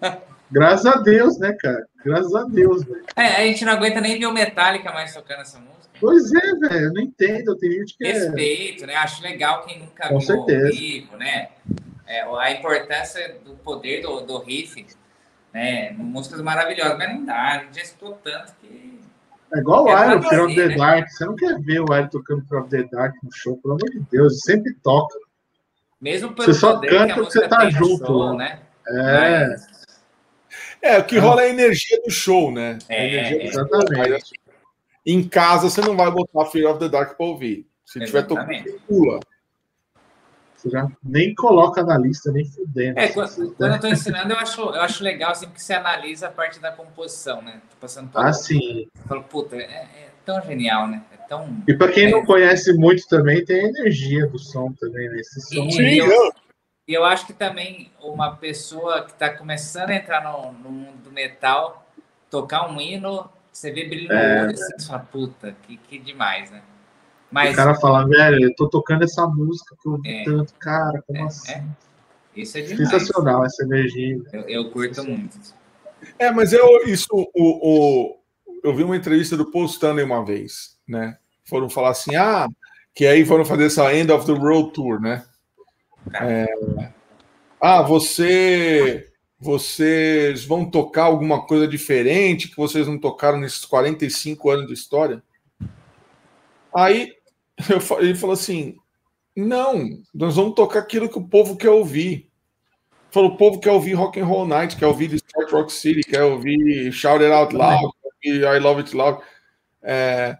Graças 0.50 0.86
a 0.86 0.96
Deus, 0.96 1.38
né, 1.38 1.56
cara? 1.60 1.86
Graças 2.04 2.34
a 2.34 2.42
Deus, 2.42 2.82
velho. 2.82 3.04
É, 3.14 3.36
a 3.36 3.46
gente 3.46 3.64
não 3.64 3.72
aguenta 3.72 4.00
nem 4.00 4.18
ver 4.18 4.26
o 4.26 4.32
Metallica 4.32 4.92
mais 4.92 5.14
tocando 5.14 5.42
essa 5.42 5.58
música. 5.58 5.79
Pois 6.00 6.32
é, 6.32 6.54
velho, 6.54 6.86
eu 6.86 6.92
não 6.94 7.02
entendo. 7.02 7.56
Tem 7.56 7.72
gente 7.72 7.96
que 7.96 8.06
é 8.06 8.12
Respeito, 8.12 8.84
é... 8.84 8.86
né? 8.86 8.94
Acho 8.96 9.22
legal 9.22 9.62
quem 9.64 9.80
nunca 9.80 10.08
Com 10.08 10.18
viu 10.18 10.26
certeza. 10.26 10.66
ao 10.66 10.72
vivo, 10.72 11.16
né? 11.16 11.48
É, 12.06 12.22
a 12.22 12.50
importância 12.50 13.38
do 13.44 13.54
poder 13.56 14.02
do, 14.02 14.22
do 14.22 14.38
riff, 14.38 14.84
né? 15.52 15.92
Músicas 15.92 16.40
maravilhosas, 16.40 16.96
mas 16.98 17.08
não 17.10 17.24
dá, 17.24 17.48
a 17.52 17.58
gente 17.58 17.76
já 17.76 17.82
escutou 17.82 18.18
tanto 18.24 18.52
que. 18.60 18.98
É 19.52 19.58
igual 19.58 19.84
o 19.84 19.88
Iron, 19.88 20.22
Fear 20.22 20.44
of 20.44 20.54
the 20.54 20.68
né? 20.68 20.76
Dark. 20.76 21.08
Você 21.08 21.24
não 21.24 21.36
quer 21.36 21.60
ver 21.60 21.80
o 21.80 21.94
Iron 21.94 22.08
tocando 22.08 22.46
Fear 22.46 22.62
of 22.62 22.70
the 22.70 22.82
Dark 22.84 23.14
no 23.22 23.30
show, 23.32 23.56
pelo 23.58 23.74
amor 23.74 23.90
de 23.90 24.00
Deus, 24.10 24.40
sempre 24.40 24.72
toca. 24.82 25.18
Mesmo 26.00 26.32
pelo 26.32 26.46
você 26.46 26.54
só 26.58 26.80
canta 26.80 27.14
porque 27.14 27.32
você 27.32 27.48
tá 27.48 27.68
junto, 27.68 28.06
show, 28.06 28.36
né? 28.36 28.60
É. 28.88 29.48
Mas... 29.48 29.80
É, 30.82 30.98
o 30.98 31.04
que 31.04 31.18
rola 31.18 31.42
é 31.42 31.46
a 31.46 31.50
energia 31.50 32.00
do 32.02 32.10
show, 32.10 32.50
né? 32.50 32.78
É, 32.88 33.44
exatamente. 33.46 34.32
Em 35.04 35.26
casa, 35.26 35.70
você 35.70 35.80
não 35.80 35.96
vai 35.96 36.10
botar 36.10 36.46
Fear 36.46 36.70
of 36.70 36.78
the 36.78 36.88
Dark 36.88 37.16
para 37.16 37.26
ouvir. 37.26 37.66
Se 37.84 37.98
tiver 38.00 38.22
tocando, 38.22 38.80
pula. 38.86 39.20
Você 40.60 40.68
já 40.68 40.86
nem 41.02 41.34
coloca 41.34 41.82
na 41.82 41.96
lista, 41.96 42.30
nem 42.30 42.44
fudendo. 42.44 42.98
É, 42.98 43.08
quando, 43.08 43.54
quando 43.54 43.70
eu 43.70 43.74
estou 43.76 43.90
ensinando, 43.90 44.32
eu 44.34 44.38
acho, 44.38 44.60
eu 44.60 44.82
acho 44.82 45.02
legal 45.02 45.30
assim, 45.30 45.48
que 45.48 45.60
você 45.60 45.72
analisa 45.72 46.28
a 46.28 46.30
parte 46.30 46.60
da 46.60 46.70
composição, 46.70 47.40
né? 47.40 47.62
Tô 47.70 47.76
passando 47.80 48.10
por 48.10 48.22
ah, 48.22 48.30
sim. 48.30 48.86
Falo, 49.08 49.22
puta, 49.22 49.56
é, 49.56 49.62
é, 49.62 50.10
tão 50.22 50.42
genial, 50.42 50.86
né? 50.86 51.02
É 51.12 51.16
tão. 51.16 51.62
E 51.66 51.72
para 51.72 51.90
quem 51.90 52.08
é... 52.08 52.10
não 52.10 52.26
conhece 52.26 52.74
muito 52.74 53.08
também, 53.08 53.42
tem 53.42 53.64
a 53.64 53.68
energia 53.68 54.26
do 54.26 54.38
som 54.38 54.70
também, 54.78 55.08
né? 55.08 55.20
Esse 55.20 55.40
som. 55.40 55.64
E, 55.64 55.96
eu, 55.98 56.32
e 56.86 56.92
eu 56.92 57.04
acho 57.06 57.26
que 57.26 57.32
também 57.32 57.90
uma 57.98 58.36
pessoa 58.36 59.02
que 59.04 59.12
está 59.12 59.30
começando 59.30 59.90
a 59.90 59.96
entrar 59.96 60.22
no, 60.22 60.52
no 60.52 60.70
mundo 60.70 61.04
do 61.04 61.10
metal, 61.10 61.90
tocar 62.28 62.70
um 62.70 62.78
hino 62.78 63.30
você 63.52 63.70
vê 63.70 63.84
brilho 63.84 64.08
no 64.08 64.14
é, 64.14 64.42
olho, 64.42 64.52
assim, 64.52 64.78
você 64.78 64.86
fala, 64.86 65.00
puta, 65.00 65.56
que, 65.62 65.76
que 65.76 65.98
demais, 65.98 66.50
né? 66.50 66.62
Mas, 67.30 67.52
o 67.52 67.56
cara 67.56 67.74
fala, 67.74 68.08
velho, 68.08 68.44
eu 68.44 68.54
tô 68.54 68.68
tocando 68.68 69.04
essa 69.04 69.26
música 69.26 69.76
que 69.80 69.88
eu 69.88 69.92
ouvi 69.92 70.08
é, 70.08 70.24
tanto, 70.24 70.52
cara, 70.54 71.02
como 71.06 71.18
é, 71.18 71.22
assim? 71.22 71.52
É. 71.52 71.64
Isso 72.36 72.58
é 72.58 72.62
demais. 72.62 72.90
Sensacional 72.90 73.44
essa 73.44 73.62
energia. 73.64 74.20
Eu, 74.32 74.40
eu 74.42 74.70
curto 74.70 75.04
muito. 75.04 75.38
É, 76.18 76.30
mas 76.30 76.52
eu, 76.52 76.84
isso, 76.86 77.08
o, 77.12 77.28
o, 77.34 78.18
eu 78.64 78.74
vi 78.74 78.82
uma 78.82 78.96
entrevista 78.96 79.36
do 79.36 79.50
Paul 79.50 79.66
Stanley 79.66 80.04
uma 80.04 80.24
vez, 80.24 80.76
né? 80.88 81.18
Foram 81.44 81.68
falar 81.68 81.90
assim, 81.90 82.16
ah, 82.16 82.48
que 82.94 83.06
aí 83.06 83.24
foram 83.24 83.44
fazer 83.44 83.66
essa 83.66 83.94
End 83.94 84.10
of 84.10 84.26
the 84.26 84.32
Road 84.32 84.72
Tour, 84.72 85.00
né? 85.00 85.24
É, 86.14 86.46
ah, 87.60 87.82
você 87.82 89.09
vocês 89.40 90.44
vão 90.44 90.70
tocar 90.70 91.04
alguma 91.04 91.46
coisa 91.46 91.66
diferente 91.66 92.48
que 92.48 92.56
vocês 92.56 92.86
não 92.86 92.98
tocaram 92.98 93.38
nesses 93.38 93.64
45 93.64 94.50
anos 94.50 94.66
de 94.66 94.74
história? 94.74 95.22
Aí 96.74 97.14
eu, 97.70 97.98
ele 98.00 98.14
falou 98.14 98.34
assim: 98.34 98.76
não, 99.34 99.88
nós 100.14 100.36
vamos 100.36 100.54
tocar 100.54 100.80
aquilo 100.80 101.08
que 101.08 101.18
o 101.18 101.26
povo 101.26 101.56
quer 101.56 101.70
ouvir. 101.70 102.28
Falou, 103.10 103.30
o 103.30 103.36
povo 103.36 103.58
quer 103.58 103.72
ouvir 103.72 103.94
Rock 103.94 104.20
and 104.20 104.26
Roll 104.26 104.46
Night, 104.46 104.76
quer 104.76 104.86
ouvir 104.86 105.12
Start 105.14 105.50
Rock 105.50 105.72
City, 105.72 106.02
quer 106.02 106.22
ouvir 106.22 106.92
Shout 106.92 107.24
It 107.24 107.32
Out 107.32 107.56
Loud, 107.56 107.92
I 108.24 108.58
Love 108.60 108.82
It 108.82 108.94
Loud. 108.94 109.20
É, 109.82 110.36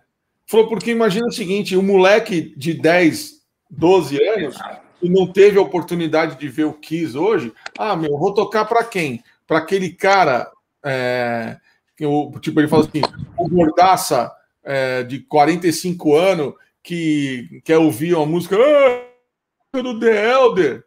falou, 0.47 0.69
porque 0.69 0.91
imagina 0.91 1.27
o 1.27 1.33
seguinte: 1.33 1.77
um 1.77 1.83
moleque 1.83 2.55
de 2.57 2.75
10, 2.75 3.41
12 3.71 4.23
anos 4.23 4.57
e 5.03 5.09
não 5.09 5.27
teve 5.27 5.59
a 5.59 5.63
oportunidade 5.63 6.39
de 6.39 6.49
ver 6.49 6.65
o 6.65 6.75
Kiss 6.75 7.17
hoje, 7.17 7.53
ah, 7.79 7.97
meu, 7.97 8.19
vou 8.19 8.35
tocar 8.35 8.65
para 8.65 8.85
quem? 8.85 9.23
Para 9.47 9.59
aquele 9.59 9.91
cara, 9.91 10.51
é, 10.85 11.57
que 11.97 12.05
eu, 12.05 12.33
tipo, 12.41 12.61
ele 12.61 12.69
fala 12.69 12.85
assim, 12.85 13.03
o 13.37 13.49
Gordaça 13.49 14.31
é, 14.63 15.03
de 15.03 15.21
45 15.21 16.15
anos 16.15 16.55
que 16.83 17.61
quer 17.65 17.79
ouvir 17.79 18.15
uma 18.15 18.27
música 18.27 18.57
ah, 18.57 19.83
do 19.83 19.99
The 19.99 20.31
Elder. 20.31 20.85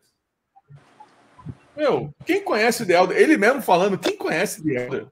Meu, 1.76 2.14
quem 2.26 2.44
conhece 2.44 2.85
The 2.85 2.94
Elder? 2.94 3.18
Ele 3.18 3.38
mesmo 3.38 3.61
falando, 3.61 3.98
quem 3.98 4.15
conhece 4.15 4.64
The 4.64 4.85
Elder? 4.85 5.07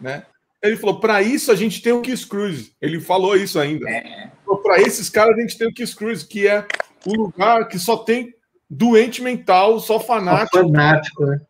Né? 0.00 0.26
Ele 0.62 0.76
falou, 0.76 1.00
para 1.00 1.22
isso 1.22 1.50
a 1.50 1.54
gente 1.54 1.80
tem 1.80 1.92
o 1.92 2.02
Kiss 2.02 2.26
Cruise. 2.26 2.72
Ele 2.80 3.00
falou 3.00 3.36
isso 3.36 3.58
ainda. 3.58 3.88
É. 3.88 4.30
Para 4.62 4.80
esses 4.80 5.08
caras 5.08 5.36
a 5.36 5.40
gente 5.40 5.56
tem 5.56 5.68
o 5.68 5.72
Kiss 5.72 5.94
Cruise, 5.94 6.26
que 6.26 6.46
é 6.46 6.66
um 7.06 7.14
lugar 7.14 7.68
que 7.68 7.78
só 7.78 7.96
tem 7.96 8.34
doente 8.68 9.22
mental, 9.22 9.78
só 9.80 10.00
fanático. 10.00 10.58
Só 10.58 10.62
fanático, 10.64 11.26
né? 11.26 11.40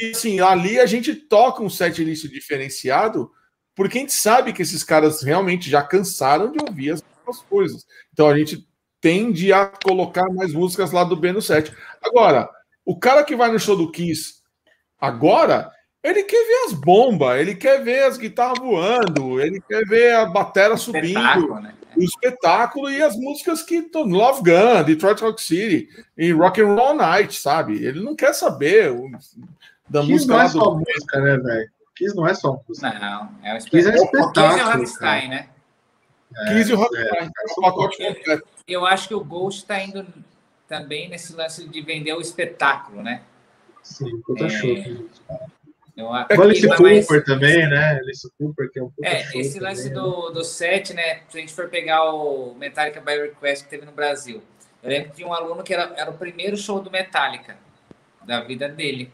E 0.00 0.10
assim, 0.10 0.40
ali 0.40 0.78
a 0.78 0.86
gente 0.86 1.14
toca 1.14 1.62
um 1.62 1.68
set 1.68 2.02
list 2.02 2.26
diferenciado, 2.28 3.30
porque 3.74 3.98
a 3.98 4.00
gente 4.00 4.12
sabe 4.12 4.52
que 4.52 4.62
esses 4.62 4.82
caras 4.82 5.22
realmente 5.22 5.68
já 5.68 5.82
cansaram 5.82 6.50
de 6.50 6.58
ouvir 6.66 6.92
as, 6.92 7.04
as 7.28 7.42
coisas. 7.42 7.84
Então 8.12 8.28
a 8.28 8.38
gente 8.38 8.66
tende 9.00 9.52
a 9.52 9.66
colocar 9.66 10.26
mais 10.32 10.52
músicas 10.52 10.92
lá 10.92 11.04
do 11.04 11.16
B 11.16 11.32
no 11.32 11.42
set. 11.42 11.72
Agora, 12.02 12.48
o 12.84 12.98
cara 12.98 13.22
que 13.22 13.36
vai 13.36 13.50
no 13.50 13.58
show 13.58 13.76
do 13.76 13.90
Kiss 13.90 14.36
agora, 14.98 15.70
ele 16.02 16.22
quer 16.22 16.44
ver 16.46 16.64
as 16.66 16.72
bombas, 16.72 17.38
ele 17.40 17.54
quer 17.54 17.82
ver 17.82 18.04
as 18.04 18.16
guitarras 18.16 18.58
voando, 18.58 19.40
ele 19.40 19.60
quer 19.60 19.84
ver 19.84 20.14
a 20.14 20.24
bateria 20.24 20.76
subindo. 20.76 21.60
Né? 21.60 21.74
O 21.96 22.02
espetáculo 22.02 22.90
e 22.90 23.02
as 23.02 23.16
músicas 23.16 23.62
que 23.62 23.88
Love 23.94 24.42
Gun, 24.42 24.84
Detroit 24.84 25.20
Rock 25.20 25.42
City 25.42 25.88
e 26.16 26.32
Rock 26.32 26.60
and 26.60 26.74
Roll 26.74 26.94
Night, 26.94 27.34
sabe? 27.34 27.84
Ele 27.84 28.00
não 28.00 28.14
quer 28.14 28.34
saber 28.34 28.92
o, 28.92 29.10
da 29.88 30.00
Kiss 30.00 30.12
música. 30.12 30.32
Não 30.34 30.40
é 30.40 30.48
só 30.48 30.64
do... 30.64 30.78
música, 30.78 31.20
né, 31.20 31.36
velho? 31.38 31.70
Kiss 31.94 32.14
não 32.14 32.26
é 32.26 32.34
só 32.34 32.60
música. 32.68 32.98
Não, 32.98 33.30
é 33.42 33.54
o 33.54 33.64
Kiss 33.64 33.88
é 33.88 33.94
espetáculo. 33.94 34.32
Kiss 34.32 34.60
é 34.60 34.64
o 34.64 34.72
Rockstein, 34.72 35.28
né? 35.28 35.48
É, 36.36 36.54
Kiss 36.54 36.70
e 36.70 36.74
o 36.74 36.76
Rockstein, 36.76 37.06
é, 37.06 37.24
é 37.24 37.52
o 37.56 37.60
pacote 37.62 37.96
completo. 37.96 38.48
Eu 38.68 38.84
acho 38.84 39.08
que 39.08 39.14
o 39.14 39.24
Ghost 39.24 39.62
está 39.62 39.82
indo 39.82 40.06
também 40.68 41.08
nesse 41.08 41.34
lance 41.34 41.66
de 41.68 41.80
vender 41.80 42.12
o 42.12 42.20
espetáculo, 42.20 43.02
né? 43.02 43.22
Sim, 43.82 44.20
puta 44.22 44.46
é... 44.46 44.48
show. 44.48 45.08
Eu, 45.96 46.08
o 46.08 46.42
Alice 46.42 46.68
Cooper 46.68 47.24
também, 47.24 47.66
né? 47.70 47.98
Alice 48.02 48.30
Cooper, 48.38 48.70
que 48.70 48.78
é 48.78 48.82
um 48.82 48.90
pouco. 48.90 49.06
É, 49.06 49.26
esse 49.34 49.58
lance 49.58 49.88
também, 49.88 50.02
do, 50.02 50.28
né? 50.28 50.34
do 50.34 50.44
set, 50.44 50.92
né? 50.92 51.20
Se 51.28 51.38
a 51.38 51.40
gente 51.40 51.54
for 51.54 51.70
pegar 51.70 52.12
o 52.12 52.54
Metallica 52.54 53.00
by 53.00 53.12
Request 53.12 53.64
que 53.64 53.70
teve 53.70 53.86
no 53.86 53.92
Brasil, 53.92 54.42
eu 54.82 54.90
lembro 54.90 55.08
que 55.08 55.16
tinha 55.16 55.26
um 55.26 55.32
aluno 55.32 55.62
que 55.62 55.72
era, 55.72 55.94
era 55.96 56.10
o 56.10 56.18
primeiro 56.18 56.54
show 56.54 56.82
do 56.82 56.90
Metallica, 56.90 57.56
da 58.26 58.42
vida 58.42 58.68
dele. 58.68 59.10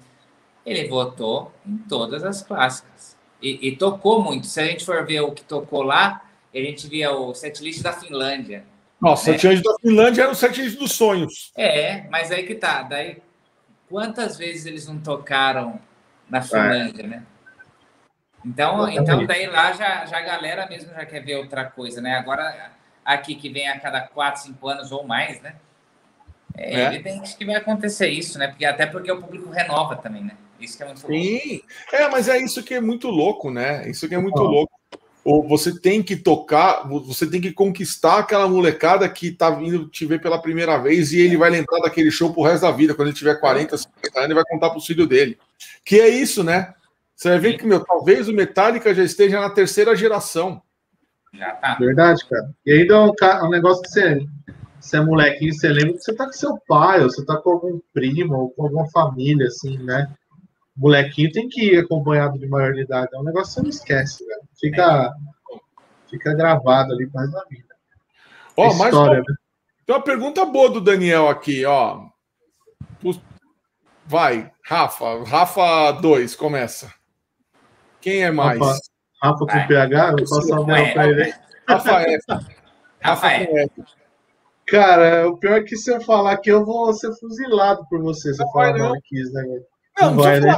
ele 0.66 0.88
votou 0.88 1.52
em 1.64 1.78
todas 1.88 2.24
as 2.24 2.42
clássicas. 2.42 3.16
E, 3.40 3.68
e, 3.68 3.76
tocou 3.76 4.20
muito. 4.20 4.48
Se 4.48 4.60
a 4.60 4.66
gente 4.66 4.84
for 4.84 5.06
ver 5.06 5.20
o 5.20 5.32
que 5.32 5.42
tocou 5.44 5.82
lá, 5.82 6.22
a 6.52 6.58
gente 6.58 6.88
via 6.88 7.12
o 7.12 7.32
setlist 7.32 7.80
da 7.82 7.92
Finlândia. 7.92 8.64
Nossa, 9.00 9.30
né? 9.30 9.36
o 9.36 9.40
setlist 9.40 9.64
da 9.64 9.74
Finlândia 9.80 10.22
era 10.22 10.32
o 10.32 10.34
setlist 10.34 10.78
dos 10.78 10.92
sonhos. 10.92 11.52
É, 11.56 12.08
mas 12.10 12.32
aí 12.32 12.44
que 12.44 12.56
tá. 12.56 12.82
Daí, 12.82 13.18
quantas 13.88 14.36
vezes 14.36 14.66
eles 14.66 14.86
não 14.86 14.98
tocaram 14.98 15.80
na 16.32 16.38
é. 16.38 16.42
Finlândia, 16.42 17.06
né? 17.06 17.22
Então, 18.44 18.88
então 18.88 19.26
daí 19.26 19.46
lá 19.46 19.72
já, 19.72 20.06
já 20.06 20.18
a 20.18 20.22
galera 20.22 20.66
mesmo 20.66 20.90
já 20.92 21.04
quer 21.04 21.20
ver 21.20 21.36
outra 21.36 21.66
coisa, 21.66 22.00
né? 22.00 22.16
Agora, 22.16 22.72
aqui 23.04 23.34
que 23.34 23.50
vem 23.50 23.68
a 23.68 23.78
cada 23.78 24.00
quatro, 24.00 24.42
cinco 24.42 24.66
anos 24.66 24.90
ou 24.90 25.04
mais, 25.04 25.40
né? 25.42 25.56
É, 26.56 26.80
é. 26.80 26.86
evidente 26.86 27.36
que 27.36 27.44
vai 27.44 27.56
acontecer 27.56 28.08
isso, 28.08 28.38
né? 28.38 28.48
Porque, 28.48 28.64
até 28.64 28.86
porque 28.86 29.12
o 29.12 29.20
público 29.20 29.50
renova 29.50 29.94
também, 29.94 30.24
né? 30.24 30.36
Isso 30.58 30.76
que 30.76 30.82
é 30.82 30.86
muito 30.86 31.00
Sim. 31.00 31.06
louco. 31.06 31.66
É, 31.92 32.08
mas 32.08 32.28
é 32.28 32.38
isso 32.38 32.62
que 32.62 32.74
é 32.74 32.80
muito 32.80 33.08
louco, 33.08 33.50
né? 33.50 33.88
Isso 33.88 34.08
que 34.08 34.14
é 34.14 34.18
muito 34.18 34.40
louco. 34.40 34.72
Ou 35.24 35.46
você 35.46 35.78
tem 35.78 36.02
que 36.02 36.16
tocar, 36.16 36.88
você 36.88 37.28
tem 37.28 37.40
que 37.40 37.52
conquistar 37.52 38.18
aquela 38.18 38.48
molecada 38.48 39.08
que 39.08 39.30
tá 39.30 39.50
vindo 39.50 39.86
te 39.88 40.04
ver 40.04 40.20
pela 40.20 40.40
primeira 40.40 40.76
vez 40.78 41.12
e 41.12 41.20
ele 41.20 41.36
vai 41.36 41.48
lembrar 41.48 41.80
daquele 41.80 42.10
show 42.10 42.32
pro 42.32 42.42
resto 42.42 42.62
da 42.62 42.72
vida. 42.72 42.94
Quando 42.94 43.08
ele 43.08 43.16
tiver 43.16 43.38
40, 43.38 43.76
50 43.76 44.18
anos, 44.18 44.24
ele 44.24 44.34
vai 44.34 44.44
contar 44.44 44.70
pro 44.70 44.80
filho 44.80 45.06
dele. 45.06 45.38
Que 45.84 46.00
é 46.00 46.08
isso, 46.08 46.42
né? 46.42 46.74
Você 47.14 47.28
vai 47.28 47.38
ver 47.38 47.56
que, 47.56 47.64
meu, 47.64 47.84
talvez 47.84 48.28
o 48.28 48.32
Metallica 48.32 48.92
já 48.92 49.04
esteja 49.04 49.40
na 49.40 49.50
terceira 49.50 49.94
geração. 49.94 50.60
Já 51.32 51.52
tá. 51.52 51.76
Verdade, 51.76 52.26
cara. 52.28 52.50
E 52.66 52.72
ainda 52.72 52.94
é 52.94 52.98
um, 52.98 53.46
um 53.46 53.50
negócio 53.50 53.82
que 53.82 53.90
você, 53.90 54.26
você 54.80 54.96
é 54.96 55.00
molequinho, 55.00 55.54
você 55.54 55.68
lembra 55.68 55.92
que 55.92 56.00
você 56.00 56.14
tá 56.14 56.26
com 56.26 56.32
seu 56.32 56.58
pai, 56.66 57.00
ou 57.00 57.08
você 57.08 57.24
tá 57.24 57.36
com 57.36 57.50
algum 57.50 57.80
primo, 57.94 58.34
ou 58.34 58.50
com 58.50 58.64
alguma 58.64 58.90
família, 58.90 59.46
assim, 59.46 59.78
né? 59.78 60.12
molequinho 60.76 61.30
tem 61.32 61.48
que 61.48 61.74
ir 61.74 61.78
acompanhado 61.78 62.38
de 62.38 62.46
maioridade. 62.46 63.14
É 63.14 63.18
um 63.18 63.24
negócio 63.24 63.48
que 63.48 63.54
você 63.54 63.62
não 63.62 63.70
esquece, 63.70 64.24
velho. 64.24 64.41
Fica, 64.62 65.12
fica 66.08 66.34
gravado 66.34 66.92
ali 66.92 67.10
mais 67.12 67.32
na 67.32 67.42
vida. 67.50 67.74
Ó, 68.56 68.68
oh, 68.68 68.74
mais 68.74 68.94
uma, 68.94 69.14
né? 69.14 69.22
tem 69.84 69.96
uma 69.96 70.02
pergunta 70.02 70.44
boa 70.44 70.70
do 70.70 70.80
Daniel 70.80 71.28
aqui, 71.28 71.64
ó. 71.64 72.06
Vai, 74.06 74.52
Rafa. 74.64 75.24
Rafa 75.24 75.92
2, 75.92 76.36
começa. 76.36 76.94
Quem 78.00 78.22
é 78.22 78.30
mais? 78.30 78.60
Rafa, 78.60 78.78
Rafa 79.22 79.38
com 79.38 79.46
Vai. 79.46 79.66
PH? 79.66 80.10
Eu 80.10 80.16
posso 80.16 80.54
a 80.54 80.64
pra 80.64 81.08
ele. 81.08 81.34
Rafa 81.68 82.02
F. 82.02 82.24
Rafa 83.00 83.28
F. 83.32 83.70
Cara, 84.68 85.28
o 85.28 85.36
pior 85.38 85.58
é 85.58 85.62
que 85.62 85.76
se 85.76 85.90
eu 85.90 86.00
falar 86.00 86.36
que 86.36 86.50
eu 86.50 86.64
vou 86.64 86.92
ser 86.94 87.12
fuzilado 87.18 87.84
por 87.88 88.00
você 88.00 88.32
se 88.32 88.42
eu 88.42 88.48
falar 88.50 88.78
mal 88.78 88.94
aqui, 88.94 89.22
né, 89.32 89.42
velho? 89.42 89.66
Não, 90.00 90.10
não 90.14 90.22
vai, 90.22 90.40
né? 90.40 90.56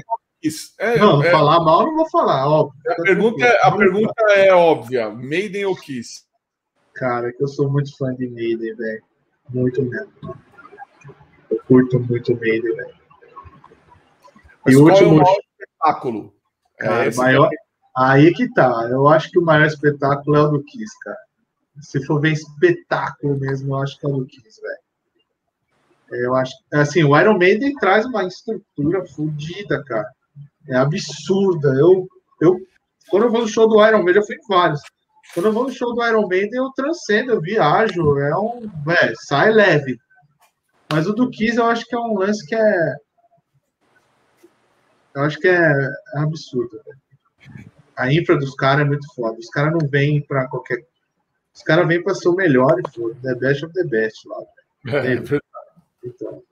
É, 0.79 0.99
não, 0.99 1.23
é, 1.23 1.31
falar 1.31 1.61
mal 1.61 1.87
não 1.87 1.97
vou 1.97 2.11
falar, 2.11 2.47
óbvio. 2.47 2.79
A 2.87 2.95
pergunta, 2.97 3.45
é, 3.45 3.67
a 3.67 3.73
pergunta 3.73 4.23
é 4.35 4.53
óbvia: 4.53 5.11
Maiden 5.11 5.65
ou 5.65 5.75
Kiss? 5.75 6.25
Cara, 6.95 7.33
que 7.33 7.43
eu 7.43 7.49
sou 7.49 7.71
muito 7.71 7.97
fã 7.97 8.15
de 8.15 8.29
Maiden, 8.29 8.75
velho. 8.75 9.03
Muito 9.49 9.83
mesmo. 9.83 10.37
Eu 11.51 11.59
curto 11.67 11.99
muito 11.99 12.35
Maiden, 12.37 12.77
velho. 12.77 12.95
E 14.67 14.77
o 14.77 14.85
último. 14.85 15.21
É 15.21 15.25
o 15.25 15.41
espetáculo. 15.61 16.35
É 16.81 16.85
cara, 16.85 17.07
é 17.07 17.15
maior... 17.15 17.51
Aí 17.97 18.33
que 18.35 18.53
tá. 18.53 18.89
Eu 18.91 19.09
acho 19.09 19.31
que 19.31 19.39
o 19.39 19.45
maior 19.45 19.67
espetáculo 19.67 20.37
é 20.37 20.43
o 20.43 20.49
do 20.49 20.65
Kiss, 20.65 20.93
cara. 21.01 21.19
Se 21.81 22.05
for 22.05 22.21
ver 22.21 22.33
espetáculo 22.33 23.39
mesmo, 23.39 23.75
eu 23.75 23.83
acho 23.83 23.99
que 23.99 24.07
é 24.07 24.09
o 24.09 24.19
do 24.19 24.27
Kiss, 24.27 24.61
velho. 24.61 24.85
Eu 26.23 26.35
acho, 26.35 26.55
assim, 26.73 27.03
o 27.03 27.19
Iron 27.19 27.39
Maiden 27.39 27.75
traz 27.77 28.05
uma 28.05 28.25
estrutura 28.25 29.05
fodida, 29.07 29.83
cara. 29.85 30.09
É 30.69 30.77
absurda. 30.77 31.69
Eu, 31.75 32.09
eu, 32.41 32.59
quando 33.09 33.25
eu 33.25 33.31
vou 33.31 33.43
no 33.43 33.49
show 33.49 33.69
do 33.69 33.85
Iron 33.87 34.03
Maiden, 34.03 34.23
eu 34.23 34.27
fui 34.27 34.37
em 34.37 34.47
vários. 34.49 34.81
Quando 35.33 35.47
eu 35.47 35.53
vou 35.53 35.65
no 35.65 35.73
show 35.73 35.95
do 35.95 36.05
Iron 36.07 36.27
Maiden, 36.29 36.59
eu 36.59 36.71
transcendo, 36.77 37.33
eu 37.33 37.41
viajo. 37.41 38.19
É 38.19 38.37
um, 38.37 38.71
é, 38.91 39.13
sai 39.27 39.53
leve. 39.53 39.99
Mas 40.93 41.07
o 41.07 41.13
do 41.13 41.31
Kiss, 41.31 41.57
eu 41.57 41.67
acho 41.67 41.85
que 41.87 41.95
é 41.95 41.99
um 41.99 42.19
lance 42.19 42.47
que 42.47 42.55
é, 42.55 42.95
eu 45.15 45.23
acho 45.23 45.39
que 45.39 45.49
é, 45.49 45.61
é 45.61 46.19
absurdo. 46.19 46.81
A 47.97 48.13
infra 48.13 48.37
dos 48.37 48.55
caras 48.57 48.85
é 48.85 48.89
muito 48.89 49.07
foda. 49.15 49.39
Os 49.39 49.49
caras 49.49 49.73
não 49.73 49.89
vêm 49.89 50.21
para 50.27 50.49
qualquer. 50.49 50.85
Os 51.55 51.63
caras 51.63 51.87
vêm 51.87 52.03
para 52.03 52.15
ser 52.15 52.29
o 52.29 52.35
melhor 52.35 52.81
e 52.81 52.91
foda. 52.91 53.15
The 53.23 53.35
best 53.37 53.65
of 53.65 53.73
the 53.75 53.85
best 53.85 54.27
lá. 54.27 54.39
É, 54.87 55.15
então, 56.05 56.43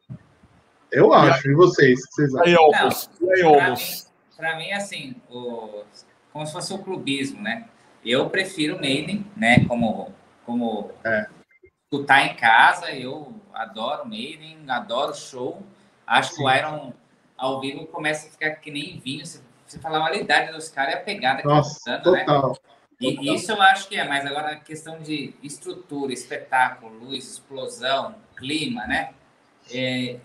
eu 0.93 1.13
acho. 1.13 1.51
E, 1.51 1.55
vocês? 1.55 2.07
Que 2.07 2.13
vocês 2.13 2.35
acham? 2.35 4.13
Para 4.37 4.57
mim, 4.57 4.73
assim, 4.73 5.17
o, 5.31 5.85
como 6.33 6.47
se 6.47 6.53
fosse 6.53 6.73
o 6.73 6.79
clubismo, 6.79 7.41
né? 7.41 7.69
Eu 8.05 8.29
prefiro 8.29 8.81
Maiden, 8.81 9.25
né? 9.37 9.65
Como, 9.67 10.13
como 10.45 10.91
é. 11.05 11.27
escutar 11.85 12.27
em 12.27 12.35
casa. 12.35 12.91
Eu 12.91 13.33
adoro 13.55 14.09
Maiden, 14.09 14.59
adoro 14.69 15.15
show. 15.15 15.63
Acho 16.07 16.31
Sim. 16.31 16.37
que 16.37 16.43
o 16.43 16.55
Iron 16.55 16.93
ao 17.37 17.61
vivo 17.61 17.87
começa 17.87 18.29
a 18.29 18.31
ficar 18.31 18.51
que 18.57 18.71
nem 18.71 19.01
vinho. 19.01 19.25
Você, 19.25 19.41
você 19.67 19.79
fala 19.79 20.07
a 20.07 20.15
idade 20.17 20.53
dos 20.53 20.69
caras 20.69 20.95
e 20.95 20.97
a 20.99 21.01
pegada 21.01 21.43
que 21.43 21.49
Nossa, 21.49 21.81
tá 21.85 21.97
dando, 21.99 22.13
né? 22.13 22.25
total. 22.25 22.51
né? 22.51 22.57
E 23.01 23.17
total. 23.17 23.35
isso 23.35 23.53
eu 23.53 23.63
acho 23.63 23.89
que 23.89 23.97
é, 23.97 24.07
mas 24.07 24.27
agora 24.27 24.53
a 24.53 24.57
questão 24.57 25.01
de 25.01 25.35
estrutura, 25.43 26.13
espetáculo, 26.13 26.93
luz, 26.99 27.25
explosão, 27.33 28.15
clima, 28.37 28.87
né? 28.87 29.15
É, 29.73 30.19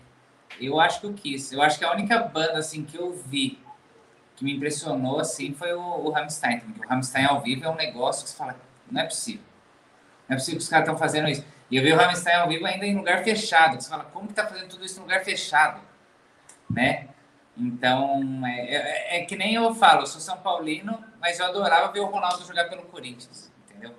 eu 0.60 0.80
acho 0.80 1.00
que 1.00 1.06
eu 1.06 1.14
quis. 1.14 1.52
Eu 1.52 1.62
acho 1.62 1.78
que 1.78 1.84
a 1.84 1.92
única 1.92 2.18
banda 2.20 2.58
assim 2.58 2.84
que 2.84 2.96
eu 2.96 3.12
vi 3.12 3.58
que 4.36 4.44
me 4.44 4.54
impressionou 4.54 5.18
assim 5.18 5.52
foi 5.52 5.72
o, 5.72 5.80
o 5.80 6.08
o 6.08 6.10
Rammstein 6.10 7.24
ao 7.28 7.40
vivo 7.40 7.64
é 7.64 7.68
um 7.68 7.74
negócio 7.74 8.24
que 8.24 8.30
você 8.30 8.36
fala, 8.36 8.56
não 8.90 9.00
é 9.00 9.04
possível. 9.04 9.42
Não 10.28 10.34
é 10.34 10.38
possível 10.38 10.58
que 10.58 10.64
os 10.64 10.68
caras 10.68 10.86
estão 10.86 10.98
fazendo 10.98 11.28
isso. 11.28 11.44
E 11.70 11.76
eu 11.76 11.82
vi 11.82 11.92
o 11.92 11.96
Rammstein 11.96 12.36
ao 12.36 12.48
vivo 12.48 12.64
ainda 12.64 12.86
em 12.86 12.96
lugar 12.96 13.24
fechado. 13.24 13.80
Você 13.80 13.88
fala, 13.88 14.04
como 14.04 14.28
que 14.28 14.34
tá 14.34 14.46
fazendo 14.46 14.68
tudo 14.68 14.84
isso 14.84 14.98
em 14.98 15.02
lugar 15.02 15.24
fechado? 15.24 15.80
Né? 16.70 17.08
Então, 17.56 18.46
é, 18.46 19.16
é, 19.16 19.16
é, 19.18 19.24
que 19.24 19.36
nem 19.36 19.54
eu 19.54 19.74
falo, 19.74 20.02
eu 20.02 20.06
sou 20.06 20.20
São 20.20 20.38
Paulino, 20.38 21.02
mas 21.20 21.40
eu 21.40 21.46
adorava 21.46 21.92
ver 21.92 22.00
o 22.00 22.06
Ronaldo 22.06 22.46
jogar 22.46 22.68
pelo 22.68 22.82
Corinthians, 22.82 23.52
entendeu? 23.64 23.92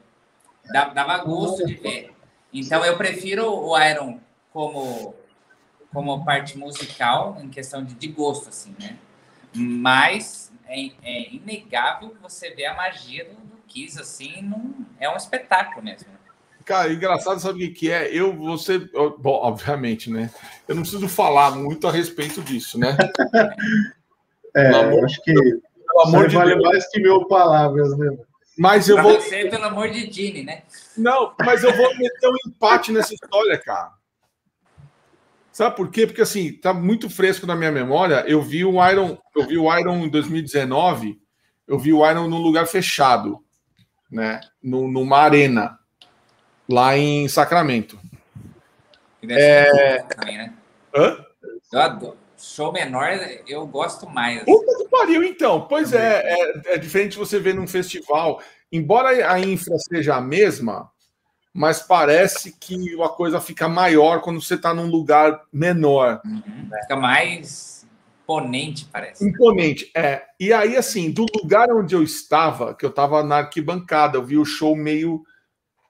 Dava 0.72 1.18
gosto 1.18 1.66
de 1.66 1.76
ver. 1.76 2.16
Então, 2.54 2.86
eu 2.86 2.96
prefiro 2.96 3.54
o 3.54 3.78
Iron 3.78 4.20
como 4.52 5.14
como 5.94 6.24
parte 6.24 6.58
musical, 6.58 7.38
em 7.42 7.50
questão 7.50 7.84
de, 7.84 7.96
de 7.96 8.08
gosto, 8.08 8.50
assim, 8.50 8.76
né? 8.80 8.98
Mas 9.54 10.52
é, 10.68 10.92
é, 11.04 11.34
inegável 11.34 12.10
que 12.10 12.22
você 12.22 12.52
vê 12.52 12.66
a 12.66 12.76
magia 12.76 13.26
do, 13.26 13.32
do 13.32 13.58
Kiss, 13.68 14.00
assim, 14.00 14.42
num, 14.42 14.86
é 15.00 15.10
um 15.10 15.16
espetáculo 15.16 15.84
mesmo. 15.84 16.08
Né? 16.10 16.20
Cara, 16.64 16.94
engraçado, 16.94 17.40
sabe 17.40 17.66
o 17.66 17.74
que 17.74 17.92
é? 17.92 18.16
Eu, 18.16 18.36
você, 18.36 18.78
bom, 18.78 19.42
obviamente, 19.42 20.12
né? 20.12 20.30
Eu 20.68 20.76
não 20.76 20.84
preciso 20.84 21.08
falar 21.10 21.52
muito 21.52 21.88
a 21.88 21.92
respeito 21.92 22.42
disso, 22.42 22.78
né? 22.78 22.96
é, 24.56 24.68
amor, 24.68 25.06
acho 25.06 25.22
que 25.24 25.34
pelo 25.34 26.02
amor 26.06 26.28
de 26.28 26.36
vale 26.36 26.56
Deus. 26.56 26.64
mais 26.64 26.88
que 26.92 27.02
mil 27.02 27.26
palavras, 27.26 27.98
né? 27.98 28.16
Mas 28.56 28.88
eu 28.88 28.98
pra 28.98 29.04
vou. 29.04 29.20
Você, 29.20 29.46
pelo 29.46 29.64
amor 29.66 29.90
de 29.90 30.08
Dini, 30.08 30.44
né? 30.44 30.64
Não, 30.96 31.34
mas 31.44 31.64
eu 31.64 31.76
vou 31.76 31.90
meter 31.98 32.28
um 32.28 32.50
empate 32.50 32.92
nessa 32.92 33.14
história, 33.14 33.58
cara. 33.58 33.92
Sabe 35.60 35.76
por 35.76 35.92
quê? 35.92 36.08
Porque 36.08 36.22
assim, 36.22 36.54
tá 36.54 36.74
muito 36.74 37.10
fresco 37.10 37.46
na 37.46 37.54
minha 37.54 37.70
memória. 37.70 38.24
Eu 38.26 38.42
vi 38.42 38.64
o 38.64 38.76
Iron, 38.90 39.18
eu 39.36 39.46
vi 39.46 39.58
o 39.58 39.78
Iron 39.78 39.98
em 40.06 40.10
2019, 40.10 41.20
eu 41.68 41.78
vi 41.78 41.92
o 41.92 42.10
Iron 42.10 42.30
num 42.30 42.38
lugar 42.38 42.66
fechado, 42.66 43.44
né? 44.10 44.40
numa 44.64 45.18
arena 45.18 45.78
lá 46.66 46.98
em 46.98 47.28
Sacramento. 47.28 48.00
É... 49.28 50.02
Também, 50.04 50.38
né? 50.38 50.54
Hã? 50.96 51.26
Eu 51.74 51.82
adoro. 51.82 52.18
Show 52.38 52.72
menor, 52.72 53.10
eu 53.46 53.68
gosto 53.68 54.10
mais. 54.10 54.42
Puta 54.46 54.78
que 54.78 54.88
pariu, 54.88 55.26
então. 55.26 55.68
Pois 55.68 55.92
é, 55.92 56.22
é, 56.24 56.76
é 56.76 56.78
diferente 56.78 57.18
você 57.18 57.38
ver 57.38 57.54
num 57.54 57.68
festival. 57.68 58.42
Embora 58.72 59.30
a 59.30 59.38
infra 59.38 59.78
seja 59.78 60.16
a 60.16 60.22
mesma, 60.22 60.90
mas 61.54 61.82
parece 61.82 62.56
que 62.60 63.02
a 63.02 63.10
coisa 63.10 63.42
fica 63.42 63.68
maior 63.68 64.22
quando 64.22 64.42
você 64.42 64.56
está 64.56 64.74
num 64.74 64.88
lugar 64.88 65.42
menor. 65.52 66.22
Uhum. 66.24 66.70
Né? 66.70 66.82
Fica 66.84 66.96
mais 66.96 67.88
imponente, 68.24 68.86
parece. 68.92 69.28
Imponente, 69.28 69.92
é. 69.96 70.24
E 70.40 70.54
aí, 70.54 70.78
assim, 70.78 71.12
do 71.12 71.26
lugar 71.36 71.72
onde 71.72 71.96
eu 71.96 72.04
estava, 72.04 72.76
que 72.76 72.86
eu 72.86 72.90
estava 72.92 73.24
na 73.24 73.38
arquibancada, 73.38 74.18
eu 74.18 74.24
vi 74.24 74.38
o 74.38 74.46
show 74.46 74.76
meio 74.76 75.24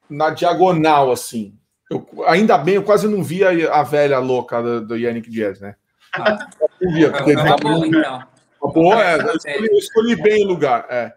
na 0.10 0.30
diagonal, 0.30 1.12
assim. 1.12 1.58
Eu, 1.92 2.08
ainda 2.26 2.58
bem, 2.58 2.76
eu 2.76 2.84
quase 2.84 3.08
não 3.08 3.22
via 3.22 3.72
a 3.72 3.84
velha 3.84 4.20
louca 4.20 4.62
do, 4.62 4.86
do 4.86 4.96
Yannick 4.96 5.30
Diaz, 5.30 5.60
né? 5.60 5.76
Ah. 6.14 6.50
Eu 6.80 6.92
via, 6.92 7.12
porque 7.12 7.32
ele 7.32 7.44
tava... 7.44 7.88
então. 7.88 8.28
Boa, 8.62 9.04
é, 9.04 9.16
eu 9.16 9.36
escolhi, 9.36 9.68
eu 9.72 9.78
escolhi 9.78 10.16
bem 10.16 10.46
o 10.46 10.48
lugar, 10.48 10.86
é. 10.90 11.14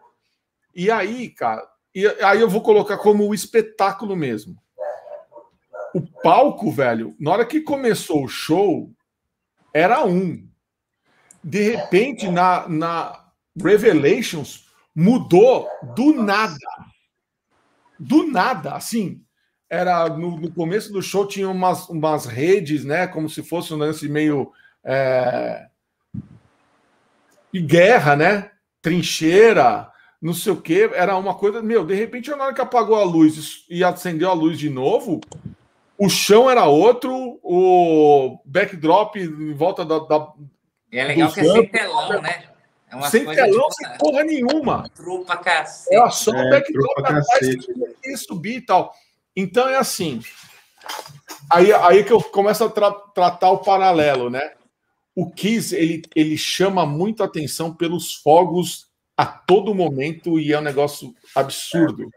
E 0.75 0.91
aí, 0.91 1.29
cara, 1.29 1.67
e 1.95 2.07
aí 2.25 2.41
eu 2.41 2.49
vou 2.49 2.63
colocar 2.63 2.97
como 2.97 3.27
o 3.27 3.35
espetáculo 3.35 4.17
mesmo. 4.17 4.57
O 5.95 6.01
palco, 6.01 6.71
velho, 6.71 7.15
na 7.21 7.33
hora 7.33 7.45
que 7.45 7.61
começou 7.61 8.25
o 8.25 8.29
show, 8.29 8.91
era 9.75 10.05
um. 10.05 10.49
de 11.45 11.63
repente, 11.63 12.29
na, 12.29 12.67
na 12.69 13.25
Revelations, 13.57 14.67
mudou 14.95 15.69
do 15.95 16.15
nada. 16.15 16.57
Do 17.99 18.27
nada, 18.27 18.75
assim. 18.75 19.23
Era 19.69 20.09
no, 20.09 20.39
no 20.39 20.53
começo 20.53 20.93
do 20.93 21.03
show 21.03 21.27
tinha 21.27 21.49
umas, 21.49 21.89
umas 21.89 22.27
redes, 22.27 22.85
né? 22.85 23.07
Como 23.07 23.29
se 23.29 23.43
fosse 23.43 23.73
um 23.73 23.79
lance 23.79 24.09
meio. 24.09 24.51
É... 24.85 25.69
Guerra, 27.55 28.17
né? 28.17 28.51
Trincheira, 28.81 29.92
não 30.23 30.33
sei 30.33 30.53
o 30.53 30.61
que. 30.61 30.89
Era 30.95 31.17
uma 31.17 31.35
coisa. 31.35 31.61
Meu, 31.61 31.85
de 31.85 31.95
repente, 31.95 32.31
na 32.31 32.45
hora 32.45 32.55
que 32.55 32.61
apagou 32.61 32.95
a 32.95 33.03
luz 33.03 33.65
e 33.69 33.83
acendeu 33.83 34.31
a 34.31 34.33
luz 34.33 34.57
de 34.57 34.71
novo, 34.71 35.21
o 35.99 36.09
chão 36.09 36.49
era 36.49 36.67
outro, 36.67 37.41
o 37.43 38.39
backdrop 38.45 39.17
em 39.17 39.53
volta 39.53 39.85
da. 39.85 39.99
da 39.99 40.33
e 40.93 40.99
é 40.99 41.05
legal 41.05 41.33
que 41.33 41.41
é 41.41 41.45
sem 41.45 41.67
telão, 41.67 42.23
né? 42.23 42.45
É 42.89 43.01
sem 43.09 43.25
telão, 43.25 43.69
tipo, 43.69 43.73
sem 43.73 43.99
porra 43.99 44.23
nenhuma. 44.23 44.89
Trupa 44.95 45.37
cacete. 45.39 45.97
É 45.97 46.11
só 46.11 46.31
o 46.31 46.51
backdrop 46.51 46.99
atrás 46.99 47.27
que 48.01 48.17
subir 48.17 48.59
e 48.59 48.61
tal. 48.61 48.95
Então 49.35 49.69
é 49.69 49.77
assim. 49.77 50.23
Aí, 51.51 51.73
aí 51.73 52.05
que 52.05 52.13
eu 52.13 52.21
começo 52.21 52.63
a 52.63 52.69
tra 52.69 52.93
tratar 52.93 53.51
o 53.51 53.59
paralelo, 53.59 54.31
né? 54.31 54.53
O 55.17 55.31
Kiss 55.31 55.75
ele, 55.75 56.03
ele 56.15 56.39
chama 56.39 56.87
muito 56.87 57.25
atenção 57.25 57.75
pelos 57.75 58.15
fogos 58.15 58.92
a 59.17 59.27
todo 59.27 59.75
momento 59.75 60.39
e 60.39 60.53
é 60.53 60.59
um 60.59 60.63
negócio 60.63 61.15
absurdo, 61.35 62.09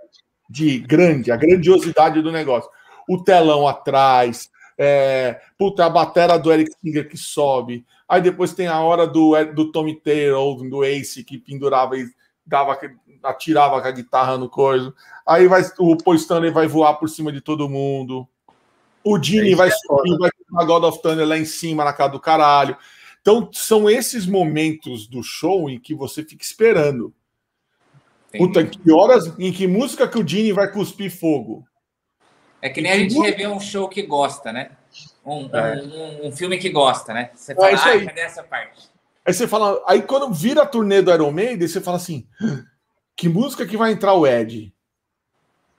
de 0.50 0.80
grande, 0.80 1.32
a 1.32 1.36
grandiosidade 1.36 2.22
do 2.22 2.32
negócio. 2.32 2.70
O 3.08 3.24
telão 3.24 3.68
atrás, 3.68 4.50
é, 4.78 5.40
puta, 5.58 5.86
a 5.86 5.90
batera 5.90 6.38
do 6.38 6.52
Eric 6.52 6.72
Singer 6.82 7.08
que 7.10 7.18
sobe. 7.18 7.86
Aí 8.08 8.22
depois 8.22 8.54
tem 8.54 8.68
a 8.68 8.80
hora 8.80 9.08
do, 9.08 9.34
do 9.54 9.72
Tommy 9.72 9.96
Taylor, 9.96 10.58
do 10.68 10.84
Ace, 10.84 11.24
que 11.24 11.38
pendurava 11.38 11.98
e 11.98 12.06
dava, 12.46 12.78
atirava 13.24 13.82
com 13.82 13.88
a 13.88 13.92
guitarra 13.92 14.38
no 14.38 14.50
coisa. 14.50 14.94
Aí 15.26 15.48
vai, 15.48 15.64
o 15.80 15.98
Paul 15.98 16.16
Stanley 16.16 16.52
vai 16.52 16.68
voar 16.68 16.96
por 16.96 17.10
cima 17.10 17.32
de 17.32 17.42
todo 17.42 17.70
mundo. 17.70 18.28
O 19.04 19.18
Dini 19.18 19.54
é 19.54 19.56
vai 19.56 19.70
subir, 19.72 20.18
vai 20.18 20.30
a 20.56 20.64
God 20.64 20.84
of 20.84 21.02
Thunder 21.02 21.28
lá 21.28 21.38
em 21.38 21.46
cima, 21.46 21.84
na 21.84 21.94
casa 21.94 22.12
do 22.12 22.20
caralho. 22.20 22.78
Então, 23.26 23.50
são 23.52 23.90
esses 23.90 24.28
momentos 24.28 25.08
do 25.08 25.24
show 25.24 25.68
em 25.68 25.80
que 25.80 25.96
você 25.96 26.24
fica 26.24 26.44
esperando. 26.44 27.12
Puta, 28.38 28.62
em 28.62 28.70
que 28.70 28.92
horas, 28.92 29.34
em 29.40 29.52
que 29.52 29.66
música 29.66 30.08
que 30.08 30.20
o 30.20 30.24
Dini 30.24 30.52
vai 30.52 30.72
cuspir 30.72 31.10
fogo? 31.10 31.68
É 32.62 32.70
que 32.70 32.82
nem 32.82 32.92
a 32.92 33.00
gente 33.00 33.20
revê 33.20 33.48
um 33.48 33.60
show 33.60 33.90
que 33.90 34.04
gosta, 34.04 34.54
né? 34.54 34.70
Um, 35.26 35.50
é. 35.52 35.82
um, 35.82 36.28
um, 36.28 36.32
filme 36.32 36.60
que 36.60 36.70
gosta, 36.70 37.16
né? 37.16 37.32
Você 37.34 37.54
é 37.54 37.56
fala, 37.56 37.70
é 37.70 37.74
ah, 37.74 38.06
cadê 38.06 38.22
essa 38.22 38.44
parte? 38.44 38.92
Aí 39.26 39.34
você 39.34 39.48
fala, 39.48 39.84
aí 39.88 40.04
quando 40.04 40.32
vira 40.32 40.62
a 40.62 40.68
turnê 40.68 41.02
do 41.02 41.12
Iron 41.12 41.32
Maiden, 41.32 41.68
você 41.68 41.82
fala 41.82 41.98
assim: 41.98 42.28
que 43.16 43.28
música 43.28 43.66
que 43.66 43.76
vai 43.76 43.92
entrar 43.92 44.14
o 44.14 44.28
Ed? 44.28 44.72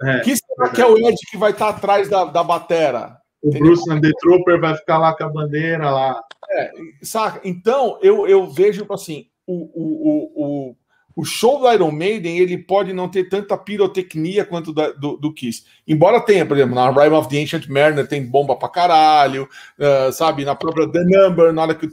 É, 0.03 0.21
que 0.21 0.35
será 0.37 0.69
que 0.71 0.83
é 0.83 0.87
o 0.87 0.99
Ed 0.99 1.17
que 1.31 1.37
vai 1.37 1.53
estar 1.53 1.69
atrás 1.69 2.09
da, 2.09 2.25
da 2.25 2.43
batera? 2.43 3.21
O? 3.47 3.51
Bruce 3.51 3.89
and 3.89 4.01
the 4.01 4.11
Trooper 4.21 4.61
vai 4.61 4.77
ficar 4.77 4.99
lá 4.99 5.15
com 5.15 5.23
a 5.23 5.29
bandeira 5.29 5.89
lá. 5.89 6.21
É, 6.51 6.73
saca? 7.01 7.41
Então, 7.45 7.97
eu, 8.03 8.27
eu 8.27 8.51
vejo 8.51 8.85
assim: 8.91 9.29
o, 9.47 9.55
o, 9.55 10.33
o, 10.35 10.77
o 11.15 11.25
show 11.25 11.61
do 11.61 11.73
Iron 11.73 11.93
Maiden 11.93 12.39
ele 12.39 12.59
pode 12.59 12.93
não 12.93 13.09
ter 13.09 13.29
tanta 13.29 13.57
pirotecnia 13.57 14.45
quanto 14.45 14.73
da, 14.73 14.91
do, 14.91 15.17
do 15.17 15.33
Kiss. 15.33 15.65
Embora 15.87 16.21
tenha, 16.21 16.45
por 16.45 16.57
exemplo, 16.57 16.75
na 16.75 16.91
Rime 16.91 17.15
of 17.15 17.29
the 17.29 17.41
Ancient 17.41 17.69
Mariner 17.69 18.09
tem 18.09 18.27
bomba 18.27 18.57
pra 18.57 18.69
caralho, 18.69 19.49
uh, 19.79 20.13
sabe? 20.13 20.45
Na 20.45 20.57
própria 20.57 20.91
The 20.91 21.05
Number, 21.05 21.53
na 21.53 21.63
hora 21.63 21.75
que 21.75 21.87
o 21.87 21.93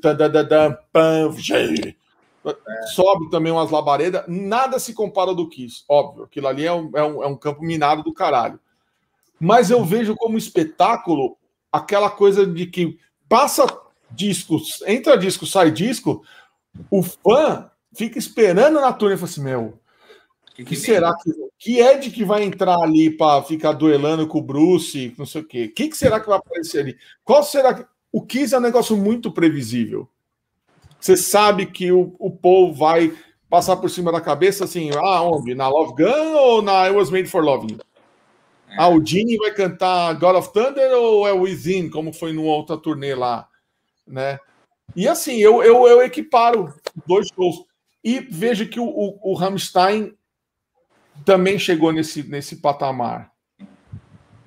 sobe 2.93 3.29
também 3.29 3.51
umas 3.51 3.69
labaredas, 3.69 4.23
nada 4.27 4.79
se 4.79 4.93
compara 4.93 5.35
do 5.35 5.47
Kiss, 5.47 5.83
óbvio. 5.87 6.23
Aquilo 6.23 6.47
ali 6.47 6.65
é 6.65 6.73
um, 6.73 6.91
é, 6.95 7.03
um, 7.03 7.23
é 7.23 7.27
um 7.27 7.37
campo 7.37 7.63
minado 7.63 8.01
do 8.01 8.11
caralho. 8.11 8.59
Mas 9.39 9.69
eu 9.69 9.85
vejo 9.85 10.15
como 10.15 10.37
espetáculo 10.37 11.37
aquela 11.73 12.09
coisa 12.09 12.45
de 12.45 12.67
que 12.67 12.99
passa 13.27 13.65
discos, 14.11 14.83
entra 14.85 15.17
disco, 15.17 15.47
sai 15.47 15.71
disco, 15.71 16.23
o 16.89 17.01
fã 17.01 17.69
fica 17.95 18.19
esperando 18.19 18.79
na 18.79 18.93
turnê 18.93 19.15
e 19.15 19.17
fala 19.17 19.29
assim: 19.29 19.43
Meu, 19.43 19.79
que, 20.53 20.63
que 20.63 20.75
será 20.75 21.15
que. 21.15 21.31
Que 21.57 21.79
Ed 21.79 22.11
que 22.11 22.25
vai 22.25 22.43
entrar 22.43 22.77
ali 22.81 23.09
para 23.09 23.41
ficar 23.41 23.71
duelando 23.71 24.27
com 24.27 24.39
o 24.39 24.41
Bruce, 24.41 25.13
não 25.17 25.25
sei 25.25 25.41
o 25.41 25.45
quê? 25.45 25.65
O 25.65 25.73
que, 25.73 25.87
que 25.87 25.97
será 25.97 26.19
que 26.19 26.27
vai 26.27 26.37
aparecer 26.37 26.81
ali? 26.81 26.97
Qual 27.23 27.41
será 27.41 27.73
que. 27.73 27.85
O 28.11 28.21
Kiss 28.21 28.53
é 28.53 28.57
um 28.59 28.61
negócio 28.61 28.95
muito 28.95 29.31
previsível. 29.31 30.07
Você 30.99 31.17
sabe 31.17 31.65
que 31.65 31.91
o, 31.91 32.15
o 32.19 32.29
Paul 32.29 32.71
vai 32.71 33.11
passar 33.49 33.77
por 33.77 33.89
cima 33.89 34.11
da 34.11 34.21
cabeça 34.21 34.65
assim, 34.65 34.91
ah, 34.95 35.23
onde? 35.23 35.55
Na 35.55 35.67
Love 35.67 35.95
Gun 36.03 36.33
ou 36.35 36.61
na 36.61 36.87
I 36.87 36.91
Was 36.91 37.09
Made 37.09 37.27
for 37.27 37.43
Loving? 37.43 37.79
É. 38.73 38.75
Ah, 38.77 38.89
o 38.89 39.03
Gene 39.05 39.37
vai 39.37 39.53
cantar 39.53 40.13
God 40.15 40.35
of 40.35 40.51
Thunder 40.51 40.91
ou 40.93 41.27
é 41.27 41.31
Within, 41.31 41.89
como 41.89 42.11
foi 42.11 42.33
numa 42.33 42.51
outra 42.51 42.77
turnê 42.77 43.13
lá, 43.13 43.47
né? 44.05 44.39
E 44.95 45.07
assim, 45.07 45.37
eu, 45.37 45.63
eu, 45.63 45.87
eu 45.87 46.01
equiparo 46.01 46.73
dois 47.05 47.27
shows. 47.27 47.63
E 48.03 48.19
veja 48.19 48.65
que 48.65 48.79
o, 48.79 48.85
o, 48.85 49.31
o 49.31 49.33
Rammstein 49.33 50.13
também 51.23 51.57
chegou 51.57 51.91
nesse, 51.91 52.23
nesse 52.23 52.57
patamar. 52.57 53.31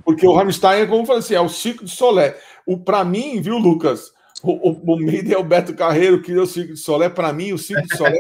Porque 0.05 0.27
o 0.27 0.35
Rammstein 0.35 0.83
é 0.83 0.87
como 0.87 1.03
eu 1.03 1.07
falei 1.07 1.21
assim, 1.21 1.35
é 1.35 1.41
o 1.41 1.49
Circo 1.49 1.85
de 1.85 1.91
Solé. 1.91 2.39
O 2.67 2.79
para 2.79 3.05
mim, 3.05 3.41
viu, 3.41 3.59
Lucas? 3.59 4.13
O, 4.43 4.71
o, 4.71 4.95
o 4.95 4.97
Meide 4.99 5.33
é 5.33 5.39
o 5.39 5.45
Beto 5.45 5.75
Carreiro 5.75 6.23
que 6.23 6.33
deu 6.33 6.43
o 6.43 6.47
Circo 6.47 6.75
de 6.75 6.81
Solé. 6.81 7.09
Para 7.09 7.33
mim, 7.33 7.53
o 7.53 7.59
Circo 7.59 7.87
de 7.89 7.97
Solé 7.97 8.19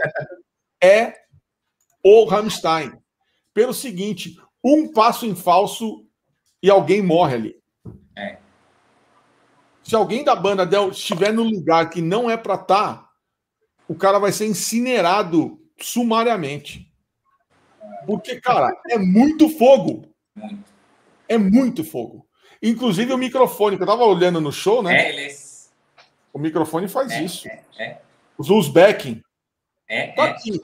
é 0.82 1.14
o 2.02 2.24
Rammstein. 2.24 2.92
Pelo 3.52 3.72
seguinte, 3.72 4.36
um 4.66 4.88
passo 4.88 5.24
em 5.24 5.34
falso 5.36 6.04
e 6.60 6.68
alguém 6.68 7.00
morre 7.00 7.34
ali. 7.34 7.56
É. 8.16 8.38
Se 9.84 9.94
alguém 9.94 10.24
da 10.24 10.34
banda 10.34 10.68
estiver 10.88 11.32
no 11.32 11.44
lugar 11.44 11.88
que 11.90 12.02
não 12.02 12.28
é 12.28 12.36
para 12.36 12.54
estar, 12.54 12.94
tá, 12.94 13.10
o 13.86 13.94
cara 13.94 14.18
vai 14.18 14.32
ser 14.32 14.46
incinerado 14.46 15.60
sumariamente. 15.80 16.90
Porque, 18.04 18.40
cara, 18.40 18.76
é 18.88 18.98
muito 18.98 19.48
fogo. 19.48 20.06
É 21.28 21.38
muito 21.38 21.84
fogo. 21.84 22.26
Inclusive 22.60 23.12
o 23.12 23.18
microfone, 23.18 23.76
que 23.76 23.82
eu 23.84 23.86
tava 23.86 24.04
olhando 24.04 24.40
no 24.40 24.50
show, 24.50 24.82
né? 24.82 24.96
É, 24.96 25.08
eles... 25.10 25.72
O 26.32 26.38
microfone 26.38 26.88
faz 26.88 27.12
é, 27.12 27.22
isso. 27.22 27.48
É, 27.48 27.62
é. 27.78 28.00
Os 28.36 28.68
backing. 28.68 29.22
É, 29.88 30.08
tá 30.08 30.26
é. 30.26 30.30
aqui. 30.30 30.60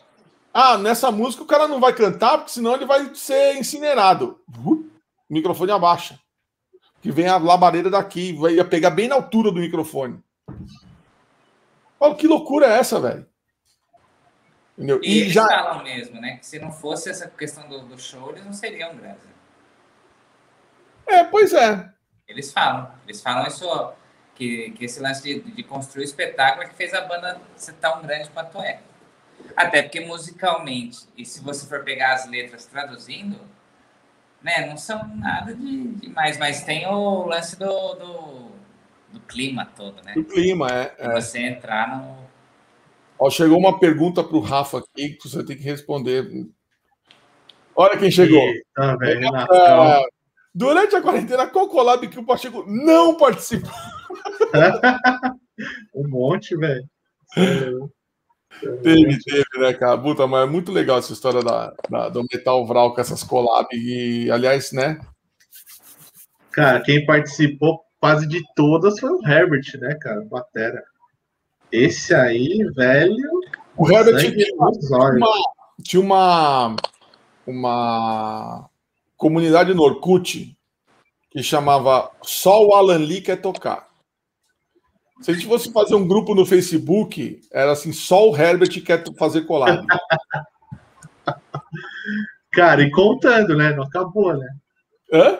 Ah, 0.53 0.77
nessa 0.77 1.11
música 1.11 1.43
o 1.43 1.47
cara 1.47 1.67
não 1.67 1.81
vai 1.81 1.95
cantar, 1.95 2.39
porque 2.39 2.53
senão 2.53 2.75
ele 2.75 2.85
vai 2.85 3.15
ser 3.15 3.57
incinerado. 3.57 4.41
O 4.65 4.85
microfone 5.29 5.73
abaixa. 5.73 6.19
Que 7.01 7.11
vem 7.11 7.27
a 7.27 7.39
labareda 7.39 7.91
daqui, 7.91 8.33
vai 8.35 8.63
pegar 8.65 8.91
bem 8.91 9.09
na 9.09 9.15
altura 9.15 9.51
do 9.51 9.61
microfone. 9.61 10.23
Olha 11.99 12.15
que 12.15 12.27
loucura 12.27 12.67
é 12.67 12.79
essa, 12.79 13.01
velho? 13.01 13.27
Entendeu? 14.77 15.01
E, 15.03 15.09
e 15.09 15.21
eles 15.23 15.33
já... 15.33 15.47
falam 15.47 15.83
mesmo, 15.83 16.21
né? 16.21 16.37
Que 16.37 16.47
se 16.47 16.59
não 16.59 16.71
fosse 16.71 17.09
essa 17.09 17.29
questão 17.29 17.69
do, 17.69 17.81
do 17.87 17.99
show, 17.99 18.31
eles 18.31 18.45
não 18.45 18.53
seriam 18.53 18.95
grandes. 18.97 19.23
É, 21.07 21.25
pois 21.25 21.53
é. 21.53 21.93
Eles 22.29 22.53
falam. 22.53 22.91
Eles 23.07 23.21
falam 23.21 23.47
isso, 23.47 23.93
que, 24.35 24.71
que 24.73 24.85
esse 24.85 25.01
lance 25.01 25.23
de, 25.23 25.41
de 25.41 25.63
construir 25.63 26.05
espetáculo 26.05 26.65
é 26.65 26.69
que 26.69 26.75
fez 26.75 26.93
a 26.95 27.03
banda 27.03 27.41
ser 27.57 27.75
tão 27.75 28.03
grande 28.03 28.31
quanto 28.31 28.59
é. 28.61 28.81
Até 29.57 29.83
porque 29.83 30.01
musicalmente, 30.01 31.01
e 31.17 31.25
se 31.25 31.43
você 31.43 31.67
for 31.67 31.85
pegar 31.85 32.15
as 32.15 32.29
letras 32.29 32.67
traduzindo, 32.67 33.39
né, 34.43 34.67
não 34.67 34.77
são 34.77 35.07
nada 35.17 35.55
de 35.55 35.89
demais, 35.95 36.39
mas 36.39 36.65
tem 36.65 36.87
o 36.87 37.27
lance 37.27 37.59
do, 37.59 37.95
do 37.95 38.53
do 39.13 39.21
clima 39.21 39.67
todo, 39.77 40.03
né? 40.03 40.15
Do 40.15 40.25
clima, 40.25 40.69
é. 40.69 40.95
é. 40.99 41.13
Você 41.21 41.39
entrar 41.41 41.97
no. 41.97 42.17
Ó, 43.19 43.31
chegou 43.31 43.59
uma 43.59 43.79
pergunta 43.79 44.25
para 44.25 44.37
o 44.37 44.41
Rafa 44.41 44.79
aqui 44.79 45.11
que 45.11 45.29
você 45.29 45.45
tem 45.45 45.57
que 45.57 45.63
responder. 45.63 46.29
Olha 47.77 47.97
quem 47.97 48.11
chegou. 48.11 48.41
Eita, 48.41 48.97
velho, 48.97 49.31
durante 50.55 50.97
a 50.97 51.03
quarentena, 51.03 51.47
qual 51.47 51.69
collab 51.69 52.07
que 52.09 52.19
o 52.19 52.25
Pacheco 52.25 52.65
não 52.67 53.17
participou? 53.17 53.71
um 55.95 56.09
monte, 56.09 56.57
velho. 56.57 56.89
Teve, 58.61 59.19
teve, 59.19 59.45
né, 59.59 59.73
cara? 59.73 59.99
Puta, 59.99 60.27
mas 60.27 60.47
é 60.47 60.51
muito 60.51 60.71
legal 60.71 60.99
essa 60.99 61.13
história 61.13 61.43
da, 61.43 61.75
da, 61.91 62.09
do 62.09 62.25
Metal 62.33 62.65
Vral 62.67 62.95
com 62.95 63.01
essas 63.01 63.23
collabs. 63.25 63.69
E, 63.73 64.31
aliás, 64.31 64.73
né? 64.73 65.01
Cara, 66.53 66.81
quem 66.81 67.05
participou 67.05 67.81
quase 68.01 68.27
de 68.27 68.43
todas 68.55 69.01
foi 69.01 69.11
o 69.11 69.27
Herbert, 69.27 69.65
né, 69.81 69.97
cara? 70.01 70.21
Batera. 70.31 70.83
Esse 71.71 72.15
aí, 72.15 72.65
velho. 72.75 73.41
O 73.77 73.91
Herbert 73.91 74.21
tinha 74.21 74.55
uma, 74.55 74.71
tinha 75.83 76.03
uma, 76.03 76.77
uma 77.47 78.69
comunidade 79.17 79.73
no 79.73 79.83
Orkut 79.83 80.57
que 81.31 81.43
chamava 81.43 82.11
Só 82.23 82.65
o 82.67 82.75
Alan 82.75 82.99
Lee 82.99 83.23
quer 83.23 83.41
tocar. 83.41 83.89
Se 85.23 85.31
a 85.31 85.35
gente 85.35 85.47
fosse 85.47 85.73
fazer 85.73 85.95
um 85.95 86.07
grupo 86.07 86.35
no 86.35 86.45
Facebook, 86.45 87.41
era 87.53 87.73
assim, 87.73 87.93
só 87.93 88.29
o 88.29 88.37
Herbert 88.37 88.83
quer 88.83 89.05
fazer 89.17 89.43
collab. 89.43 89.87
Cara, 92.53 92.83
e 92.83 92.91
contando, 92.91 93.57
né? 93.57 93.73
Não 93.73 93.85
acabou, 93.85 94.37
né? 94.37 94.47
Hã? 95.13 95.39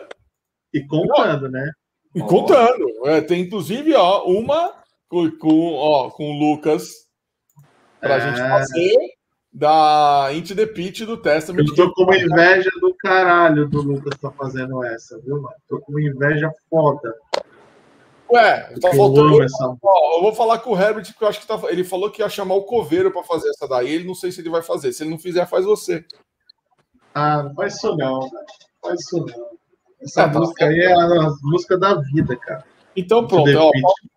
E 0.73 0.81
contando, 0.85 1.49
né? 1.49 1.71
E 2.15 2.21
contando. 2.21 2.85
É, 3.05 3.21
tem 3.21 3.41
inclusive, 3.41 3.93
ó, 3.93 4.23
uma 4.25 4.73
com, 5.09 5.29
com, 5.31 5.73
ó, 5.73 6.09
com 6.09 6.31
o 6.31 6.39
Lucas 6.39 6.89
pra 7.99 8.15
É. 8.15 8.21
gente 8.21 8.39
fazer 8.39 8.95
da 9.51 10.29
Into 10.33 10.55
the 10.55 10.65
Pitch 10.65 11.01
do 11.01 11.17
Testament. 11.17 11.67
Eu 11.67 11.75
tô 11.75 11.93
com 11.93 12.03
uma 12.03 12.17
inveja 12.17 12.71
do 12.81 12.93
caralho 12.95 13.67
do 13.67 13.81
Lucas 13.81 14.17
tá 14.19 14.31
fazendo 14.31 14.83
essa, 14.83 15.19
viu, 15.19 15.41
mano? 15.41 15.55
Tô 15.67 15.79
com 15.79 15.91
uma 15.91 16.01
inveja 16.01 16.51
foda. 16.69 17.13
Ué, 18.33 18.73
tá 18.81 18.89
Eu 18.89 18.95
faltando. 18.95 19.43
essa 19.43 19.75
Ó, 19.83 20.17
eu 20.17 20.21
vou 20.23 20.33
falar 20.33 20.59
com 20.59 20.71
o 20.71 20.79
Herbert, 20.79 21.05
porque 21.07 21.23
eu 21.23 21.27
acho 21.27 21.39
que 21.41 21.47
tá, 21.47 21.59
ele 21.69 21.83
falou 21.83 22.09
que 22.09 22.21
ia 22.21 22.29
chamar 22.29 22.55
o 22.55 22.63
Coveiro 22.63 23.11
pra 23.11 23.23
fazer 23.23 23.49
essa 23.49 23.67
daí. 23.67 23.91
Ele 23.93 24.05
não 24.07 24.15
sei 24.15 24.31
se 24.31 24.41
ele 24.41 24.49
vai 24.49 24.61
fazer. 24.61 24.91
Se 24.91 25.03
ele 25.03 25.11
não 25.11 25.19
fizer, 25.19 25.45
faz 25.47 25.65
você. 25.65 26.03
Ah, 27.13 27.43
não 27.43 27.53
faz 27.53 27.75
isso 27.75 27.95
não, 27.95 28.19
faz 28.81 28.99
isso 29.01 29.17
não. 29.19 29.53
Essa 30.01 30.23
Ah, 30.23 30.29
tá. 30.29 30.39
música 30.39 30.65
aí 30.65 30.79
é 30.79 30.93
a 30.93 31.29
música 31.43 31.77
da 31.77 31.93
vida, 31.95 32.35
cara. 32.35 32.65
Então 32.95 33.25
pronto, 33.27 33.49
ó, 33.57 33.71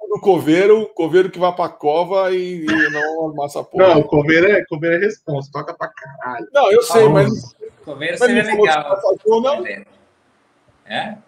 do 0.08 0.20
Coveiro, 0.20 0.86
Coveiro 0.94 1.30
que 1.30 1.38
vai 1.38 1.54
pra 1.54 1.68
cova 1.68 2.30
e, 2.32 2.64
e 2.64 2.90
não 2.90 3.30
amassa 3.30 3.60
a 3.60 3.64
porra. 3.64 3.94
Não, 3.94 4.02
cover 4.02 4.44
é, 4.44 4.64
cover 4.66 4.92
é 4.92 4.98
responsa, 5.04 5.50
toca 5.52 5.74
pra 5.74 5.88
caralho. 5.88 6.46
Não, 6.52 6.70
eu 6.72 6.82
sei, 6.82 7.06
Ah, 7.06 7.08
mas, 7.08 7.54
Coveiro 7.84 8.16
mas 8.18 8.26
seria 8.30 8.42
legal. 8.44 9.00
fazer 9.00 9.18
não. 9.26 9.66
É? 10.86 11.18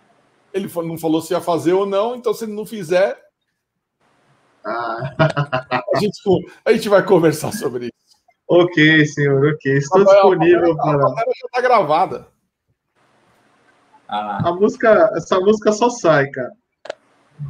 Ele 0.53 0.69
não 0.85 0.99
falou 0.99 1.21
se 1.21 1.33
ia 1.33 1.41
fazer 1.41 1.73
ou 1.73 1.87
não, 1.87 2.17
então 2.17 2.33
se 2.35 2.45
ele 2.45 2.53
não 2.55 2.65
fizer, 2.67 3.19
Ah, 4.65 5.15
a 5.95 5.99
gente, 5.99 6.21
a 6.65 6.73
gente 6.73 6.89
vai 6.89 7.05
conversar 7.05 7.53
sobre 7.53 7.87
isso. 7.87 8.17
ok, 8.49 9.07
senhor, 9.07 9.55
ok. 9.55 9.73
Estou 9.77 10.01
Rafael, 10.01 10.31
disponível 10.31 10.73
A 10.73 10.77
para. 10.77 10.99
matéria 10.99 11.33
já 11.41 11.49
tá 11.53 11.61
gravada. 11.61 12.27
Ah. 14.09 14.49
A 14.49 14.53
música, 14.55 15.11
essa 15.17 15.39
música 15.41 15.71
só 15.73 15.91
sai, 15.91 16.29
cara. 16.31 16.51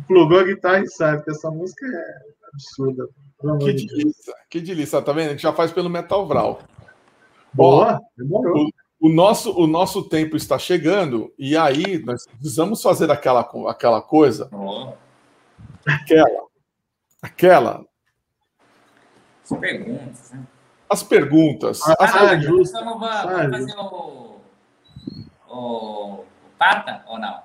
Plugou 0.06 0.40
a 0.40 0.44
guitarra 0.44 0.80
e 0.80 0.88
sai, 0.88 1.16
porque 1.16 1.30
essa 1.30 1.50
música 1.50 1.86
é 1.86 2.48
absurda. 2.52 3.08
Que 3.60 3.72
delícia, 3.72 4.34
que 4.50 4.60
delícia, 4.60 5.00
tá 5.00 5.12
vendo? 5.12 5.28
A 5.28 5.30
gente 5.30 5.42
já 5.42 5.52
faz 5.52 5.70
pelo 5.70 5.88
Metal 5.88 6.26
Vral. 6.26 6.60
Boa, 7.54 8.00
demorou. 8.16 8.68
O 9.00 9.08
nosso, 9.08 9.52
o 9.56 9.66
nosso 9.66 10.08
tempo 10.08 10.36
está 10.36 10.58
chegando 10.58 11.32
e 11.38 11.56
aí 11.56 12.02
nós 12.04 12.26
precisamos 12.26 12.82
fazer 12.82 13.10
aquela, 13.10 13.48
aquela 13.68 14.02
coisa, 14.02 14.48
Ó, 14.52 14.92
aquela, 15.86 16.46
aquela, 17.22 17.84
As 19.44 19.56
perguntas, 19.56 20.30
né? 20.32 20.46
as 20.90 21.02
perguntas. 21.02 21.80
Ah, 21.82 21.96
as 22.00 22.14
ah, 22.14 22.28
perguntas. 22.28 22.70
Então 22.70 22.84
vamos, 22.84 23.08
Ah, 23.08 23.26
vamos 23.26 23.50
fazer 23.50 23.78
o, 23.78 24.40
o, 25.48 25.54
o 25.54 26.24
Pata 26.58 27.04
ou 27.06 27.18
não? 27.20 27.42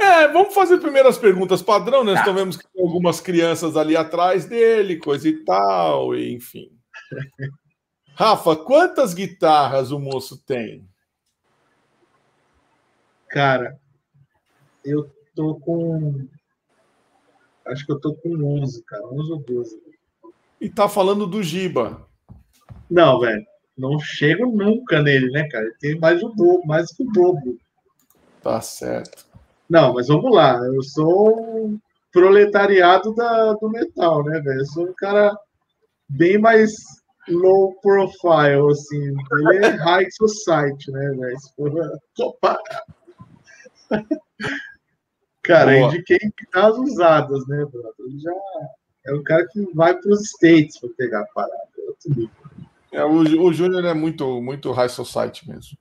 É, 0.00 0.28
vamos 0.28 0.54
fazer 0.54 0.78
primeiro 0.78 1.08
as 1.08 1.18
perguntas 1.18 1.60
padrão, 1.62 2.02
né? 2.02 2.12
Nós 2.12 2.20
Tá. 2.20 2.22
então 2.22 2.34
vemos 2.34 2.56
que 2.56 2.66
tem 2.66 2.82
algumas 2.82 3.20
crianças 3.20 3.76
ali 3.76 3.96
atrás 3.96 4.46
dele, 4.46 4.96
coisa 4.96 5.28
e 5.28 5.44
tal, 5.44 6.14
e 6.14 6.34
enfim. 6.34 6.72
Rafa, 8.20 8.54
quantas 8.54 9.14
guitarras 9.14 9.90
o 9.92 9.98
moço 9.98 10.36
tem? 10.44 10.86
Cara, 13.30 13.80
eu 14.84 15.10
tô 15.34 15.54
com. 15.54 16.28
Acho 17.66 17.86
que 17.86 17.92
eu 17.92 17.98
tô 17.98 18.14
com 18.14 18.60
11, 18.60 18.82
cara. 18.82 19.06
11 19.06 19.32
ou 19.32 19.38
12. 19.38 19.82
E 20.60 20.68
tá 20.68 20.86
falando 20.86 21.26
do 21.26 21.42
Giba. 21.42 22.06
Não, 22.90 23.20
velho. 23.20 23.42
Não 23.74 23.98
chego 23.98 24.54
nunca 24.54 25.00
nele, 25.00 25.30
né, 25.30 25.48
cara? 25.48 25.64
Ele 25.64 25.76
tem 25.80 25.98
mais 25.98 26.22
o 26.22 26.28
dobro, 26.28 26.66
mais 26.66 26.92
que 26.92 27.02
o 27.02 27.10
dobro. 27.10 27.56
Tá 28.42 28.60
certo. 28.60 29.24
Não, 29.66 29.94
mas 29.94 30.08
vamos 30.08 30.30
lá. 30.30 30.58
Eu 30.66 30.82
sou 30.82 31.64
um 31.64 31.80
proletariado 32.12 33.14
da, 33.14 33.54
do 33.54 33.70
metal, 33.70 34.22
né, 34.24 34.38
velho? 34.42 34.60
Eu 34.60 34.66
sou 34.66 34.84
um 34.90 34.94
cara 34.94 35.34
bem 36.06 36.36
mais 36.36 36.99
low 37.30 37.74
profile, 37.80 38.70
assim. 38.70 39.14
Ele 39.52 39.66
é 39.66 39.70
high 39.70 40.10
society, 40.10 40.90
né, 40.90 41.10
velho? 41.10 41.36
For 41.56 42.00
comparar. 42.16 42.84
Cara, 45.42 45.72
Boa. 45.72 45.88
indiquei 45.88 46.18
guitarras 46.18 46.78
usadas, 46.78 47.46
né, 47.48 47.64
brother? 47.64 47.94
Ele 48.00 48.18
já 48.20 48.32
é 49.06 49.14
um 49.14 49.22
cara 49.24 49.46
que 49.48 49.60
vai 49.74 49.96
para 49.96 50.10
os 50.10 50.20
States 50.26 50.78
para 50.78 50.90
pegar 50.96 51.20
a 51.20 51.26
parada. 51.34 51.54
É. 52.92 52.98
É, 52.98 53.04
o, 53.04 53.18
o 53.18 53.52
Júnior 53.52 53.84
é 53.84 53.94
muito, 53.94 54.40
muito 54.42 54.72
high 54.72 54.88
society 54.88 55.48
mesmo. 55.48 55.78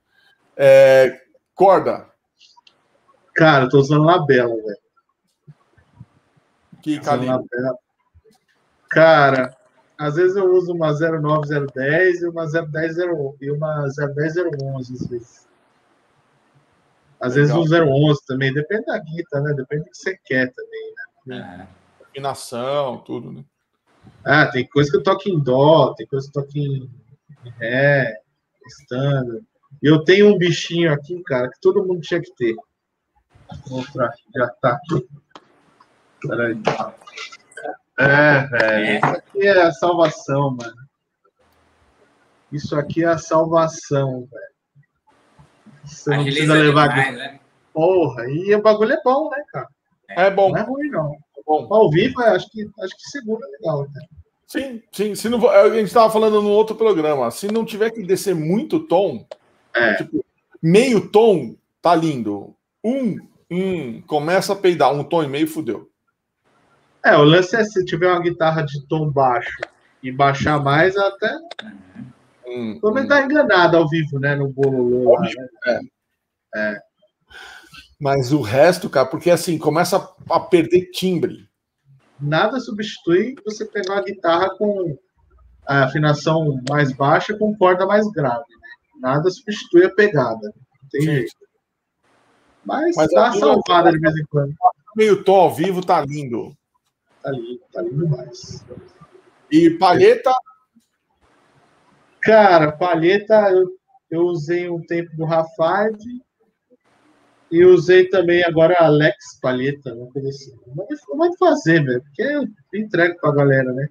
É, 0.56 1.20
corda, 1.56 2.10
Cara, 3.40 3.64
eu 3.64 3.70
tô 3.70 3.80
usando 3.80 4.04
labela, 4.04 4.54
velho. 4.54 4.78
que 6.82 7.00
labela. 7.00 7.42
Cara, 8.90 9.56
às 10.00 10.16
vezes 10.16 10.38
eu 10.38 10.50
uso 10.54 10.74
uma 10.74 10.94
09010 10.94 12.22
e 12.22 12.28
uma 12.28 12.46
010 12.46 12.98
e 13.42 13.52
uma 13.52 13.86
01011 13.90 14.94
às 14.94 15.08
vezes. 15.08 15.48
Às 17.20 17.36
vezes 17.36 17.54
Legal. 17.54 17.86
um 17.86 18.08
011 18.08 18.26
também, 18.26 18.54
depende 18.54 18.86
da 18.86 18.98
guita, 18.98 19.42
né? 19.42 19.54
Depende 19.54 19.84
do 19.84 19.92
que 19.92 19.98
você 19.98 20.18
quer 20.24 20.54
também. 20.54 20.94
Ah, 21.42 21.68
Afinação, 22.02 23.00
tudo, 23.00 23.34
né? 23.34 23.44
Ah, 24.24 24.46
tem 24.48 24.66
coisa 24.66 24.90
que 24.90 24.96
eu 24.96 25.04
toco 25.04 25.28
em 25.28 25.38
dó, 25.38 25.94
tem 25.96 26.08
coisa 26.08 26.32
que 26.32 26.40
eu 26.40 26.44
toco 26.44 26.58
em 26.58 26.90
ré, 27.58 28.22
standard. 28.68 29.44
E 29.84 29.88
eu 29.88 30.02
tenho 30.06 30.34
um 30.34 30.38
bichinho 30.38 30.94
aqui, 30.94 31.22
cara, 31.24 31.50
que 31.50 31.60
todo 31.60 31.86
mundo 31.86 32.00
tinha 32.00 32.22
que 32.22 32.34
ter. 32.36 32.56
Vou 33.68 33.80
mostrar 33.80 34.14
já 34.34 34.48
tá 34.48 34.76
aqui. 34.76 35.06
Peraí. 36.22 36.56
É, 38.00 38.48
velho. 38.48 38.86
É? 38.86 38.98
Isso 38.98 39.06
aqui 39.06 39.48
é 39.48 39.62
a 39.62 39.72
salvação, 39.72 40.52
mano. 40.52 40.76
Isso 42.52 42.76
aqui 42.76 43.04
é 43.04 43.08
a 43.08 43.18
salvação, 43.18 44.28
velho. 44.32 44.50
Você 45.86 46.10
não 46.10 46.18
agiliza 46.20 46.38
precisa 46.54 46.54
levar. 46.66 46.88
demais, 46.90 47.16
né? 47.18 47.40
Porra, 47.74 48.26
e 48.30 48.54
o 48.56 48.62
bagulho 48.62 48.94
é 48.94 49.02
bom, 49.04 49.30
né, 49.30 49.44
cara? 49.52 49.68
É 50.10 50.32
bom, 50.32 50.50
Não 50.52 50.58
é 50.58 50.62
ruim, 50.62 50.90
não. 50.90 51.14
é 51.14 51.42
bom. 51.46 51.68
Ao 51.72 51.90
vivo, 51.90 52.22
eu 52.22 52.34
acho 52.34 52.50
que, 52.50 52.64
acho 52.82 52.96
que 52.96 53.10
segura 53.12 53.46
legal, 53.48 53.84
né? 53.94 54.02
Sim, 54.48 54.82
sim. 54.92 55.14
Se 55.14 55.30
não, 55.30 55.48
a 55.48 55.70
gente 55.70 55.86
estava 55.88 56.12
falando 56.12 56.42
no 56.42 56.50
outro 56.50 56.76
programa. 56.76 57.30
Se 57.30 57.48
não 57.52 57.64
tiver 57.64 57.92
que 57.92 58.02
descer 58.02 58.34
muito 58.34 58.80
tom, 58.80 59.26
É. 59.76 59.94
tipo, 59.96 60.26
meio 60.62 61.08
tom, 61.10 61.56
tá 61.82 61.94
lindo. 61.94 62.56
Um, 62.84 63.18
um, 63.52 64.02
começa 64.02 64.54
a 64.54 64.56
peidar. 64.56 64.92
Um 64.92 65.04
tom 65.04 65.24
e 65.24 65.28
meio, 65.28 65.48
fudeu. 65.48 65.89
É, 67.04 67.16
o 67.16 67.24
lance 67.24 67.56
é 67.56 67.64
se 67.64 67.84
tiver 67.86 68.12
uma 68.12 68.22
guitarra 68.22 68.62
de 68.64 68.86
tom 68.88 69.10
baixo 69.10 69.62
e 70.04 70.12
baixar 70.12 70.62
mais, 70.62 70.98
até. 70.98 71.34
Uhum. 71.64 72.10
Um, 72.48 72.80
Pelo 72.80 72.94
menos 72.94 73.06
um. 73.06 73.10
tá 73.10 73.24
enganado 73.24 73.78
ao 73.78 73.88
vivo, 73.88 74.20
né? 74.20 74.36
No 74.36 74.50
bololô 74.50 75.14
lá, 75.14 75.22
né? 75.22 76.80
Mas 78.00 78.32
o 78.32 78.42
resto, 78.42 78.90
cara, 78.90 79.06
porque 79.06 79.30
assim, 79.30 79.58
começa 79.58 80.10
a, 80.30 80.40
perder 80.40 80.90
timbre. 80.92 81.48
Nada 82.20 82.60
substitui 82.60 83.36
você 83.46 83.66
pegar 83.66 83.96
uma 83.96 84.04
guitarra 84.04 84.50
com 84.58 84.98
a 85.68 85.84
afinação 85.84 86.60
mais 86.70 86.92
baixa 86.92 87.38
com 87.38 87.56
corda 87.56 87.86
mais 87.86 88.10
grave, 88.12 88.40
né? 88.50 88.70
Nada 89.02 89.30
substitui 89.30 89.86
a 89.86 89.94
pegada. 89.94 90.42
Não 90.42 90.90
tem 90.90 91.02
Sim. 91.02 91.08
jeito. 91.08 91.32
Mas, 92.66 92.96
Mas 92.96 93.12
uma 93.12 93.34
salvada 93.34 93.92
de 93.92 94.00
vez 94.00 94.16
em 94.16 94.26
quando. 94.30 94.54
Meio 94.96 95.24
tom 95.24 95.36
ao 95.36 95.54
vivo 95.54 95.86
tá 95.86 96.02
lindo. 96.02 96.54
Tá 97.22 97.32
lindo, 97.32 97.62
tá 97.72 97.82
lindo 97.82 98.06
demais. 98.06 98.66
E 99.52 99.72
palheta, 99.72 100.32
Cara, 102.22 102.72
palheta 102.72 103.50
eu, 103.52 103.70
eu 104.12 104.22
usei 104.26 104.70
um 104.70 104.82
tempo 104.82 105.16
do 105.16 105.26
Rafard 105.26 105.98
e 107.52 107.66
usei 107.66 108.08
também 108.10 108.44
agora 108.44 108.76
a 108.78 108.86
Alex 108.86 109.40
Palheta, 109.42 109.94
uma 109.94 110.12
coisa 110.12 110.30
assim. 110.30 110.54
Mas 110.76 111.00
não 111.08 111.18
vai 111.18 111.30
fazer, 111.38 111.84
velho, 111.84 112.02
porque 112.04 112.22
eu 112.22 112.48
entrego 112.74 113.16
pra 113.20 113.32
galera, 113.32 113.72
né? 113.74 113.88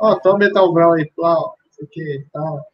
Ó, 0.00 0.14
toma 0.16 0.38
Metal 0.38 0.72
Brown 0.72 0.94
aí, 0.94 1.10
pá, 1.16 1.34
ó, 1.34 1.54
isso 1.70 1.84
aqui 1.84 2.00
e 2.00 2.26
tal. 2.32 2.66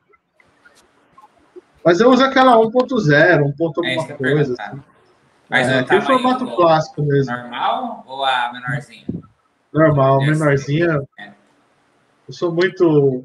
Mas 1.85 2.01
eu 2.01 2.09
uso 2.11 2.23
aquela 2.23 2.57
1.0, 2.57 3.43
1. 3.45 3.53
ponto 3.53 3.85
É 3.85 3.89
alguma 3.91 4.07
que 4.07 4.15
coisa. 4.15 4.55
Assim. 4.59 4.83
Mas 5.51 5.69
é, 5.69 5.83
o 5.83 5.87
tem 5.87 5.99
o 5.99 6.01
tamanho 6.01 6.23
formato 6.23 6.57
clássico 6.57 7.03
mesmo, 7.03 7.37
Normal 7.37 8.05
ou 8.07 8.25
a 8.25 8.53
menorzinha? 8.53 9.05
Normal, 9.73 10.23
Essa. 10.23 10.31
menorzinha. 10.33 11.01
É. 11.19 11.33
Eu 12.29 12.35
sou 12.35 12.53
muito 12.55 13.25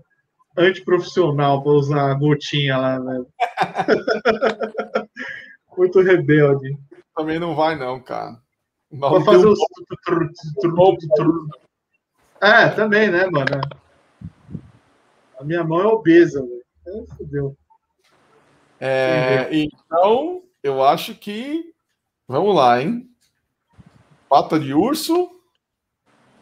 antiprofissional 0.57 1.61
para 1.61 1.71
usar 1.71 2.11
a 2.11 2.13
gotinha 2.13 2.77
lá, 2.77 2.99
né? 2.99 3.25
muito 5.77 6.01
rebelde. 6.01 6.77
também 7.15 7.39
não 7.39 7.55
vai, 7.55 7.75
não, 7.75 7.99
cara. 7.99 8.37
Vou 8.91 9.21
fazer 9.23 9.45
um- 9.47 9.51
os. 9.51 9.59
É, 12.41 12.69
também, 12.69 13.09
né, 13.11 13.25
mano? 13.27 13.61
A 15.39 15.43
minha 15.43 15.63
mão 15.63 15.81
é 15.81 15.85
obesa, 15.87 16.41
velho. 16.41 16.63
É, 16.87 17.15
fudeu. 17.15 17.57
É, 18.79 19.49
então, 19.51 20.43
eu 20.63 20.83
acho 20.83 21.13
que. 21.15 21.73
Vamos 22.27 22.55
lá, 22.55 22.81
hein? 22.81 23.09
Pata 24.29 24.59
de 24.59 24.73
urso 24.73 25.29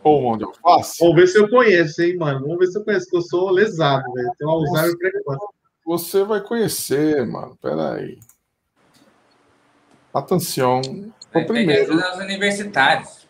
ou 0.05 0.21
mão 0.21 0.37
de 0.37 0.43
alface? 0.43 0.97
Vamos 0.99 1.15
ver 1.15 1.27
se 1.27 1.39
eu 1.39 1.49
conheço, 1.49 2.01
hein, 2.03 2.15
mano? 2.15 2.41
Vamos 2.41 2.59
ver 2.59 2.67
se 2.67 2.77
eu 2.77 2.83
conheço, 2.85 3.09
que 3.09 3.17
eu 3.17 3.21
sou 3.21 3.49
lesado, 3.49 4.03
velho. 4.13 4.31
Tenho 4.37 4.51
Alzheimer 4.51 4.97
precoce. 4.97 5.45
Você 5.85 6.23
vai 6.23 6.41
conhecer, 6.41 7.25
mano. 7.25 7.57
Peraí. 7.61 8.19
Atenção. 10.13 10.81
O 10.81 11.11
Vai 11.33 11.45
primeiro. 11.45 11.87
pegar 11.95 12.09
aos 12.09 12.17
universitários. 12.19 13.27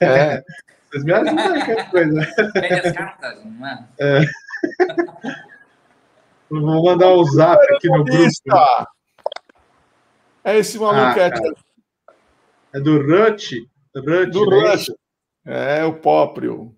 É, 0.00 0.42
Vocês 0.90 1.04
me 1.04 1.12
ajudam 1.12 1.36
qualquer 1.36 1.90
coisa. 1.90 2.52
Pega 2.52 2.88
as 2.88 2.96
cartas, 2.96 3.44
mano. 3.44 3.88
Eu 3.98 4.20
Vou 6.60 6.84
mandar 6.84 7.08
um 7.14 7.24
zap 7.24 7.60
aqui 7.74 7.88
no 7.88 8.04
grupo. 8.04 8.30
É 10.44 10.58
esse 10.58 10.78
maluco 10.78 11.18
Ah, 11.20 11.22
é. 11.22 12.78
É 12.78 12.80
do 12.80 13.00
Rush? 13.02 13.50
Rush, 13.96 14.30
do 14.30 14.46
né? 14.50 14.70
Rush. 14.70 14.86
É 15.46 15.84
o 15.84 15.94
próprio. 15.94 16.74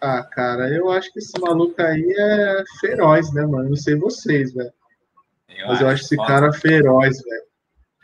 Ah, 0.00 0.22
cara, 0.22 0.68
eu 0.68 0.90
acho 0.90 1.12
que 1.12 1.18
esse 1.18 1.38
maluco 1.40 1.80
aí 1.80 2.14
é 2.16 2.64
feroz, 2.80 3.32
né, 3.32 3.44
mano? 3.44 3.70
Não 3.70 3.76
sei 3.76 3.96
vocês, 3.96 4.52
velho. 4.54 4.72
Mas 5.66 5.80
eu 5.80 5.88
acho 5.88 6.04
esse 6.04 6.16
foda. 6.16 6.28
cara 6.28 6.52
feroz, 6.52 7.22
velho. 7.22 7.42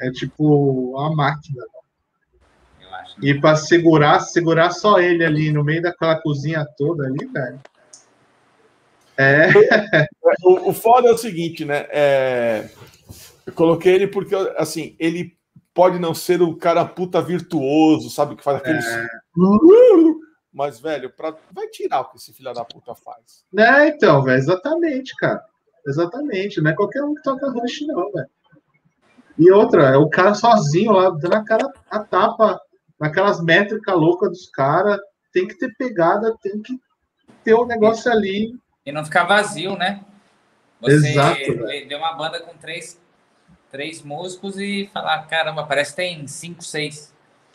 É 0.01 0.11
tipo 0.11 0.93
uma 0.93 1.15
máquina. 1.15 1.65
Eu 2.81 2.95
acho. 2.95 3.25
E 3.25 3.41
pra 3.41 3.57
segurar, 3.57 4.21
segurar 4.21 4.71
só 4.71 5.01
ele 5.01 5.25
ali 5.25 5.51
no 5.51 5.65
meio 5.65 5.83
daquela 5.83 6.21
cozinha 6.21 6.67
toda 6.77 7.07
ali, 7.07 7.27
velho. 7.27 7.61
É, 9.17 9.49
O, 10.43 10.71
o 10.71 10.73
foda 10.73 11.09
é 11.09 11.13
o 11.13 11.19
seguinte, 11.19 11.65
né? 11.65 11.87
É, 11.91 12.69
eu 13.47 13.53
coloquei 13.53 13.95
ele 13.95 14.07
porque, 14.07 14.35
assim, 14.57 14.95
ele 14.99 15.37
pode 15.79 16.01
não 16.01 16.13
ser 16.13 16.43
o 16.43 16.57
cara 16.57 16.85
puta 16.85 17.23
virtuoso, 17.23 18.11
sabe? 18.11 18.35
Que 18.35 18.43
faz 18.43 18.57
aqueles. 18.57 18.85
Mas, 20.53 20.81
velho, 20.81 21.09
pra... 21.09 21.37
vai 21.53 21.69
tirar 21.69 22.01
o 22.01 22.07
que 22.07 22.17
esse 22.17 22.33
filho 22.33 22.53
da 22.53 22.65
puta 22.65 22.97
faz. 22.97 23.45
né, 23.53 23.87
então, 23.87 24.21
velho, 24.25 24.39
exatamente, 24.39 25.15
cara. 25.15 25.41
Exatamente. 25.87 26.61
Não 26.61 26.73
é 26.73 26.75
qualquer 26.75 27.05
um 27.05 27.15
que 27.15 27.23
toca 27.23 27.49
rush, 27.53 27.87
não, 27.87 28.11
velho. 28.11 28.29
E 29.39 29.53
outra, 29.53 29.91
é 29.91 29.97
o 29.97 30.09
cara 30.09 30.35
sozinho 30.35 30.91
lá, 30.91 31.11
dando 31.11 31.35
a 31.35 31.45
cara 31.45 31.73
a 31.89 32.01
tapa 32.01 32.61
naquelas 32.99 33.41
métricas 33.41 33.95
loucas 33.95 34.31
dos 34.31 34.51
caras. 34.51 34.99
Tem 35.33 35.47
que 35.47 35.57
ter 35.57 35.73
pegada, 35.77 36.37
tem 36.43 36.61
que 36.61 36.77
ter 37.45 37.55
um 37.55 37.67
negócio 37.67 38.11
ali. 38.11 38.53
E 38.85 38.91
não 38.91 39.05
ficar 39.05 39.27
vazio, 39.27 39.77
né? 39.77 40.05
Você 40.81 41.11
Exato, 41.11 41.39
vê 41.39 41.95
uma 41.95 42.15
banda 42.15 42.41
com 42.41 42.57
três, 42.57 43.01
três 43.71 44.03
músicos 44.03 44.59
e 44.59 44.91
falar, 44.93 45.27
caramba, 45.27 45.65
parece 45.65 45.91
que 45.91 45.97
tem 45.97 46.27
cinco, 46.27 46.63
seis. 46.63 47.13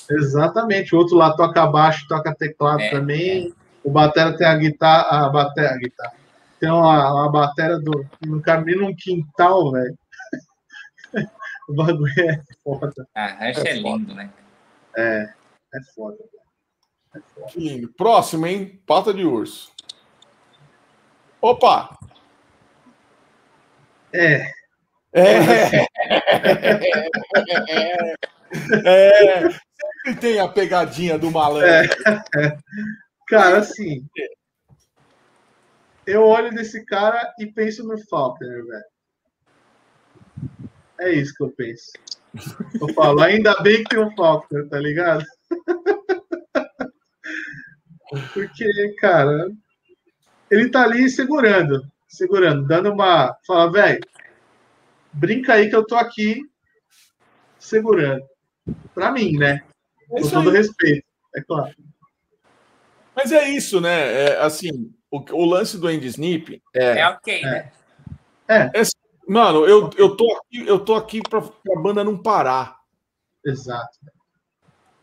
Exatamente. 0.10 0.96
O 0.96 1.00
outro 1.00 1.16
lá 1.16 1.36
toca 1.36 1.66
baixo, 1.68 2.08
toca 2.08 2.36
teclado 2.36 2.82
É, 2.82 2.90
também. 2.90 3.54
O 3.84 3.92
batera 3.92 4.36
tem 4.38 4.48
a 4.48 4.56
guitarra, 4.56 5.26
a 5.26 5.30
batera, 5.30 5.76
a 5.76 5.78
guitarra. 5.78 6.14
Tem 6.60 6.70
uma, 6.70 7.14
uma 7.14 7.32
batera 7.32 7.80
do, 7.80 8.06
no 8.26 8.42
caminho 8.42 8.82
num 8.82 8.96
quintal, 8.96 9.72
velho. 9.72 9.98
o 11.68 11.74
bagulho 11.74 12.14
é 12.20 12.42
foda. 12.64 13.08
Ah, 13.16 13.48
É 13.48 13.52
é, 13.52 13.74
lindo, 13.74 14.14
né? 14.14 14.32
É 14.96 15.34
foda. 15.96 16.18
Que 17.50 17.60
lindo. 17.60 17.90
Próximo, 17.94 18.46
hein? 18.48 18.82
Pata 18.86 19.14
de 19.14 19.26
urso. 19.26 19.72
Opa! 21.42 21.98
É, 24.14 24.50
É. 25.14 25.86
é. 28.86 29.50
Sempre 29.50 30.20
tem 30.20 30.40
a 30.40 30.48
pegadinha 30.48 31.18
do 31.18 31.32
malandro. 31.32 31.70
cara, 33.28 33.58
assim. 33.60 34.06
Eu 36.06 36.24
olho 36.24 36.50
desse 36.52 36.86
cara 36.86 37.34
e 37.40 37.46
penso 37.46 37.88
no 37.88 37.98
Falconer, 38.08 38.66
velho. 38.66 38.84
É 41.00 41.14
isso 41.14 41.34
que 41.36 41.44
eu 41.44 41.50
penso. 41.52 41.92
Eu 42.80 42.94
falo, 42.94 43.22
ainda 43.22 43.56
bem 43.62 43.84
que 43.84 43.96
tem 43.96 44.00
um 44.00 44.14
Falconer, 44.16 44.68
tá 44.68 44.80
ligado? 44.80 45.24
Porque, 48.34 48.96
cara, 49.00 49.50
ele 50.52 50.70
tá 50.70 50.84
ali 50.84 51.10
segurando, 51.10 51.82
segurando, 52.08 52.68
dando 52.68 52.92
uma. 52.92 53.36
Fala, 53.48 53.72
velho, 53.72 54.00
brinca 55.14 55.54
aí 55.54 55.70
que 55.70 55.76
eu 55.76 55.86
tô 55.86 55.96
aqui 55.96 56.42
segurando. 57.60 58.24
Pra 58.94 59.12
mim, 59.12 59.38
né? 59.38 59.64
É 60.12 60.22
Com 60.22 60.30
todo 60.30 60.50
aí. 60.50 60.58
respeito, 60.58 61.06
é 61.36 61.42
claro. 61.42 61.74
Mas 63.16 63.32
é 63.32 63.48
isso, 63.50 63.80
né? 63.80 64.26
É, 64.26 64.38
assim, 64.42 64.94
o, 65.12 65.20
o 65.34 65.46
lance 65.46 65.78
do 65.78 65.88
Andy 65.88 66.08
Snip 66.08 66.62
é. 66.74 67.00
É 67.00 67.08
ok, 67.08 67.42
né? 67.42 67.72
Mano, 69.28 69.66
eu, 69.66 69.90
eu 69.98 70.18
tô 70.18 70.32
aqui, 70.36 70.68
eu 70.68 70.80
tô 70.80 70.96
aqui 70.96 71.22
pra, 71.22 71.42
pra 71.42 71.82
banda 71.82 72.04
não 72.04 72.18
parar. 72.18 72.78
Exato. 73.46 74.00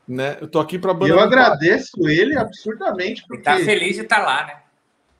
Né? 0.06 0.36
Eu 0.40 0.48
tô 0.48 0.58
aqui 0.60 0.78
pra 0.78 0.92
E 0.92 0.94
banda 0.94 1.08
eu 1.08 1.16
não 1.16 1.22
agradeço 1.22 2.08
ele 2.08 2.36
absurdamente, 2.36 3.22
E 3.22 3.26
porque, 3.26 3.42
tá 3.42 3.56
feliz 3.58 3.96
de 3.96 4.02
estar 4.02 4.18
lá, 4.18 4.46
né? 4.46 4.62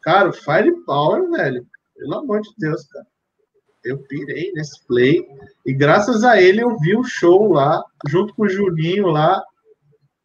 cara, 0.02 0.30
o 0.30 0.32
Firepower, 0.32 1.30
velho, 1.30 1.66
pelo 1.96 2.14
amor 2.14 2.40
de 2.40 2.50
Deus, 2.58 2.86
cara. 2.86 3.06
Eu 3.84 3.98
pirei 3.98 4.52
nesse 4.52 4.84
play. 4.86 5.26
E 5.64 5.72
graças 5.72 6.22
a 6.24 6.40
ele 6.40 6.62
eu 6.62 6.76
vi 6.78 6.96
o 6.96 7.04
show 7.04 7.52
lá, 7.52 7.82
junto 8.08 8.34
com 8.34 8.42
o 8.44 8.48
Juninho 8.48 9.06
lá, 9.08 9.42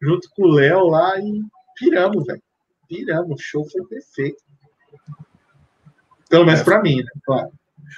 junto 0.00 0.28
com 0.36 0.42
o 0.42 0.48
Léo 0.50 0.88
lá, 0.88 1.18
e 1.18 1.40
piramos, 1.78 2.24
velho. 2.26 2.42
Piramos. 2.88 3.40
O 3.40 3.42
show 3.42 3.68
foi 3.70 3.84
perfeito. 3.86 4.42
Pelo 6.28 6.44
menos 6.44 6.60
É. 6.60 6.64
pra 6.64 6.82
mim, 6.82 6.96
né? 6.98 7.10
Claro. 7.24 7.50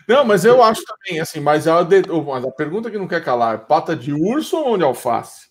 Não, 0.07 0.25
mas 0.25 0.45
eu 0.45 0.63
acho 0.63 0.83
também, 0.85 1.19
assim, 1.21 1.41
mas 1.41 1.67
a, 1.67 1.83
de- 1.83 2.03
mas 2.25 2.45
a 2.45 2.51
pergunta 2.51 2.91
que 2.91 2.99
não 2.99 3.09
quer 3.09 3.25
calar, 3.25 3.67
pata 3.67 3.97
de 3.97 4.13
urso 4.13 4.57
ou 4.59 4.65
mão 4.67 4.79
de 4.79 4.85
alface? 4.85 5.49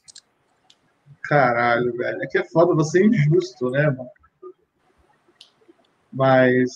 Caralho, 1.24 1.92
velho. 1.98 2.24
É 2.24 2.28
que 2.28 2.38
é 2.38 2.44
foda 2.46 2.74
você 2.74 3.02
é 3.02 3.06
injusto, 3.06 3.70
né, 3.72 3.90
mano? 3.90 4.10
Mas. 6.14 6.72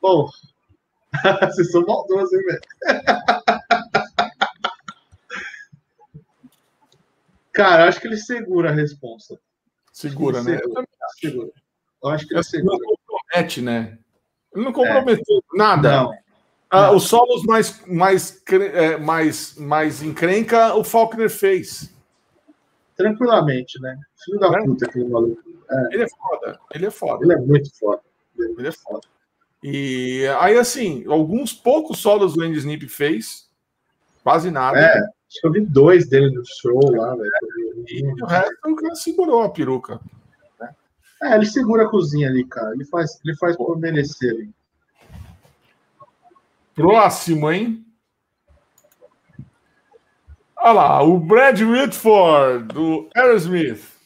Pô. 0.00 0.30
Vocês 1.50 1.70
são 1.70 1.84
maldosos, 1.84 2.32
hein, 2.32 2.42
velho? 2.44 2.60
Cara, 7.52 7.88
acho 7.88 8.00
que 8.00 8.06
ele 8.06 8.18
segura 8.18 8.70
a 8.70 8.72
responsa. 8.72 9.38
Segura, 9.92 10.42
né? 10.42 10.60
Eu 10.62 10.84
Segura. 11.18 11.50
Eu 12.02 12.10
acho 12.10 12.26
que 12.26 12.34
ele 12.34 12.42
que 12.44 12.62
não 12.62 12.74
segura. 12.76 12.78
compromete, 12.78 13.62
né? 13.62 13.98
Ele 14.54 14.64
não 14.64 14.72
comprometeu 14.72 15.42
nada. 15.54 15.90
Não. 15.90 16.12
Ah, 16.68 16.86
não. 16.88 16.96
os 16.96 17.04
solos 17.04 17.44
mais, 17.44 17.80
mais, 17.86 18.42
é, 18.74 18.96
mais, 18.98 19.56
mais 19.56 20.02
encrenca, 20.02 20.74
o 20.74 20.84
Faulkner 20.84 21.30
fez. 21.30 21.94
Tranquilamente, 22.96 23.80
né? 23.80 23.98
Filho 24.24 24.38
da 24.38 24.48
É. 24.48 24.64
puta, 24.64 24.86
aquele 24.86 25.08
maluco. 25.08 25.42
Ele 25.90 26.02
é 26.02 26.08
foda. 26.08 26.60
Ele 26.74 26.86
é 26.86 26.90
foda. 26.90 27.24
Ele 27.24 27.32
é 27.32 27.36
muito 27.38 27.78
foda. 27.78 28.02
Ele 28.38 28.68
é 28.68 28.72
foda. 28.72 29.06
E 29.62 30.26
aí, 30.40 30.56
assim, 30.56 31.04
alguns 31.08 31.52
poucos 31.52 31.98
solos 31.98 32.34
do 32.34 32.42
Andy 32.42 32.58
Snip 32.58 32.86
fez, 32.88 33.48
quase 34.22 34.50
nada. 34.50 34.78
É, 34.78 34.98
acho 34.98 35.40
que 35.40 35.46
eu 35.46 35.52
vi 35.52 35.60
dois 35.60 36.08
dele 36.08 36.30
no 36.30 36.42
show 36.44 36.80
lá, 36.94 37.14
velho. 37.14 37.30
E 37.88 38.22
o 38.22 38.26
resto 38.26 38.52
o 38.64 38.76
cara 38.76 38.94
segurou 38.94 39.42
a 39.42 39.50
peruca. 39.50 40.00
É, 41.22 41.34
ele 41.34 41.46
segura 41.46 41.84
a 41.84 41.88
cozinha 41.88 42.28
ali, 42.28 42.44
cara. 42.44 42.74
Ele 42.74 42.84
faz, 42.84 43.18
ele 43.24 43.36
faz 43.36 43.56
por 43.56 43.78
merecer 43.78 44.30
ali. 44.30 44.50
Próximo, 46.74 47.50
hein? 47.50 47.86
Olha 50.58 50.72
lá, 50.72 51.02
o 51.02 51.18
Brad 51.18 51.60
Whitford, 51.60 52.74
do 52.74 53.08
Aerosmith. 53.14 53.96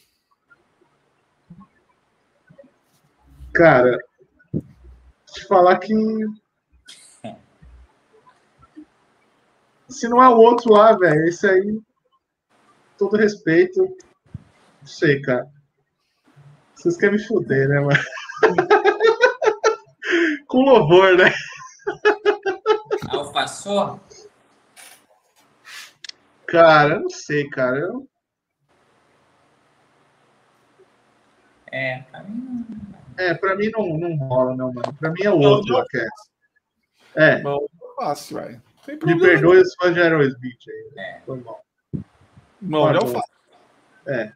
Cara, 3.53 3.97
te 5.33 5.45
falar 5.45 5.79
que. 5.79 5.93
Se 9.89 10.07
não 10.07 10.23
é 10.23 10.29
o 10.29 10.37
outro 10.37 10.71
lá, 10.71 10.97
velho, 10.97 11.27
esse 11.27 11.45
aí. 11.47 11.79
Todo 12.97 13.17
respeito. 13.17 13.81
Não 13.81 14.87
sei, 14.87 15.21
cara. 15.21 15.45
Vocês 16.75 16.97
querem 16.97 17.17
me 17.17 17.23
fuder, 17.23 17.67
né, 17.67 17.79
mano? 17.79 17.99
Com 20.47 20.63
louvor, 20.63 21.17
né? 21.17 21.31
Alfaçou? 23.09 23.99
Cara, 26.47 26.95
eu 26.95 27.01
não 27.01 27.09
sei, 27.09 27.47
cara. 27.49 27.77
Eu... 27.77 28.10
É, 31.71 31.99
pra 32.11 32.23
mim 32.23 32.65
É, 33.17 33.33
pra 33.33 33.55
mim 33.55 33.69
não, 33.71 33.97
não 33.97 34.15
rola, 34.27 34.55
não, 34.55 34.73
mano. 34.73 34.93
Pra 34.99 35.09
mim 35.11 35.23
é 35.23 35.31
o 35.31 35.39
outro, 35.39 35.71
não. 35.73 35.79
Laquete. 35.79 36.09
É, 37.15 37.41
Não, 37.41 37.67
fácil, 37.97 38.37
velho. 38.39 38.61
Me 39.05 39.19
perdoe 39.19 39.59
os 39.59 39.75
fãs 39.75 39.93
de 39.93 40.01
Aerosmith 40.01 40.57
aí. 40.67 40.91
É. 40.97 41.21
Foi 41.25 41.39
mal. 41.39 41.61
Não, 42.61 42.91
não 42.93 42.99
Por 42.99 43.07
favor. 43.07 43.13
fácil. 43.13 43.33
É, 44.07 44.33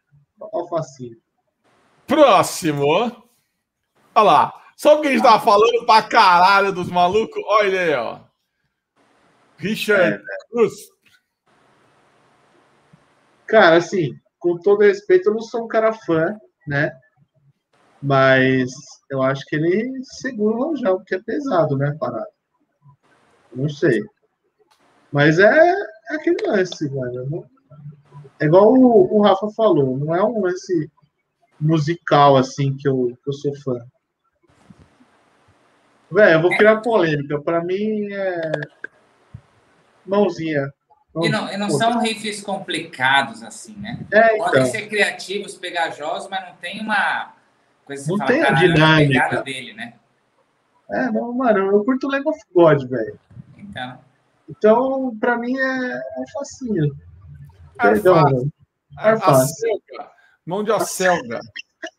alfacinho. 0.54 1.18
Próximo. 2.06 2.86
Olha 4.14 4.24
lá. 4.24 4.62
Só 4.78 4.96
porque 4.96 5.08
a 5.08 5.12
gente 5.12 5.24
tava 5.24 5.44
falando 5.44 5.86
pra 5.86 6.04
caralho 6.04 6.72
dos 6.74 6.90
malucos. 6.90 7.42
Olha 7.48 7.80
aí, 7.82 7.94
ó. 7.96 8.20
Richard 9.58 10.22
Cruz. 10.52 10.74
Cara, 13.48 13.78
assim, 13.78 14.20
com 14.40 14.58
todo 14.60 14.82
respeito, 14.84 15.30
eu 15.30 15.34
não 15.34 15.42
sou 15.42 15.64
um 15.64 15.68
cara 15.68 15.94
fã, 15.94 16.36
né? 16.68 16.92
Mas 18.06 18.72
eu 19.10 19.24
acho 19.24 19.44
que 19.48 19.56
ele 19.56 20.00
segura 20.04 20.56
o 20.56 20.64
rojão, 20.70 20.98
porque 20.98 21.16
é 21.16 21.24
pesado, 21.24 21.76
né, 21.76 21.98
parado. 22.00 22.28
Não 23.52 23.68
sei. 23.68 24.00
Mas 25.12 25.40
é, 25.40 25.50
é 25.50 26.16
aquele 26.16 26.38
lance, 26.46 26.88
velho. 26.88 27.50
É 28.40 28.46
igual 28.46 28.72
o, 28.72 29.18
o 29.18 29.22
Rafa 29.24 29.50
falou, 29.56 29.98
não 29.98 30.14
é 30.14 30.24
um 30.24 30.40
lance 30.42 30.92
musical, 31.60 32.38
assim, 32.38 32.78
que 32.78 32.88
eu, 32.88 33.18
que 33.24 33.30
eu 33.30 33.34
sou 33.34 33.56
fã. 33.62 33.84
Velho, 36.12 36.34
eu 36.34 36.42
vou 36.44 36.56
criar 36.56 36.82
polêmica. 36.82 37.42
Pra 37.42 37.64
mim 37.64 38.14
é. 38.14 38.52
Mãozinha. 40.06 40.72
E 41.24 41.30
não, 41.30 41.52
e 41.52 41.58
não 41.58 41.72
são 41.72 42.00
riffs 42.02 42.42
complicados 42.42 43.42
assim, 43.42 43.76
né? 43.78 44.06
É, 44.12 44.38
Podem 44.38 44.62
então. 44.62 44.66
ser 44.66 44.88
criativos, 44.90 45.56
pegajosos, 45.56 46.30
mas 46.30 46.46
não 46.48 46.56
tem 46.58 46.82
uma 46.82 47.35
coisa 47.86 48.04
que 48.04 48.10
Não 48.10 48.18
fala, 48.18 48.30
tem 48.32 48.42
a 48.42 48.46
"Caralho, 48.46 48.66
é 48.66 48.74
dinâmica." 48.74 49.08
pegada 49.30 49.44
dele, 49.44 49.74
né? 49.74 49.94
É, 50.90 51.12
não, 51.12 51.34
mano, 51.34 51.60
eu 51.72 51.84
curto 51.84 52.08
Lamb 52.08 52.28
of 52.28 52.40
God, 52.54 52.84
velho. 52.90 53.20
Então, 53.58 54.00
Então, 54.48 55.18
pra 55.20 55.38
mim 55.38 55.58
é, 55.58 55.94
é 55.98 56.32
facinho. 56.34 56.96
É 57.80 57.84
Perdão, 57.90 58.50
a 58.98 59.18
fácil. 59.18 59.56
selga. 59.56 60.12
Mão 60.46 60.64
de 60.64 60.72
acelga. 60.72 61.40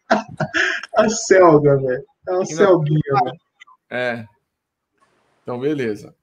A 0.96 1.08
selga, 1.08 1.76
velho. 1.76 2.04
É 2.28 2.32
uma 2.32 2.46
selguinha, 2.46 3.00
velho. 3.24 3.36
É. 3.90 4.24
Então, 5.42 5.58
beleza. 5.60 6.14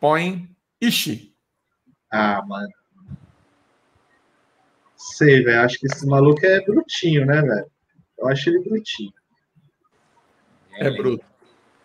Põe 0.00 0.50
Ishi. 0.80 1.34
Ah, 2.10 2.42
mano. 2.46 2.68
Sei, 4.96 5.42
velho. 5.44 5.60
Acho 5.60 5.78
que 5.78 5.86
esse 5.86 6.06
maluco 6.06 6.44
é 6.44 6.60
brutinho, 6.64 7.26
né, 7.26 7.42
velho? 7.42 7.70
Eu 8.18 8.28
acho 8.28 8.48
ele 8.50 8.60
brutinho. 8.60 9.12
É 10.78 10.90
bruto. 10.90 11.24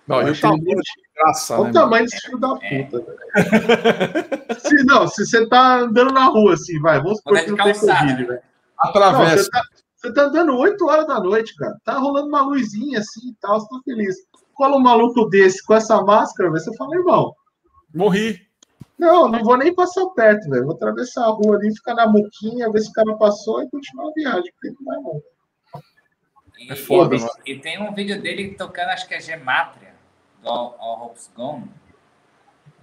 Não, 0.08 0.22
Eu 0.22 0.28
o 0.28 0.32
acho 0.32 0.46
ele 0.48 0.58
tamanho 0.58 0.82
graça, 1.16 1.54
Olha 1.56 1.64
né? 1.66 1.70
o 1.70 1.74
tamanho 1.74 2.06
desse 2.06 2.22
filho 2.22 2.38
da 2.40 2.48
puta, 2.56 3.00
velho. 3.00 4.60
Se, 4.60 4.84
não, 4.84 5.08
se 5.08 5.26
você 5.26 5.48
tá 5.48 5.80
andando 5.82 6.12
na 6.14 6.26
rua, 6.26 6.54
assim, 6.54 6.80
vai, 6.80 7.00
vamos 7.02 7.18
supor 7.20 7.40
que 7.40 7.50
não 7.52 7.58
tem 7.58 7.66
calçada, 7.66 8.00
Covid, 8.00 8.22
né? 8.22 8.28
velho. 8.28 8.42
Não, 8.42 8.90
Atravessa. 8.90 9.44
você 9.44 9.50
tá, 9.52 9.62
você 9.96 10.14
tá 10.14 10.22
andando 10.24 10.58
8 10.58 10.86
horas 10.88 11.08
da 11.08 11.20
noite, 11.20 11.56
cara. 11.56 11.78
Tá 11.84 11.98
rolando 12.00 12.28
uma 12.28 12.42
luzinha 12.42 13.00
assim 13.00 13.30
e 13.30 13.36
tal, 13.40 13.60
você 13.60 13.68
tá 13.70 13.80
feliz. 13.86 14.16
Cola 14.56 14.76
um 14.78 14.82
maluco 14.82 15.26
desse 15.30 15.64
com 15.66 15.74
essa 15.76 16.02
máscara, 16.02 16.50
velho, 16.52 16.64
você 16.64 16.76
fala, 16.76 16.96
irmão, 16.96 17.34
Morri. 17.94 18.40
não, 18.98 19.28
não 19.28 19.44
vou 19.44 19.58
nem 19.58 19.74
passar 19.74 20.06
perto, 20.08 20.50
velho. 20.50 20.66
Vou 20.66 20.76
atravessar 20.76 21.26
a 21.26 21.30
rua 21.30 21.56
ali, 21.58 21.74
ficar 21.76 21.94
na 21.94 22.08
muquinha, 22.08 22.72
ver 22.72 22.82
se 22.82 22.90
o 22.90 22.94
cara 22.94 23.16
passou 23.18 23.62
e 23.64 23.70
continuar 23.70 24.10
a 24.10 24.14
viagem, 24.14 24.52
porque 24.54 24.76
não 24.80 24.86
vai 24.86 24.98
não. 24.98 25.22
E, 26.58 26.72
É 26.72 26.76
foda, 26.76 27.16
e- 27.46 27.52
e 27.54 27.60
tem 27.60 27.82
um 27.82 27.94
vídeo 27.94 28.22
dele 28.22 28.54
tocando, 28.56 28.90
acho 28.90 29.08
que 29.08 29.14
é 29.14 29.20
Gemátria, 29.20 29.94
do 30.42 30.50
All, 30.50 30.76
All 30.80 31.06
Hope's 31.08 31.30
Gone, 31.36 31.70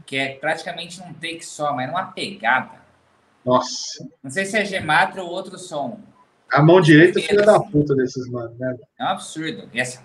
que 0.06 0.16
é 0.16 0.34
praticamente 0.36 1.00
um 1.02 1.12
take 1.14 1.44
só, 1.44 1.72
mas 1.72 1.86
numa 1.88 2.06
pegada. 2.06 2.78
Nossa. 3.44 4.08
Não 4.22 4.30
sei 4.30 4.44
se 4.44 4.56
é 4.58 4.64
Gemátria 4.64 5.22
ou 5.22 5.30
outro 5.30 5.58
som. 5.58 6.00
A 6.52 6.62
mão 6.62 6.80
direita 6.80 7.18
é 7.20 7.22
filha 7.22 7.44
da 7.44 7.60
puta 7.60 7.94
desses 7.94 8.28
mano, 8.30 8.54
né? 8.58 8.76
É 8.98 9.04
um 9.04 9.08
absurdo. 9.08 9.68
E, 9.72 9.80
assim, 9.80 10.00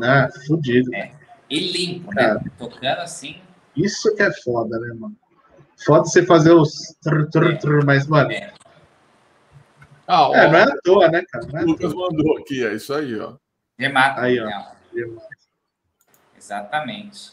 Ah, 0.00 0.28
fudido. 0.46 0.94
É. 0.94 1.12
e 1.48 1.72
limpo, 1.72 2.10
Cara. 2.10 2.34
né? 2.34 2.50
Tocando 2.58 3.00
assim. 3.00 3.40
Isso 3.76 4.14
que 4.16 4.22
é 4.22 4.32
foda, 4.42 4.78
né, 4.78 4.94
mano? 4.98 5.16
Foda 5.84 6.04
você 6.04 6.24
fazer 6.24 6.52
os 6.52 6.94
trrr, 7.02 7.28
trrr, 7.30 7.58
trrr, 7.58 7.84
mas, 7.84 8.06
mano, 8.06 8.30
É. 8.30 8.52
Ah, 10.06 10.28
ó, 10.28 10.34
é, 10.34 10.48
não 10.50 10.58
é 10.58 10.62
à 10.64 10.76
toa, 10.82 11.08
né, 11.08 11.24
cara? 11.30 11.46
É 11.54 11.62
o 11.62 11.66
Lucas 11.66 11.94
mandou 11.94 12.38
aqui, 12.38 12.64
é 12.66 12.74
isso 12.74 12.92
aí, 12.92 13.18
ó. 13.18 13.34
Gemátria. 13.78 14.22
Aí, 14.24 14.40
ó. 14.40 14.44
não. 14.50 15.22
Exatamente. 16.36 17.32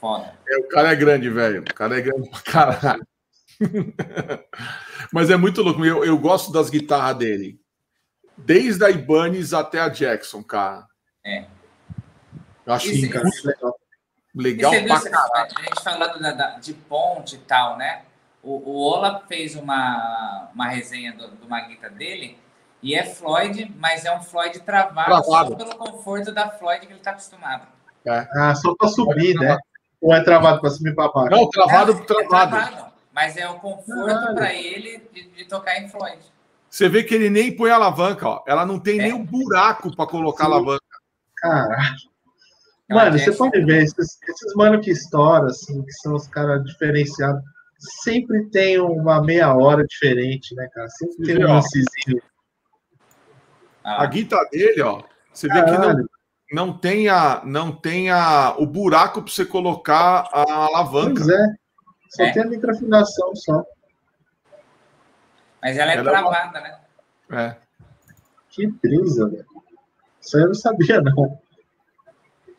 Foda. 0.00 0.32
É, 0.48 0.58
o 0.58 0.68
cara 0.68 0.92
é 0.92 0.96
grande, 0.96 1.28
velho. 1.30 1.62
O 1.62 1.74
cara 1.74 1.98
é 1.98 2.00
grande 2.00 2.28
pra 2.30 2.40
caralho. 2.42 3.06
Mas 5.12 5.30
é 5.30 5.36
muito 5.36 5.62
louco. 5.62 5.84
Eu, 5.84 6.04
eu 6.04 6.18
gosto 6.18 6.52
das 6.52 6.70
guitarras 6.70 7.16
dele. 7.16 7.60
Desde 8.36 8.84
a 8.84 8.90
Ibanez 8.90 9.52
até 9.52 9.80
a 9.80 9.88
Jackson, 9.88 10.42
cara. 10.44 10.86
É. 11.24 11.46
Eu 12.64 12.72
acho 12.72 12.88
Isso, 12.88 13.02
legal. 13.46 13.78
Legal 14.34 14.70
viu, 14.70 14.86
pra 14.86 15.00
caralho. 15.10 15.50
a 15.56 15.62
gente 15.62 15.82
falando 15.82 16.20
da- 16.20 16.32
da- 16.32 16.58
de 16.58 16.74
ponte 16.74 17.34
e 17.36 17.38
tal, 17.38 17.76
né? 17.76 18.02
O, 18.42 18.70
o 18.70 18.76
Ola 18.80 19.22
fez 19.28 19.54
uma, 19.56 20.48
uma 20.54 20.68
resenha 20.68 21.12
do, 21.12 21.28
do 21.28 21.48
Maguita 21.48 21.90
dele 21.90 22.38
e 22.82 22.94
é 22.94 23.04
Floyd, 23.04 23.74
mas 23.78 24.04
é 24.04 24.16
um 24.16 24.22
Floyd 24.22 24.60
travado, 24.60 25.22
Travado. 25.22 25.50
só 25.50 25.56
pelo 25.56 25.76
conforto 25.76 26.32
da 26.32 26.48
Floyd 26.50 26.86
que 26.86 26.92
ele 26.92 27.00
tá 27.00 27.10
acostumado. 27.10 27.66
Ah, 28.06 28.54
só 28.54 28.74
pra 28.74 28.88
subir, 28.88 29.34
né? 29.34 29.58
Ou 30.00 30.14
é 30.14 30.22
travado 30.22 30.60
pra 30.60 30.70
subir 30.70 30.94
pra 30.94 31.08
baixo? 31.08 31.30
Não, 31.30 31.50
travado, 31.50 31.94
Não, 31.94 32.00
é 32.00 32.04
travado. 32.04 32.50
travado, 32.56 32.92
mas 33.12 33.36
é 33.36 33.48
o 33.48 33.54
conforto 33.54 34.34
para 34.34 34.54
ele 34.54 35.02
de, 35.12 35.28
de 35.30 35.44
tocar 35.44 35.76
em 35.82 35.88
Floyd. 35.88 36.18
Você 36.70 36.88
vê 36.88 37.02
que 37.02 37.14
ele 37.14 37.28
nem 37.28 37.54
põe 37.54 37.70
a 37.70 37.74
alavanca, 37.74 38.28
ó. 38.28 38.44
Ela 38.46 38.64
não 38.64 38.78
tem 38.78 39.00
É. 39.00 39.02
nem 39.04 39.12
um 39.12 39.24
buraco 39.24 39.94
pra 39.96 40.06
colocar 40.06 40.44
a 40.44 40.46
Sim. 40.46 40.52
alavanca. 40.52 40.84
Caralho. 41.36 41.96
Ela 42.88 43.04
Mano, 43.04 43.16
é 43.16 43.18
você 43.18 43.32
pode 43.32 43.64
ver, 43.64 43.82
esses, 43.82 44.18
esses 44.22 44.54
mano 44.54 44.80
que 44.80 44.90
estouram, 44.90 45.46
assim, 45.46 45.82
que 45.82 45.92
são 45.92 46.14
os 46.14 46.26
caras 46.28 46.64
diferenciados, 46.64 47.42
sempre 47.78 48.46
tem 48.50 48.78
uma 48.80 49.22
meia 49.22 49.54
hora 49.54 49.84
diferente, 49.86 50.54
né, 50.54 50.68
cara? 50.72 50.88
Sempre 50.90 51.26
tem 51.26 51.44
um 51.44 51.48
lancezinho. 51.48 52.22
Ah, 53.84 54.02
A 54.02 54.06
guitarra 54.06 54.44
dele, 54.50 54.82
ó. 54.82 55.02
Você 55.32 55.48
vê 55.48 55.54
que 55.64 55.70
não, 55.70 55.76
Caralho. 55.80 56.10
não 56.52 56.76
tem, 56.78 57.08
a, 57.08 57.42
não 57.44 57.72
tem 57.72 58.10
a, 58.10 58.54
o 58.58 58.66
buraco 58.66 59.22
pra 59.22 59.32
você 59.32 59.44
colocar 59.44 60.28
a 60.32 60.42
alavanca. 60.66 61.22
Pois 61.24 61.28
é. 61.28 61.46
Só 62.10 62.22
É. 62.24 62.32
tem 62.32 62.42
a 62.42 62.46
microafinação 62.46 63.34
só. 63.36 63.64
mas 65.62 65.76
ela 65.76 65.92
é 65.92 65.96
Ela 65.96 66.10
é 66.18 66.20
uma- 66.20 66.30
travada, 66.30 66.60
né? 66.60 66.80
É. 67.30 67.56
Que 68.50 68.66
brisa, 68.66 69.28
velho. 69.28 69.46
Isso 70.20 70.36
aí 70.36 70.42
eu 70.42 70.48
não 70.48 70.54
sabia, 70.54 71.00
não. 71.00 71.40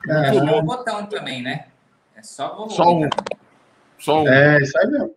É 0.07 0.31
só 0.33 0.39
Caralho. 0.39 0.55
um 0.59 0.63
botão 0.65 1.05
também, 1.07 1.41
né? 1.41 1.67
É 2.15 2.21
só 2.21 2.55
volume. 2.55 2.73
Só 2.75 2.83
um. 2.95 2.99
né? 3.01 3.09
Só 3.99 4.23
um. 4.23 4.27
É, 4.27 4.61
isso 4.61 4.77
aí 4.77 4.87
mesmo. 4.87 5.15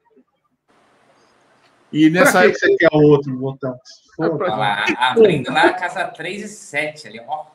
E 1.93 2.11
Pra 2.11 2.21
nessa 2.21 2.41
que, 2.41 2.47
época. 2.49 2.61
que 2.61 2.67
você 2.67 2.77
quer 2.77 2.89
o 2.97 3.03
outro 3.03 3.37
botão? 3.37 3.75
É 4.21 4.25
Olha 4.27 4.55
lá, 4.55 4.85
abrindo 4.99 5.53
lá 5.53 5.73
casa 5.73 6.05
3 6.09 6.43
e 6.43 6.49
7 6.49 7.09
ali, 7.09 7.21
ó. 7.27 7.47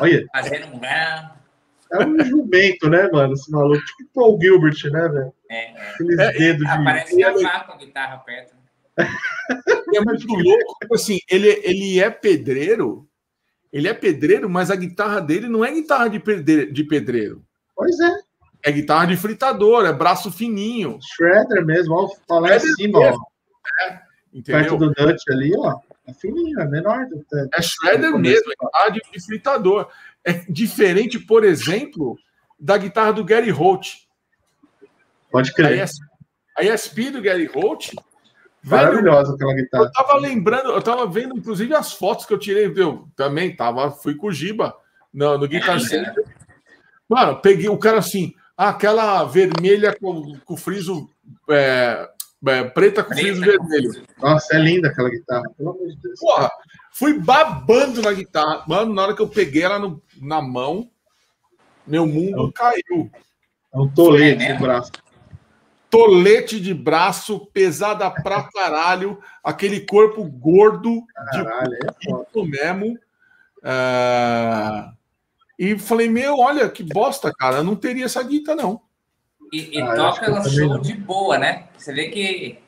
Olha, 0.00 0.26
Fazendo 0.32 0.76
um 0.76 0.84
é 0.84 2.06
um 2.06 2.24
jumento, 2.24 2.88
né, 2.88 3.08
mano? 3.12 3.34
Esse 3.34 3.50
maluco. 3.50 3.84
Tipo 3.84 4.10
Paul 4.14 4.38
Gilbert, 4.40 4.76
né, 4.90 5.08
velho? 5.08 5.32
É, 5.50 5.72
é. 5.72 5.90
Aqueles 5.90 6.18
É, 6.18 6.32
dedos 6.32 6.66
Ah, 6.68 6.76
de. 6.76 6.84
parece 6.84 7.16
que 7.16 7.22
a 7.22 7.60
com 7.64 7.72
a 7.72 7.76
guitarra 7.76 8.18
perto. 8.18 8.54
é 8.98 10.00
muito 10.00 10.26
louco. 10.26 10.76
Tipo 10.80 10.94
assim, 10.94 11.18
ele, 11.30 11.48
ele 11.62 12.00
é 12.00 12.10
pedreiro. 12.10 13.06
Ele 13.72 13.88
é 13.88 13.94
pedreiro, 13.94 14.48
mas 14.48 14.70
a 14.70 14.76
guitarra 14.76 15.20
dele 15.20 15.48
não 15.48 15.64
é 15.64 15.70
guitarra 15.72 16.08
de 16.08 16.18
pedreiro. 16.18 16.72
De 16.72 16.84
pedreiro. 16.84 17.44
Pois 17.74 17.98
é, 18.00 18.10
É 18.64 18.70
guitarra 18.70 19.06
de 19.06 19.16
fritador, 19.16 19.84
é 19.86 19.92
braço 19.92 20.30
fininho. 20.30 20.98
Shredder 21.02 21.64
mesmo, 21.64 21.94
ó. 21.94 22.08
Tá 22.26 22.38
lá 22.38 22.56
em 22.56 22.60
cima, 22.60 22.98
ó. 22.98 23.18
Perto 23.82 24.02
Entendeu? 24.32 24.76
do 24.78 24.90
Dutch 24.92 25.22
ali, 25.30 25.52
ó. 25.56 25.78
É 26.06 26.12
fininho, 26.14 26.60
é 26.60 26.66
menor 26.66 27.06
do 27.06 27.16
do- 27.16 27.48
É 27.54 27.60
shredder 27.62 28.16
mesmo, 28.18 28.52
é 28.52 28.64
guitarra 28.64 28.90
de, 28.90 29.00
de 29.12 29.24
fritador. 29.26 29.88
É 30.24 30.32
diferente, 30.48 31.18
por 31.18 31.44
exemplo, 31.44 32.16
da 32.58 32.78
guitarra 32.78 33.12
do 33.12 33.24
Gary 33.24 33.50
Holt. 33.50 34.06
Pode 35.30 35.52
crer. 35.54 35.84
A 36.56 36.62
ESP 36.62 37.10
do 37.10 37.22
Gary 37.22 37.46
Holt. 37.46 37.92
Maravilhosa 38.64 39.34
aquela 39.34 39.54
guitarra. 39.54 39.84
eu 39.86 39.92
tava 39.92 40.16
lembrando, 40.18 40.70
eu 40.70 40.82
tava 40.82 41.04
vendo, 41.06 41.36
inclusive, 41.36 41.74
as 41.74 41.92
fotos 41.92 42.26
que 42.26 42.32
eu 42.32 42.38
tirei. 42.38 42.72
Eu 42.76 43.08
também 43.16 43.56
tava, 43.56 43.90
fui 43.90 44.14
com 44.14 44.28
o 44.28 44.32
Giba 44.32 44.72
no, 45.12 45.36
no 45.36 45.48
Guitar 45.48 45.80
Center. 45.80 46.24
Mano, 47.08 47.40
peguei 47.40 47.68
o 47.68 47.76
cara 47.78 47.98
assim, 47.98 48.32
aquela 48.68 49.24
vermelha 49.24 49.96
com, 49.98 50.38
com 50.44 50.56
friso 50.56 51.08
é, 51.50 52.08
é, 52.46 52.64
preta 52.64 53.02
com 53.02 53.14
friso 53.14 53.40
vermelho. 53.40 54.02
Nossa, 54.20 54.56
é 54.56 54.58
linda 54.58 54.88
aquela 54.88 55.10
guitarra, 55.10 55.44
pelo 55.56 55.70
amor 55.70 55.88
de 55.88 55.96
Deus. 55.96 56.20
Porra, 56.20 56.50
fui 56.92 57.18
babando 57.18 58.02
na 58.02 58.12
guitarra. 58.12 58.64
Mano, 58.66 58.92
na 58.92 59.02
hora 59.02 59.14
que 59.14 59.22
eu 59.22 59.28
peguei 59.28 59.62
ela 59.62 59.78
no, 59.78 60.02
na 60.20 60.42
mão, 60.42 60.90
meu 61.86 62.06
mundo 62.06 62.48
é 62.48 62.52
caiu. 62.52 63.10
É 63.72 63.78
um 63.78 63.88
tolete 63.88 64.46
de 64.46 64.54
braço. 64.54 64.92
Tolete 65.88 66.60
de 66.60 66.72
braço, 66.72 67.46
pesada 67.52 68.10
pra 68.10 68.44
caralho, 68.44 69.18
aquele 69.44 69.80
corpo 69.80 70.24
gordo 70.24 71.04
caralho, 71.32 71.76
de 72.00 72.40
é 72.40 72.44
mesmo. 72.44 72.98
Uh... 73.58 75.01
E 75.62 75.78
falei, 75.78 76.08
meu, 76.08 76.38
olha 76.38 76.68
que 76.68 76.82
bosta, 76.82 77.32
cara, 77.32 77.58
eu 77.58 77.62
não 77.62 77.76
teria 77.76 78.06
essa 78.06 78.20
guita, 78.20 78.52
não. 78.52 78.80
E, 79.52 79.78
e 79.78 79.80
ah, 79.80 79.94
toca 79.94 80.28
no 80.28 80.50
show 80.50 80.70
não. 80.70 80.80
de 80.80 80.92
boa, 80.92 81.38
né? 81.38 81.68
Você 81.78 81.94
vê 81.94 82.08
que. 82.08 82.58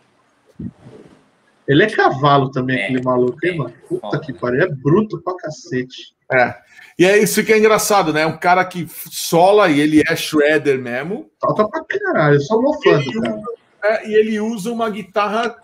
Ele 1.67 1.83
é 1.83 1.91
cavalo 1.91 2.53
também, 2.53 2.79
é, 2.79 2.85
aquele 2.85 3.03
maluco, 3.03 3.37
hein, 3.45 3.59
mano? 3.59 3.75
Puta 3.89 4.21
que 4.21 4.33
pariu, 4.33 4.63
é 4.63 4.69
bruto 4.69 5.21
pra 5.23 5.35
cacete. 5.35 6.15
É. 6.31 6.55
E 6.97 7.05
é 7.05 7.19
isso 7.19 7.43
que 7.43 7.53
é 7.53 7.59
engraçado, 7.59 8.13
né? 8.13 8.25
Um 8.27 8.39
cara 8.39 8.65
que 8.65 8.87
sola 9.11 9.69
e 9.69 9.81
ele 9.81 10.01
é 10.09 10.15
shredder 10.15 10.79
mesmo. 10.79 11.29
Toca 11.41 11.69
pra 11.69 11.85
caralho, 11.85 12.37
eu 12.37 12.41
sou 12.43 12.63
mofando, 12.63 13.21
cara. 13.21 13.43
É, 13.83 14.09
e 14.09 14.15
ele 14.15 14.39
usa 14.39 14.71
uma 14.71 14.89
guitarra, 14.89 15.57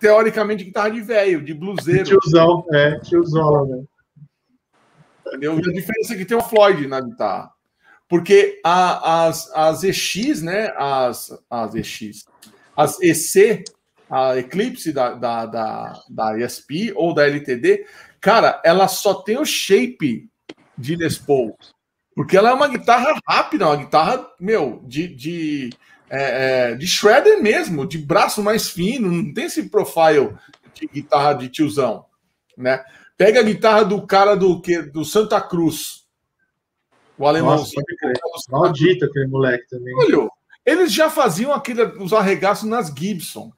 teoricamente, 0.00 0.64
guitarra 0.64 0.88
de 0.88 1.02
velho, 1.02 1.44
de 1.44 1.52
bluseiro. 1.52 2.18
Tiozão, 2.18 2.64
é, 2.72 2.98
tiozola, 3.00 3.66
né? 3.66 3.84
Entendeu? 5.34 5.58
E 5.58 5.68
a 5.68 5.72
diferença 5.72 6.14
é 6.14 6.16
que 6.16 6.24
tem 6.24 6.36
o 6.36 6.42
Floyd 6.42 6.86
na 6.86 7.00
guitarra. 7.00 7.50
Porque 8.08 8.60
a, 8.62 9.26
as, 9.26 9.50
as 9.52 9.82
EX, 9.82 10.42
né? 10.42 10.72
As, 10.76 11.32
as 11.50 11.74
EX, 11.74 12.24
as 12.76 13.00
EC, 13.02 13.64
a 14.08 14.36
Eclipse 14.36 14.92
da, 14.92 15.14
da, 15.14 15.46
da, 15.46 16.02
da 16.08 16.38
ESP 16.38 16.92
ou 16.94 17.12
da 17.12 17.26
LTD, 17.26 17.84
cara, 18.20 18.60
ela 18.64 18.86
só 18.86 19.14
tem 19.14 19.38
o 19.38 19.44
shape 19.44 20.30
de 20.78 20.94
Les 20.94 21.18
Paul. 21.18 21.56
Porque 22.14 22.36
ela 22.36 22.50
é 22.50 22.52
uma 22.52 22.68
guitarra 22.68 23.18
rápida, 23.28 23.66
uma 23.66 23.76
guitarra, 23.76 24.24
meu, 24.38 24.80
de, 24.86 25.08
de, 25.08 25.70
é, 26.08 26.70
é, 26.70 26.74
de 26.76 26.86
shredder 26.86 27.42
mesmo, 27.42 27.84
de 27.84 27.98
braço 27.98 28.40
mais 28.40 28.70
fino, 28.70 29.10
não 29.10 29.34
tem 29.34 29.46
esse 29.46 29.68
profile 29.68 30.32
de 30.74 30.86
guitarra 30.86 31.32
de 31.32 31.48
tiozão, 31.48 32.04
né? 32.56 32.84
Pega 33.16 33.40
a 33.40 33.44
guitarra 33.44 33.84
do 33.84 34.06
cara 34.06 34.34
do, 34.34 34.60
que, 34.60 34.82
do 34.82 35.04
Santa 35.04 35.40
Cruz, 35.40 36.04
o 37.16 37.26
alemão. 37.26 37.64
Maldito 38.50 39.04
aquele 39.04 39.26
moleque 39.28 39.68
também. 39.68 39.94
Olha, 39.96 40.28
eles 40.66 40.92
já 40.92 41.08
faziam 41.08 41.52
aquele, 41.52 41.82
os 41.82 42.12
arregaços 42.12 42.68
nas 42.68 42.88
Gibson. 42.88 43.52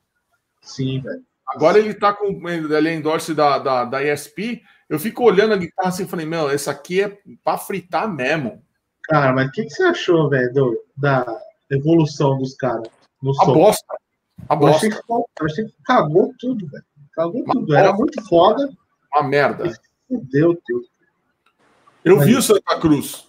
Sim, 0.60 1.00
velho. 1.00 1.22
Agora 1.48 1.78
ele 1.78 1.94
tá 1.94 2.12
com. 2.12 2.26
Ele 2.48 2.88
é 2.88 2.94
endorse 2.94 3.32
da, 3.32 3.58
da, 3.58 3.84
da 3.84 4.02
ESP. 4.02 4.62
Eu 4.88 4.98
fico 4.98 5.24
olhando 5.24 5.54
a 5.54 5.56
guitarra 5.56 5.88
assim 5.88 6.04
e 6.04 6.08
falei, 6.08 6.26
meu, 6.26 6.50
essa 6.50 6.70
aqui 6.70 7.02
é 7.02 7.18
pra 7.42 7.56
fritar 7.56 8.12
mesmo. 8.12 8.62
Cara, 9.04 9.32
mas 9.32 9.48
o 9.48 9.52
que, 9.52 9.64
que 9.64 9.70
você 9.70 9.84
achou, 9.84 10.28
velho, 10.28 10.76
da 10.96 11.24
evolução 11.70 12.36
dos 12.38 12.54
caras? 12.54 12.88
A 13.40 13.44
som? 13.44 13.52
bosta. 13.52 13.96
A 14.48 14.54
eu 14.54 14.58
bosta. 14.58 14.76
Achei 14.76 14.90
que, 14.90 14.96
eu 15.08 15.26
achei 15.40 15.64
que 15.64 15.74
cagou 15.84 16.34
tudo, 16.38 16.68
velho. 16.68 16.84
Cagou 17.12 17.44
tudo. 17.44 17.74
Era 17.74 17.92
muito 17.92 18.22
foda. 18.28 18.68
Uma 19.16 19.22
merda. 19.22 19.72
Fudeu 20.06 20.60
tudo. 20.66 20.84
Eu 22.04 22.16
mas... 22.18 22.26
vi 22.26 22.36
o 22.36 22.42
Santa 22.42 22.78
Cruz. 22.78 23.26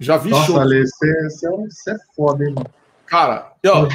Já 0.00 0.16
vi 0.16 0.30
Nossa, 0.30 0.46
show. 0.46 0.60
Ale, 0.60 0.84
você, 0.84 1.90
é, 1.90 1.94
é 1.94 1.96
foda, 2.14 2.44
hein, 2.44 2.54
mano? 2.54 2.70
Cara, 3.06 3.52
ó, 3.66 3.88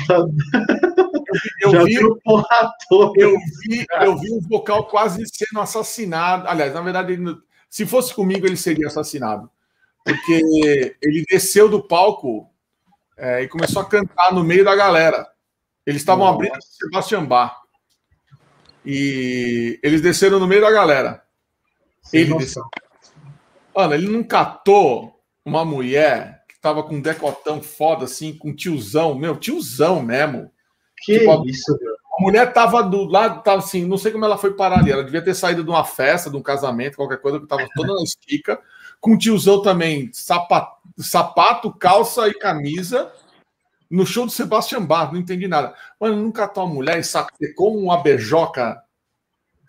eu, 1.61 1.71
eu, 1.71 1.85
vi, 1.85 1.93
eu, 1.95 3.37
vi, 3.61 3.85
eu 4.01 4.17
vi 4.17 4.33
um 4.33 4.41
vocal 4.41 4.85
quase 4.87 5.23
sendo 5.27 5.61
assassinado. 5.61 6.47
Aliás, 6.47 6.73
na 6.73 6.81
verdade, 6.81 7.13
ele, 7.13 7.37
se 7.69 7.85
fosse 7.85 8.13
comigo, 8.13 8.47
ele 8.47 8.57
seria 8.57 8.87
assassinado. 8.87 9.49
Porque 10.03 10.95
ele 11.01 11.23
desceu 11.29 11.69
do 11.69 11.81
palco 11.81 12.49
é, 13.15 13.43
e 13.43 13.47
começou 13.47 13.81
a 13.81 13.85
cantar 13.85 14.33
no 14.33 14.43
meio 14.43 14.65
da 14.65 14.75
galera. 14.75 15.27
Eles 15.85 16.01
estavam 16.01 16.25
abrindo 16.25 16.57
o 16.57 16.61
Sebastian 16.61 17.25
Bach. 17.25 17.62
E 18.85 19.79
eles 19.81 20.01
desceram 20.01 20.39
no 20.39 20.47
meio 20.47 20.61
da 20.61 20.71
galera. 20.71 21.23
Sem 22.01 22.21
ele 22.21 22.37
desceu. 22.37 22.63
Mano, 23.75 23.93
ele 23.93 24.07
não 24.07 24.23
catou 24.23 25.19
uma 25.45 25.65
mulher 25.65 26.43
que 26.47 26.59
tava 26.59 26.83
com 26.83 26.95
um 26.95 27.01
decotão 27.01 27.61
foda, 27.61 28.05
assim, 28.05 28.33
com 28.33 28.53
tiozão, 28.53 29.15
meu, 29.15 29.35
tiozão 29.35 30.01
mesmo. 30.01 30.51
Que 31.03 31.19
tipo, 31.19 31.49
isso, 31.49 31.77
meu? 31.81 31.93
A 32.19 32.21
mulher 32.21 32.53
tava 32.53 32.83
do 32.83 33.05
lado, 33.05 33.41
tava 33.41 33.57
assim, 33.57 33.85
não 33.85 33.97
sei 33.97 34.11
como 34.11 34.23
ela 34.23 34.37
foi 34.37 34.53
parar 34.53 34.79
ali. 34.79 34.91
Ela 34.91 35.03
devia 35.03 35.23
ter 35.23 35.33
saído 35.33 35.63
de 35.63 35.69
uma 35.69 35.83
festa, 35.83 36.29
de 36.29 36.37
um 36.37 36.43
casamento, 36.43 36.95
qualquer 36.95 37.19
coisa, 37.19 37.39
que 37.39 37.47
tava 37.47 37.67
toda 37.75 37.93
na 37.95 38.03
estica, 38.03 38.59
com 39.01 39.17
tiozão 39.17 39.61
também, 39.61 40.11
sapato, 40.13 40.77
sapato, 40.99 41.73
calça 41.73 42.27
e 42.27 42.33
camisa. 42.33 43.11
No 43.93 44.07
show 44.07 44.25
do 44.25 44.31
Sebastian 44.31 44.83
Bach, 44.83 45.13
não 45.13 45.19
entendi 45.19 45.47
nada. 45.47 45.75
Mano, 45.99 46.15
nunca 46.15 46.51
uma 46.55 46.65
mulher 46.65 46.97
e 46.97 47.03
sacou 47.03 47.77
uma 47.77 48.01
beijoca 48.01 48.81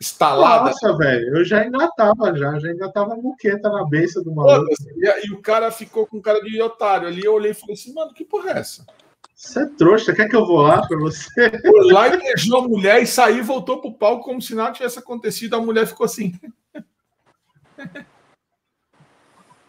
instalada. 0.01 0.71
Nossa, 0.71 0.97
velho, 0.97 1.37
eu 1.37 1.45
já 1.45 1.67
engatava, 1.67 2.35
já, 2.35 2.59
já 2.59 2.73
engatava 2.73 3.17
muqueta 3.17 3.69
na 3.69 3.85
beça 3.85 4.23
do 4.23 4.35
maluco. 4.35 4.73
E, 4.97 5.27
e, 5.27 5.31
o 5.31 5.43
cara 5.43 5.71
ficou 5.71 6.07
com 6.07 6.23
cara 6.23 6.41
de 6.41 6.59
otário 6.63 7.07
ali. 7.07 7.23
Eu 7.23 7.35
olhei 7.35 7.51
e 7.51 7.55
falei 7.55 7.75
assim, 7.75 7.93
mano, 7.93 8.15
que 8.15 8.25
porra 8.25 8.53
é 8.53 8.59
essa? 8.61 8.87
Você 9.35 9.61
é 9.61 9.67
trouxa, 9.67 10.15
quer 10.15 10.27
que 10.27 10.37
eu 10.37 10.47
vou 10.47 10.63
lá 10.63 10.87
pra 10.87 10.99
você? 10.99 11.61
Foi 11.61 11.93
lá 11.93 12.09
e 12.09 12.17
beijou 12.17 12.61
a 12.61 12.67
mulher 12.67 13.03
e 13.03 13.07
saiu 13.07 13.41
e 13.41 13.43
voltou 13.43 13.83
pro 13.83 13.93
palco 13.93 14.25
como 14.25 14.41
se 14.41 14.55
nada 14.55 14.73
tivesse 14.73 14.99
acontecido. 14.99 15.55
A 15.55 15.61
mulher 15.61 15.87
ficou 15.87 16.07
assim. 16.07 16.33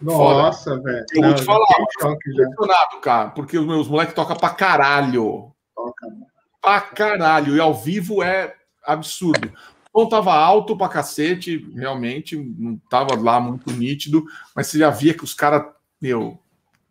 Nossa, 0.02 0.80
velho. 0.82 1.06
Eu 1.14 1.22
Não, 1.22 1.30
vou 1.30 1.38
te 1.38 1.44
falar, 1.44 1.66
impressionado, 2.12 3.00
cara, 3.02 3.30
porque 3.30 3.58
os 3.58 3.66
meus 3.66 3.88
moleques 3.88 4.14
tocam 4.14 4.36
pra 4.36 4.50
caralho. 4.50 5.52
Toca. 5.74 6.08
Pra 6.62 6.82
caralho. 6.82 7.56
E 7.56 7.60
ao 7.60 7.74
vivo 7.74 8.22
é 8.22 8.56
absurdo 8.86 9.52
som 9.96 10.10
tava 10.10 10.34
alto 10.34 10.76
pra 10.76 10.90
cacete, 10.90 11.58
realmente, 11.74 12.36
não 12.36 12.78
tava 12.90 13.16
lá 13.16 13.40
muito 13.40 13.72
nítido, 13.72 14.26
mas 14.54 14.68
você 14.68 14.78
já 14.78 14.90
via 14.90 15.14
que 15.14 15.24
os 15.24 15.34
caras, 15.34 15.64
meu, 16.02 16.38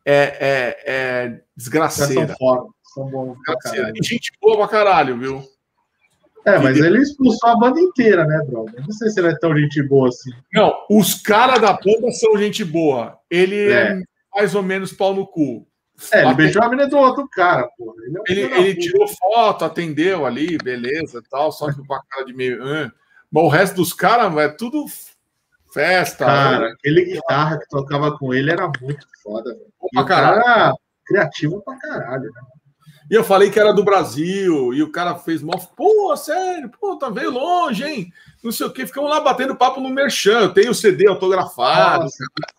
é, 0.05 0.23
é, 0.41 0.85
é 0.87 1.41
desgraceira. 1.55 2.35
São 2.39 2.75
são 2.83 3.11
bons 3.11 3.37
E 3.95 4.03
gente 4.03 4.33
boa 4.41 4.57
pra 4.57 4.69
caralho, 4.69 5.19
viu? 5.19 5.45
É, 6.47 6.59
mas 6.59 6.79
ele 6.79 7.01
expulsou 7.01 7.49
a 7.49 7.57
banda 7.57 7.81
inteira, 7.81 8.27
né, 8.27 8.45
brother? 8.47 8.81
Não 8.81 8.93
sei 8.93 9.09
se 9.09 9.19
ele 9.19 9.29
é 9.29 9.39
tão 9.39 9.57
gente 9.57 9.83
boa 9.83 10.09
assim. 10.09 10.31
Não, 10.53 10.75
os 10.91 11.15
caras 11.15 11.61
da 11.61 11.73
banda 11.73 12.11
são 12.13 12.37
gente 12.37 12.65
boa. 12.65 13.19
Ele 13.31 13.71
é. 13.71 13.93
é 13.93 14.03
mais 14.35 14.55
ou 14.55 14.63
menos 14.63 14.93
pau 14.93 15.15
no 15.15 15.27
cu. 15.27 15.67
É, 16.13 16.25
ele 16.25 16.35
beijou 16.35 16.63
a 16.63 16.69
menina 16.69 16.89
do 16.89 16.99
outro 16.99 17.27
cara, 17.29 17.69
pô. 17.79 17.95
Ele, 18.27 18.43
é 18.43 18.51
ele, 18.55 18.55
ele 18.55 18.75
tirou 18.75 19.07
foto, 19.07 19.65
atendeu 19.65 20.27
ali, 20.27 20.59
beleza 20.59 21.23
tal, 21.31 21.53
só 21.53 21.73
que 21.73 21.87
com 21.87 21.95
a 21.95 22.03
cara 22.11 22.27
de 22.27 22.35
meio. 22.35 22.59
Mas 23.31 23.45
o 23.45 23.49
resto 23.49 23.77
dos 23.77 23.93
caras 23.93 24.37
é 24.37 24.49
tudo 24.49 24.85
festa. 25.73 26.27
Cara, 26.27 26.69
aquele 26.73 27.05
guitarra 27.05 27.59
que 27.59 27.69
tocava 27.69 28.17
com 28.19 28.35
ele 28.35 28.51
era 28.51 28.71
muito 28.81 29.07
foda, 29.23 29.55
velho. 29.55 29.67
O 29.81 30.05
cara 30.05 30.75
criativo 31.07 31.63
pra 31.63 31.77
caralho, 31.79 32.25
né? 32.25 32.41
E 33.11 33.15
eu 33.15 33.23
falei 33.23 33.51
que 33.51 33.61
era 33.61 33.73
do 33.73 33.85
Brasil, 33.85 34.73
e 34.73 34.83
o 34.83 34.91
cara 34.91 35.15
fez 35.17 35.43
mó. 35.43 35.53
Pô, 35.77 36.17
sério, 36.17 36.71
pô, 36.81 36.97
tá 36.97 37.11
veio 37.11 37.31
longe, 37.31 37.85
hein? 37.85 38.13
Não 38.43 38.51
sei 38.51 38.67
o 38.67 38.71
quê. 38.71 38.87
Ficamos 38.87 39.11
lá 39.11 39.21
batendo 39.21 39.57
papo 39.57 39.81
no 39.81 39.91
Merchan. 39.91 40.41
Eu 40.41 40.55
tenho 40.55 40.71
o 40.71 40.75
CD 40.75 41.07
autografado. 41.07 42.07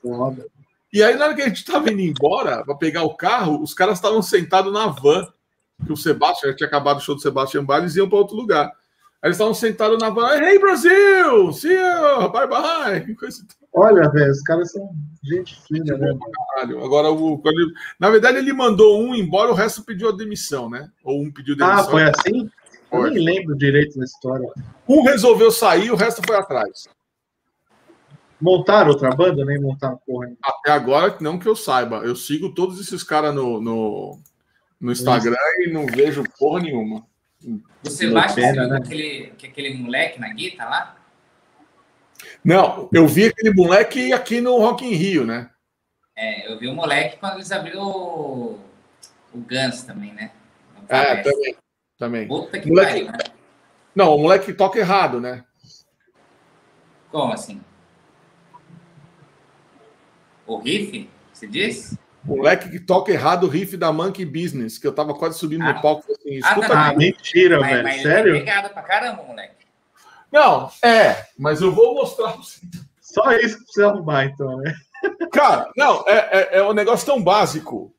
Nossa. 0.04 0.46
E 0.94 1.04
aí, 1.04 1.16
na 1.16 1.26
hora 1.26 1.34
que 1.36 1.42
a 1.42 1.48
gente 1.48 1.66
tava 1.66 1.92
indo 1.92 2.02
embora 2.02 2.64
para 2.64 2.76
pegar 2.76 3.04
o 3.04 3.16
carro, 3.16 3.62
os 3.62 3.74
caras 3.74 3.98
estavam 3.98 4.22
sentados 4.22 4.72
na 4.72 4.88
van, 4.88 5.28
que 5.86 5.92
o 5.92 5.98
Sebastião 5.98 6.52
já 6.52 6.58
tinha 6.58 6.68
acabado 6.68 6.98
o 6.98 7.02
show 7.02 7.16
do 7.16 7.22
Sebastião 7.22 7.66
Bach, 7.66 7.82
eles 7.82 7.96
iam 7.96 8.08
para 8.08 8.18
outro 8.18 8.36
lugar. 8.36 8.68
Aí 9.22 9.28
eles 9.28 9.36
estavam 9.36 9.54
sentados 9.54 10.00
na 10.00 10.10
van, 10.10 10.38
hey 10.38 10.58
Brasil, 10.60 11.52
see 11.52 11.74
you, 11.74 12.30
bye 12.32 12.48
bye. 12.48 13.06
Olha, 13.78 14.10
velho, 14.10 14.32
os 14.32 14.42
caras 14.42 14.72
são 14.72 14.90
gente 15.22 15.62
fina, 15.68 15.98
né? 15.98 16.18
Agora, 16.82 17.12
o, 17.12 17.42
ele, 17.46 17.74
na 18.00 18.10
verdade, 18.10 18.38
ele 18.38 18.54
mandou 18.54 19.02
um 19.02 19.14
embora, 19.14 19.52
o 19.52 19.56
resto 19.56 19.84
pediu 19.84 20.08
a 20.08 20.16
demissão, 20.16 20.70
né? 20.70 20.90
Ou 21.04 21.22
um 21.22 21.30
pediu 21.30 21.58
demissão. 21.58 21.80
Ah, 21.80 21.84
foi 21.84 22.04
assim? 22.04 22.50
Foi. 22.90 23.10
Eu 23.10 23.14
nem 23.14 23.26
lembro 23.26 23.58
direito 23.58 24.00
da 24.00 24.06
história. 24.06 24.48
Um 24.88 25.04
resolveu 25.04 25.52
sair, 25.52 25.92
o 25.92 25.96
resto 25.96 26.22
foi 26.26 26.38
atrás. 26.38 26.88
Montaram 28.40 28.92
outra 28.92 29.10
banda, 29.10 29.44
nem 29.44 29.60
montaram 29.60 30.00
porra. 30.06 30.32
Até 30.42 30.72
agora, 30.72 31.18
não 31.20 31.38
que 31.38 31.48
eu 31.48 31.56
saiba. 31.56 31.98
Eu 31.98 32.16
sigo 32.16 32.54
todos 32.54 32.80
esses 32.80 33.04
caras 33.04 33.36
no, 33.36 33.60
no, 33.60 34.20
no 34.80 34.92
Instagram 34.92 35.36
e 35.60 35.72
não 35.72 35.86
vejo 35.86 36.24
porra 36.40 36.62
nenhuma. 36.62 37.06
Você 37.84 38.10
baixa 38.10 38.36
pena, 38.36 38.68
né? 38.68 38.78
aquele, 38.78 39.34
aquele 39.44 39.74
moleque 39.76 40.20
na 40.20 40.34
guitarra 40.34 40.70
lá? 40.70 41.05
Não, 42.46 42.88
eu 42.94 43.08
vi 43.08 43.26
aquele 43.26 43.52
moleque 43.54 44.14
aqui 44.14 44.40
no 44.40 44.58
Rock 44.60 44.86
in 44.86 44.94
Rio, 44.94 45.26
né? 45.26 45.50
É, 46.16 46.50
eu 46.52 46.60
vi 46.60 46.68
o 46.68 46.74
moleque 46.76 47.18
quando 47.18 47.34
eles 47.36 47.52
abriram 47.52 47.82
o, 47.84 48.60
o 49.34 49.38
Guns 49.40 49.82
também, 49.84 50.14
né? 50.14 50.32
É, 50.88 51.16
também. 51.24 51.56
Também. 51.98 52.28
Puta 52.28 52.60
que 52.60 52.70
Moleque- 52.70 52.92
pariu, 53.06 53.12
né? 53.12 53.18
Não, 53.96 54.14
o 54.16 54.20
moleque 54.20 54.54
toca 54.54 54.78
errado, 54.78 55.20
né? 55.20 55.44
Como 57.12 57.34
assim? 57.34 57.62
O 60.46 60.58
riff, 60.60 61.10
se 61.34 61.48
diz? 61.48 61.98
O 62.28 62.36
moleque 62.38 62.70
que 62.70 62.80
toca 62.80 63.12
errado 63.12 63.46
o 63.46 63.50
riff 63.50 63.76
da 63.78 63.92
Monkey 63.92 64.26
Business, 64.26 64.78
que 64.78 64.86
eu 64.86 64.94
tava 64.94 65.14
quase 65.14 65.40
subindo 65.40 65.64
Ah. 65.64 65.74
no 65.74 65.82
palco 65.82 66.06
e 66.10 66.14
assim, 66.14 66.36
Ah, 66.44 66.50
escuta 66.50 66.68
não, 66.76 66.82
Ah, 66.82 66.94
mentira, 66.94 67.60
Mas, 67.60 67.70
velho. 67.72 67.84
mas 67.84 67.94
ele 67.96 68.04
Sério? 68.04 68.36
é 68.36 68.40
pegada 68.40 68.70
pra 68.70 68.82
caramba, 68.84 69.24
moleque. 69.24 69.65
Não, 70.36 70.70
é, 70.84 71.28
mas 71.40 71.62
eu 71.62 71.72
vou 71.72 71.96
mostrar 71.96 72.34
pra 72.34 72.42
você. 72.42 72.60
Só 73.00 73.32
isso 73.32 73.58
que 73.58 73.64
precisa 73.64 73.88
arrumar, 73.88 74.26
então, 74.26 74.58
né? 74.58 74.76
Cara, 75.32 75.72
não, 75.78 76.04
é, 76.06 76.58
é, 76.58 76.58
é 76.58 76.64
um 76.64 76.74
negócio 76.74 77.06
tão 77.06 77.24
básico. 77.24 77.96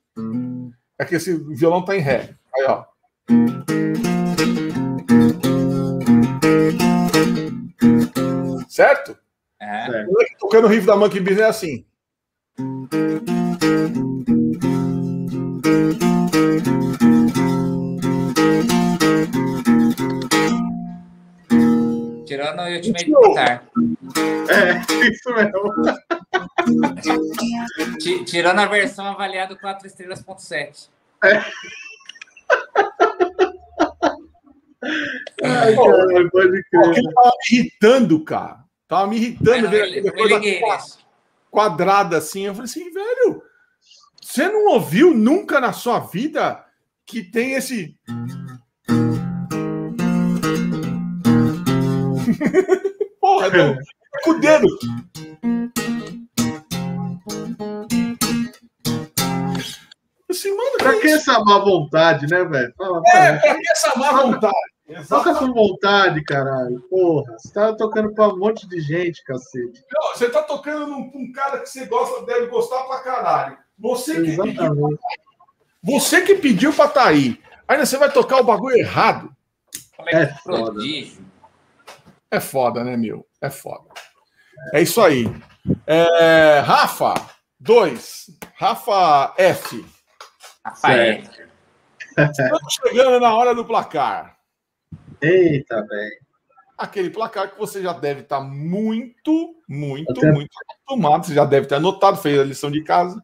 É 0.99 1.05
que 1.07 1.15
esse 1.15 1.35
violão 1.55 1.83
tá 1.83 1.97
em 1.97 2.01
ré. 2.01 2.35
Aí, 2.55 2.67
ó. 2.69 2.85
Certo? 8.69 9.17
É. 9.59 10.05
Moleque 10.05 10.37
tocando 10.39 10.67
o 10.67 10.69
riff 10.69 10.87
da 10.87 10.95
Monkey 10.95 11.21
Business 11.21 11.41
é 11.41 11.49
assim. 11.49 11.87
Tirando 22.37 22.61
o 22.61 22.67
Ultimate. 22.75 23.05
Guitar. 23.07 23.65
É, 24.51 25.09
isso 25.09 25.33
mesmo. 25.35 25.73
Ti- 27.99 28.25
Tirando 28.25 28.59
a 28.61 28.67
versão 28.67 29.07
avaliada 29.07 29.57
4 29.57 29.87
estrelas, 29.87 30.23
ponto 30.23 30.43
7. 30.43 30.91
Ai, 35.43 35.75
cara, 35.75 36.31
pode 36.31 36.63
crer. 36.65 36.91
aquele 36.91 37.13
tava 37.15 37.31
me 37.31 37.59
irritando, 37.59 38.25
cara. 38.25 38.59
Tava 38.87 39.07
me 39.07 39.17
irritando 39.17 39.71
ver 39.71 39.83
aquela 40.09 40.41
coisa 40.41 40.97
quadrada 41.51 42.19
assim. 42.19 42.47
Eu 42.47 42.55
falei 42.55 42.67
assim, 42.71 42.93
velho, 42.93 43.43
você 44.21 44.49
não 44.49 44.67
ouviu 44.75 45.15
nunca 45.15 45.59
na 45.61 45.73
sua 45.73 45.99
vida 46.01 46.63
que 47.07 47.23
tem 47.23 47.53
esse. 47.55 47.97
Porra, 53.21 53.49
não. 53.51 53.73
É 53.75 54.23
com 54.25 54.31
o 54.31 54.41
dedo. 54.41 54.67
Assim, 60.31 60.55
mano, 60.57 60.77
Pra 60.79 60.93
que 60.95 61.01
que 61.01 61.07
isso? 61.09 61.31
essa 61.31 61.41
má 61.45 61.59
vontade, 61.59 62.27
né, 62.27 62.45
velho? 62.45 62.73
Fala, 62.77 63.01
É, 63.07 63.13
cara, 63.13 63.41
pra 63.41 63.55
que 63.55 63.71
essa 63.73 63.99
má 63.99 64.13
vontade? 64.23 64.55
Toca 65.09 65.35
com 65.35 65.53
vontade, 65.53 66.23
caralho. 66.25 66.81
Porra, 66.89 67.33
você 67.39 67.53
tá 67.53 67.73
tocando 67.75 68.15
pra 68.15 68.29
um 68.29 68.39
monte 68.39 68.69
de 68.69 68.81
gente, 68.81 69.23
cacete. 69.25 69.83
Não, 69.93 70.15
você 70.15 70.29
tá 70.31 70.43
tocando 70.43 70.87
num, 70.87 71.11
pra 71.11 71.21
um 71.21 71.33
cara 71.33 71.59
que 71.59 71.69
você 71.69 71.87
gosta, 71.87 72.25
deve 72.25 72.47
gostar 72.47 72.83
pra 72.85 73.01
caralho. 73.01 73.59
Você 73.79 74.15
que, 74.15 74.37
pediu, 74.37 74.45
Exatamente. 74.47 75.01
você 75.83 76.21
que 76.23 76.35
pediu 76.37 76.73
pra 76.73 76.87
tá 76.89 77.07
aí. 77.09 77.41
Ainda 77.67 77.85
você 77.85 77.97
vai 77.99 78.13
tocar 78.13 78.41
o 78.41 78.45
bagulho 78.45 78.77
errado. 78.79 79.31
Como 79.97 80.09
é 80.09 80.13
que 80.13 80.17
É 80.19 80.23
é 80.23 80.35
foda. 80.35 80.73
prodígio? 80.73 81.25
É 82.37 82.41
foda, 82.41 82.85
né, 82.85 82.99
meu? 82.99 83.27
É 83.41 83.49
foda. 83.49 83.89
É 84.75 84.83
isso 84.83 85.01
aí. 85.01 85.25
É, 85.87 86.59
Rafa, 86.59 87.15
2. 87.59 88.27
Rafa 88.57 89.35
F. 89.39 89.83
Rafael. 90.63 91.23
Estamos 92.19 92.75
chegando 92.75 93.19
na 93.21 93.35
hora 93.35 93.55
do 93.55 93.65
placar. 93.65 94.37
Eita, 95.23 95.77
velho. 95.87 96.27
Aquele 96.77 97.09
placar 97.09 97.53
que 97.53 97.59
você 97.59 97.83
já 97.83 97.95
deve 97.95 98.21
estar 98.21 98.43
muito, 98.43 99.55
muito, 99.67 100.11
Até- 100.13 100.31
muito 100.31 100.51
acostumado. 100.69 101.25
Você 101.25 101.33
já 101.33 101.47
deve 101.47 101.67
ter 101.67 101.77
anotado, 101.77 102.19
fez 102.19 102.39
a 102.39 102.45
lição 102.45 102.71
de 102.71 102.85
casa. 102.85 103.19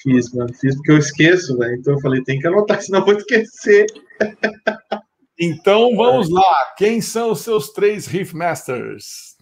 Fiz, 0.00 0.32
mano. 0.32 0.54
Fiz 0.54 0.76
porque 0.76 0.92
eu 0.92 0.98
esqueço, 0.98 1.58
velho. 1.58 1.74
Então 1.74 1.94
eu 1.94 2.00
falei, 2.00 2.22
tem 2.22 2.38
que 2.38 2.46
anotar, 2.46 2.80
senão 2.80 3.00
eu 3.00 3.04
vou 3.04 3.16
esquecer. 3.16 3.86
Então 5.38 5.96
vamos 5.96 6.30
lá. 6.30 6.74
Quem 6.76 7.00
são 7.00 7.32
os 7.32 7.40
seus 7.40 7.70
três 7.70 8.06
Riff 8.06 8.34
Masters? 8.34 9.36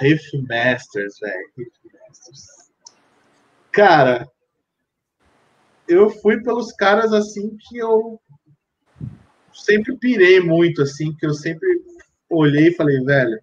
Riff 0.00 0.24
Masters, 0.48 1.18
velho. 1.20 1.50
Riff 1.56 1.72
Masters. 1.84 2.46
Cara, 3.72 4.28
eu 5.86 6.10
fui 6.10 6.42
pelos 6.42 6.72
caras 6.72 7.12
assim 7.12 7.56
que 7.56 7.78
eu 7.78 8.20
sempre 9.52 9.96
pirei 9.96 10.40
muito, 10.40 10.82
assim, 10.82 11.14
que 11.16 11.26
eu 11.26 11.34
sempre 11.34 11.68
olhei 12.30 12.68
e 12.68 12.74
falei, 12.74 13.00
velho, 13.04 13.38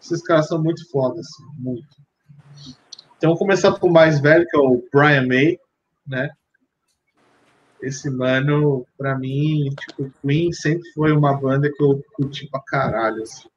esses 0.00 0.22
caras 0.22 0.48
são 0.48 0.62
muito 0.62 0.88
fodas, 0.90 1.26
assim, 1.26 1.44
muito. 1.58 1.86
Então, 3.16 3.36
começar 3.36 3.72
com 3.78 3.88
o 3.88 3.92
mais 3.92 4.20
velho, 4.20 4.46
que 4.46 4.56
é 4.56 4.60
o 4.60 4.82
Brian 4.92 5.26
May, 5.26 5.58
né? 6.06 6.30
Esse 7.82 8.10
mano, 8.10 8.86
pra 8.96 9.18
mim, 9.18 9.68
tipo, 9.78 10.10
Queen 10.22 10.52
sempre 10.52 10.88
foi 10.92 11.12
uma 11.12 11.34
banda 11.34 11.70
que 11.70 11.82
eu 11.82 12.02
curti 12.14 12.48
pra 12.50 12.60
caralho, 12.60 13.22
assim. 13.22 13.48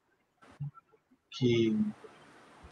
Que 1.38 1.76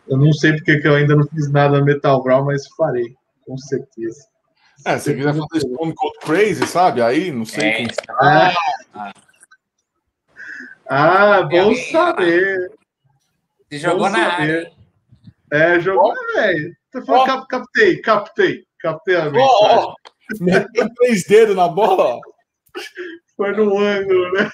eu 0.07 0.17
não 0.17 0.33
sei 0.33 0.53
porque 0.53 0.79
que 0.79 0.89
eu 0.89 0.95
ainda 0.95 1.15
não 1.15 1.27
fiz 1.27 1.51
nada 1.51 1.79
no 1.79 1.85
Metal 1.85 2.23
Brown, 2.23 2.45
mas 2.45 2.67
farei, 2.69 3.15
com 3.47 3.57
certeza. 3.57 4.27
É, 4.85 4.99
se 4.99 5.05
você 5.05 5.15
quiser 5.15 5.35
fazer 5.35 5.61
Stone 5.61 5.95
Cold 5.95 6.19
Crazy, 6.21 6.67
sabe? 6.67 7.03
Aí, 7.03 7.31
não 7.33 7.45
sei. 7.45 7.65
É, 7.65 7.73
quem-. 7.77 7.89
Ah, 8.21 8.53
ah 10.89 11.43
bom 11.43 11.75
saber. 11.75 12.71
Você 13.69 13.79
jogou 13.79 14.05
Vamos 14.05 14.19
na 14.19 14.31
saber. 14.31 14.43
área, 14.43 14.61
hein? 14.63 14.73
É, 15.51 15.81
jogou, 15.81 16.15
velho. 16.35 16.77
Você 16.91 17.05
falou, 17.05 17.47
captei, 17.47 18.01
captei, 18.01 18.65
captei 18.81 19.17
a 19.17 19.31
mensagem. 19.31 19.49
ó, 19.51 19.95
meteu 20.41 20.89
três 20.95 21.25
dedos 21.27 21.57
na 21.57 21.69
bola, 21.69 22.17
ó. 22.17 22.21
Foi 23.37 23.53
no 23.53 23.79
ângulo, 23.79 24.33
né? 24.33 24.51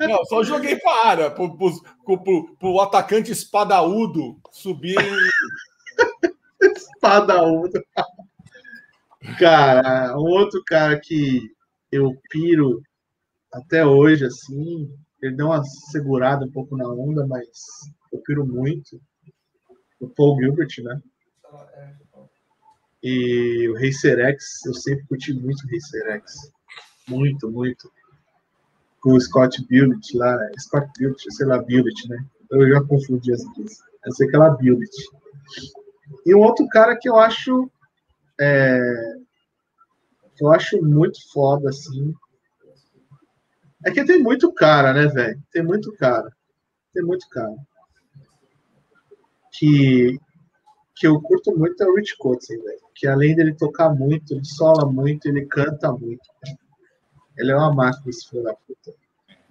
Não, 0.00 0.24
só 0.24 0.42
joguei 0.42 0.76
pra 0.76 1.06
área, 1.06 1.30
pro, 1.30 1.56
pro, 1.56 2.22
pro, 2.22 2.56
pro 2.56 2.80
atacante 2.80 3.30
espadaúdo 3.30 4.36
subir. 4.50 4.96
Padaúda. 7.00 7.82
Cara, 9.38 10.18
um 10.18 10.22
outro 10.22 10.62
cara 10.66 10.98
que 10.98 11.40
eu 11.92 12.16
piro 12.28 12.82
até 13.52 13.84
hoje, 13.84 14.24
assim, 14.24 14.92
ele 15.22 15.36
deu 15.36 15.46
uma 15.46 15.62
segurada 15.64 16.44
um 16.44 16.50
pouco 16.50 16.76
na 16.76 16.88
onda, 16.88 17.26
mas 17.26 17.48
eu 18.12 18.20
piro 18.20 18.46
muito. 18.46 19.00
O 20.00 20.08
Paul 20.08 20.38
Gilbert, 20.40 20.68
né? 20.82 21.00
E 23.02 23.68
o 23.68 23.74
Racerex, 23.74 24.64
eu 24.66 24.74
sempre 24.74 25.06
curti 25.06 25.32
muito 25.32 25.64
o 25.64 25.70
Racerex. 25.70 26.52
Muito, 27.08 27.50
muito. 27.50 27.90
Com 29.00 29.14
o 29.14 29.20
Scott 29.20 29.64
Billet 29.66 30.16
lá, 30.16 30.36
né? 30.36 30.50
Scott 30.58 30.90
Billet, 30.98 31.32
sei 31.32 31.46
lá, 31.46 31.58
Billet, 31.62 32.08
né? 32.08 32.24
Eu 32.50 32.68
já 32.68 32.82
confundi 32.82 33.32
as 33.32 33.42
duas. 33.54 33.78
Eu 34.04 34.12
sei 34.12 34.28
que 34.28 34.36
ela 34.36 34.48
é 34.48 34.56
Billet. 34.56 34.90
E 36.26 36.34
um 36.34 36.40
outro 36.40 36.66
cara 36.68 36.96
que 36.96 37.08
eu 37.08 37.16
acho 37.16 37.70
é, 38.40 38.80
que 40.40 40.44
eu 40.44 40.50
acho 40.52 40.82
muito 40.82 41.18
foda, 41.30 41.68
assim. 41.68 42.14
É 43.84 43.90
que 43.90 44.04
tem 44.04 44.22
muito 44.22 44.50
cara, 44.52 44.94
né, 44.94 45.06
velho? 45.06 45.42
Tem 45.52 45.62
muito 45.62 45.92
cara. 45.92 46.30
Tem 46.94 47.04
muito 47.04 47.28
cara. 47.28 47.54
Que, 49.52 50.18
que 51.00 51.06
eu 51.06 51.18
curto 51.18 51.56
muito 51.56 51.82
é 51.82 51.86
o 51.86 51.94
Rich 51.94 52.18
Kotzen, 52.18 52.62
velho. 52.62 52.78
Que 52.94 53.06
além 53.06 53.34
dele 53.34 53.54
tocar 53.54 53.88
muito, 53.88 54.34
ele 54.34 54.44
sola 54.44 54.84
muito, 54.84 55.26
ele 55.26 55.46
canta 55.46 55.90
muito. 55.90 56.20
cara. 56.42 56.58
Ele 57.38 57.52
é 57.52 57.56
uma 57.56 57.72
máquina, 57.72 58.10
esse 58.10 58.28
filho 58.28 58.42
da 58.42 58.52
puta. 58.54 58.92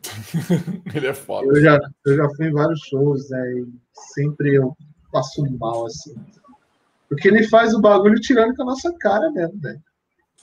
Ele 0.96 1.08
é 1.08 1.14
foda. 1.14 1.48
Eu 1.48 1.62
já, 1.62 1.80
eu 2.06 2.16
já 2.16 2.30
fui 2.30 2.48
em 2.48 2.54
vários 2.54 2.80
shows, 2.82 3.30
né? 3.32 3.52
E 3.54 3.68
sempre 4.14 4.56
eu 4.56 4.78
passo 5.12 5.44
mal, 5.58 5.88
assim. 5.88 6.16
Porque 7.10 7.28
ele 7.28 7.48
faz 7.48 7.74
o 7.74 7.82
bagulho 7.82 8.20
tirando 8.22 8.56
com 8.56 8.62
a 8.62 8.68
nossa 8.68 8.94
cara 9.00 9.30
mesmo, 9.32 9.60
velho. 9.60 9.82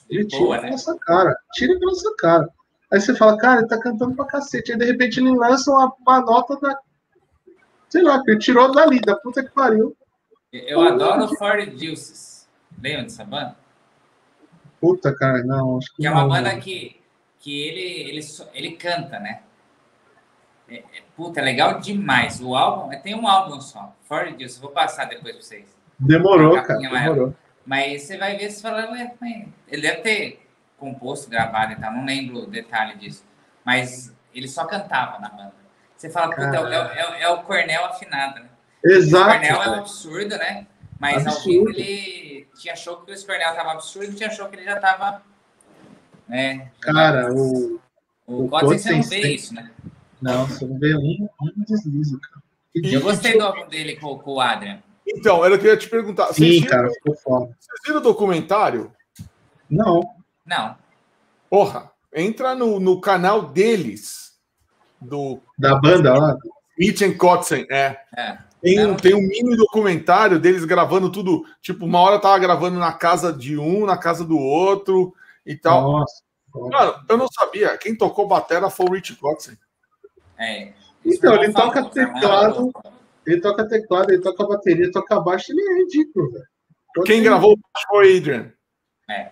Ele 0.09 0.27
tira 0.27 0.43
Boa, 0.43 0.57
com 0.57 0.61
a 0.61 0.65
né? 0.65 0.71
nossa 0.71 0.97
cara. 0.99 1.37
Tira 1.53 1.79
com 1.79 1.85
a 1.85 1.91
nossa 1.91 2.15
cara. 2.17 2.49
Aí 2.91 3.01
você 3.01 3.15
fala, 3.15 3.37
cara, 3.37 3.61
ele 3.61 3.69
tá 3.69 3.79
cantando 3.79 4.15
pra 4.15 4.25
cacete. 4.25 4.73
Aí 4.73 4.77
de 4.77 4.85
repente 4.85 5.19
ele 5.19 5.35
lança 5.35 5.71
uma, 5.71 5.91
uma 6.05 6.21
nota 6.21 6.59
da. 6.59 6.77
Sei 7.89 8.03
lá, 8.03 8.21
que 8.23 8.31
ele 8.31 8.39
tirou 8.39 8.71
dali, 8.71 8.99
da 8.99 9.15
puta 9.15 9.43
que 9.43 9.53
pariu. 9.53 9.95
Eu 10.51 10.81
adoro 10.81 11.27
Forty 11.35 11.77
Juices. 11.77 12.47
Lembra 12.81 13.03
dessa 13.03 13.23
banda? 13.25 13.55
Puta, 14.79 15.13
cara, 15.15 15.43
não, 15.43 15.77
acho 15.77 15.89
que. 15.89 15.97
Que 15.97 16.07
é 16.07 16.11
uma 16.11 16.27
banda 16.27 16.55
que, 16.57 17.01
que 17.39 17.61
ele, 17.61 18.09
ele, 18.09 18.19
ele 18.53 18.71
canta, 18.75 19.19
né? 19.19 19.41
É, 20.69 20.77
é- 20.77 21.03
puta, 21.15 21.39
é 21.39 21.43
legal 21.43 21.79
demais. 21.79 22.39
O 22.41 22.55
álbum, 22.55 22.91
é, 22.91 22.97
tem 22.97 23.15
um 23.15 23.27
álbum 23.27 23.59
só, 23.59 23.95
Forty 24.03 24.31
Juices. 24.31 24.59
Vou 24.59 24.71
passar 24.71 25.05
depois 25.05 25.35
pra 25.35 25.43
vocês. 25.43 25.75
Demorou, 25.99 26.61
cara, 26.61 26.79
demorou. 26.79 27.35
Mas 27.65 28.03
você 28.03 28.17
vai 28.17 28.37
ver, 28.37 28.49
você 28.49 28.61
fala, 28.61 28.87
ele 29.67 29.81
deve 29.81 30.01
ter 30.01 30.47
composto, 30.77 31.29
gravado 31.29 31.73
e 31.73 31.75
tal, 31.75 31.91
não 31.91 32.05
lembro 32.05 32.43
o 32.43 32.47
detalhe 32.47 32.95
disso. 32.97 33.25
mas 33.65 34.15
ele 34.33 34.47
só 34.47 34.65
cantava 34.65 35.19
na 35.19 35.29
banda. 35.29 35.55
Você 35.95 36.09
fala, 36.09 36.29
puta, 36.29 36.55
é, 36.55 36.99
é, 36.99 37.21
é, 37.23 37.29
o 37.29 37.41
Cornel 37.41 37.85
afinado, 37.85 38.39
né? 38.39 38.49
Exato. 38.87 39.29
O 39.29 39.31
Cornel 39.31 39.61
é 39.63 39.69
um 39.69 39.73
absurdo, 39.73 40.37
né? 40.37 40.67
Mas 40.99 41.27
absurdo. 41.27 41.37
ao 41.37 41.43
vivo 41.43 41.69
ele 41.69 42.47
tinha 42.59 42.75
show 42.75 42.97
que 42.97 43.11
o 43.11 43.25
Cornel 43.25 43.55
tava 43.55 43.71
absurdo, 43.71 44.15
tinha 44.15 44.29
show 44.29 44.47
que 44.47 44.55
ele 44.55 44.65
já 44.65 44.79
tava. 44.79 45.21
Né, 46.27 46.71
cara, 46.81 47.33
o. 47.33 47.79
O, 48.25 48.43
o 48.43 48.47
você 48.49 48.91
não 48.91 49.03
vê 49.03 49.21
tem... 49.21 49.35
isso, 49.35 49.53
né? 49.53 49.71
Não, 50.21 50.45
você 50.45 50.65
não 50.65 50.77
vê 50.77 50.95
um, 50.95 51.29
um 51.41 51.63
deslize, 51.65 52.19
cara. 52.19 52.41
Eu 52.75 53.01
gostei 53.01 53.37
do 53.37 53.43
álbum 53.43 53.67
dele 53.67 53.95
com, 53.95 54.17
com 54.19 54.33
o 54.33 54.41
Adrian. 54.41 54.81
Então, 55.07 55.43
eu 55.45 55.57
queria 55.57 55.77
te 55.77 55.89
perguntar. 55.89 56.33
Sim, 56.33 56.43
viram, 56.43 56.67
cara, 56.67 56.89
ficou 56.91 57.15
foda. 57.15 57.45
Vocês 57.59 57.79
viram 57.85 57.99
o 57.99 58.03
documentário? 58.03 58.91
Não. 59.69 60.01
Não. 60.45 60.75
Porra, 61.49 61.91
entra 62.13 62.53
no, 62.53 62.79
no 62.79 62.99
canal 62.99 63.43
deles. 63.43 64.35
Do, 64.99 65.39
da 65.57 65.75
banda 65.75 66.13
lá? 66.13 66.35
Mitch 66.77 67.01
and 67.01 67.13
Kotzen, 67.17 67.65
é. 67.69 67.97
é. 68.15 68.37
Tem, 68.67 68.85
um, 68.85 68.95
tem 68.97 69.15
um 69.15 69.21
mini 69.21 69.55
documentário 69.55 70.37
deles 70.37 70.65
gravando 70.65 71.09
tudo. 71.09 71.45
Tipo, 71.61 71.85
uma 71.85 71.99
hora 71.99 72.19
tava 72.19 72.37
gravando 72.37 72.77
na 72.77 72.91
casa 72.91 73.31
de 73.31 73.57
um, 73.57 73.85
na 73.85 73.97
casa 73.97 74.25
do 74.25 74.37
outro 74.37 75.13
e 75.45 75.55
tal. 75.55 75.91
Nossa. 75.91 76.21
Mano, 76.53 76.95
eu 77.07 77.17
não 77.17 77.27
sabia. 77.31 77.77
Quem 77.77 77.95
tocou 77.95 78.27
batera 78.27 78.69
foi 78.69 78.85
o 78.87 78.93
Rich 78.93 79.15
Kotzen. 79.15 79.57
É. 80.37 80.73
Então, 81.05 81.35
ele 81.35 81.53
toca 81.53 81.85
teclado, 81.85 82.71
ele 83.25 83.39
toca 83.39 83.67
teclado, 83.67 84.11
ele 84.11 84.21
toca 84.21 84.47
bateria, 84.47 84.91
toca 84.91 85.19
baixo, 85.21 85.45
ele 85.51 85.61
é 85.61 85.83
ridículo, 85.83 86.31
velho. 86.31 86.45
Quem 87.05 87.23
gravou 87.23 87.53
o 87.53 87.57
baixo 87.57 87.87
foi 87.87 88.13
o 88.13 88.17
Adrian. 88.17 88.51
É. 89.09 89.31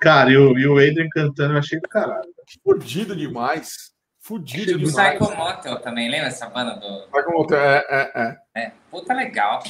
Cara, 0.00 0.30
e 0.30 0.36
o, 0.36 0.58
e 0.58 0.66
o 0.66 0.76
Adrian 0.76 1.08
cantando 1.10 1.54
eu 1.54 1.58
achei 1.58 1.80
do 1.80 1.88
caralho. 1.88 2.28
Fudido 2.62 3.16
demais. 3.16 3.92
Fudido 4.20 4.78
demais. 4.78 5.20
O 5.20 5.24
Psycho 5.24 5.36
Motel 5.36 5.80
também, 5.80 6.10
lembra 6.10 6.28
essa 6.28 6.48
banda 6.48 6.74
do. 6.74 7.08
Psycho 7.10 7.32
Motel, 7.32 7.58
é, 7.58 7.86
é, 7.88 8.12
é. 8.14 8.62
É, 8.62 8.72
puta 8.90 9.14
legal. 9.14 9.62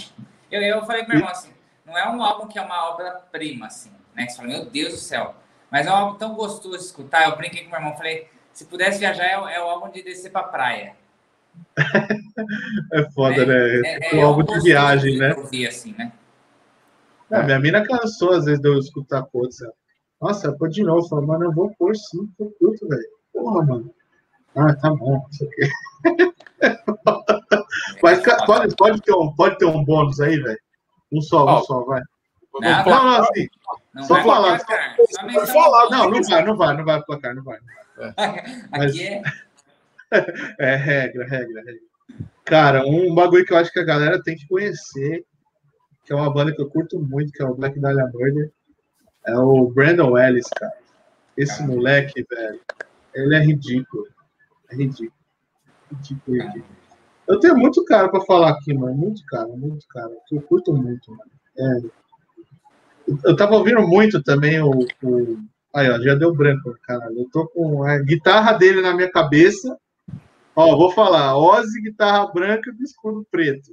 Eu, 0.51 0.61
eu 0.61 0.85
falei 0.85 1.03
pro 1.03 1.11
meu 1.11 1.19
irmão 1.19 1.31
assim, 1.31 1.53
não 1.87 1.97
é 1.97 2.09
um 2.09 2.23
álbum 2.23 2.49
que 2.49 2.59
é 2.59 2.63
uma 2.63 2.91
obra-prima, 2.91 3.67
assim, 3.67 3.93
né? 4.15 4.29
Você 4.29 4.37
fala, 4.37 4.49
meu 4.49 4.65
Deus 4.65 4.93
do 4.93 4.99
céu. 4.99 5.35
Mas 5.71 5.87
é 5.87 5.91
um 5.91 5.95
álbum 5.95 6.19
tão 6.19 6.35
gostoso 6.35 6.77
de 6.77 6.85
escutar. 6.85 7.29
Eu 7.29 7.37
brinquei 7.37 7.63
com 7.63 7.71
meu 7.71 7.79
irmão, 7.79 7.97
falei, 7.97 8.29
se 8.53 8.65
pudesse 8.65 8.99
viajar, 8.99 9.25
é, 9.25 9.55
é 9.55 9.63
o 9.63 9.69
álbum 9.69 9.89
de 9.89 10.03
descer 10.03 10.33
pra 10.33 10.43
praia. 10.43 10.97
é 12.93 13.11
foda, 13.13 13.43
é, 13.43 13.47
né? 13.47 13.83
É, 13.85 14.17
é, 14.17 14.17
um 14.17 14.27
álbum 14.27 14.43
de 14.43 14.61
viagem, 14.61 15.17
né? 15.17 15.33
Ouvir, 15.35 15.69
assim, 15.69 15.95
né? 15.97 16.13
É, 17.31 17.43
minha 17.45 17.61
mina 17.61 17.87
cansou, 17.87 18.33
às 18.33 18.47
vezes, 18.47 18.61
de 18.61 18.69
eu 18.69 18.79
escutar 18.79 19.23
coisa. 19.23 19.73
Nossa, 20.21 20.53
pô, 20.53 20.67
de 20.67 20.83
novo. 20.83 21.09
Falei, 21.09 21.27
mano, 21.27 21.45
eu 21.45 21.53
vou 21.53 21.73
pôr 21.79 21.95
sim, 21.95 22.29
eu 22.39 22.51
curto, 22.59 22.89
velho. 22.89 23.09
Porra, 23.33 23.65
mano. 23.65 23.95
Ah, 24.57 24.75
tá 24.75 24.91
bom, 24.91 25.27
isso 25.31 25.45
aqui. 25.45 25.71
Mas 28.03 28.21
pode, 28.47 28.77
pode, 28.77 29.01
ter 29.03 29.15
um, 29.15 29.33
pode 29.35 29.59
ter 29.59 29.67
um 29.67 29.85
bônus 29.85 30.21
aí, 30.21 30.39
velho? 30.41 30.59
Um 31.13 31.21
só, 31.21 31.61
um 31.61 31.63
só, 31.63 31.85
vai. 31.85 32.03
Não, 32.61 32.61
não, 32.61 32.85
não, 32.85 33.23
assim, 33.23 33.49
não 33.95 34.03
só 34.03 34.23
falar. 34.23 34.59
Só, 34.59 35.47
só 35.47 35.47
falar. 35.47 35.91
Não, 35.91 36.11
não 36.11 36.23
vai, 36.23 36.45
não 36.45 36.57
vai, 36.57 36.77
não 36.77 36.85
vai 36.85 37.03
placar, 37.03 37.35
não 37.35 37.45
vai. 37.45 37.59
É. 37.99 38.15
Aqui 38.85 39.07
é. 39.07 39.23
é 40.59 40.77
regra, 40.77 41.25
regra, 41.27 41.63
regra. 41.63 41.91
Cara, 42.45 42.85
um 42.85 43.15
bagulho 43.15 43.45
que 43.45 43.53
eu 43.53 43.59
acho 43.59 43.73
que 43.73 43.79
a 43.79 43.85
galera 43.85 44.21
tem 44.23 44.37
que 44.37 44.49
conhecer, 44.49 45.25
que 46.05 46.13
é 46.13 46.17
uma 46.17 46.33
banda 46.33 46.53
que 46.53 46.61
eu 46.61 46.69
curto 46.69 46.99
muito, 46.99 47.33
que 47.33 47.43
é 47.43 47.47
o 47.47 47.55
Black 47.55 47.79
Dahlia 47.79 48.11
Murder, 48.13 48.51
é 49.27 49.39
o 49.39 49.69
Brandon 49.69 50.19
Ellis, 50.19 50.49
cara. 50.49 50.73
Esse 51.37 51.63
moleque, 51.63 52.27
velho, 52.29 52.61
ele 53.15 53.35
é 53.37 53.39
ridículo. 53.39 54.07
É 54.71 54.77
ridículo. 54.77 55.13
Ridículo, 55.91 56.37
ridículo. 56.37 56.81
Eu 57.29 57.39
tenho 57.39 57.57
muito 57.57 57.85
cara 57.85 58.09
pra 58.09 58.21
falar 58.23 58.51
aqui, 58.51 58.75
mano. 58.75 58.95
Muito 58.95 59.25
cara, 59.27 59.49
muito 59.49 59.87
cara. 59.89 60.11
Eu 60.33 60.43
curto 60.43 60.73
muito, 60.73 61.11
mano. 61.11 61.31
É. 61.59 62.01
Eu 63.25 63.37
tava 63.37 63.57
ouvindo 63.57 63.87
muito 63.87 64.23
também 64.23 64.61
o, 64.61 64.71
o 65.03 65.39
Aí, 65.73 65.89
ó, 65.89 66.01
já 66.01 66.15
deu 66.17 66.35
branco, 66.35 66.77
caralho. 66.83 67.21
Eu 67.21 67.31
tô 67.31 67.47
com 67.47 67.85
a 67.85 67.99
guitarra 67.99 68.55
dele 68.55 68.81
na 68.81 68.93
minha 68.93 69.11
cabeça. 69.11 69.79
Ó, 70.55 70.77
vou 70.77 70.91
falar. 70.91 71.37
Ozzy, 71.37 71.81
guitarra 71.81 72.27
branca 72.33 72.75
e 72.77 72.83
escudo 72.83 73.25
preto. 73.31 73.71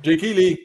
Jake 0.00 0.32
Lee. 0.32 0.64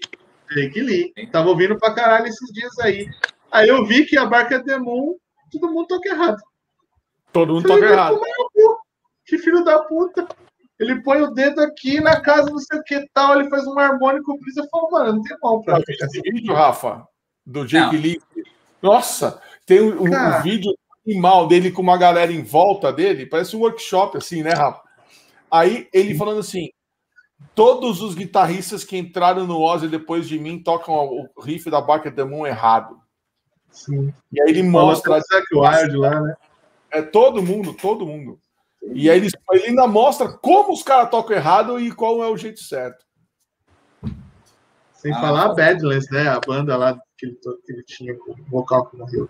Jake 0.51 0.79
Lee. 0.79 1.13
Tava 1.31 1.49
ouvindo 1.49 1.77
pra 1.79 1.95
caralho 1.95 2.27
esses 2.27 2.53
dias 2.53 2.77
aí. 2.79 3.09
Aí 3.51 3.67
eu 3.67 3.85
vi 3.85 4.05
que 4.05 4.17
a 4.17 4.25
Barca 4.25 4.59
Demon, 4.59 5.15
todo 5.51 5.71
mundo 5.71 5.87
toca 5.87 6.09
errado. 6.09 6.41
Todo 7.33 7.53
mundo 7.53 7.67
toca 7.67 7.85
errado. 7.85 8.21
Que 9.25 9.37
filho 9.39 9.63
da 9.63 9.79
puta. 9.79 10.27
Ele 10.79 11.01
põe 11.01 11.21
o 11.21 11.31
dedo 11.31 11.61
aqui 11.61 11.99
na 11.99 12.21
casa, 12.21 12.49
não 12.49 12.59
sei 12.59 12.79
o 12.79 12.83
que 12.83 13.07
tal, 13.13 13.39
ele 13.39 13.49
faz 13.49 13.65
um 13.65 13.77
harmônico, 13.77 14.37
brisa 14.39 14.63
e 14.63 14.69
fala, 14.69 14.91
mano, 14.91 15.13
não 15.13 15.21
tem 15.23 15.37
mão 15.41 15.61
pra 15.61 15.79
Esse 15.87 16.21
vídeo, 16.21 16.53
Rafa, 16.53 17.07
do 17.45 17.65
Jake 17.65 17.95
não. 17.95 18.01
Lee, 18.01 18.21
nossa, 18.81 19.41
tem 19.65 19.79
um, 19.79 20.03
um, 20.03 20.41
vídeo 20.41 20.73
animal 21.05 21.47
dele 21.47 21.71
com 21.71 21.81
uma 21.81 21.97
galera 21.97 22.31
em 22.31 22.43
volta 22.43 22.91
dele, 22.91 23.25
parece 23.25 23.55
um 23.55 23.59
workshop, 23.59 24.17
assim, 24.17 24.41
né, 24.41 24.51
Rafa? 24.51 24.81
Aí 25.49 25.87
ele 25.93 26.15
falando 26.15 26.39
assim: 26.39 26.69
todos 27.53 28.01
os 28.01 28.15
guitarristas 28.15 28.83
que 28.83 28.97
entraram 28.97 29.45
no 29.45 29.61
Ozzy 29.61 29.87
depois 29.87 30.27
de 30.27 30.39
mim 30.39 30.61
tocam 30.61 30.95
o 30.95 31.29
riff 31.41 31.69
da 31.69 31.79
Barca 31.79 32.11
the 32.11 32.23
Moon 32.23 32.47
errado. 32.47 32.99
Sim. 33.69 34.13
E 34.31 34.41
aí 34.41 34.49
ele 34.49 34.63
mostra. 34.63 35.21
O 35.53 35.59
Wild 35.61 35.97
lá, 35.97 36.19
né? 36.19 36.35
É 36.93 37.01
todo 37.01 37.41
mundo, 37.41 37.73
todo 37.73 38.05
mundo. 38.05 38.39
E 38.93 39.09
aí 39.09 39.17
ele, 39.17 39.29
ele 39.51 39.67
ainda 39.67 39.87
mostra 39.87 40.27
como 40.29 40.73
os 40.73 40.83
caras 40.83 41.09
tocam 41.09 41.35
errado 41.35 41.79
e 41.79 41.91
qual 41.91 42.23
é 42.23 42.29
o 42.29 42.37
jeito 42.37 42.61
certo. 42.61 43.03
Sem 44.93 45.11
ah, 45.11 45.19
falar 45.19 45.45
a 45.45 45.53
Badlands, 45.53 46.09
né? 46.11 46.27
A 46.27 46.39
banda 46.39 46.77
lá 46.77 46.97
que 47.17 47.25
ele, 47.25 47.35
que 47.65 47.73
ele 47.73 47.83
tinha, 47.83 48.13
o 48.13 48.35
vocal 48.49 48.85
que 48.85 48.97
morreu. 48.97 49.29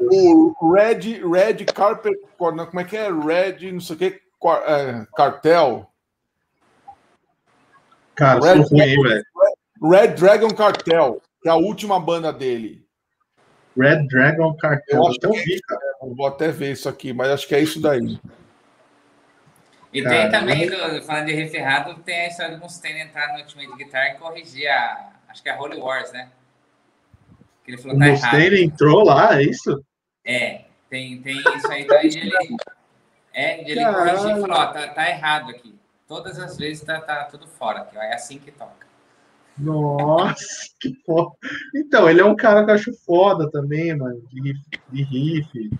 O 0.00 0.72
Red, 0.72 1.22
Red 1.24 1.64
Carpet, 1.66 2.14
como 2.36 2.80
é 2.80 2.84
que 2.84 2.96
é? 2.96 3.10
Red, 3.10 3.72
não 3.72 3.80
sei 3.80 3.96
o 3.96 3.98
que, 3.98 4.20
é, 4.66 5.06
Cartel. 5.16 5.88
Cara, 8.14 8.40
Red, 8.40 8.62
ruim, 8.62 9.02
velho. 9.02 9.24
Red 9.82 10.08
Dragon 10.08 10.50
Cartel, 10.50 11.20
que 11.42 11.48
é 11.48 11.52
a 11.52 11.56
última 11.56 12.00
banda 12.00 12.32
dele. 12.32 12.83
Red 13.76 14.06
Dragon 14.06 14.54
Cartel. 14.56 14.98
Eu 14.98 15.06
acho 15.08 15.18
que 15.18 15.28
vi, 15.28 15.60
cara. 15.62 15.80
Vou 16.00 16.26
até 16.26 16.50
ver 16.50 16.72
isso 16.72 16.88
aqui, 16.88 17.12
mas 17.12 17.30
acho 17.30 17.48
que 17.48 17.54
é 17.54 17.60
isso 17.60 17.80
daí. 17.80 18.18
E 19.92 20.02
tem 20.02 20.28
também, 20.28 20.68
falando 21.02 21.26
de 21.26 21.34
referrado, 21.34 21.94
tem 22.02 22.22
a 22.22 22.28
história 22.28 22.56
do 22.56 22.60
Mustaine 22.60 23.00
entrar 23.00 23.32
no 23.32 23.38
Ultimate 23.38 23.76
Guitar 23.76 24.06
e 24.08 24.18
corrigir 24.18 24.68
a. 24.68 25.12
Acho 25.28 25.42
que 25.42 25.48
é 25.48 25.52
a 25.52 25.60
Holy 25.60 25.78
Wars, 25.78 26.12
né? 26.12 26.30
Que 27.64 27.72
ele 27.72 27.78
falou 27.78 27.96
o 27.96 28.00
tá 28.00 28.06
Mustaine 28.06 28.56
errado. 28.56 28.72
entrou 28.72 29.04
lá, 29.04 29.40
é 29.40 29.42
isso? 29.44 29.84
É, 30.24 30.64
tem, 30.90 31.20
tem 31.22 31.38
isso 31.38 31.70
aí. 31.70 31.86
Daí 31.86 32.06
ele, 32.06 32.56
é, 33.32 33.70
ele 33.70 33.84
corrigiu 33.84 34.36
e 34.36 34.40
falou: 34.40 34.56
ó, 34.56 34.66
tá, 34.66 34.88
tá 34.88 35.08
errado 35.08 35.50
aqui. 35.50 35.74
Todas 36.08 36.38
as 36.38 36.56
vezes 36.56 36.82
tá, 36.84 37.00
tá 37.00 37.24
tudo 37.24 37.46
fora, 37.46 37.80
aqui, 37.80 37.96
ó, 37.96 38.02
é 38.02 38.14
assim 38.14 38.38
que 38.38 38.50
toca. 38.50 38.83
Nossa, 39.56 40.68
que 40.80 40.94
foda. 41.06 41.36
Então, 41.74 42.10
ele 42.10 42.20
é 42.20 42.24
um 42.24 42.36
cara 42.36 42.64
que 42.64 42.70
eu 42.70 42.74
acho 42.74 42.92
foda 43.04 43.50
também, 43.50 43.96
mano, 43.96 44.20
de 44.30 44.40
riff. 44.40 44.60
De 44.90 45.02
riff. 45.02 45.70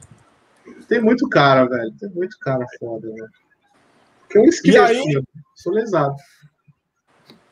Tem 0.88 1.00
muito 1.00 1.28
cara, 1.28 1.64
velho. 1.64 1.92
Tem 1.98 2.08
muito 2.10 2.38
cara 2.38 2.64
foda, 2.78 3.08
velho. 3.08 3.30
Que 4.30 4.38
eu 4.38 4.44
esqueci, 4.44 4.78
aí... 4.78 5.22
sou 5.56 5.72
lesado. 5.72 6.14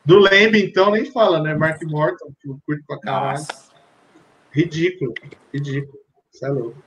Do 0.05 0.19
Lembe, 0.19 0.63
então, 0.63 0.91
nem 0.91 1.05
fala, 1.11 1.41
né? 1.41 1.55
Mark 1.55 1.81
Morton, 1.83 2.33
que 2.41 2.49
eu 2.49 2.59
curto 2.65 2.83
pra 2.85 2.99
caralho. 2.99 3.39
Nossa. 3.39 3.73
Ridículo, 4.51 5.13
ridículo. 5.53 5.99
Isso 6.31 6.45
é 6.45 6.49
louco. 6.49 6.83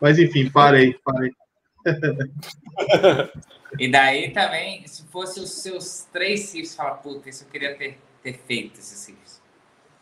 Mas 0.00 0.18
enfim, 0.18 0.50
parei, 0.50 0.98
parei. 1.04 1.30
e 3.78 3.90
daí 3.90 4.32
também, 4.32 4.86
se 4.86 5.04
fosse 5.04 5.38
os 5.38 5.50
seus 5.50 6.08
três 6.12 6.52
riffs, 6.52 6.74
fala, 6.74 6.94
puta, 6.94 7.28
isso 7.28 7.44
eu 7.44 7.48
queria 7.48 7.76
ter, 7.76 7.98
ter 8.24 8.38
feito 8.38 8.80
esses 8.80 9.06
riffs. 9.06 9.42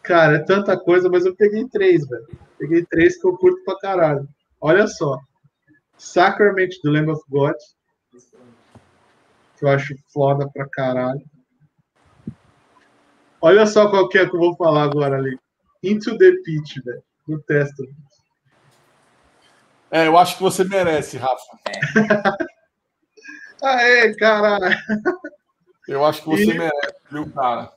Cara, 0.03 0.37
é 0.37 0.39
tanta 0.39 0.79
coisa, 0.79 1.09
mas 1.11 1.27
eu 1.27 1.35
peguei 1.35 1.69
três, 1.69 2.07
velho. 2.07 2.27
Peguei 2.59 2.87
três 2.87 3.21
que 3.21 3.27
eu 3.27 3.37
curto 3.37 3.63
pra 3.65 3.79
caralho. 3.79 4.29
Olha 4.61 4.87
só. 4.87 5.19
Sacrament 5.99 6.71
do 6.83 6.91
Lamb 6.91 7.11
of 7.11 7.23
God. 7.29 7.55
Que 9.59 9.65
eu 9.65 9.69
acho 9.69 9.95
foda 10.13 10.49
pra 10.49 10.69
caralho. 10.69 11.23
Olha 13.41 13.67
só 13.67 13.91
qual 13.91 14.09
que 14.09 14.19
é 14.19 14.29
que 14.29 14.35
eu 14.35 14.41
vou 14.41 14.57
falar 14.57 14.85
agora 14.85 15.17
ali. 15.17 15.37
Into 15.83 16.17
the 16.17 16.31
Pit, 16.45 16.81
velho. 16.85 17.03
No 17.27 17.41
teste. 17.43 17.93
É, 19.91 20.07
eu 20.07 20.17
acho 20.17 20.37
que 20.37 20.43
você 20.43 20.65
merece, 20.65 21.19
Rafa. 21.19 21.59
É. 21.69 22.53
Aê, 23.67 24.15
caralho. 24.17 24.77
Eu 25.89 26.05
acho 26.05 26.23
que 26.23 26.29
você 26.29 26.55
e... 26.55 26.59
merece, 26.59 26.95
viu, 27.11 27.31
cara? 27.33 27.73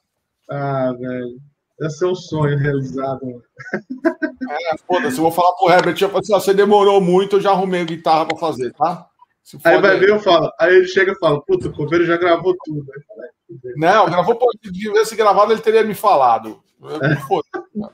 Ah, 0.49 0.93
velho. 0.98 1.40
Ia 1.82 1.90
ser 1.90 2.06
um 2.06 2.15
sonho 2.15 2.57
realizado. 2.57 3.43
É, 4.49 4.77
foda-se, 4.88 5.17
eu 5.17 5.24
vou 5.24 5.32
falar 5.32 5.53
pro 5.53 5.69
Herbert, 5.69 5.98
eu 5.99 6.17
assim, 6.17 6.33
você 6.33 6.53
demorou 6.53 7.01
muito, 7.01 7.35
eu 7.35 7.41
já 7.41 7.51
arrumei 7.51 7.82
a 7.82 7.85
guitarra 7.85 8.25
pra 8.25 8.38
fazer, 8.38 8.72
tá? 8.74 9.07
aí 9.64 9.82
vai 9.82 9.99
ver, 9.99 10.09
eu 10.09 10.19
falo. 10.19 10.49
Aí 10.59 10.74
ele 10.74 10.88
chega 10.88 11.11
e 11.11 11.19
fala, 11.19 11.41
puta, 11.41 11.67
o 11.67 11.74
Coveiro 11.74 12.06
já 12.06 12.17
gravou 12.17 12.56
tudo. 12.64 12.85
Não, 13.75 14.06
gravou, 14.06 14.40
se 14.64 14.72
tivesse 14.72 15.15
gravado, 15.15 15.51
ele 15.51 15.61
teria 15.61 15.83
me 15.83 15.93
falado. 15.93 16.64
Eu, 16.82 17.91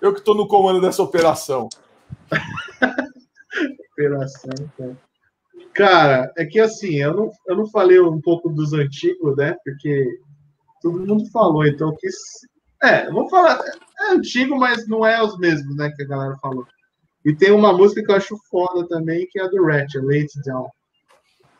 eu 0.00 0.14
que 0.14 0.22
tô 0.22 0.32
no 0.32 0.46
comando 0.46 0.80
dessa 0.80 1.02
operação. 1.02 1.68
operação, 3.92 4.70
cara. 4.78 4.96
Cara, 5.74 6.32
é 6.36 6.44
que 6.44 6.58
assim, 6.58 6.96
eu 6.96 7.14
não, 7.14 7.30
eu 7.46 7.56
não 7.56 7.66
falei 7.66 8.00
um 8.00 8.20
pouco 8.20 8.48
dos 8.48 8.72
antigos, 8.72 9.36
né? 9.36 9.56
Porque 9.64 10.06
todo 10.80 11.06
mundo 11.06 11.30
falou, 11.30 11.64
então 11.66 11.88
eu 11.88 11.96
quis. 11.96 12.14
É, 12.82 13.10
vou 13.10 13.28
falar. 13.28 13.60
É 14.00 14.12
antigo, 14.12 14.58
mas 14.58 14.88
não 14.88 15.04
é 15.06 15.22
os 15.22 15.38
mesmos, 15.38 15.76
né? 15.76 15.92
Que 15.94 16.02
a 16.02 16.06
galera 16.06 16.36
falou. 16.40 16.66
E 17.24 17.34
tem 17.34 17.50
uma 17.50 17.72
música 17.72 18.02
que 18.02 18.10
eu 18.10 18.16
acho 18.16 18.36
foda 18.50 18.88
também, 18.88 19.26
que 19.30 19.38
é 19.38 19.44
a 19.44 19.48
do 19.48 19.64
Ratchet, 19.64 20.02
It 20.10 20.32
Down. 20.44 20.68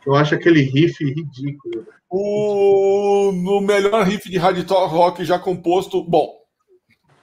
Eu 0.07 0.15
acho 0.15 0.35
aquele 0.35 0.63
riff 0.63 1.05
ridículo. 1.05 1.87
O 2.09 3.31
no 3.33 3.61
melhor 3.61 4.05
riff 4.05 4.29
de 4.29 4.39
hard 4.39 4.69
rock 4.71 5.25
já 5.25 5.39
composto. 5.39 6.03
Bom, 6.03 6.41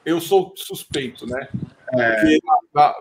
eu 0.06 0.22
sou 0.22 0.54
suspeito, 0.56 1.26
né? 1.26 1.48
É. 1.94 2.12
Porque 2.14 2.40
na, 2.74 2.96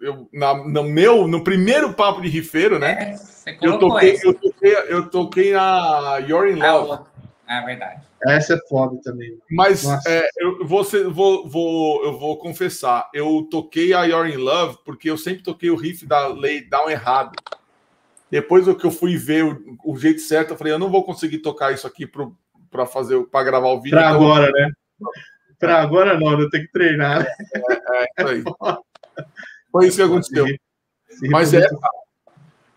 eu, 0.00 0.28
na, 0.32 0.54
no 0.54 0.82
meu, 0.84 1.28
no 1.28 1.44
primeiro 1.44 1.92
papo 1.94 2.20
de 2.20 2.28
rifeiro, 2.28 2.78
né? 2.78 3.14
É, 3.46 3.56
eu, 3.62 3.78
toquei, 3.78 4.18
eu, 4.22 4.34
toquei, 4.34 4.74
eu 4.88 5.10
toquei 5.10 5.52
na 5.52 6.18
You're 6.18 6.52
in 6.52 6.56
Love. 6.56 7.04
É, 7.48 7.58
é 7.58 7.64
verdade. 7.64 8.09
Essa 8.26 8.54
é 8.54 8.68
foda 8.68 9.00
também. 9.02 9.38
Mas 9.50 9.84
é, 10.06 10.28
eu, 10.38 10.66
vou, 10.66 10.84
vou, 11.10 11.48
vou, 11.48 12.04
eu 12.04 12.18
vou 12.18 12.38
confessar, 12.38 13.08
eu 13.14 13.46
toquei 13.50 13.94
a 13.94 14.04
You're 14.04 14.30
in 14.30 14.36
Love 14.36 14.78
porque 14.84 15.08
eu 15.08 15.16
sempre 15.16 15.42
toquei 15.42 15.70
o 15.70 15.76
riff 15.76 16.06
da 16.06 16.26
Lay 16.28 16.68
Down 16.68 16.90
errado. 16.90 17.32
Depois 18.30 18.64
que 18.76 18.86
eu 18.86 18.90
fui 18.90 19.16
ver 19.16 19.44
o, 19.44 19.78
o, 19.84 19.98
jeito 19.98 20.20
certo, 20.20 20.50
eu 20.50 20.56
falei, 20.56 20.72
eu 20.72 20.78
não 20.78 20.90
vou 20.90 21.02
conseguir 21.02 21.38
tocar 21.38 21.72
isso 21.72 21.86
aqui 21.86 22.06
para 22.06 22.86
fazer 22.86 23.20
para 23.24 23.44
gravar 23.44 23.68
o 23.68 23.80
vídeo. 23.80 23.98
Para 23.98 24.10
então... 24.10 24.22
agora, 24.22 24.52
né? 24.52 24.72
Para 25.58 25.82
agora 25.82 26.18
não, 26.18 26.40
eu 26.40 26.48
tenho 26.50 26.66
que 26.66 26.72
treinar. 26.72 27.26
É, 27.26 27.72
é, 27.72 28.02
é 28.02 28.06
isso 28.18 28.28
aí. 28.28 28.44
Foi 29.72 29.86
isso 29.86 29.96
que 29.96 30.02
aconteceu. 30.02 30.46
Mas 31.30 31.54
é, 31.54 31.66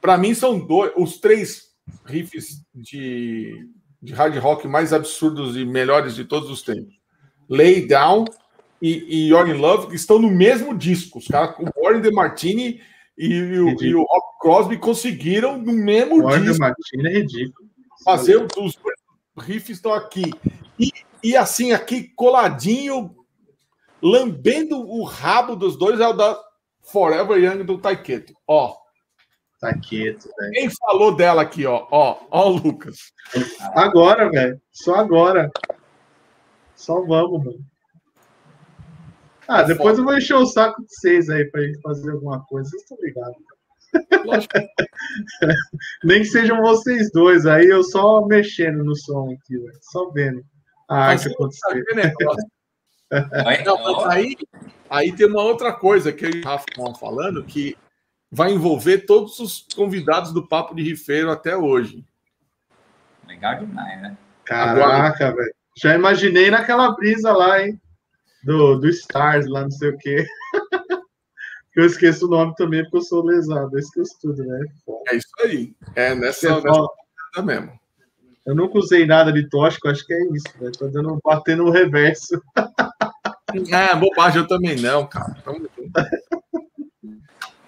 para 0.01 0.17
mim 0.17 0.33
são 0.33 0.59
dois, 0.59 0.91
os 0.95 1.19
três 1.19 1.73
riffs 2.05 2.63
de, 2.73 3.67
de 4.03 4.11
hard 4.11 4.37
rock 4.37 4.67
mais 4.67 4.91
absurdos 4.91 5.55
e 5.55 5.63
melhores 5.63 6.13
de 6.13 6.25
todos 6.25 6.49
os 6.49 6.61
tempos. 6.61 6.93
Lay 7.49 7.87
Down 7.87 8.25
e, 8.81 9.05
e 9.07 9.29
You're 9.29 9.49
in 9.49 9.53
Love 9.53 9.87
que 9.87 9.95
estão 9.95 10.19
no 10.19 10.29
mesmo 10.29 10.77
disco. 10.77 11.19
Os 11.19 11.27
caras 11.27 11.55
com 11.55 11.63
Warren 11.81 12.01
DeMartini 12.01 12.81
e, 13.17 13.27
e, 13.27 13.59
o, 13.59 13.81
e 13.81 13.95
o 13.95 14.03
Rob 14.03 14.23
Crosby 14.41 14.77
conseguiram 14.77 15.57
no 15.57 15.71
mesmo 15.71 16.21
Warren 16.21 16.41
disco. 16.41 16.53
DeMartini 16.55 17.07
é 17.07 17.13
ridículo. 17.13 17.69
Fazer 18.03 18.35
os 18.35 18.53
dois 18.53 18.75
riffs 19.39 19.77
estão 19.77 19.93
aqui. 19.93 20.33
E, 20.77 20.91
e 21.23 21.37
assim, 21.37 21.71
aqui 21.71 22.09
coladinho, 22.09 23.15
lambendo 24.01 24.81
o 24.81 25.05
rabo 25.05 25.55
dos 25.55 25.77
dois, 25.77 26.01
é 26.01 26.07
o 26.07 26.11
da 26.11 26.37
Forever 26.81 27.41
Young 27.41 27.63
do 27.63 27.77
Taiketo. 27.77 28.33
Ó. 28.45 28.82
Taiketo, 29.63 30.29
velho. 30.37 30.51
Quem 30.51 30.69
falou 30.69 31.15
dela 31.15 31.41
aqui, 31.41 31.65
ó? 31.65 31.87
Ó, 31.89 32.17
ó, 32.29 32.49
Lucas. 32.49 32.97
Agora, 33.73 34.29
velho. 34.29 34.61
Só 34.73 34.95
agora. 34.95 35.49
Só 36.75 37.01
vamos, 37.05 37.45
mano. 37.45 37.65
Ah, 39.47 39.61
é 39.61 39.65
depois 39.65 39.97
eu 39.97 40.03
vou 40.03 40.17
encher 40.17 40.35
o 40.35 40.45
saco 40.45 40.81
de 40.81 40.87
vocês 40.89 41.29
aí 41.29 41.45
pra 41.45 41.61
gente 41.61 41.79
fazer 41.79 42.11
alguma 42.11 42.43
coisa. 42.43 42.69
Vocês 42.69 42.81
estão 42.81 42.97
ligados. 43.01 43.37
Nem 46.03 46.19
que 46.19 46.25
sejam 46.25 46.61
vocês 46.61 47.09
dois, 47.13 47.45
aí 47.45 47.67
eu 47.67 47.83
só 47.83 48.25
mexendo 48.25 48.83
no 48.83 48.97
som 48.97 49.31
aqui, 49.31 49.57
véio. 49.57 49.79
só 49.81 50.09
vendo 50.09 50.43
a 50.89 51.05
arte 51.05 51.29
acontecer. 51.29 51.85
Não, 53.63 54.09
aí, 54.09 54.35
aí 54.89 55.15
tem 55.15 55.27
uma 55.27 55.43
outra 55.43 55.71
coisa 55.71 56.11
que 56.11 56.25
eu 56.25 56.31
e 56.31 56.41
o 56.41 56.43
Rafa 56.43 56.65
estavam 56.67 56.95
falando 56.95 57.45
que 57.45 57.77
vai 58.33 58.51
envolver 58.51 59.05
todos 59.05 59.39
os 59.39 59.67
convidados 59.75 60.33
do 60.33 60.47
Papo 60.47 60.73
de 60.73 60.81
Rifeiro 60.81 61.29
até 61.29 61.55
hoje. 61.55 62.03
Legal 63.27 63.59
demais, 63.59 64.01
né? 64.01 64.17
Caraca, 64.43 65.31
velho. 65.35 65.53
Já 65.77 65.93
imaginei 65.93 66.49
naquela 66.49 66.95
brisa 66.95 67.31
lá, 67.31 67.61
hein? 67.61 67.79
Do, 68.43 68.79
do 68.79 68.89
Stars 68.89 69.47
lá, 69.47 69.61
não 69.61 69.71
sei 69.71 69.89
o 69.89 69.97
quê. 69.99 70.25
eu 71.75 71.85
esqueço 71.85 72.25
o 72.25 72.29
nome 72.29 72.55
também 72.55 72.81
porque 72.83 72.97
eu 72.97 73.01
sou 73.01 73.23
lesado. 73.23 73.69
Eu 73.73 73.79
esqueço 73.79 74.17
tudo, 74.19 74.43
né? 74.43 74.65
É 75.09 75.15
isso 75.15 75.27
aí. 75.41 75.75
É 75.95 76.15
nessa, 76.15 76.59
nessa 76.59 77.43
mesmo. 77.43 77.79
Eu 78.47 78.55
nunca 78.55 78.79
usei 78.79 79.05
nada 79.05 79.31
de 79.31 79.47
tóxico, 79.47 79.87
acho 79.87 80.05
que 80.05 80.13
é 80.13 80.21
isso, 80.33 80.59
velho. 80.59 80.71
Tô 80.71 80.87
dando, 80.87 81.19
batendo 81.23 81.65
no 81.65 81.71
reverso. 81.71 82.41
É, 83.71 83.95
bobagem 83.95 84.41
eu 84.41 84.47
também 84.47 84.75
não, 84.77 85.05
cara. 85.05 85.35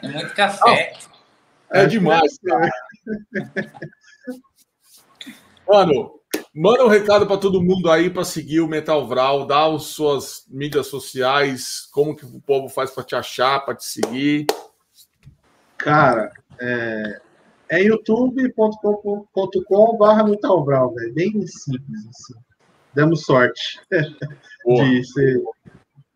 É 0.05 0.07
muito 0.07 0.33
café. 0.35 0.93
é, 1.71 1.83
é 1.83 1.85
demais, 1.87 2.37
cara. 2.37 2.69
Mano, 5.67 6.19
manda 6.53 6.85
um 6.85 6.89
recado 6.89 7.25
para 7.25 7.39
todo 7.39 7.61
mundo 7.61 7.89
aí 7.89 8.11
para 8.11 8.23
seguir 8.23 8.59
o 8.59 8.67
Metal 8.67 9.07
Vral, 9.07 9.47
dá 9.47 9.65
as 9.65 9.85
suas 9.85 10.45
mídias 10.47 10.85
sociais, 10.87 11.89
como 11.91 12.15
que 12.15 12.23
o 12.23 12.39
povo 12.39 12.69
faz 12.69 12.91
para 12.91 13.03
te 13.03 13.15
achar, 13.15 13.65
para 13.65 13.73
te 13.73 13.85
seguir. 13.85 14.45
Cara, 15.75 16.31
é, 16.59 17.19
é 17.69 17.83
youtube.com.br 17.83 20.29
Metalvral, 20.29 20.93
velho. 20.93 21.13
Bem 21.15 21.31
simples 21.47 22.07
assim. 22.09 22.35
Demos 22.93 23.23
sorte 23.23 23.81
de 23.91 25.03
ser 25.03 25.41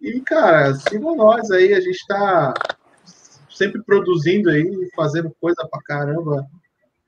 e, 0.02 0.22
cara, 0.22 0.74
sigam 0.76 1.16
nós 1.16 1.52
aí, 1.52 1.74
a 1.74 1.82
gente 1.82 2.08
tá 2.08 2.54
sempre 3.60 3.84
produzindo 3.84 4.50
aí, 4.50 4.90
fazendo 4.96 5.36
coisa 5.42 5.68
pra 5.70 5.82
caramba. 5.82 6.48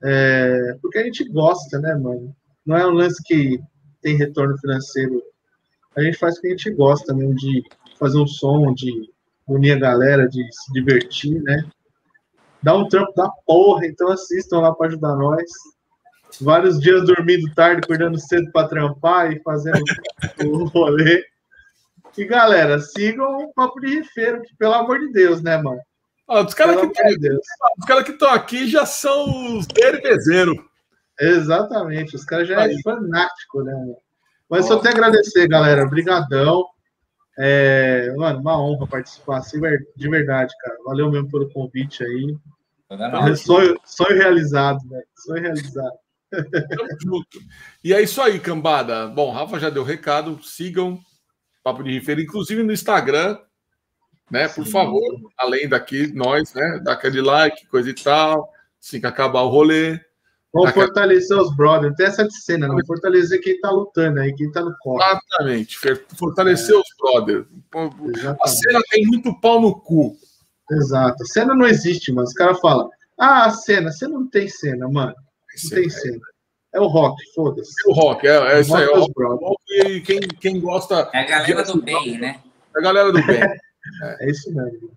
É, 0.04 0.76
porque 0.82 0.98
a 0.98 1.04
gente 1.04 1.24
gosta, 1.30 1.80
né, 1.80 1.94
mano? 1.94 2.36
Não 2.66 2.76
é 2.76 2.86
um 2.86 2.92
lance 2.92 3.22
que 3.24 3.58
tem 4.02 4.16
retorno 4.16 4.58
financeiro. 4.58 5.22
A 5.96 6.02
gente 6.02 6.18
faz 6.18 6.36
o 6.36 6.40
que 6.42 6.48
a 6.48 6.50
gente 6.50 6.70
gosta 6.72 7.14
mesmo, 7.14 7.34
de 7.36 7.62
fazer 7.98 8.18
um 8.18 8.26
som, 8.26 8.74
de 8.74 9.10
unir 9.48 9.72
a 9.72 9.78
galera, 9.78 10.28
de 10.28 10.42
se 10.52 10.72
divertir, 10.72 11.42
né? 11.42 11.64
Dá 12.62 12.76
um 12.76 12.86
trampo 12.86 13.12
da 13.14 13.28
porra, 13.46 13.86
então 13.86 14.10
assistam 14.10 14.60
lá 14.60 14.74
para 14.74 14.88
ajudar 14.88 15.16
nós. 15.16 15.50
Vários 16.40 16.78
dias 16.78 17.06
dormindo 17.06 17.52
tarde, 17.54 17.82
acordando 17.82 18.18
cedo 18.18 18.50
para 18.52 18.68
trampar 18.68 19.32
e 19.32 19.42
fazendo 19.42 19.82
o 20.44 20.64
rolê. 20.66 21.24
E 22.16 22.24
galera, 22.24 22.78
sigam 22.78 23.38
o 23.38 23.52
Papo 23.54 23.80
de 23.80 23.96
Rifeiro, 23.96 24.42
que 24.42 24.54
pelo 24.56 24.74
amor 24.74 24.98
de 24.98 25.12
Deus, 25.12 25.42
né, 25.42 25.56
mano? 25.56 25.80
Os 26.40 26.54
caras 26.54 28.04
que 28.04 28.12
estão 28.12 28.30
aqui 28.30 28.66
já 28.66 28.86
são 28.86 29.58
os 29.58 29.66
derbezeiro. 29.66 30.68
Exatamente, 31.20 32.16
os 32.16 32.24
caras 32.24 32.48
já 32.48 32.66
é 32.66 32.80
fanático, 32.82 33.62
né? 33.62 33.74
Mas 34.48 34.66
só 34.66 34.78
até 34.78 34.88
agradecer, 34.88 35.46
galera. 35.46 35.84
Obrigadão. 35.84 36.66
É, 37.38 38.12
mano, 38.16 38.40
uma 38.40 38.60
honra 38.60 38.86
participar, 38.86 39.38
assim, 39.38 39.60
de 39.96 40.08
verdade, 40.08 40.52
cara. 40.60 40.76
Valeu 40.84 41.10
mesmo 41.10 41.30
pelo 41.30 41.50
convite 41.50 42.04
aí. 42.04 42.36
É 42.90 43.34
sonho, 43.36 43.78
sonho 43.84 44.18
realizado, 44.18 44.78
né? 44.90 45.00
Sonho 45.16 45.42
realizado. 45.42 45.96
Tamo 46.30 46.88
junto. 47.00 47.38
E 47.82 47.94
é 47.94 48.02
isso 48.02 48.20
aí, 48.20 48.38
cambada. 48.38 49.06
Bom, 49.06 49.30
Rafa 49.30 49.58
já 49.58 49.70
deu 49.70 49.82
recado. 49.82 50.42
Sigam 50.42 51.00
Papo 51.62 51.82
de 51.82 51.90
Rifeiro, 51.92 52.20
inclusive 52.20 52.62
no 52.62 52.72
Instagram, 52.72 53.38
né? 54.32 54.48
Por 54.48 54.64
Sim. 54.64 54.72
favor, 54.72 55.02
além 55.38 55.68
daqui, 55.68 56.10
nós, 56.14 56.54
né? 56.54 56.80
Dá 56.82 56.94
aquele 56.94 57.20
like, 57.20 57.66
coisa 57.66 57.90
e 57.90 57.94
tal, 57.94 58.50
assim 58.82 58.98
que 58.98 59.06
acabar 59.06 59.42
o 59.42 59.50
rolê. 59.50 60.00
Vamos 60.54 60.72
fortalecer 60.72 61.36
os 61.38 61.54
brothers, 61.54 61.94
tem 61.96 62.06
essa 62.06 62.26
de 62.26 62.34
cena, 62.42 62.66
não 62.66 62.76
fortalecer 62.86 63.40
quem 63.40 63.58
tá 63.60 63.70
lutando 63.70 64.20
aí, 64.20 64.34
quem 64.34 64.50
tá 64.50 64.62
no 64.62 64.74
corpo. 64.78 65.02
Exatamente, 65.02 65.78
fortalecer 66.18 66.74
é. 66.74 66.78
os 66.78 66.84
brothers. 66.98 67.46
Exatamente. 68.16 68.40
A 68.42 68.48
cena 68.48 68.80
tem 68.90 69.06
muito 69.06 69.38
pau 69.40 69.60
no 69.60 69.78
cu. 69.78 70.16
Exato, 70.70 71.22
a 71.22 71.26
cena 71.26 71.54
não 71.54 71.66
existe, 71.66 72.12
mas 72.12 72.30
os 72.30 72.34
caras 72.34 72.58
falam, 72.60 72.90
ah, 73.18 73.46
a 73.46 73.50
cena, 73.50 73.90
você 73.90 74.06
não 74.08 74.26
tem 74.26 74.48
cena, 74.48 74.88
mano. 74.88 75.14
Não 75.64 75.70
tem 75.70 75.88
cena. 75.90 76.20
É 76.74 76.80
o 76.80 76.86
rock, 76.86 77.16
foda-se. 77.34 77.72
É 77.86 77.90
o 77.90 77.94
rock, 77.94 78.26
é, 78.26 78.54
é 78.54 78.60
isso 78.60 78.74
aí. 78.74 78.84
É 78.84 78.90
o 78.90 79.04
rock, 79.04 79.62
e 79.86 80.00
quem, 80.00 80.20
quem 80.20 80.60
gosta. 80.60 81.10
É 81.12 81.20
a 81.20 81.24
galera 81.24 81.64
do 81.64 81.82
bem, 81.82 82.18
né? 82.18 82.40
É 82.74 82.78
a 82.78 82.82
galera 82.82 83.12
do 83.12 83.26
bem. 83.26 83.40
É, 84.02 84.26
é 84.26 84.30
isso 84.30 84.52
mesmo. 84.54 84.90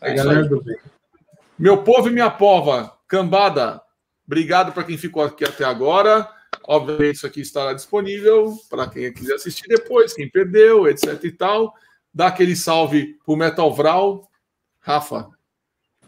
É 0.00 0.12
a 0.12 0.14
galera 0.14 0.48
do 0.48 0.62
bem. 0.62 0.76
Meu 1.58 1.82
povo 1.82 2.08
e 2.08 2.12
minha 2.12 2.30
pova, 2.30 2.96
cambada, 3.08 3.82
obrigado 4.26 4.72
para 4.72 4.84
quem 4.84 4.96
ficou 4.96 5.22
aqui 5.22 5.44
até 5.44 5.64
agora. 5.64 6.28
Obviamente, 6.62 7.16
isso 7.16 7.26
aqui 7.26 7.40
estará 7.40 7.72
disponível 7.72 8.56
para 8.70 8.88
quem 8.88 9.12
quiser 9.12 9.34
assistir 9.34 9.66
depois, 9.66 10.12
quem 10.12 10.30
perdeu, 10.30 10.86
etc 10.86 11.22
e 11.24 11.32
tal. 11.32 11.74
Dá 12.12 12.28
aquele 12.28 12.54
salve 12.54 13.18
pro 13.24 13.36
Metal 13.36 13.72
Vral. 13.74 14.30
Rafa, 14.80 15.28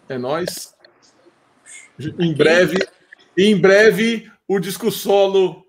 é 0.09 0.17
nós. 0.18 0.75
Em 2.18 2.34
breve, 2.34 2.78
em 3.36 3.60
breve, 3.60 4.31
o 4.47 4.59
disco 4.59 4.91
solo 4.91 5.67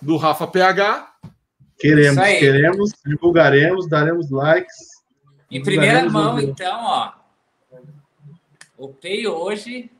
do 0.00 0.16
Rafa 0.16 0.46
PH. 0.46 1.15
Queremos, 1.78 2.24
queremos, 2.24 2.92
divulgaremos, 3.04 3.88
daremos 3.88 4.30
likes. 4.30 5.02
Em 5.50 5.62
primeira 5.62 6.08
mão, 6.08 6.40
então, 6.40 6.84
ó. 6.84 7.12
O 8.76 8.88
Pay 8.88 9.26
hoje 9.26 9.90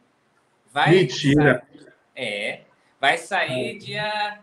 vai. 0.72 0.90
Mentira. 0.90 1.62
Sair, 1.74 1.92
é. 2.14 2.60
Vai 3.00 3.18
sair 3.18 3.78
dia 3.78 4.40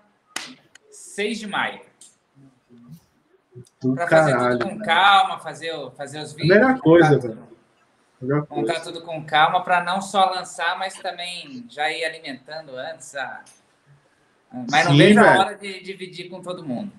6 0.92 1.40
de 1.40 1.48
maio. 1.48 1.82
Para 3.96 4.08
fazer 4.08 4.38
tudo 4.38 4.66
com 4.70 4.80
calma, 4.80 5.40
fazer, 5.40 5.72
fazer 5.98 6.20
os 6.20 6.34
vídeos. 6.34 6.50
Primeira 6.50 6.80
coisa, 6.80 7.20
velho. 7.20 7.54
Montar 8.50 8.80
tudo 8.80 9.02
com 9.02 9.24
calma 9.26 9.64
para 9.64 9.84
não 9.84 10.02
só 10.02 10.30
lançar, 10.30 10.78
mas 10.80 10.94
também 10.96 11.66
já 11.70 11.92
ir 11.92 12.06
alimentando 12.06 12.76
antes. 12.78 13.16
A... 13.16 13.44
Mas 14.72 14.86
não 14.86 14.92
Sim, 14.94 14.98
vejo 14.98 15.20
velho. 15.20 15.30
a 15.30 15.40
hora 15.40 15.56
de 15.56 15.82
dividir 15.82 16.30
com 16.30 16.42
todo 16.42 16.64
mundo. 16.64 16.92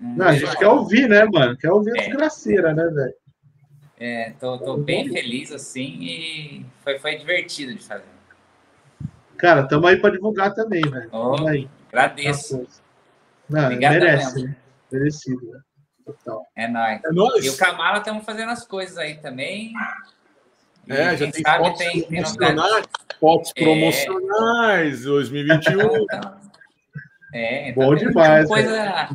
Não, 0.00 0.16
não 0.16 0.26
a 0.26 0.34
gente 0.34 0.56
quer 0.56 0.68
ouvir, 0.68 1.08
né, 1.08 1.24
mano? 1.24 1.56
Quer 1.56 1.70
ouvir 1.70 1.96
é. 1.96 2.00
a 2.00 2.04
desgraceira, 2.04 2.74
né, 2.74 2.84
velho? 2.84 3.14
É, 3.98 4.30
tô, 4.38 4.58
tô 4.58 4.76
bem 4.76 5.08
feliz 5.08 5.50
assim 5.52 5.98
e 6.02 6.66
foi, 6.84 6.98
foi 6.98 7.16
divertido 7.16 7.74
de 7.74 7.82
fazer. 7.82 8.04
Cara, 9.38 9.62
estamos 9.62 9.88
aí 9.88 9.96
para 9.96 10.10
divulgar 10.10 10.54
também, 10.54 10.82
velho. 10.82 11.08
Oh, 11.12 11.46
aí. 11.46 11.68
Agradeço. 11.88 12.66
Não, 13.48 13.64
Obrigado 13.64 13.92
merece, 13.92 14.44
né? 14.44 14.56
Merecido, 14.92 15.50
né? 15.50 15.60
Total. 16.04 16.46
É 16.54 16.68
nóis. 16.68 17.00
É 17.04 17.12
nóis. 17.12 17.44
E 17.44 17.48
o 17.48 17.56
Camala 17.56 17.98
estamos 17.98 18.24
fazendo 18.24 18.50
as 18.50 18.66
coisas 18.66 18.96
aí 18.98 19.16
também. 19.16 19.72
É, 20.88 21.14
e 21.14 21.16
já 21.16 21.30
tem 21.32 21.42
sabe, 21.42 21.64
fotos 21.64 21.78
tem, 21.78 22.02
promocionais, 22.02 22.86
tem 22.86 23.18
fotos 23.18 23.52
é... 23.56 23.64
promocionais 23.64 25.02
2021. 25.02 26.06
é, 27.34 27.72
Bom 27.72 27.90
tá 27.90 27.96
demais. 27.96 28.48
Coisa... 28.48 29.08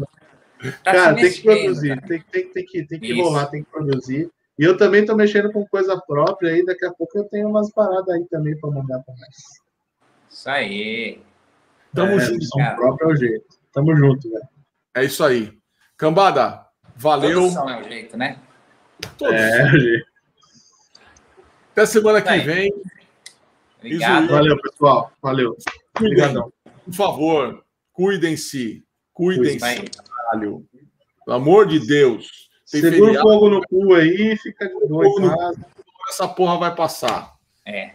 Tá 0.83 0.91
cara, 0.91 1.15
tem 1.15 1.31
que 1.31 1.41
produzir, 1.41 2.01
tem, 2.01 2.21
tem, 2.21 2.47
tem, 2.49 2.65
que, 2.65 2.83
tem 2.83 2.99
que 2.99 3.21
rolar, 3.21 3.47
tem 3.47 3.63
que 3.63 3.71
produzir. 3.71 4.29
E 4.59 4.63
eu 4.63 4.77
também 4.77 5.01
estou 5.01 5.15
mexendo 5.15 5.51
com 5.51 5.65
coisa 5.65 5.99
própria 5.99 6.51
aí, 6.51 6.63
daqui 6.63 6.85
a 6.85 6.91
pouco 6.91 7.17
eu 7.17 7.23
tenho 7.23 7.49
umas 7.49 7.71
paradas 7.71 8.09
aí 8.09 8.25
também 8.29 8.55
para 8.59 8.69
mandar 8.69 8.99
para 8.99 9.15
nós. 9.15 9.35
Isso 10.29 10.49
aí. 10.49 11.21
Tamo 11.93 12.11
é, 12.11 12.19
junto. 12.19 12.45
São 12.45 12.75
próprio 12.75 13.09
é 13.09 13.13
o 13.13 13.15
jeito. 13.15 13.45
Tamo 13.73 13.95
junto, 13.95 14.29
velho. 14.29 14.47
É 14.95 15.03
isso 15.03 15.23
aí. 15.23 15.57
Cambada, 15.97 16.65
valeu. 16.95 17.39
Produção 17.39 17.69
é 17.69 17.81
o 17.81 17.83
jeito, 17.83 18.17
né? 18.17 18.39
Todos. 19.17 19.33
É, 19.33 19.63
o 19.65 19.79
jeito. 19.79 20.05
Até 21.71 21.85
semana 21.85 22.21
que 22.21 22.37
vem. 22.39 22.71
Obrigado. 23.79 24.27
Valeu, 24.27 24.61
pessoal. 24.61 25.11
Valeu. 25.21 25.57
Obrigadão. 25.97 26.53
Por 26.85 26.93
favor, 26.93 27.63
cuidem-se. 27.93 28.83
Cuidem-se. 29.13 29.89
Pelo 30.39 30.65
amor 31.27 31.67
de 31.67 31.85
Deus. 31.85 32.49
Tem 32.71 32.81
Segura 32.81 33.19
o 33.19 33.21
fogo 33.21 33.49
no 33.49 33.61
cu 33.67 33.93
aí 33.93 34.33
e 34.33 34.37
fica 34.37 34.67
de 34.67 34.87
boa. 34.87 35.53
Essa 36.09 36.27
porra 36.27 36.57
vai 36.57 36.75
passar. 36.75 37.33
É. 37.65 37.83
É. 37.83 37.93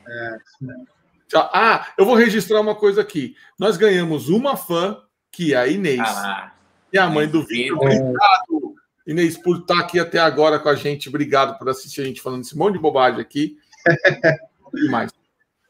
Ah, 1.35 1.89
eu 1.99 2.05
vou 2.05 2.15
registrar 2.15 2.61
uma 2.61 2.75
coisa 2.75 3.01
aqui. 3.01 3.35
Nós 3.59 3.77
ganhamos 3.77 4.29
uma 4.29 4.57
fã, 4.57 5.03
que 5.33 5.55
é 5.55 5.57
a 5.57 5.67
Inês. 5.67 6.01
Ah, 6.01 6.53
e 6.93 6.99
a 6.99 7.09
mãe 7.09 7.27
do 7.27 7.43
Vitor. 7.43 7.79
Obrigado, 7.79 8.75
Inês, 9.07 9.37
por 9.37 9.59
estar 9.59 9.81
aqui 9.81 9.99
até 9.99 10.19
agora 10.19 10.59
com 10.59 10.69
a 10.69 10.75
gente. 10.75 11.09
Obrigado 11.09 11.59
por 11.59 11.69
assistir 11.69 12.03
a 12.03 12.05
gente 12.05 12.21
falando 12.21 12.43
esse 12.43 12.57
monte 12.57 12.75
de 12.75 12.81
bobagem 12.81 13.21
aqui. 13.21 13.59
demais. 14.75 15.11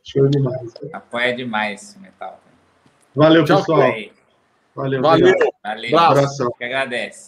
Show 0.04 0.28
demais. 0.28 0.74
Apoia 0.92 1.34
demais 1.34 1.96
o 1.96 2.00
metal. 2.00 2.40
Valeu, 3.14 3.44
Tchau, 3.44 3.58
pessoal. 3.58 3.92
Valeu. 4.76 5.00
Valeu. 5.00 5.34
Valeu. 5.64 5.98
Abraço. 5.98 6.52
Que 6.58 6.64
agradece. 6.64 7.24